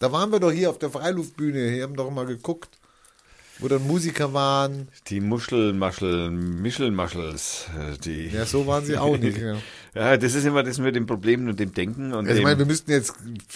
Da 0.00 0.10
waren 0.10 0.32
wir 0.32 0.40
doch 0.40 0.50
hier 0.50 0.70
auf 0.70 0.78
der 0.78 0.90
Freiluftbühne. 0.90 1.70
Hier 1.70 1.84
haben 1.84 1.94
doch 1.96 2.10
mal 2.10 2.26
geguckt, 2.26 2.76
wo 3.58 3.68
dann 3.68 3.86
Musiker 3.86 4.32
waren. 4.32 4.88
Die 5.08 5.20
Muschelmaschel, 5.20 6.30
Mischelmaschels, 6.30 7.66
äh, 7.78 7.98
die. 7.98 8.28
Ja, 8.28 8.46
so 8.46 8.66
waren 8.66 8.84
sie 8.84 8.98
auch 8.98 9.16
nicht. 9.16 9.38
Ja. 9.38 9.56
Ja, 9.94 10.16
das 10.16 10.34
ist 10.34 10.44
immer 10.44 10.64
das 10.64 10.78
mit 10.78 10.96
dem 10.96 11.06
Problem 11.06 11.46
und 11.46 11.60
dem 11.60 11.72
Denken 11.72 12.12
und 12.14 12.26
Also 12.26 12.38
ich 12.38 12.42
meine, 12.42 12.58
wir 12.58 12.66
müssten 12.66 12.90
jetzt 12.90 13.14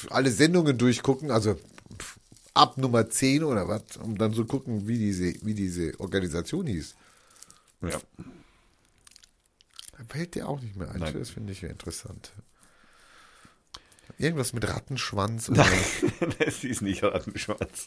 alle 0.09 0.31
Sendungen 0.31 0.79
durchgucken, 0.79 1.33
also 1.33 1.59
ab 2.55 2.79
Nummer 2.79 3.11
10 3.11 3.43
oder 3.43 3.67
was, 3.67 3.97
um 3.97 4.17
dann 4.17 4.33
so 4.33 4.45
gucken, 4.45 4.87
wie 4.87 4.99
diese, 4.99 5.35
wie 5.43 5.55
diese 5.55 5.99
Organisation 5.99 6.69
hieß. 6.69 6.95
ja. 7.83 7.99
Da 9.99 10.05
fällt 10.09 10.37
dir 10.37 10.49
auch 10.49 10.61
nicht 10.61 10.77
mehr 10.77 10.93
ein. 10.93 11.01
Nein. 11.01 11.15
Das 11.19 11.31
finde 11.31 11.53
ich 11.53 11.63
ja 11.63 11.71
interessant. 11.71 12.33
Irgendwas 14.17 14.53
mit 14.53 14.67
Rattenschwanz. 14.69 15.49
Oder 15.49 15.67
das 16.39 16.63
ist 16.63 16.83
nicht 16.83 17.03
Rattenschwanz. 17.03 17.87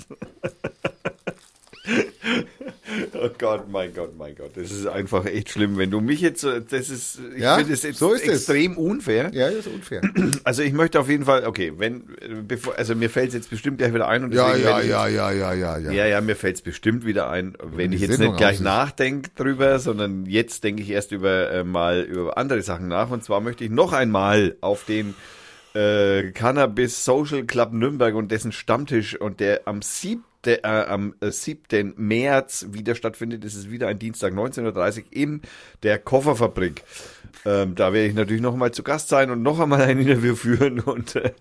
Oh 3.13 3.29
Gott, 3.37 3.69
mein 3.71 3.93
Gott, 3.93 4.17
mein 4.17 4.35
Gott. 4.35 4.51
Das 4.55 4.71
ist 4.71 4.85
einfach 4.87 5.25
echt 5.25 5.49
schlimm. 5.49 5.77
Wenn 5.77 5.91
du 5.91 6.01
mich 6.01 6.21
jetzt, 6.21 6.41
so- 6.41 6.59
das 6.59 6.89
ist, 6.89 7.19
ich 7.35 7.41
Ja, 7.41 7.55
finde 7.57 7.73
jetzt 7.73 7.97
so 7.97 8.13
ist 8.13 8.27
es. 8.27 8.47
extrem 8.47 8.77
unfair. 8.77 9.31
ja, 9.33 9.47
das 9.49 9.65
ist 9.65 9.67
unfair. 9.67 10.01
Also 10.43 10.63
ich 10.63 10.73
möchte 10.73 10.99
auf 10.99 11.09
jeden 11.09 11.25
Fall, 11.25 11.45
okay, 11.45 11.73
wenn, 11.77 12.03
bevor, 12.47 12.77
also 12.77 12.95
mir 12.95 13.09
fällt 13.09 13.29
es 13.29 13.33
jetzt 13.35 13.49
bestimmt 13.49 13.77
gleich 13.77 13.93
wieder 13.93 14.07
ein 14.07 14.23
und 14.23 14.33
Ja, 14.33 14.55
ja, 14.55 14.63
werde 14.63 14.81
ich- 14.83 14.89
ja, 14.89 15.07
ja, 15.07 15.31
ja, 15.31 15.53
ja, 15.53 15.77
ja. 15.77 15.91
Ja, 15.91 16.05
ja, 16.05 16.21
mir 16.21 16.35
fällt 16.35 16.55
es 16.57 16.61
bestimmt 16.61 17.05
wieder 17.05 17.29
ein, 17.29 17.55
wenn 17.75 17.93
ich 17.93 18.01
jetzt 18.01 18.11
Sendung 18.17 18.33
nicht 18.33 18.39
gleich 18.39 18.59
nachdenke 18.59 19.29
drüber, 19.35 19.79
sondern 19.79 20.25
jetzt 20.25 20.63
denke 20.63 20.81
ich 20.81 20.89
erst 20.89 21.11
über 21.11 21.51
äh, 21.51 21.63
mal 21.63 22.01
über 22.01 22.37
andere 22.37 22.61
Sachen 22.61 22.87
nach. 22.87 23.09
Und 23.11 23.23
zwar 23.23 23.41
möchte 23.41 23.63
ich 23.63 23.69
noch 23.69 23.93
einmal 23.93 24.55
auf 24.61 24.83
den 24.85 25.15
äh, 25.73 26.31
Cannabis 26.31 27.05
Social 27.05 27.43
Club 27.45 27.71
Nürnberg 27.73 28.15
und 28.15 28.31
dessen 28.31 28.51
Stammtisch 28.51 29.15
und 29.19 29.39
der 29.39 29.61
am 29.65 29.81
7. 29.81 30.23
Äh, 30.45 30.61
am 30.63 31.13
äh, 31.19 31.31
7. 31.31 31.93
März 31.97 32.67
wieder 32.71 32.95
stattfindet. 32.95 33.45
Ist 33.45 33.69
wieder 33.69 33.87
ein 33.87 33.99
Dienstag 33.99 34.33
19.30 34.33 34.97
Uhr 34.97 35.03
in 35.11 35.41
der 35.83 35.99
Kofferfabrik. 35.99 36.83
Ähm, 37.45 37.75
da 37.75 37.93
werde 37.93 38.07
ich 38.07 38.13
natürlich 38.13 38.41
noch 38.41 38.55
mal 38.55 38.71
zu 38.71 38.83
Gast 38.83 39.09
sein 39.09 39.31
und 39.31 39.41
noch 39.41 39.59
einmal 39.59 39.81
ein 39.81 39.99
Interview 39.99 40.35
führen 40.41 40.79
und 40.79 41.15
äh, 41.15 41.33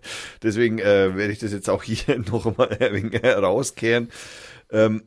deswegen 0.42 0.78
äh, 0.78 1.16
werde 1.16 1.32
ich 1.32 1.38
das 1.38 1.52
jetzt 1.52 1.68
auch 1.68 1.82
hier 1.82 2.18
noch 2.30 2.46
einmal 2.46 2.76
ein 2.78 2.92
wenig 2.94 3.22
rauskehren. 3.24 4.10
Ähm, 4.70 5.02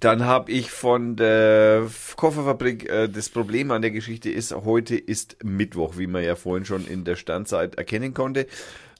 dann 0.00 0.26
habe 0.26 0.52
ich 0.52 0.70
von 0.70 1.16
der 1.16 1.86
Kofferfabrik, 2.16 2.88
äh, 2.88 3.08
das 3.08 3.30
Problem 3.30 3.70
an 3.70 3.82
der 3.82 3.90
Geschichte 3.90 4.30
ist, 4.30 4.54
heute 4.54 4.96
ist 4.96 5.42
Mittwoch, 5.42 5.96
wie 5.96 6.06
man 6.06 6.22
ja 6.22 6.36
vorhin 6.36 6.66
schon 6.66 6.86
in 6.86 7.04
der 7.04 7.16
Standzeit 7.16 7.76
erkennen 7.76 8.12
konnte. 8.12 8.46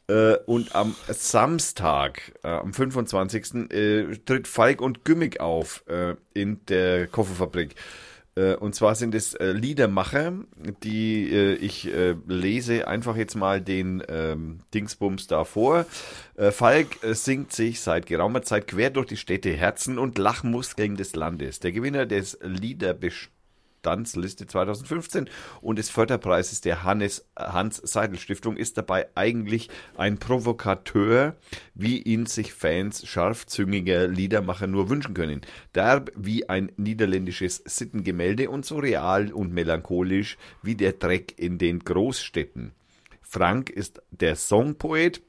Äh, 0.09 0.37
und 0.47 0.75
am 0.75 0.95
Samstag, 1.09 2.33
äh, 2.45 2.49
am 2.49 2.73
25. 2.73 3.71
Äh, 3.73 4.17
tritt 4.25 4.47
Falk 4.47 4.81
und 4.81 5.05
Gümmig 5.05 5.41
auf 5.41 5.85
äh, 5.89 6.15
in 6.33 6.65
der 6.67 7.09
Kofferfabrik. 7.09 7.75
Äh, 8.37 8.55
und 8.55 8.77
zwar 8.77 8.95
sind 8.95 9.17
es 9.17 9.35
äh, 9.35 9.51
Liedermacher, 9.51 10.33
die 10.85 11.29
ich 11.61 11.91
lese 12.29 12.87
einfach 12.87 13.17
jetzt 13.17 13.35
mal 13.35 13.61
den 13.61 14.03
ähm, 14.09 14.61
Dingsbums 14.75 15.27
da 15.27 15.45
vor. 15.45 15.87
Falk 16.37 16.99
singt 17.03 17.53
sich 17.53 17.81
seit 17.81 18.07
geraumer 18.07 18.43
Zeit 18.43 18.69
quer 18.69 18.91
durch 18.91 19.07
die 19.07 19.17
Städte, 19.17 19.51
Herzen 19.53 19.99
und 19.99 20.19
Lachmuskeln 20.19 20.97
des 20.97 21.17
Landes. 21.17 21.61
Der 21.61 21.73
Gewinner 21.73 22.05
des 22.05 22.39
Liederbestands 22.43 23.36
Tanzliste 23.87 24.49
2015 24.49 25.31
und 25.61 25.79
des 25.79 25.91
Förderpreises 25.91 26.61
der 26.61 26.83
Hannes, 26.83 27.25
Hans 27.39 27.77
Seidel 27.77 28.19
Stiftung 28.19 28.57
ist 28.57 28.77
dabei 28.77 29.07
eigentlich 29.15 29.69
ein 29.97 30.19
Provokateur, 30.19 31.37
wie 31.75 32.03
ihn 32.03 32.27
sich 32.27 32.53
Fans 32.53 33.07
scharfzüngiger 33.07 34.09
Liedermacher 34.09 34.67
nur 34.67 34.91
wünschen 34.91 35.15
können. 35.15 35.43
Derb 35.73 36.11
wie 36.17 36.49
ein 36.49 36.73
niederländisches 36.77 37.63
Sittengemälde 37.65 38.51
und 38.51 38.67
so 38.67 38.79
real 38.79 39.33
und 39.33 39.53
melancholisch 39.53 40.37
wie 40.65 40.75
der 40.75 40.95
Dreck 40.95 41.35
in 41.37 41.59
den 41.59 41.79
Großstädten. 41.79 42.73
Frank 43.23 43.71
ist 43.71 44.03
der 44.11 44.35
Songpoet, 44.35 45.23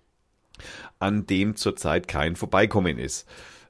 an 0.97 1.27
dem 1.27 1.55
zurzeit 1.55 2.07
kein 2.07 2.35
Vorbeikommen 2.35 2.97
ist. 2.97 3.27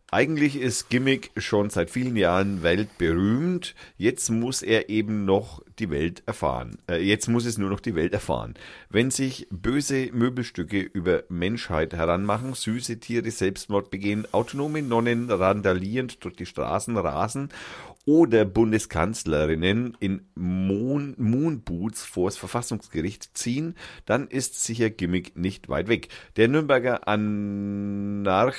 Eigentlich 0.10 0.56
ist 0.56 0.90
Gimmick 0.90 1.32
schon 1.36 1.70
seit 1.70 1.90
vielen 1.90 2.16
Jahren 2.16 2.64
weltberühmt. 2.64 3.76
Jetzt 3.98 4.30
muss 4.30 4.62
er 4.62 4.88
eben 4.88 5.26
noch 5.26 5.62
die 5.80 5.90
Welt 5.90 6.24
erfahren. 6.26 6.78
Äh, 6.90 7.04
jetzt 7.04 7.28
muss 7.28 7.46
es 7.46 7.58
nur 7.58 7.70
noch 7.70 7.82
die 7.82 7.94
Welt 7.94 8.14
erfahren. 8.14 8.54
Wenn 8.90 9.12
sich 9.12 9.48
böse 9.52 10.10
Möbelstücke 10.14 10.80
über 10.80 11.24
Menschheit 11.28 11.94
heranmachen, 11.94 12.54
süße 12.54 13.02
Tiere 13.02 13.30
Selbstmord 13.30 13.92
begehen, 13.92 14.26
autonome 14.32 14.82
Nonnen 14.82 15.30
randalierend 15.30 16.24
durch 16.24 16.38
die 16.38 16.46
Straßen 16.46 16.96
rasen 16.96 17.50
oder 18.06 18.46
Bundeskanzlerinnen 18.46 19.98
in 20.00 20.22
Moon, 20.36 21.16
Moonboots 21.18 22.06
vors 22.06 22.38
Verfassungsgericht 22.38 23.38
ziehen, 23.38 23.76
dann 24.06 24.30
ist 24.30 24.64
sicher 24.64 24.90
Gimmick 24.90 25.36
nicht 25.36 25.68
weit 25.68 25.90
weg. 25.90 26.08
Der 26.38 26.48
Nürnberger 26.48 27.10
Anarch 27.10 28.56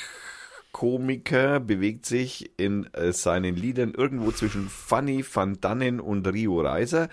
Komiker 0.72 1.60
bewegt 1.60 2.06
sich 2.06 2.52
in 2.56 2.92
äh, 2.94 3.12
seinen 3.12 3.56
Liedern 3.56 3.94
irgendwo 3.94 4.30
zwischen 4.30 4.68
Funny, 4.68 5.24
Van 5.30 5.60
Dannen 5.60 6.00
und 6.00 6.26
Rio 6.26 6.60
Reiser, 6.60 7.08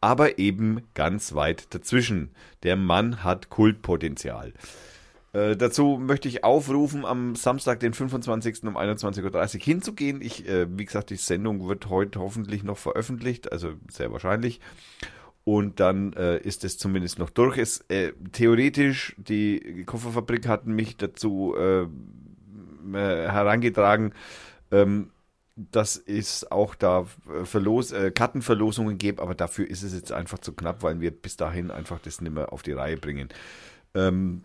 aber 0.00 0.38
eben 0.38 0.82
ganz 0.94 1.34
weit 1.34 1.74
dazwischen. 1.74 2.30
Der 2.62 2.76
Mann 2.76 3.22
hat 3.24 3.50
Kultpotenzial. 3.50 4.52
Äh, 5.32 5.56
dazu 5.56 5.98
möchte 6.00 6.28
ich 6.28 6.42
aufrufen, 6.44 7.04
am 7.04 7.36
Samstag, 7.36 7.80
den 7.80 7.94
25. 7.94 8.64
um 8.64 8.76
21.30 8.76 9.54
Uhr 9.54 9.60
hinzugehen. 9.60 10.22
Ich, 10.22 10.48
äh, 10.48 10.66
wie 10.76 10.84
gesagt, 10.84 11.10
die 11.10 11.16
Sendung 11.16 11.68
wird 11.68 11.88
heute 11.88 12.20
hoffentlich 12.20 12.64
noch 12.64 12.78
veröffentlicht, 12.78 13.52
also 13.52 13.74
sehr 13.88 14.12
wahrscheinlich. 14.12 14.60
Und 15.44 15.80
dann 15.80 16.12
äh, 16.14 16.38
ist 16.38 16.64
es 16.64 16.78
zumindest 16.78 17.18
noch 17.18 17.30
durch. 17.30 17.58
Es, 17.58 17.80
äh, 17.88 18.12
theoretisch, 18.32 19.14
die 19.18 19.84
Kofferfabrik 19.86 20.46
hat 20.46 20.66
mich 20.66 20.96
dazu 20.96 21.54
äh, 22.92 23.28
herangetragen, 23.28 24.12
ähm, 24.70 25.10
dass 25.56 25.96
es 25.96 26.50
auch 26.50 26.74
da 26.74 27.06
äh, 27.28 27.44
Verlos 27.44 27.92
äh, 27.92 28.10
Kartenverlosungen 28.10 28.98
gibt, 28.98 29.20
aber 29.20 29.34
dafür 29.34 29.68
ist 29.68 29.82
es 29.82 29.92
jetzt 29.92 30.12
einfach 30.12 30.38
zu 30.38 30.52
knapp, 30.52 30.82
weil 30.82 31.00
wir 31.00 31.10
bis 31.10 31.36
dahin 31.36 31.70
einfach 31.70 31.98
das 32.00 32.20
nicht 32.20 32.32
mehr 32.32 32.52
auf 32.52 32.62
die 32.62 32.72
Reihe 32.72 32.96
bringen. 32.96 33.28
Ähm, 33.94 34.44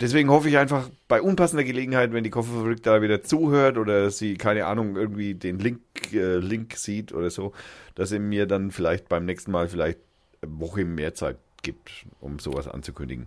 deswegen 0.00 0.30
hoffe 0.30 0.48
ich 0.48 0.56
einfach 0.58 0.88
bei 1.08 1.20
unpassender 1.20 1.64
Gelegenheit, 1.64 2.12
wenn 2.12 2.24
die 2.24 2.30
Kofferfabrik 2.30 2.82
da 2.82 3.02
wieder 3.02 3.22
zuhört 3.22 3.78
oder 3.78 4.10
sie, 4.10 4.36
keine 4.36 4.66
Ahnung, 4.66 4.96
irgendwie 4.96 5.34
den 5.34 5.58
Link, 5.58 5.80
äh, 6.12 6.36
Link 6.36 6.76
sieht 6.76 7.12
oder 7.12 7.30
so, 7.30 7.52
dass 7.94 8.10
sie 8.10 8.18
mir 8.18 8.46
dann 8.46 8.70
vielleicht 8.70 9.08
beim 9.08 9.24
nächsten 9.24 9.50
Mal 9.50 9.68
vielleicht 9.68 9.98
eine 10.42 10.58
Woche 10.60 10.84
mehr 10.84 11.14
Zeit 11.14 11.38
gibt, 11.62 12.06
um 12.20 12.38
sowas 12.38 12.68
anzukündigen. 12.68 13.26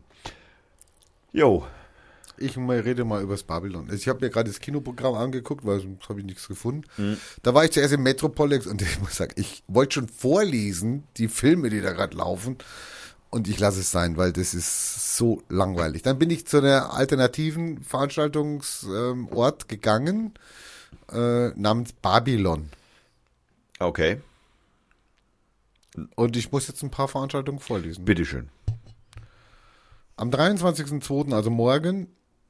Jo, 1.31 1.67
ich 2.39 2.57
rede 2.57 3.05
mal 3.05 3.21
über 3.21 3.33
das 3.33 3.43
Babylon. 3.43 3.89
Ich 3.93 4.07
habe 4.07 4.25
mir 4.25 4.29
gerade 4.29 4.49
das 4.49 4.59
Kinoprogramm 4.59 5.15
angeguckt, 5.15 5.65
weil 5.65 5.79
sonst 5.79 6.07
habe 6.09 6.19
ich 6.19 6.25
nichts 6.25 6.47
gefunden. 6.47 6.83
Mhm. 6.97 7.17
Da 7.43 7.53
war 7.53 7.65
ich 7.65 7.71
zuerst 7.71 7.93
im 7.93 8.03
Metropolex 8.03 8.67
und 8.67 8.81
ich 8.81 8.99
muss 8.99 9.15
sagen, 9.15 9.33
ich 9.35 9.63
wollte 9.67 9.95
schon 9.95 10.07
vorlesen, 10.07 11.03
die 11.17 11.27
Filme, 11.27 11.69
die 11.69 11.81
da 11.81 11.91
gerade 11.91 12.17
laufen. 12.17 12.57
Und 13.31 13.47
ich 13.47 13.59
lasse 13.59 13.81
es 13.81 13.91
sein, 13.91 14.17
weil 14.17 14.33
das 14.33 14.55
ist 14.55 15.15
so 15.15 15.43
langweilig. 15.49 16.01
Dann 16.01 16.17
bin 16.17 16.31
ich 16.31 16.47
zu 16.47 16.57
einer 16.57 16.93
alternativen 16.93 17.83
Veranstaltungsort 17.83 19.67
gegangen, 19.67 20.33
äh, 21.11 21.49
namens 21.49 21.93
Babylon. 21.93 22.69
Okay. 23.77 24.19
Und 26.15 26.37
ich 26.37 26.51
muss 26.51 26.67
jetzt 26.67 26.81
ein 26.81 26.89
paar 26.89 27.07
Veranstaltungen 27.07 27.59
vorlesen. 27.59 28.03
Bitteschön. 28.03 28.49
Am 30.15 30.31
23.02., 30.31 31.33
also 31.33 31.49
morgen, 31.49 32.07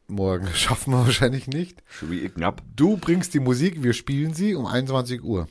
morgen. 0.09 0.47
Schaffen 0.53 0.91
wir 0.93 1.05
wahrscheinlich 1.05 1.47
nicht. 1.47 1.83
Knapp. 2.35 2.61
Du 2.75 2.97
bringst 2.97 3.33
die 3.33 3.39
Musik, 3.39 3.83
wir 3.83 3.93
spielen 3.93 4.33
sie 4.33 4.55
um 4.55 4.65
21 4.65 5.23
Uhr. 5.23 5.47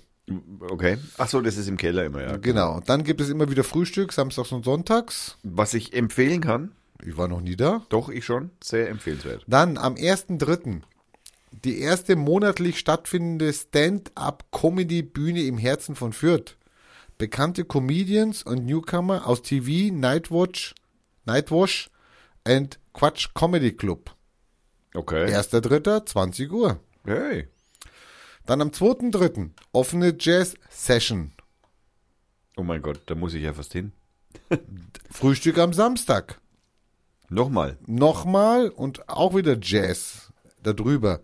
Okay. 0.60 0.98
Ach 1.16 1.28
so, 1.28 1.40
das 1.40 1.56
ist 1.56 1.68
im 1.68 1.76
Keller 1.76 2.04
immer, 2.04 2.22
ja. 2.22 2.36
Genau. 2.36 2.80
Dann 2.84 3.04
gibt 3.04 3.20
es 3.20 3.30
immer 3.30 3.50
wieder 3.50 3.64
Frühstück, 3.64 4.12
samstags 4.12 4.52
und 4.52 4.64
sonntags. 4.64 5.38
Was 5.42 5.74
ich 5.74 5.94
empfehlen 5.94 6.40
kann. 6.40 6.72
Ich 7.04 7.16
war 7.16 7.28
noch 7.28 7.40
nie 7.40 7.56
da. 7.56 7.82
Doch, 7.88 8.08
ich 8.08 8.24
schon. 8.24 8.50
Sehr 8.62 8.88
empfehlenswert. 8.88 9.44
Dann 9.46 9.78
am 9.78 9.94
1.3. 9.94 10.82
die 11.64 11.78
erste 11.80 12.16
monatlich 12.16 12.78
stattfindende 12.78 13.52
Stand-up-Comedy-Bühne 13.52 15.42
im 15.42 15.58
Herzen 15.58 15.94
von 15.94 16.12
Fürth. 16.12 16.56
Bekannte 17.16 17.64
Comedians 17.64 18.42
und 18.42 18.66
Newcomer 18.66 19.26
aus 19.26 19.42
TV, 19.42 19.94
Nightwatch, 19.94 20.74
Nightwash 21.24 21.90
und 22.46 22.78
Quatsch 22.92 23.28
Comedy 23.34 23.72
Club. 23.72 24.14
Okay. 24.98 25.32
1.3., 25.32 26.06
20 26.06 26.50
Uhr. 26.50 26.80
Hey. 27.04 27.46
Dann 28.46 28.60
am 28.60 28.70
2.3. 28.70 29.50
offene 29.70 30.16
Jazz 30.18 30.54
Session. 30.70 31.30
Oh 32.56 32.64
mein 32.64 32.82
Gott, 32.82 33.02
da 33.06 33.14
muss 33.14 33.32
ich 33.32 33.44
ja 33.44 33.54
fast 33.54 33.72
hin. 33.74 33.92
Frühstück 35.12 35.56
am 35.58 35.72
Samstag. 35.72 36.40
Nochmal. 37.28 37.78
Nochmal 37.86 38.70
und 38.70 39.08
auch 39.08 39.36
wieder 39.36 39.56
Jazz 39.62 40.32
darüber. 40.64 41.20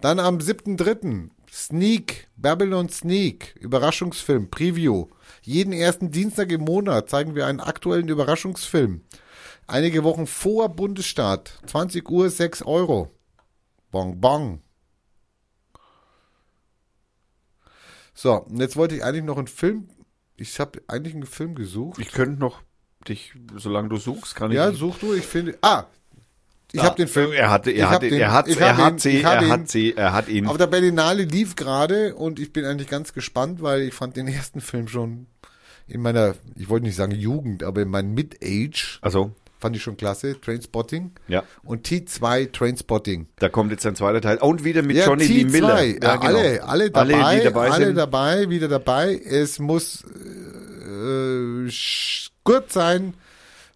Dann 0.00 0.20
am 0.20 0.38
7.3. 0.38 1.30
Sneak, 1.50 2.28
Babylon 2.36 2.88
Sneak, 2.90 3.56
Überraschungsfilm, 3.58 4.50
Preview. 4.50 5.06
Jeden 5.42 5.72
ersten 5.72 6.12
Dienstag 6.12 6.52
im 6.52 6.60
Monat 6.60 7.10
zeigen 7.10 7.34
wir 7.34 7.46
einen 7.46 7.60
aktuellen 7.60 8.06
Überraschungsfilm. 8.06 9.00
Einige 9.66 10.04
Wochen 10.04 10.28
vor 10.28 10.68
Bundesstaat. 10.68 11.58
20 11.66 12.08
Uhr 12.08 12.30
6 12.30 12.62
Euro. 12.62 13.15
Bong 13.90 14.20
bong. 14.20 14.62
So, 18.14 18.32
und 18.32 18.60
jetzt 18.60 18.76
wollte 18.76 18.96
ich 18.96 19.04
eigentlich 19.04 19.24
noch 19.24 19.38
einen 19.38 19.46
Film. 19.46 19.88
Ich 20.36 20.58
habe 20.58 20.82
eigentlich 20.88 21.14
einen 21.14 21.26
Film 21.26 21.54
gesucht. 21.54 21.98
Ich 22.00 22.12
könnte 22.12 22.40
noch 22.40 22.62
dich, 23.08 23.34
solange 23.56 23.88
du 23.88 23.96
suchst, 23.96 24.34
kann 24.34 24.50
ich. 24.50 24.56
Ja, 24.56 24.72
such 24.72 24.98
du. 24.98 25.14
Ich 25.14 25.26
finde. 25.26 25.58
Ah, 25.60 25.84
ich 26.72 26.80
ah, 26.80 26.84
habe 26.84 26.96
den 26.96 27.08
Film. 27.08 27.32
Er 27.32 27.50
hatte, 27.50 27.70
er 27.70 27.90
hatte, 27.90 28.06
er 28.06 28.32
hat, 28.32 28.48
er 28.48 28.76
hat 28.76 29.00
sie, 29.00 29.22
er 29.22 29.48
hat 29.48 29.68
sie, 29.68 29.94
er 29.94 30.12
hat 30.12 30.28
ihn. 30.28 30.46
Auf 30.46 30.58
der 30.58 30.66
Berlinale 30.66 31.24
lief 31.24 31.56
gerade 31.56 32.14
und 32.14 32.40
ich 32.40 32.52
bin 32.52 32.64
eigentlich 32.64 32.88
ganz 32.88 33.12
gespannt, 33.12 33.62
weil 33.62 33.82
ich 33.82 33.94
fand 33.94 34.16
den 34.16 34.28
ersten 34.28 34.60
Film 34.60 34.88
schon 34.88 35.26
in 35.86 36.00
meiner, 36.00 36.34
ich 36.56 36.68
wollte 36.68 36.86
nicht 36.86 36.96
sagen 36.96 37.12
Jugend, 37.12 37.62
aber 37.62 37.82
in 37.82 37.88
meinem 37.88 38.14
Mid-Age. 38.14 38.98
Also 39.02 39.32
fand 39.58 39.76
ich 39.76 39.82
schon 39.82 39.96
klasse, 39.96 40.40
Trainspotting. 40.40 41.12
Ja. 41.28 41.44
Und 41.62 41.86
T2 41.86 42.52
Trainspotting. 42.52 43.28
Da 43.36 43.48
kommt 43.48 43.70
jetzt 43.70 43.86
ein 43.86 43.96
zweiter 43.96 44.20
Teil. 44.20 44.38
Und 44.38 44.64
wieder 44.64 44.82
mit 44.82 44.96
ja, 44.96 45.06
Johnny 45.06 45.24
T2. 45.24 45.28
Lee 45.28 45.44
Miller. 45.44 45.82
Ja, 45.82 45.94
ja 46.02 46.16
genau. 46.16 46.38
alle, 46.38 46.64
alle 46.64 46.90
dabei, 46.90 47.14
alle, 47.22 47.42
dabei 47.44 47.70
alle 47.70 47.94
dabei, 47.94 48.50
wieder 48.50 48.68
dabei. 48.68 49.20
Es 49.24 49.58
muss 49.58 50.04
äh, 50.04 51.70
gut 52.44 52.72
sein. 52.72 53.14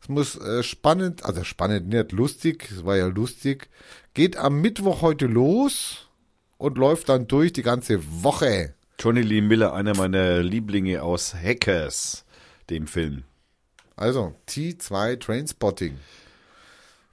Es 0.03 0.09
muss 0.09 0.37
äh, 0.37 0.63
spannend, 0.63 1.25
also 1.25 1.45
spannend, 1.45 1.89
nicht 1.89 2.13
lustig, 2.13 2.69
es 2.71 2.85
war 2.85 2.97
ja 2.97 3.07
lustig. 3.07 3.69
Geht 4.15 4.37
am 4.37 4.61
Mittwoch 4.61 5.03
heute 5.03 5.27
los 5.27 6.09
und 6.57 6.79
läuft 6.79 7.09
dann 7.09 7.27
durch 7.27 7.53
die 7.53 7.63
ganze 7.63 8.01
Woche. 8.23 8.75
Johnny 8.99 9.23
Lee 9.23 9.41
Miller, 9.41 9.73
einer 9.73 9.97
meiner 9.97 10.43
Lieblinge 10.43 11.03
aus 11.03 11.35
Hackers, 11.35 12.25
dem 12.69 12.87
Film. 12.87 13.25
Also, 14.01 14.35
T2 14.49 15.21
Trainspotting. 15.21 15.99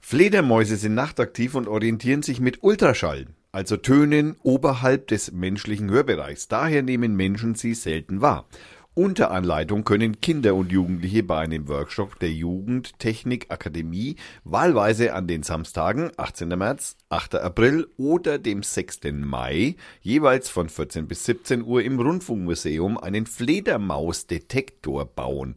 Fledermäuse 0.00 0.76
sind 0.78 0.94
nachtaktiv 0.94 1.54
und 1.54 1.68
orientieren 1.68 2.22
sich 2.22 2.40
mit 2.40 2.62
Ultraschall, 2.62 3.26
also 3.52 3.76
Tönen 3.76 4.36
oberhalb 4.42 5.06
des 5.08 5.32
menschlichen 5.32 5.90
Hörbereichs. 5.90 6.48
Daher 6.48 6.82
nehmen 6.82 7.14
Menschen 7.14 7.54
sie 7.56 7.74
selten 7.74 8.22
wahr. 8.22 8.46
Unter 8.94 9.30
Anleitung 9.32 9.84
können 9.84 10.22
Kinder 10.22 10.54
und 10.54 10.72
Jugendliche 10.72 11.22
bei 11.22 11.40
einem 11.40 11.68
Workshop 11.68 12.18
der 12.20 12.32
Jugendtechnik 12.32 13.50
Akademie 13.50 14.16
wahlweise 14.44 15.12
an 15.12 15.26
den 15.28 15.42
Samstagen 15.42 16.10
18. 16.16 16.48
März, 16.48 16.96
8. 17.10 17.34
April 17.34 17.86
oder 17.98 18.38
dem 18.38 18.62
6. 18.62 19.00
Mai 19.12 19.76
jeweils 20.00 20.48
von 20.48 20.70
14 20.70 21.06
bis 21.06 21.26
17 21.26 21.62
Uhr 21.64 21.82
im 21.82 22.00
Rundfunkmuseum 22.00 22.96
einen 22.96 23.26
Fledermausdetektor 23.26 25.04
bauen, 25.04 25.54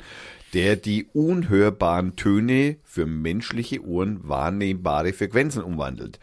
der 0.53 0.75
die 0.75 1.07
unhörbaren 1.13 2.15
Töne 2.15 2.77
für 2.83 3.05
menschliche 3.05 3.85
Ohren 3.85 4.27
wahrnehmbare 4.27 5.13
Frequenzen 5.13 5.63
umwandelt. 5.63 6.19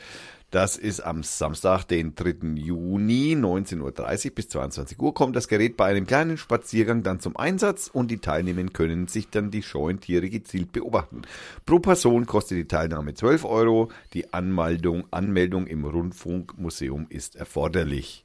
Das 0.50 0.78
ist 0.78 1.00
am 1.00 1.22
Samstag, 1.24 1.84
den 1.84 2.14
3. 2.14 2.54
Juni, 2.54 3.36
19.30 3.36 4.28
Uhr 4.28 4.34
bis 4.34 4.48
22 4.48 4.98
Uhr, 4.98 5.12
kommt 5.12 5.36
das 5.36 5.46
Gerät 5.46 5.76
bei 5.76 5.84
einem 5.90 6.06
kleinen 6.06 6.38
Spaziergang 6.38 7.02
dann 7.02 7.20
zum 7.20 7.36
Einsatz 7.36 7.88
und 7.92 8.10
die 8.10 8.16
Teilnehmer 8.16 8.64
können 8.70 9.08
sich 9.08 9.28
dann 9.28 9.50
die 9.50 9.62
scheuen 9.62 10.00
Tiere 10.00 10.30
gezielt 10.30 10.72
beobachten. 10.72 11.20
Pro 11.66 11.80
Person 11.80 12.24
kostet 12.24 12.56
die 12.56 12.66
Teilnahme 12.66 13.12
12 13.12 13.44
Euro. 13.44 13.90
Die 14.14 14.32
Anmeldung, 14.32 15.04
Anmeldung 15.10 15.66
im 15.66 15.84
Rundfunkmuseum 15.84 17.08
ist 17.10 17.36
erforderlich. 17.36 18.24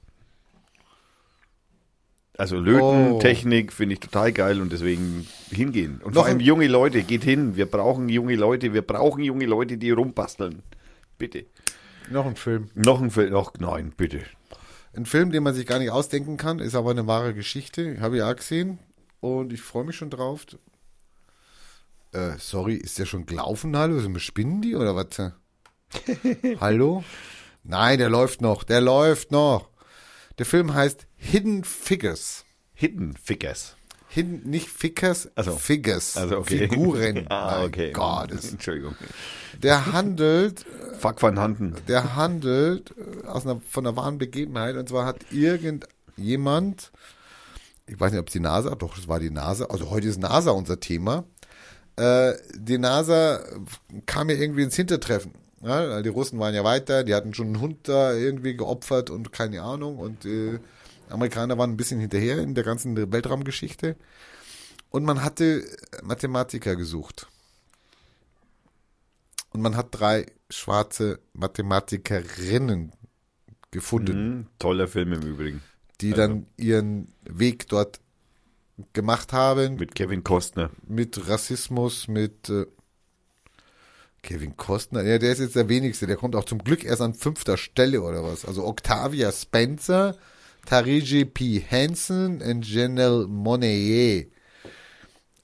Also 2.38 2.58
Lötentechnik 2.58 3.70
oh. 3.72 3.76
finde 3.76 3.94
ich 3.94 4.00
total 4.00 4.32
geil 4.32 4.60
und 4.60 4.72
deswegen 4.72 5.28
hingehen. 5.52 6.02
Und 6.04 6.16
Noch 6.16 6.24
vor 6.24 6.26
allem 6.26 6.40
junge 6.40 6.68
Leute, 6.68 7.04
geht 7.04 7.24
hin. 7.24 7.56
Wir 7.56 7.68
brauchen 7.68 8.10
junge 8.10 8.36
Leute, 8.36 8.74
wir 8.74 8.82
brauchen 8.82 9.24
junge 9.24 9.46
Leute, 9.46 9.78
die 9.78 9.92
rumbasteln. 9.92 10.64
Bitte. 11.20 11.46
Noch 12.10 12.26
ein 12.26 12.36
Film. 12.36 12.70
Noch 12.74 13.02
ein 13.02 13.12
Film, 13.12 13.32
noch, 13.32 13.54
nein, 13.60 13.94
bitte. 13.96 14.22
Ein 14.96 15.06
Film, 15.06 15.32
den 15.32 15.44
man 15.44 15.54
sich 15.54 15.66
gar 15.66 15.80
nicht 15.80 15.92
ausdenken 15.92 16.38
kann, 16.38 16.60
ist 16.60 16.76
aber 16.76 16.92
eine 16.92 17.08
wahre 17.08 17.34
Geschichte. 17.34 18.00
Habe 18.00 18.18
ich 18.18 18.24
auch 18.24 18.36
gesehen 18.36 18.80
und 19.22 19.54
ich 19.54 19.62
freue 19.62 19.84
mich 19.86 19.96
schon 19.96 20.10
drauf. 20.10 20.46
Äh, 22.12 22.34
sorry, 22.38 22.76
ist 22.76 23.00
der 23.00 23.06
schon 23.06 23.26
gelaufen? 23.26 23.76
Hallo, 23.76 24.00
sind 24.00 24.14
wir 24.14 24.20
Spinnen 24.20 24.62
die 24.62 24.76
oder 24.76 24.96
was? 24.96 25.32
Hallo? 26.60 27.04
Nein, 27.64 27.98
der 27.98 28.10
läuft 28.10 28.42
noch, 28.42 28.64
der 28.64 28.82
läuft 28.82 29.32
noch. 29.32 29.70
Der 30.38 30.46
Film 30.46 30.74
heißt 30.74 31.08
Hidden 31.16 31.64
Figures. 31.64 32.46
Hidden 32.74 33.16
Figures. 33.16 33.76
Hidden, 34.14 34.48
nicht 34.48 34.70
Figures, 34.70 35.28
also, 35.36 35.56
Figures. 35.56 36.18
Also 36.18 36.38
okay. 36.38 36.70
Figuren. 36.70 37.26
ah, 37.30 37.64
okay. 37.64 37.92
Gott. 37.94 38.32
Entschuldigung. 38.32 38.96
Der 39.64 39.92
handelt. 39.92 40.66
Fuck 41.00 41.24
van 41.24 41.40
Handen. 41.40 41.76
Der 41.88 42.16
handelt 42.16 42.94
äh, 42.96 43.28
aus 43.28 43.44
einer, 43.46 43.60
von 43.68 43.88
einer 43.88 43.96
wahren 43.96 44.20
Begebenheit. 44.20 44.76
Und 44.76 44.90
zwar 44.90 45.08
hat 45.08 45.32
irgendjemand, 45.32 46.92
ich 47.88 48.00
weiß 48.00 48.12
nicht, 48.12 48.22
ob 48.22 48.28
es 48.28 48.34
die 48.34 48.40
NASA, 48.40 48.76
doch, 48.76 49.00
es 49.00 49.08
war 49.08 49.20
die 49.20 49.32
NASA, 49.32 49.66
also 49.66 49.90
heute 49.90 50.08
ist 50.08 50.20
NASA 50.20 50.52
unser 50.52 50.80
Thema. 50.80 51.24
Äh, 51.96 52.34
die 52.54 52.78
NASA 52.78 53.44
kam 54.06 54.30
ja 54.30 54.36
irgendwie 54.36 54.62
ins 54.62 54.76
Hintertreffen. 54.76 55.32
Ja, 55.64 56.02
die 56.02 56.10
Russen 56.10 56.40
waren 56.40 56.54
ja 56.54 56.64
weiter, 56.64 57.04
die 57.04 57.16
hatten 57.16 57.34
schon 57.34 57.48
einen 57.48 57.62
Hund 57.62 57.88
da 57.88 58.14
irgendwie 58.14 58.56
geopfert 58.56 59.10
und 59.10 59.32
keine 59.32 59.62
Ahnung. 59.62 59.98
Und 59.98 60.26
äh, 60.26 60.60
Amerikaner 61.10 61.58
waren 61.58 61.72
ein 61.72 61.78
bisschen 61.78 62.02
hinterher 62.02 62.40
in 62.40 62.54
der 62.54 62.66
ganzen 62.66 63.12
Weltraumgeschichte. 63.12 63.96
Und 64.90 65.06
man 65.06 65.24
hatte 65.24 65.64
Mathematiker 66.04 66.76
gesucht. 66.76 67.28
Und 69.52 69.62
man 69.62 69.78
hat 69.78 69.88
drei 69.92 70.26
schwarze 70.50 71.20
Mathematikerinnen 71.34 72.92
gefunden. 73.72 74.38
Mhm, 74.38 74.48
toller 74.60 74.88
Film 74.88 75.14
im 75.14 75.22
Übrigen. 75.22 75.64
Die 76.02 76.14
also. 76.14 76.22
dann 76.22 76.48
ihren 76.58 77.14
Weg 77.24 77.68
dort 77.70 78.02
gemacht 78.92 79.32
haben. 79.32 79.76
Mit 79.76 79.96
Kevin 79.96 80.24
Costner. 80.24 80.72
Mit 80.88 81.28
Rassismus, 81.30 82.08
mit 82.08 82.50
äh, 82.50 82.66
Kevin 84.24 84.58
Costner. 84.58 85.04
Ja, 85.04 85.20
der 85.20 85.32
ist 85.32 85.40
jetzt 85.40 85.56
der 85.56 85.70
wenigste. 85.70 86.08
Der 86.08 86.16
kommt 86.16 86.36
auch 86.36 86.46
zum 86.46 86.60
Glück 86.60 86.84
erst 86.84 87.02
an 87.02 87.14
fünfter 87.14 87.58
Stelle 87.58 88.02
oder 88.02 88.24
was. 88.24 88.46
Also 88.46 88.66
Octavia 88.66 89.32
Spencer, 89.32 90.16
Tariji 90.66 91.26
P. 91.26 91.64
Hansen 91.70 92.42
und 92.42 92.68
Janelle 92.68 93.28
Monet 93.28 94.34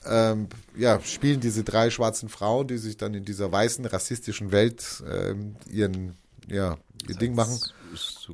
ähm, 0.06 0.48
ja, 0.78 1.00
spielen 1.02 1.40
diese 1.40 1.64
drei 1.64 1.90
schwarzen 1.90 2.30
Frauen, 2.30 2.68
die 2.68 2.78
sich 2.78 2.98
dann 2.98 3.14
in 3.14 3.26
dieser 3.26 3.52
weißen, 3.52 3.86
rassistischen 3.86 4.52
Welt 4.52 5.04
ähm, 5.12 5.56
ihren, 5.70 6.16
ja, 6.48 6.78
ihr 7.08 7.16
Ding 7.16 7.36
machen. 7.36 7.60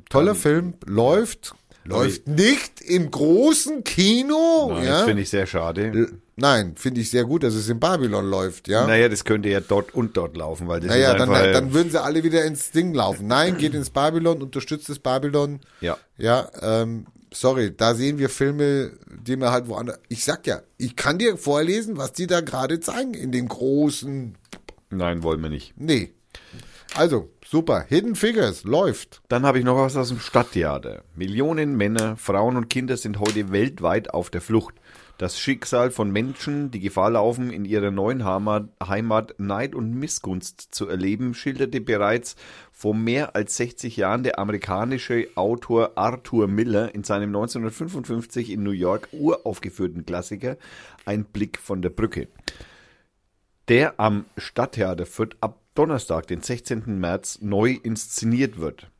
Toller 0.08 0.34
Film, 0.34 0.74
läuft, 0.84 1.54
läuft 1.84 2.28
nicht 2.28 2.80
im 2.82 3.10
großen 3.10 3.84
Kino. 3.84 4.68
Nein, 4.70 4.84
ja? 4.84 4.90
Das 4.90 5.04
finde 5.04 5.22
ich 5.22 5.30
sehr 5.30 5.46
schade. 5.46 6.18
Nein, 6.38 6.74
finde 6.76 7.00
ich 7.00 7.08
sehr 7.08 7.24
gut, 7.24 7.42
dass 7.42 7.54
es 7.54 7.70
in 7.70 7.80
Babylon 7.80 8.28
läuft, 8.28 8.68
ja. 8.68 8.86
Naja, 8.86 9.08
das 9.08 9.24
könnte 9.24 9.48
ja 9.48 9.60
dort 9.60 9.94
und 9.94 10.18
dort 10.18 10.36
laufen, 10.36 10.68
weil 10.68 10.80
das 10.80 10.90
naja, 10.90 11.12
ist 11.12 11.18
dann, 11.20 11.30
dann 11.30 11.72
würden 11.72 11.90
sie 11.90 12.02
alle 12.02 12.22
wieder 12.24 12.44
ins 12.44 12.72
Ding 12.72 12.92
laufen. 12.92 13.26
Nein, 13.26 13.56
geht 13.56 13.72
ins 13.72 13.88
Babylon, 13.88 14.42
unterstützt 14.42 14.90
das 14.90 14.98
Babylon. 14.98 15.60
Ja. 15.80 15.96
Ja, 16.18 16.50
ähm, 16.60 17.06
sorry, 17.32 17.74
da 17.74 17.94
sehen 17.94 18.18
wir 18.18 18.28
Filme, 18.28 18.92
die 19.06 19.36
mir 19.36 19.50
halt 19.50 19.68
woanders. 19.68 19.98
Ich 20.08 20.24
sag 20.24 20.46
ja, 20.46 20.60
ich 20.76 20.94
kann 20.94 21.16
dir 21.16 21.38
vorlesen, 21.38 21.96
was 21.96 22.12
die 22.12 22.26
da 22.26 22.42
gerade 22.42 22.80
zeigen 22.80 23.14
in 23.14 23.32
den 23.32 23.48
großen. 23.48 24.36
Nein, 24.90 25.22
wollen 25.22 25.40
wir 25.42 25.50
nicht. 25.50 25.72
Nee. 25.76 26.12
Also, 26.94 27.30
super. 27.44 27.84
Hidden 27.88 28.14
Figures 28.14 28.64
läuft. 28.64 29.22
Dann 29.28 29.44
habe 29.44 29.58
ich 29.58 29.64
noch 29.64 29.76
was 29.76 29.96
aus 29.96 30.08
dem 30.08 30.20
Stadttheater. 30.20 31.02
Millionen 31.14 31.76
Männer, 31.76 32.16
Frauen 32.16 32.56
und 32.56 32.68
Kinder 32.68 32.96
sind 32.96 33.20
heute 33.20 33.52
weltweit 33.52 34.12
auf 34.12 34.30
der 34.30 34.40
Flucht. 34.40 34.74
Das 35.18 35.40
Schicksal 35.40 35.90
von 35.90 36.10
Menschen, 36.10 36.70
die 36.70 36.80
Gefahr 36.80 37.12
laufen, 37.12 37.50
in 37.50 37.64
ihrer 37.64 37.90
neuen 37.90 38.22
Heimat, 38.22 39.34
Neid 39.38 39.74
und 39.74 39.94
Missgunst 39.94 40.74
zu 40.74 40.88
erleben, 40.88 41.32
schilderte 41.32 41.80
bereits 41.80 42.36
vor 42.70 42.94
mehr 42.94 43.34
als 43.34 43.56
60 43.56 43.96
Jahren 43.96 44.24
der 44.24 44.38
amerikanische 44.38 45.28
Autor 45.34 45.92
Arthur 45.94 46.48
Miller 46.48 46.94
in 46.94 47.02
seinem 47.02 47.30
1955 47.30 48.50
in 48.50 48.62
New 48.62 48.72
York 48.72 49.08
uraufgeführten 49.12 50.04
Klassiker 50.04 50.58
Ein 51.06 51.24
Blick 51.24 51.58
von 51.58 51.80
der 51.80 51.90
Brücke. 51.90 52.28
Der 53.68 53.98
am 53.98 54.26
Stadttheater 54.36 55.06
Fürth 55.06 55.36
ab 55.40 55.58
Donnerstag, 55.74 56.26
den 56.26 56.42
16. 56.42 57.00
März, 57.00 57.38
neu 57.40 57.78
inszeniert 57.82 58.58
wird. 58.58 58.90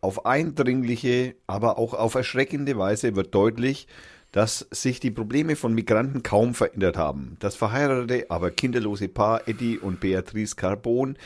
Auf 0.00 0.26
eindringliche, 0.26 1.36
aber 1.46 1.78
auch 1.78 1.94
auf 1.94 2.14
erschreckende 2.14 2.76
Weise 2.76 3.14
wird 3.14 3.34
deutlich, 3.34 3.86
dass 4.32 4.66
sich 4.70 5.00
die 5.00 5.10
Probleme 5.10 5.56
von 5.56 5.74
Migranten 5.74 6.22
kaum 6.22 6.54
verändert 6.54 6.96
haben. 6.96 7.36
Das 7.40 7.56
verheiratete, 7.56 8.30
aber 8.30 8.50
kinderlose 8.50 9.08
Paar 9.08 9.48
Eddie 9.48 9.78
und 9.78 10.00
Beatrice 10.00 10.54
Carbon 10.56 11.16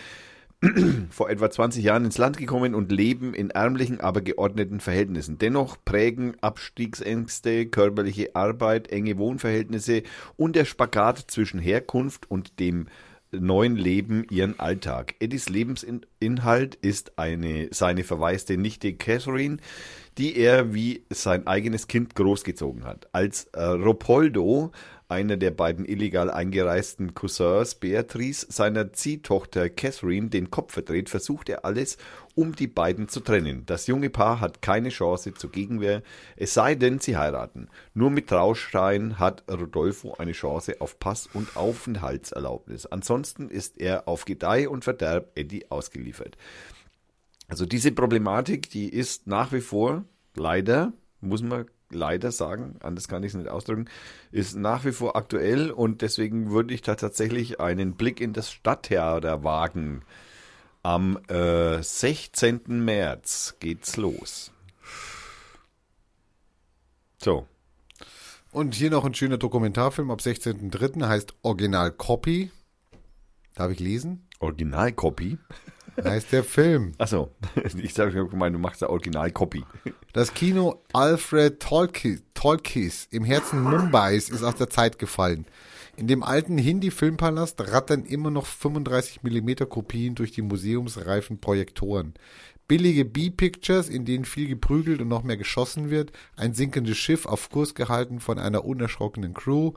vor 1.11 1.29
etwa 1.29 1.51
20 1.51 1.85
Jahren 1.85 2.05
ins 2.05 2.19
Land 2.19 2.39
gekommen 2.39 2.75
und 2.75 2.91
leben 2.91 3.35
in 3.35 3.51
ärmlichen, 3.51 4.01
aber 4.01 4.23
geordneten 4.23 4.81
Verhältnissen. 4.81 5.39
Dennoch 5.39 5.77
prägen 5.85 6.37
Abstiegsängste, 6.41 7.67
körperliche 7.67 8.35
Arbeit, 8.35 8.89
enge 8.91 9.19
Wohnverhältnisse 9.19 10.03
und 10.37 10.57
der 10.57 10.65
Spagat 10.65 11.25
zwischen 11.29 11.61
Herkunft 11.61 12.31
und 12.31 12.59
dem 12.61 12.87
neuen 13.41 13.77
Leben 13.77 14.25
ihren 14.31 14.59
Alltag. 14.61 15.15
Eddies 15.19 15.49
Lebensinhalt 15.49 16.77
ist 16.77 17.19
eine, 17.19 17.69
seine 17.73 18.05
verwaiste 18.05 18.57
Nichte 18.57 18.95
Catherine, 18.95 19.59
die 20.19 20.37
er 20.37 20.75
wie 20.75 21.05
sein 21.11 21.47
eigenes 21.47 21.89
Kind 21.89 22.15
großgezogen 22.15 22.85
hat. 22.85 23.09
Als 23.13 23.45
äh, 23.53 23.63
Ropoldo, 23.63 24.73
einer 25.09 25.37
der 25.37 25.51
beiden 25.51 25.85
illegal 25.85 26.31
eingereisten 26.31 27.15
Cousins 27.15 27.75
Beatrice, 27.75 28.47
seiner 28.49 28.93
Ziehtochter 28.93 29.69
Catherine 29.69 30.29
den 30.29 30.51
Kopf 30.51 30.73
verdreht, 30.73 31.11
versucht 31.11 31.49
er 31.49 31.65
alles, 31.65 31.99
um 32.35 32.57
die 32.57 32.67
beiden 32.67 33.09
zu 33.09 33.21
trennen. 33.21 33.65
Das 33.67 33.87
junge 33.87 34.09
Paar 34.09 34.41
hat 34.41 34.63
keine 34.63 34.89
Chance 34.89 35.35
zur 35.35 35.51
Gegenwehr, 35.51 36.03
es 36.37 36.55
sei 36.55 36.75
denn, 36.75 37.01
sie 37.01 37.17
heiraten. 37.17 37.69
Nur 37.93 38.11
mit 38.11 38.29
Trauschein 38.29 39.19
hat 39.19 39.45
Rodolfo 39.51 40.15
eine 40.15 40.33
Chance 40.33 40.77
auf 40.81 40.99
Pass- 40.99 41.29
und 41.33 41.57
Aufenthaltserlaubnis. 41.57 42.87
Ansonsten 42.87 43.51
ist 43.51 43.81
er 43.81 44.09
auf 44.09 44.25
Gedeih 44.25 44.69
und 44.69 44.85
Verderb 44.85 45.33
Eddie 45.35 45.71
ausgeliefert. 45.71 46.37
Also 47.49 47.67
diese 47.67 47.93
Problematik, 47.93 48.71
die 48.71 48.89
ist 48.89 49.27
nach 49.27 49.53
wie 49.53 49.61
vor 49.61 50.05
leider, 50.35 50.93
muss 51.21 51.43
man 51.43 51.67
leider 51.91 52.33
sagen, 52.33 52.77
anders 52.81 53.09
kann 53.09 53.23
ich 53.23 53.33
es 53.33 53.39
nicht 53.39 53.49
ausdrücken, 53.49 53.89
ist 54.33 54.57
nach 54.57 54.85
wie 54.85 54.93
vor 54.93 55.17
aktuell 55.17 55.71
und 55.71 56.03
deswegen 56.03 56.51
würde 56.51 56.75
ich 56.75 56.83
da 56.83 56.95
tatsächlich 56.95 57.61
einen 57.61 57.95
Blick 57.95 58.21
in 58.21 58.33
das 58.33 58.51
Stadttheater 58.51 59.45
wagen. 59.45 60.03
Am 60.83 61.19
äh, 61.29 61.83
16. 61.83 62.63
März 62.67 63.57
geht's 63.61 63.97
los. 63.97 64.53
So. 67.23 67.47
Und 68.51 68.75
hier 68.75 68.91
noch 68.91 69.05
ein 69.05 69.15
schöner 69.15 69.39
Dokumentarfilm 69.39 70.11
ab 70.11 70.21
16.03. 70.21 71.09
heißt 71.09 71.35
Original 71.43 71.91
Copy. 71.91 72.51
Darf 73.55 73.73
ich 73.73 73.81
lesen? 73.81 74.29
Original 74.41 74.93
Copy? 74.93 75.39
heißt 76.05 76.33
der 76.33 76.45
Film. 76.45 76.93
Achso, 76.99 77.31
ich 77.77 77.95
sage 77.95 78.27
ich 78.31 78.37
meine, 78.37 78.53
du 78.53 78.59
machst 78.59 78.83
eine 78.83 78.91
Original-Copy. 78.91 79.65
Das 80.13 80.33
Kino 80.33 80.81
Alfred 80.93 81.59
Tolkis, 81.59 82.23
Tolkis 82.35 83.09
im 83.11 83.25
Herzen 83.25 83.61
Mumbais 83.61 84.29
ist 84.29 84.45
aus 84.45 84.55
der 84.55 84.71
Zeit 84.71 85.01
gefallen. 85.01 85.45
In 85.97 86.07
dem 86.07 86.23
alten 86.23 86.57
Hindi-Filmpalast 86.57 87.61
rattern 87.73 88.05
immer 88.05 88.31
noch 88.31 88.47
35 88.47 89.25
mm 89.25 89.69
Kopien 89.69 90.15
durch 90.15 90.31
die 90.31 90.43
museumsreifen 90.43 91.41
Projektoren. 91.41 92.15
Billige 92.67 93.05
B-Pictures, 93.05 93.91
in 93.91 94.07
denen 94.07 94.25
viel 94.25 94.49
geprügelt 94.49 95.03
und 95.03 95.09
noch 95.09 95.23
mehr 95.23 95.37
geschossen 95.37 95.91
wird, 95.91 96.13
ein 96.35 96.55
sinkendes 96.55 96.97
Schiff 96.97 97.27
auf 97.27 97.51
Kurs 97.51 97.75
gehalten 97.75 98.21
von 98.21 98.39
einer 98.39 98.65
unerschrockenen 98.65 99.35
Crew, 99.35 99.73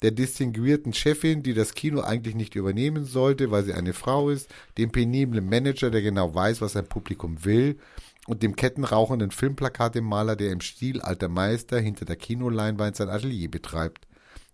der 0.00 0.10
distinguierten 0.12 0.94
Chefin, 0.94 1.42
die 1.42 1.52
das 1.52 1.74
Kino 1.74 2.00
eigentlich 2.00 2.34
nicht 2.34 2.54
übernehmen 2.54 3.04
sollte, 3.04 3.50
weil 3.50 3.64
sie 3.64 3.74
eine 3.74 3.92
Frau 3.92 4.30
ist, 4.30 4.48
dem 4.78 4.90
peniblen 4.90 5.48
Manager, 5.48 5.90
der 5.90 6.00
genau 6.00 6.34
weiß, 6.34 6.62
was 6.62 6.72
sein 6.72 6.86
Publikum 6.86 7.44
will, 7.44 7.78
und 8.26 8.42
dem 8.42 8.56
kettenrauchenden 8.56 9.32
Filmplakatemaler, 9.32 10.36
der 10.36 10.52
im 10.52 10.60
Stil 10.60 11.00
alter 11.00 11.28
Meister 11.28 11.78
hinter 11.78 12.04
der 12.04 12.16
Kinoleinwand 12.16 12.96
sein 12.96 13.08
Atelier 13.08 13.50
betreibt. 13.50 14.06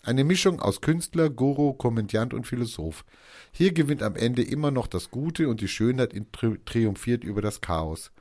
Eine 0.07 0.23
Mischung 0.23 0.61
aus 0.61 0.81
Künstler, 0.81 1.31
Guru, 1.31 1.73
Komödiant 1.73 2.33
und 2.33 2.47
Philosoph. 2.47 3.05
Hier 3.51 3.73
gewinnt 3.73 4.05
am 4.05 4.15
Ende 4.15 4.41
immer 4.43 4.71
noch 4.71 4.87
das 4.87 5.11
Gute 5.11 5.49
und 5.49 5.61
die 5.61 5.67
Schönheit 5.67 6.15
tri 6.31 6.61
triumphiert 6.65 7.25
über 7.25 7.43
das 7.43 7.61
Chaos. 7.61 8.13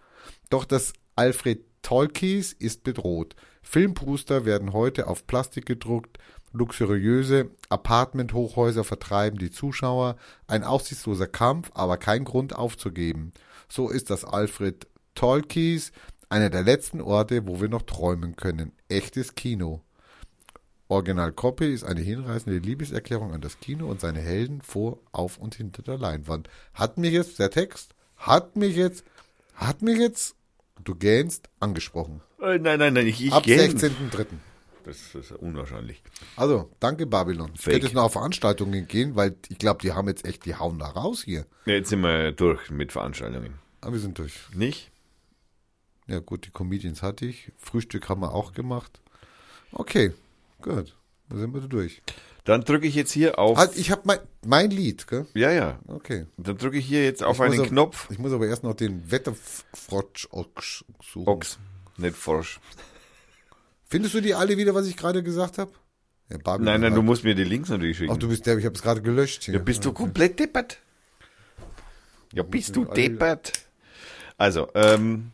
Doch 0.50 0.66
das 0.66 0.94
Alfred 1.16 1.64
Tolkies 1.84 2.54
ist 2.54 2.84
bedroht. 2.84 3.36
Filmposter 3.62 4.46
werden 4.46 4.74
heute 4.74 5.06
auf 5.06 5.28
Plastik 5.28 5.68
gedruckt, 5.68 6.18
luxuriöse 6.54 7.52
Apartment-Hochhäuser 7.70 8.84
vertreiben 8.84 9.38
die 9.38 9.52
Zuschauer, 9.52 10.16
ein 10.48 10.64
aussichtsloser 10.64 11.28
Kampf, 11.28 11.70
aber 11.76 11.98
kein 11.98 12.24
Grund 12.24 12.56
aufzugeben. 12.56 13.32
So 13.70 13.90
ist 13.90 14.10
das 14.10 14.26
Alfred 14.26 14.88
Tolkies 15.14 15.92
einer 16.30 16.50
der 16.50 16.64
letzten 16.64 17.00
Orte, 17.00 17.46
wo 17.46 17.62
wir 17.62 17.70
noch 17.70 17.84
träumen 17.84 18.36
können. 18.36 18.72
Echtes 18.90 19.36
Kino. 19.36 19.84
Original 20.88 21.32
Copy 21.32 21.74
ist 21.74 21.84
eine 21.84 22.02
hinreißende 22.02 22.60
Liebeserklärung 22.60 23.34
an 23.34 23.42
das 23.42 23.60
Kino 23.60 23.88
und 23.88 24.02
seine 24.02 24.20
Helden 24.20 24.62
vor, 24.62 25.00
auf 25.12 25.38
und 25.38 25.56
hinter 25.56 25.82
der 25.82 25.98
Leinwand. 25.98 26.48
Hat 26.74 26.98
mich 26.98 27.12
jetzt 27.12 27.40
der 27.40 27.50
Text, 27.50 27.96
hat 28.18 28.56
mich 28.56 28.76
jetzt, 28.76 29.04
hat 29.56 29.82
mich 29.82 29.98
jetzt, 29.98 30.36
du 30.84 30.94
gähnst, 30.94 31.50
angesprochen. 31.60 32.22
Äh, 32.40 32.60
nein, 32.60 32.80
nein, 32.80 32.94
nein, 32.94 33.08
ich, 33.08 33.24
ich 33.26 33.34
Ab 33.34 33.44
gähn. 33.44 33.78
16.3. 33.78 34.28
Das 34.84 35.16
ist 35.16 35.32
unwahrscheinlich. 35.32 36.04
Also, 36.36 36.70
danke 36.80 37.08
Babylon. 37.08 37.50
Ich 37.56 37.62
Fake. 37.62 37.74
könnte 37.74 37.88
jetzt 37.88 37.96
noch 37.96 38.04
auf 38.04 38.14
Veranstaltungen 38.14 38.88
gehen, 38.88 39.16
weil 39.16 39.36
ich 39.50 39.58
glaube, 39.58 39.82
die 39.82 39.94
haben 39.94 40.08
jetzt 40.08 40.26
echt, 40.26 40.46
die 40.46 40.56
hauen 40.56 40.78
da 40.78 40.86
raus 40.86 41.24
hier. 41.24 41.48
Ja, 41.66 41.74
Jetzt 41.74 41.90
sind 41.90 42.02
wir 42.02 42.32
durch 42.32 42.70
mit 42.70 42.92
Veranstaltungen. 42.92 43.56
Aber 43.82 43.94
wir 43.94 44.00
sind 44.00 44.20
durch. 44.20 44.34
Nicht? 44.54 44.92
Ja 46.06 46.20
gut, 46.20 46.46
die 46.46 46.52
Comedians 46.52 47.02
hatte 47.02 47.26
ich. 47.26 47.52
Frühstück 47.58 48.10
haben 48.10 48.22
wir 48.22 48.36
auch 48.36 48.54
gemacht. 48.54 49.02
Okay, 49.72 50.14
gut. 50.66 50.98
Da 51.30 51.38
sind 51.38 51.54
wir 51.54 51.62
durch. 51.62 52.02
Dann 52.44 52.62
drücke 52.62 52.86
ich 52.86 52.94
jetzt 52.94 53.12
hier 53.12 53.40
auf. 53.40 53.58
Halt, 53.58 53.76
ich 53.76 53.90
habe 53.90 54.02
mein, 54.06 54.20
mein 54.46 54.70
Lied, 54.70 55.08
gell? 55.08 55.26
Ja, 55.34 55.52
ja. 55.52 55.80
Okay. 55.88 56.28
Dann 56.38 56.58
drücke 56.58 56.78
ich 56.78 56.86
hier 56.86 57.04
jetzt 57.04 57.24
auf 57.24 57.38
Ich 57.38 57.42
einen 57.42 57.60
aber- 57.60 57.68
Knopf. 57.70 58.08
Ich 58.12 58.20
muss 58.20 58.32
aber 58.32 58.46
erst 58.48 58.64
noch 58.64 58.76
den 58.76 59.10
Wetterfrotsch 59.10 60.28
Ochs 60.32 60.86
suchen. 61.04 61.28
Ochs, 61.28 61.58
nicht 61.98 62.16
Frosch. 62.16 62.60
Findest 63.88 64.14
du 64.14 64.22
die 64.22 64.36
alle 64.36 64.58
wieder, 64.58 64.76
was 64.76 64.86
ich 64.88 64.98
gerade 64.98 65.24
gesagt 65.24 65.58
habe? 65.58 65.72
Ja, 66.30 66.38
Nein, 66.58 66.82
nein, 66.82 66.94
du 66.96 67.02
musst 67.04 67.24
mir 67.24 67.36
die 67.36 67.44
Links 67.44 67.70
natürlich 67.70 67.98
schicken. 67.98 68.12
Ach, 68.12 68.18
du 68.18 68.28
bist 68.28 68.46
der, 68.48 68.58
ich 68.58 68.66
habe 68.66 68.76
es 68.76 68.82
gerade 68.82 69.02
gelöscht 69.02 69.44
hier. 69.44 69.54
ja, 69.56 69.60
bist 69.60 69.86
du 69.86 69.94
komplett 69.94 70.40
deppert? 70.40 70.80
Ja, 72.34 72.44
bist 72.44 72.76
du 72.76 72.86
deppert? 72.86 73.54
Also, 74.38 74.68
ähm, 74.74 75.32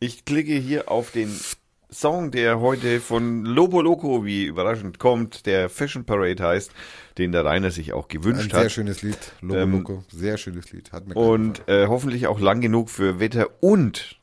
ich 0.00 0.24
klicke 0.24 0.54
hier 0.54 0.90
auf 0.90 1.10
den 1.12 1.28
Song, 1.90 2.32
der 2.32 2.60
heute 2.60 3.00
von 3.00 3.44
Lobo 3.44 3.80
Loco, 3.80 4.24
wie 4.24 4.44
überraschend 4.44 4.98
kommt, 4.98 5.46
der 5.46 5.68
Fashion 5.68 6.04
Parade 6.04 6.42
heißt, 6.42 6.72
den 7.16 7.30
der 7.30 7.44
Rainer 7.44 7.70
sich 7.70 7.92
auch 7.92 8.04
Ein 8.06 8.08
gewünscht 8.08 8.50
sehr 8.50 8.64
hat. 8.64 8.72
schönes 8.72 9.02
Lied. 9.02 9.16
Loco 9.40 9.60
Ähm, 9.60 9.72
Loco. 9.72 10.04
Sehr 10.12 10.36
schönes 10.36 10.72
Lied. 10.72 10.90
Hat 10.92 11.06
mir 11.06 11.14
Und 11.14 11.62
äh, 11.68 11.86
hoffentlich 11.86 12.26
auch 12.26 12.40
lang 12.40 12.60
genug 12.60 12.90
für 12.90 13.20
Wetter 13.20 13.48
und 13.60 14.18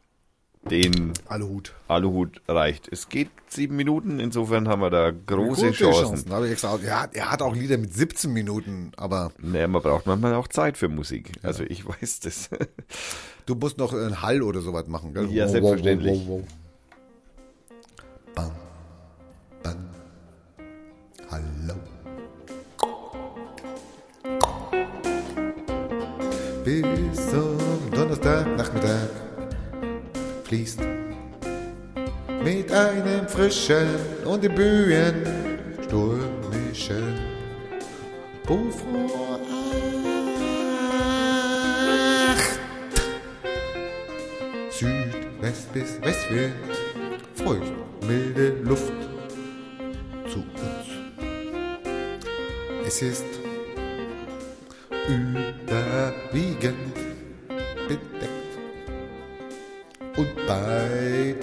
den 0.70 1.14
alle 1.28 1.46
Hut. 1.48 1.74
Aluhut 1.88 2.42
reicht. 2.48 2.88
Es 2.92 3.10
geht 3.10 3.30
sieben 3.48 3.76
Minuten, 3.76 4.20
insofern 4.20 4.68
haben 4.70 4.82
wir 4.82 4.90
da 4.90 5.12
große, 5.12 5.72
Chancen. 5.72 6.32
Habe 6.32 6.46
ich 6.48 6.54
extra, 6.54 6.78
ja, 6.86 7.08
er 7.12 7.32
hat 7.32 7.42
auch 7.42 7.54
Lieder 7.56 7.78
mit 7.78 7.94
17 7.94 8.32
Minuten, 8.32 8.92
aber 8.96 9.32
Naja, 9.40 9.68
man 9.68 9.82
braucht 9.82 10.06
manchmal 10.06 10.34
auch 10.36 10.48
Zeit 10.48 10.78
für 10.78 10.88
Musik. 10.88 11.32
Also 11.44 11.64
ich 11.64 11.86
weiß 11.88 12.22
das. 12.22 12.50
du 13.46 13.56
musst 13.56 13.78
noch 13.78 13.94
einen 13.94 14.22
Hall 14.22 14.42
oder 14.42 14.62
sowas 14.62 14.88
machen, 14.88 15.14
gell? 15.14 15.30
Ja, 15.32 15.48
selbstverständlich. 15.48 16.22
Bam, 18.36 18.52
bam. 19.62 19.90
Hallo. 21.30 21.76
Bis 26.64 27.30
zum 27.30 27.58
Donnerstagnachmittag 27.92 29.10
fließt 30.46 30.80
mit 32.44 32.72
einem 32.72 33.28
frischen 33.28 33.88
und 34.26 34.44
im 34.44 34.56
Bühen 34.56 35.26
stürmischen 35.84 37.20
Bufro 38.48 39.38
acht. 42.30 42.60
Südwest 44.72 45.72
bis 45.74 46.02
Westwind, 46.02 46.54
feucht, 47.36 47.74
milde 48.08 48.58
Luft. 48.64 48.94
Zu 50.30 50.40
uns. 50.40 50.88
Es 52.86 53.02
ist 53.02 53.26
überwiegend 55.08 56.96
bedeckt. 57.88 58.54
Und 60.16 60.48
bei 60.48 61.36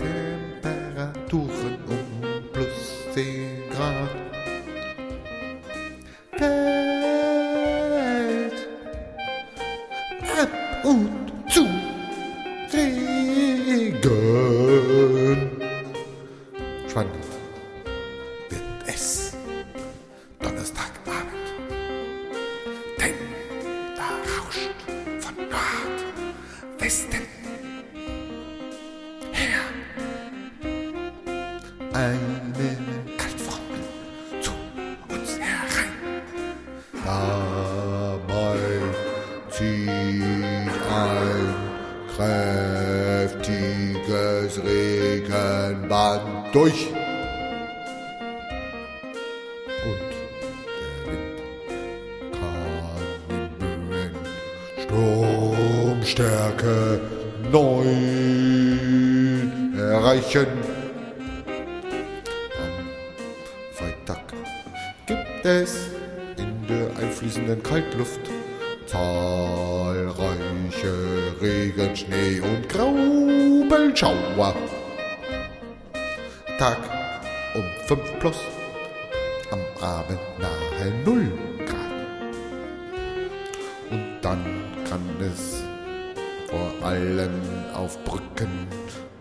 auf 87.81 87.97
Brücken 88.05 88.69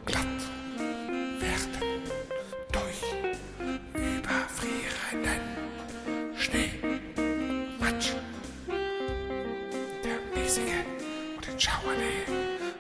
glatt 0.06 0.26
werden 1.40 2.04
durch 2.74 3.02
überfrierenden 3.94 5.44
Schneematsch. 6.36 8.12
Der 10.04 10.20
mäßige 10.36 10.84
und 11.38 11.48
den 11.48 11.58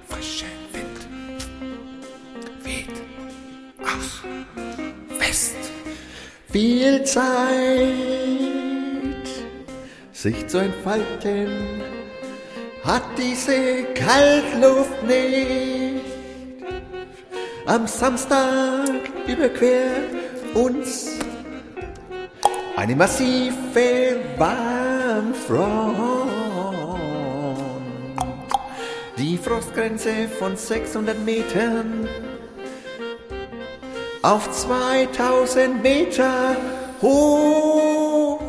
frische 0.10 0.52
Wind 0.74 1.00
weht 2.62 2.98
aus 3.82 4.24
West. 5.18 5.56
Viel 6.52 7.06
Zeit, 7.06 7.88
sich 10.12 10.46
zu 10.48 10.58
entfalten 10.58 11.89
hat 12.90 13.04
diese 13.18 13.84
Kaltluft 13.94 15.04
nicht. 15.04 16.06
Am 17.68 17.86
Samstag 17.86 19.02
überquert 19.28 20.10
uns 20.56 21.20
eine 22.76 22.96
massive 22.96 24.18
Warmfront. 24.38 26.00
Die 29.20 29.38
Frostgrenze 29.38 30.28
von 30.40 30.56
600 30.58 31.20
Metern 31.24 32.10
auf 34.24 34.50
2000 34.50 35.84
Meter 35.84 36.56
hoch 37.04 38.40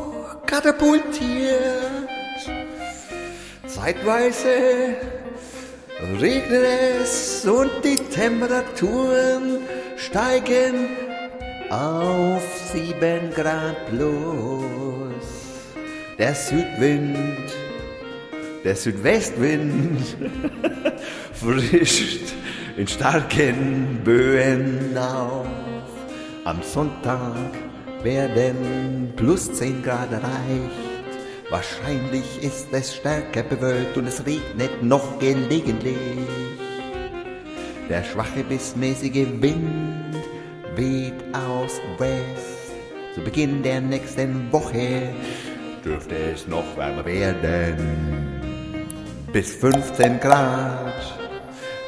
katapultiert. 0.46 1.39
Zeitweise 4.00 4.96
regnet 6.20 6.64
es 7.02 7.44
und 7.46 7.70
die 7.84 7.96
Temperaturen 7.96 9.58
steigen 9.96 10.88
auf 11.68 12.42
7 12.72 13.30
Grad 13.34 13.86
plus. 13.90 15.14
Der 16.18 16.34
Südwind, 16.34 17.52
der 18.64 18.74
Südwestwind 18.74 20.16
frischt 21.34 22.32
in 22.76 22.88
starken 22.88 24.00
Böen 24.02 24.96
auf. 24.96 25.46
Am 26.44 26.62
Sonntag 26.62 27.52
werden 28.02 29.12
plus 29.14 29.52
10 29.52 29.82
Grad 29.82 30.10
erreicht. 30.10 30.79
Wahrscheinlich 31.50 32.42
ist 32.42 32.68
es 32.70 32.94
stärker 32.94 33.42
bewölkt 33.42 33.96
und 33.96 34.06
es 34.06 34.24
regnet 34.24 34.84
noch 34.84 35.18
gelegentlich. 35.18 35.98
Der 37.88 38.04
schwache 38.04 38.44
bis 38.44 38.76
mäßige 38.76 39.26
Wind 39.40 40.14
weht 40.76 41.20
aus 41.32 41.80
West. 41.98 42.70
Zu 43.16 43.22
Beginn 43.22 43.64
der 43.64 43.80
nächsten 43.80 44.52
Woche 44.52 45.12
dürfte 45.84 46.14
es 46.32 46.46
noch 46.46 46.76
wärmer 46.76 47.04
werden. 47.04 48.40
Bis 49.32 49.56
15 49.56 50.20
Grad 50.20 50.94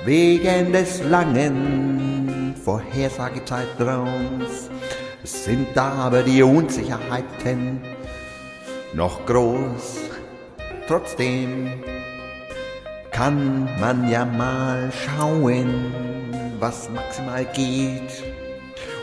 wegen 0.05 0.73
des 0.73 1.05
langen 1.05 2.57
Vorhersagezeitraums 2.65 4.71
sind 5.23 5.79
aber 5.79 6.25
die 6.25 6.43
Unsicherheiten 6.43 7.81
noch 8.95 9.25
groß. 9.27 10.01
Trotzdem 10.87 11.83
kann 13.11 13.69
man 13.81 14.11
ja 14.11 14.25
mal 14.25 14.91
schauen, 14.93 15.95
was 16.59 16.91
maximal 16.91 17.45
geht. 17.53 18.23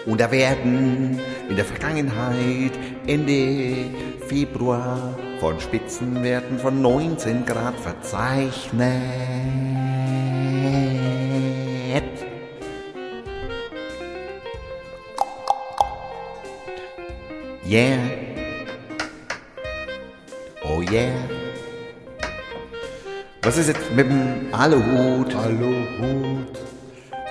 Und 0.06 0.20
da 0.22 0.32
werden 0.32 1.20
in 1.50 1.56
der 1.56 1.66
Vergangenheit 1.66 2.72
Ende 3.08 3.86
Februar 4.28 5.16
von 5.40 5.60
Spitzenwerten 5.60 6.60
von 6.60 6.82
19 6.82 7.46
Grad 7.46 7.76
verzeichnet. 7.80 8.90
Yeah. 17.70 18.19
Yeah. 20.92 21.14
Was 23.44 23.58
ist 23.58 23.68
jetzt 23.68 23.92
mit 23.92 24.10
dem 24.10 24.52
Aluhut? 24.52 25.36
Aluhut, 25.36 26.58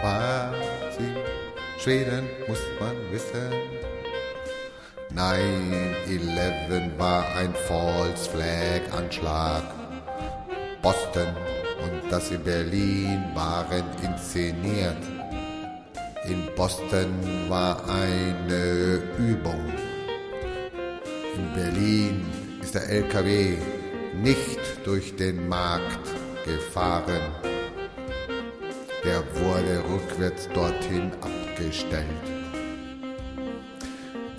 quasi 0.00 1.08
Schweden, 1.76 2.28
muss 2.46 2.60
man 2.78 2.94
wissen. 3.10 3.50
9-11 5.12 6.98
war 6.98 7.24
ein 7.34 7.52
False 7.66 8.30
Flag 8.30 8.96
Anschlag. 8.96 9.64
Boston 10.80 11.26
und 11.82 12.12
das 12.12 12.30
in 12.30 12.44
Berlin 12.44 13.24
waren 13.34 13.82
inszeniert. 14.04 15.02
In 16.28 16.48
Boston 16.54 17.10
war 17.48 17.82
eine 17.88 19.02
Übung. 19.18 19.72
In 21.34 21.54
Berlin 21.54 22.37
ist 22.68 22.74
der 22.74 22.90
LKW 22.90 23.56
nicht 24.22 24.60
durch 24.84 25.16
den 25.16 25.48
Markt 25.48 26.06
gefahren. 26.44 27.22
Der 29.02 29.22
wurde 29.36 29.82
rückwärts 29.88 30.50
dorthin 30.52 31.10
abgestellt. 31.22 32.04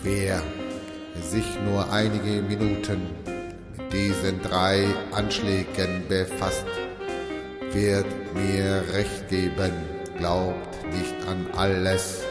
Wer 0.03 0.43
sich 1.19 1.59
nur 1.65 1.91
einige 1.91 2.43
Minuten 2.43 3.07
mit 3.75 3.93
diesen 3.93 4.39
drei 4.43 4.85
Anschlägen 5.11 6.03
befasst, 6.07 6.67
wird 7.71 8.05
mir 8.35 8.83
recht 8.93 9.27
geben, 9.29 9.73
glaubt 10.19 10.85
nicht 10.93 11.15
an 11.27 11.47
alles, 11.57 12.21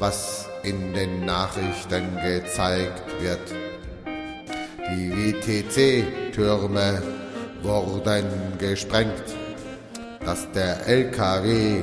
was 0.00 0.48
in 0.64 0.92
den 0.92 1.24
Nachrichten 1.24 2.16
gezeigt 2.20 3.04
wird. 3.20 3.65
Die 4.88 5.10
WTC-Türme 5.10 7.02
wurden 7.62 8.26
gesprengt, 8.58 9.34
dass 10.24 10.50
der 10.52 10.86
LKW 10.86 11.82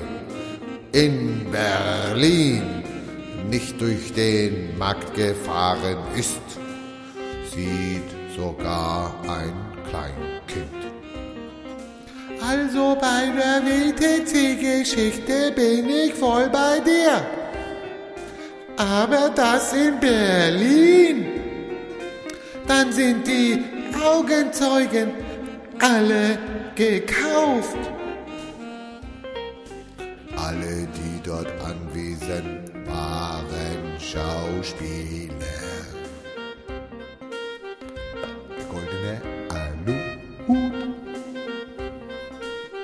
in 0.93 1.51
Berlin 1.51 2.84
nicht 3.49 3.80
durch 3.81 4.13
den 4.13 4.77
Markt 4.77 5.13
gefahren 5.15 5.97
ist, 6.15 6.39
sieht 7.53 8.09
sogar 8.38 9.13
ein 9.23 9.53
Kleinkind. 9.89 10.93
Also 12.41 12.95
bei 12.99 13.31
der 13.35 13.61
WTC-Geschichte 13.65 15.51
bin 15.55 15.89
ich 15.89 16.13
voll 16.13 16.49
bei 16.49 16.80
dir. 16.80 17.25
Aber 18.77 19.30
das 19.35 19.73
in 19.73 19.99
Berlin, 19.99 21.32
dann 22.68 22.91
sind 22.91 23.27
die 23.27 23.64
Augenzeugen 24.03 25.11
alle 25.80 26.38
gekauft. 26.76 27.77
Alle, 30.35 30.88
die 30.95 31.22
dort 31.23 31.48
anwesend 31.64 32.72
waren 32.85 33.99
Schauspieler. 33.99 35.34
Der 38.49 38.65
goldene 38.69 39.22
Aluhut. 39.49 40.73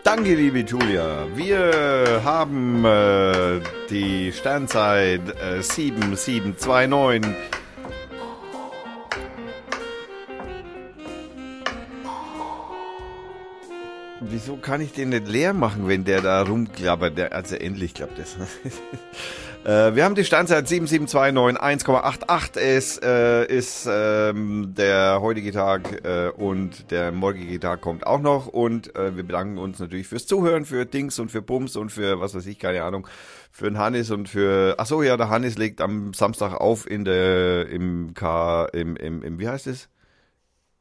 Danke, 0.03 0.35
liebe 0.35 0.59
Julia. 0.59 1.27
Wir 1.35 2.21
haben 2.23 2.85
äh, 2.85 3.59
die 3.89 4.31
Sternzeit 4.31 5.21
äh, 5.41 5.61
7729. 5.61 7.35
Wieso 14.31 14.57
kann 14.57 14.79
ich 14.79 14.91
den 14.91 15.09
nicht 15.09 15.27
leer 15.27 15.53
machen, 15.53 15.87
wenn 15.87 16.03
der 16.03 16.21
da 16.21 16.43
rumklappert? 16.43 17.17
Der, 17.17 17.33
also 17.33 17.55
endlich 17.55 17.95
klappt 17.95 18.19
das. 18.19 18.35
äh, 19.65 19.95
wir 19.95 20.05
haben 20.05 20.13
die 20.13 20.23
Sternzeit 20.23 20.67
7729, 20.67 21.87
1,88 21.87 22.59
ist, 22.59 23.03
äh, 23.03 23.45
ist 23.45 23.87
ähm, 23.91 24.75
der 24.77 25.19
heutige 25.21 25.51
Tag 25.51 26.05
äh, 26.05 26.29
und 26.29 26.91
der 26.91 27.11
morgige 27.11 27.59
Tag 27.59 27.81
kommt 27.81 28.05
auch 28.05 28.21
noch. 28.21 28.45
Und 28.45 28.95
äh, 28.95 29.15
wir 29.15 29.23
bedanken 29.23 29.57
uns 29.57 29.79
natürlich 29.79 30.07
fürs 30.07 30.27
Zuhören, 30.27 30.65
für 30.65 30.85
Dings 30.85 31.17
und 31.17 31.31
für 31.31 31.41
Bums 31.41 31.75
und 31.75 31.91
für 31.91 32.19
was 32.19 32.35
weiß 32.35 32.45
ich, 32.45 32.59
keine 32.59 32.83
Ahnung, 32.83 33.07
für 33.51 33.65
den 33.65 33.79
Hannes 33.79 34.11
und 34.11 34.29
für. 34.29 34.75
Ach 34.77 34.85
so, 34.85 35.01
ja, 35.01 35.17
der 35.17 35.29
Hannes 35.29 35.57
legt 35.57 35.81
am 35.81 36.13
Samstag 36.13 36.53
auf 36.53 36.89
in 36.89 37.03
der 37.03 37.67
im 37.67 38.13
K 38.13 38.65
im 38.65 38.95
im, 38.95 39.23
im 39.23 39.39
wie 39.39 39.47
heißt 39.47 39.65
es? 39.65 39.89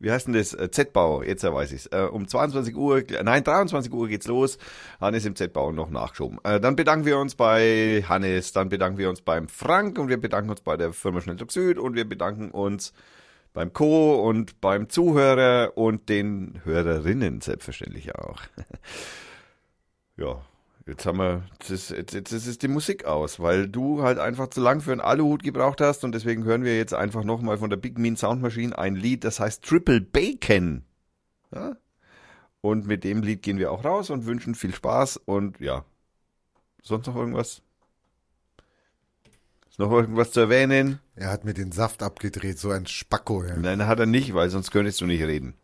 Wie 0.00 0.10
heißt 0.12 0.28
denn 0.28 0.34
das? 0.34 0.54
Äh, 0.54 0.70
Z-Bau, 0.70 1.22
jetzt 1.22 1.42
weiß 1.42 1.72
ich's. 1.72 1.86
Äh, 1.86 2.08
um 2.10 2.28
22 2.28 2.76
Uhr, 2.76 3.02
nein, 3.22 3.42
23 3.42 3.92
Uhr 3.92 4.08
geht's 4.08 4.28
los. 4.28 4.58
Hannes 5.00 5.24
im 5.24 5.34
Z-Bau 5.34 5.72
noch 5.72 5.90
nachgeschoben. 5.90 6.38
Äh, 6.44 6.60
dann 6.60 6.76
bedanken 6.76 7.04
wir 7.04 7.18
uns 7.18 7.34
bei 7.34 8.04
Hannes, 8.08 8.52
dann 8.52 8.68
bedanken 8.68 8.98
wir 8.98 9.08
uns 9.08 9.22
beim 9.22 9.48
Frank 9.48 9.98
und 9.98 10.08
wir 10.08 10.20
bedanken 10.20 10.50
uns 10.50 10.60
bei 10.60 10.76
der 10.76 10.92
Firma 10.92 11.20
Schnelldruck 11.20 11.50
Süd 11.50 11.78
und 11.78 11.94
wir 11.94 12.08
bedanken 12.08 12.50
uns 12.50 12.92
beim 13.52 13.72
Co. 13.72 14.22
und 14.28 14.60
beim 14.60 14.88
Zuhörer 14.88 15.76
und 15.76 16.08
den 16.08 16.60
Hörerinnen 16.64 17.40
selbstverständlich 17.40 18.14
auch. 18.14 18.40
ja, 20.16 20.40
Jetzt 20.88 21.04
haben 21.04 21.18
wir, 21.18 21.44
jetzt 21.52 21.68
ist, 21.68 21.90
jetzt, 21.90 22.14
jetzt 22.14 22.32
ist 22.32 22.62
die 22.62 22.68
Musik 22.68 23.04
aus, 23.04 23.40
weil 23.40 23.68
du 23.68 24.02
halt 24.02 24.18
einfach 24.18 24.48
zu 24.48 24.62
lang 24.62 24.80
für 24.80 24.92
einen 24.92 25.02
Aluhut 25.02 25.42
gebraucht 25.42 25.82
hast 25.82 26.02
und 26.02 26.12
deswegen 26.12 26.44
hören 26.44 26.64
wir 26.64 26.78
jetzt 26.78 26.94
einfach 26.94 27.24
nochmal 27.24 27.58
von 27.58 27.68
der 27.68 27.76
Big 27.76 27.98
Mean 27.98 28.16
Sound 28.16 28.40
Machine 28.40 28.76
ein 28.76 28.96
Lied, 28.96 29.22
das 29.22 29.38
heißt 29.38 29.62
Triple 29.62 30.00
Bacon. 30.00 30.84
Ja? 31.54 31.76
Und 32.62 32.86
mit 32.86 33.04
dem 33.04 33.22
Lied 33.22 33.42
gehen 33.42 33.58
wir 33.58 33.70
auch 33.70 33.84
raus 33.84 34.08
und 34.08 34.24
wünschen 34.24 34.54
viel 34.54 34.74
Spaß 34.74 35.18
und 35.18 35.60
ja. 35.60 35.84
Sonst 36.82 37.06
noch 37.06 37.16
irgendwas? 37.16 37.60
Ist 39.68 39.78
noch 39.78 39.92
irgendwas 39.92 40.30
zu 40.30 40.40
erwähnen? 40.40 41.00
Er 41.16 41.30
hat 41.30 41.44
mir 41.44 41.52
den 41.52 41.70
Saft 41.70 42.02
abgedreht, 42.02 42.58
so 42.58 42.70
ein 42.70 42.86
Spacko. 42.86 43.44
Ja. 43.44 43.56
Nein, 43.56 43.86
hat 43.86 44.00
er 44.00 44.06
nicht, 44.06 44.32
weil 44.32 44.48
sonst 44.48 44.70
könntest 44.70 45.02
du 45.02 45.06
nicht 45.06 45.22
reden. 45.22 45.52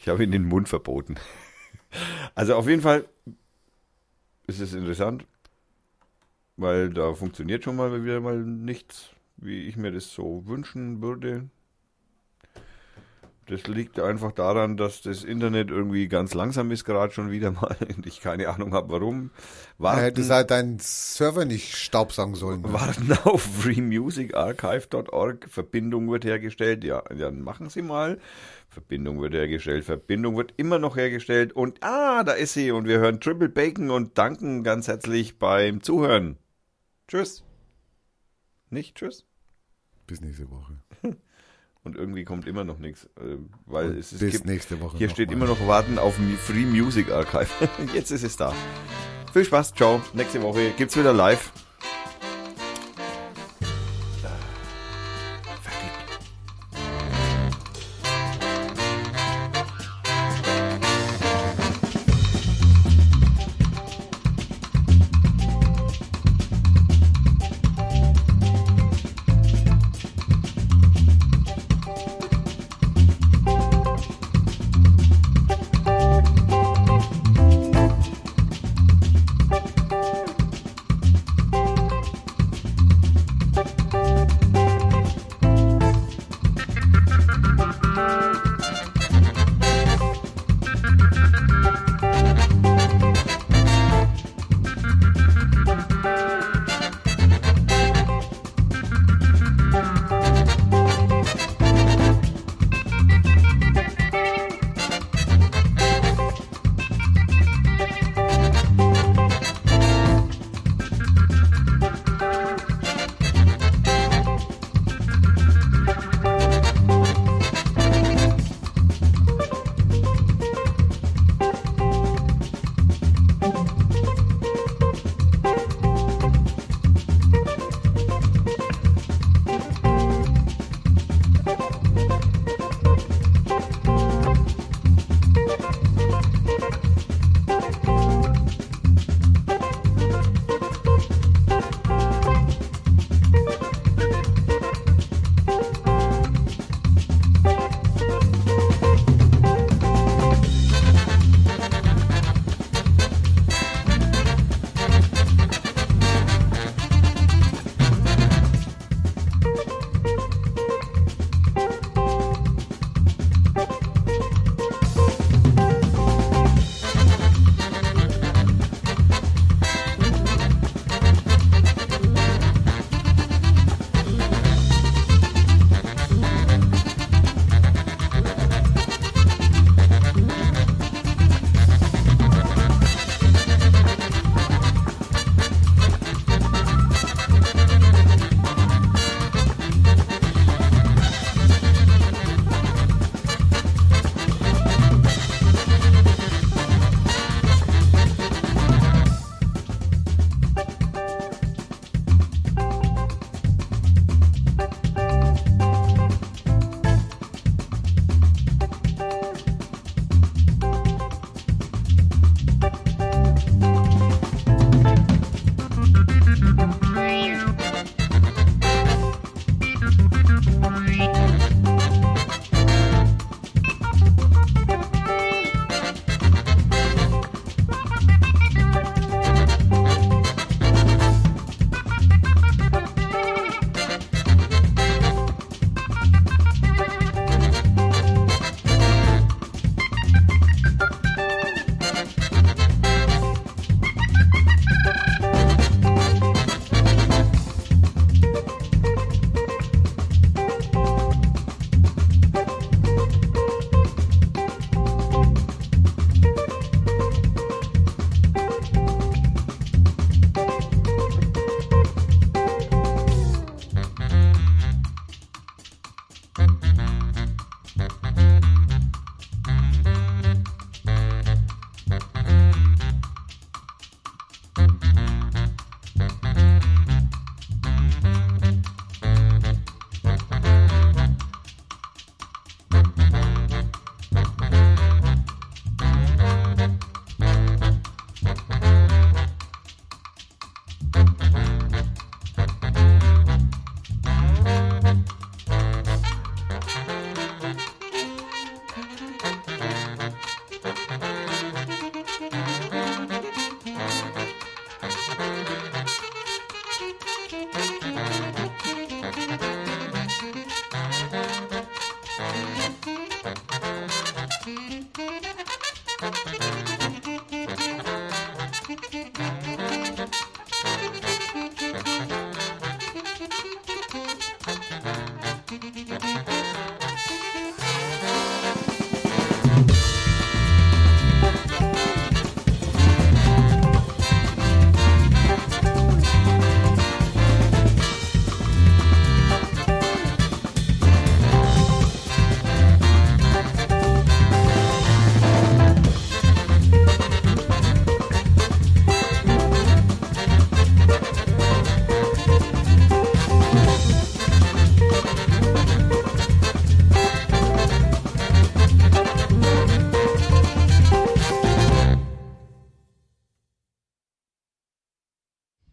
Ich 0.00 0.08
habe 0.08 0.22
ihm 0.22 0.30
den 0.30 0.44
Mund 0.44 0.68
verboten. 0.68 1.16
Also 2.34 2.54
auf 2.56 2.68
jeden 2.68 2.82
Fall 2.82 3.08
ist 4.46 4.60
es 4.60 4.74
interessant, 4.74 5.24
weil 6.56 6.90
da 6.90 7.14
funktioniert 7.14 7.64
schon 7.64 7.76
mal 7.76 8.04
wieder 8.04 8.20
mal 8.20 8.38
nichts, 8.38 9.10
wie 9.36 9.62
ich 9.66 9.76
mir 9.76 9.92
das 9.92 10.12
so 10.12 10.46
wünschen 10.46 11.02
würde. 11.02 11.48
Das 13.50 13.66
liegt 13.66 13.98
einfach 13.98 14.30
daran, 14.30 14.76
dass 14.76 15.02
das 15.02 15.24
Internet 15.24 15.70
irgendwie 15.70 16.06
ganz 16.06 16.34
langsam 16.34 16.70
ist, 16.70 16.84
gerade 16.84 17.12
schon 17.12 17.32
wieder 17.32 17.50
mal. 17.50 17.76
Und 17.96 18.06
ich 18.06 18.20
keine 18.20 18.48
Ahnung 18.48 18.74
habe, 18.74 18.92
warum. 18.92 19.32
Warten, 19.76 20.02
hätte 20.02 20.28
halt 20.28 20.52
deinen 20.52 20.78
Server 20.78 21.44
nicht 21.44 21.76
staubsaugen 21.76 22.36
sollen. 22.36 22.62
ne? 22.62 22.72
warten 22.72 23.12
auf 23.24 23.42
freemusicarchive.org. 23.42 25.48
Verbindung 25.50 26.08
wird 26.12 26.24
hergestellt. 26.24 26.84
Ja, 26.84 27.02
dann 27.02 27.42
machen 27.42 27.70
Sie 27.70 27.82
mal. 27.82 28.20
Verbindung 28.68 29.20
wird 29.20 29.34
hergestellt. 29.34 29.84
Verbindung 29.84 30.36
wird 30.36 30.54
immer 30.56 30.78
noch 30.78 30.96
hergestellt. 30.96 31.52
Und 31.52 31.82
ah, 31.82 32.22
da 32.22 32.34
ist 32.34 32.52
sie. 32.52 32.70
Und 32.70 32.86
wir 32.86 33.00
hören 33.00 33.20
Triple 33.20 33.48
Bacon 33.48 33.90
und 33.90 34.16
danken 34.16 34.62
ganz 34.62 34.86
herzlich 34.86 35.40
beim 35.40 35.82
Zuhören. 35.82 36.36
Tschüss. 37.08 37.42
Nicht 38.70 38.96
tschüss. 38.96 39.26
Bis 40.06 40.20
nächste 40.20 40.48
Woche. 40.48 40.78
Und 41.82 41.96
irgendwie 41.96 42.24
kommt 42.24 42.46
immer 42.46 42.64
noch 42.64 42.78
nichts. 42.78 43.04
äh, 43.16 43.36
Weil 43.66 43.96
es, 43.96 44.12
es 44.12 44.18
Bis 44.18 44.32
gibt, 44.32 44.44
nächste 44.46 44.80
Woche. 44.80 44.98
hier 44.98 45.08
steht 45.08 45.28
mal. 45.28 45.34
immer 45.34 45.46
noch 45.46 45.66
Warten 45.66 45.98
auf 45.98 46.14
Free 46.38 46.66
Music 46.66 47.10
Archive. 47.10 47.48
Jetzt 47.94 48.10
ist 48.10 48.22
es 48.22 48.36
da. 48.36 48.52
Viel 49.32 49.44
Spaß. 49.44 49.74
Ciao. 49.74 50.02
Nächste 50.12 50.42
Woche 50.42 50.72
gibt's 50.76 50.96
wieder 50.96 51.12
live. 51.12 51.52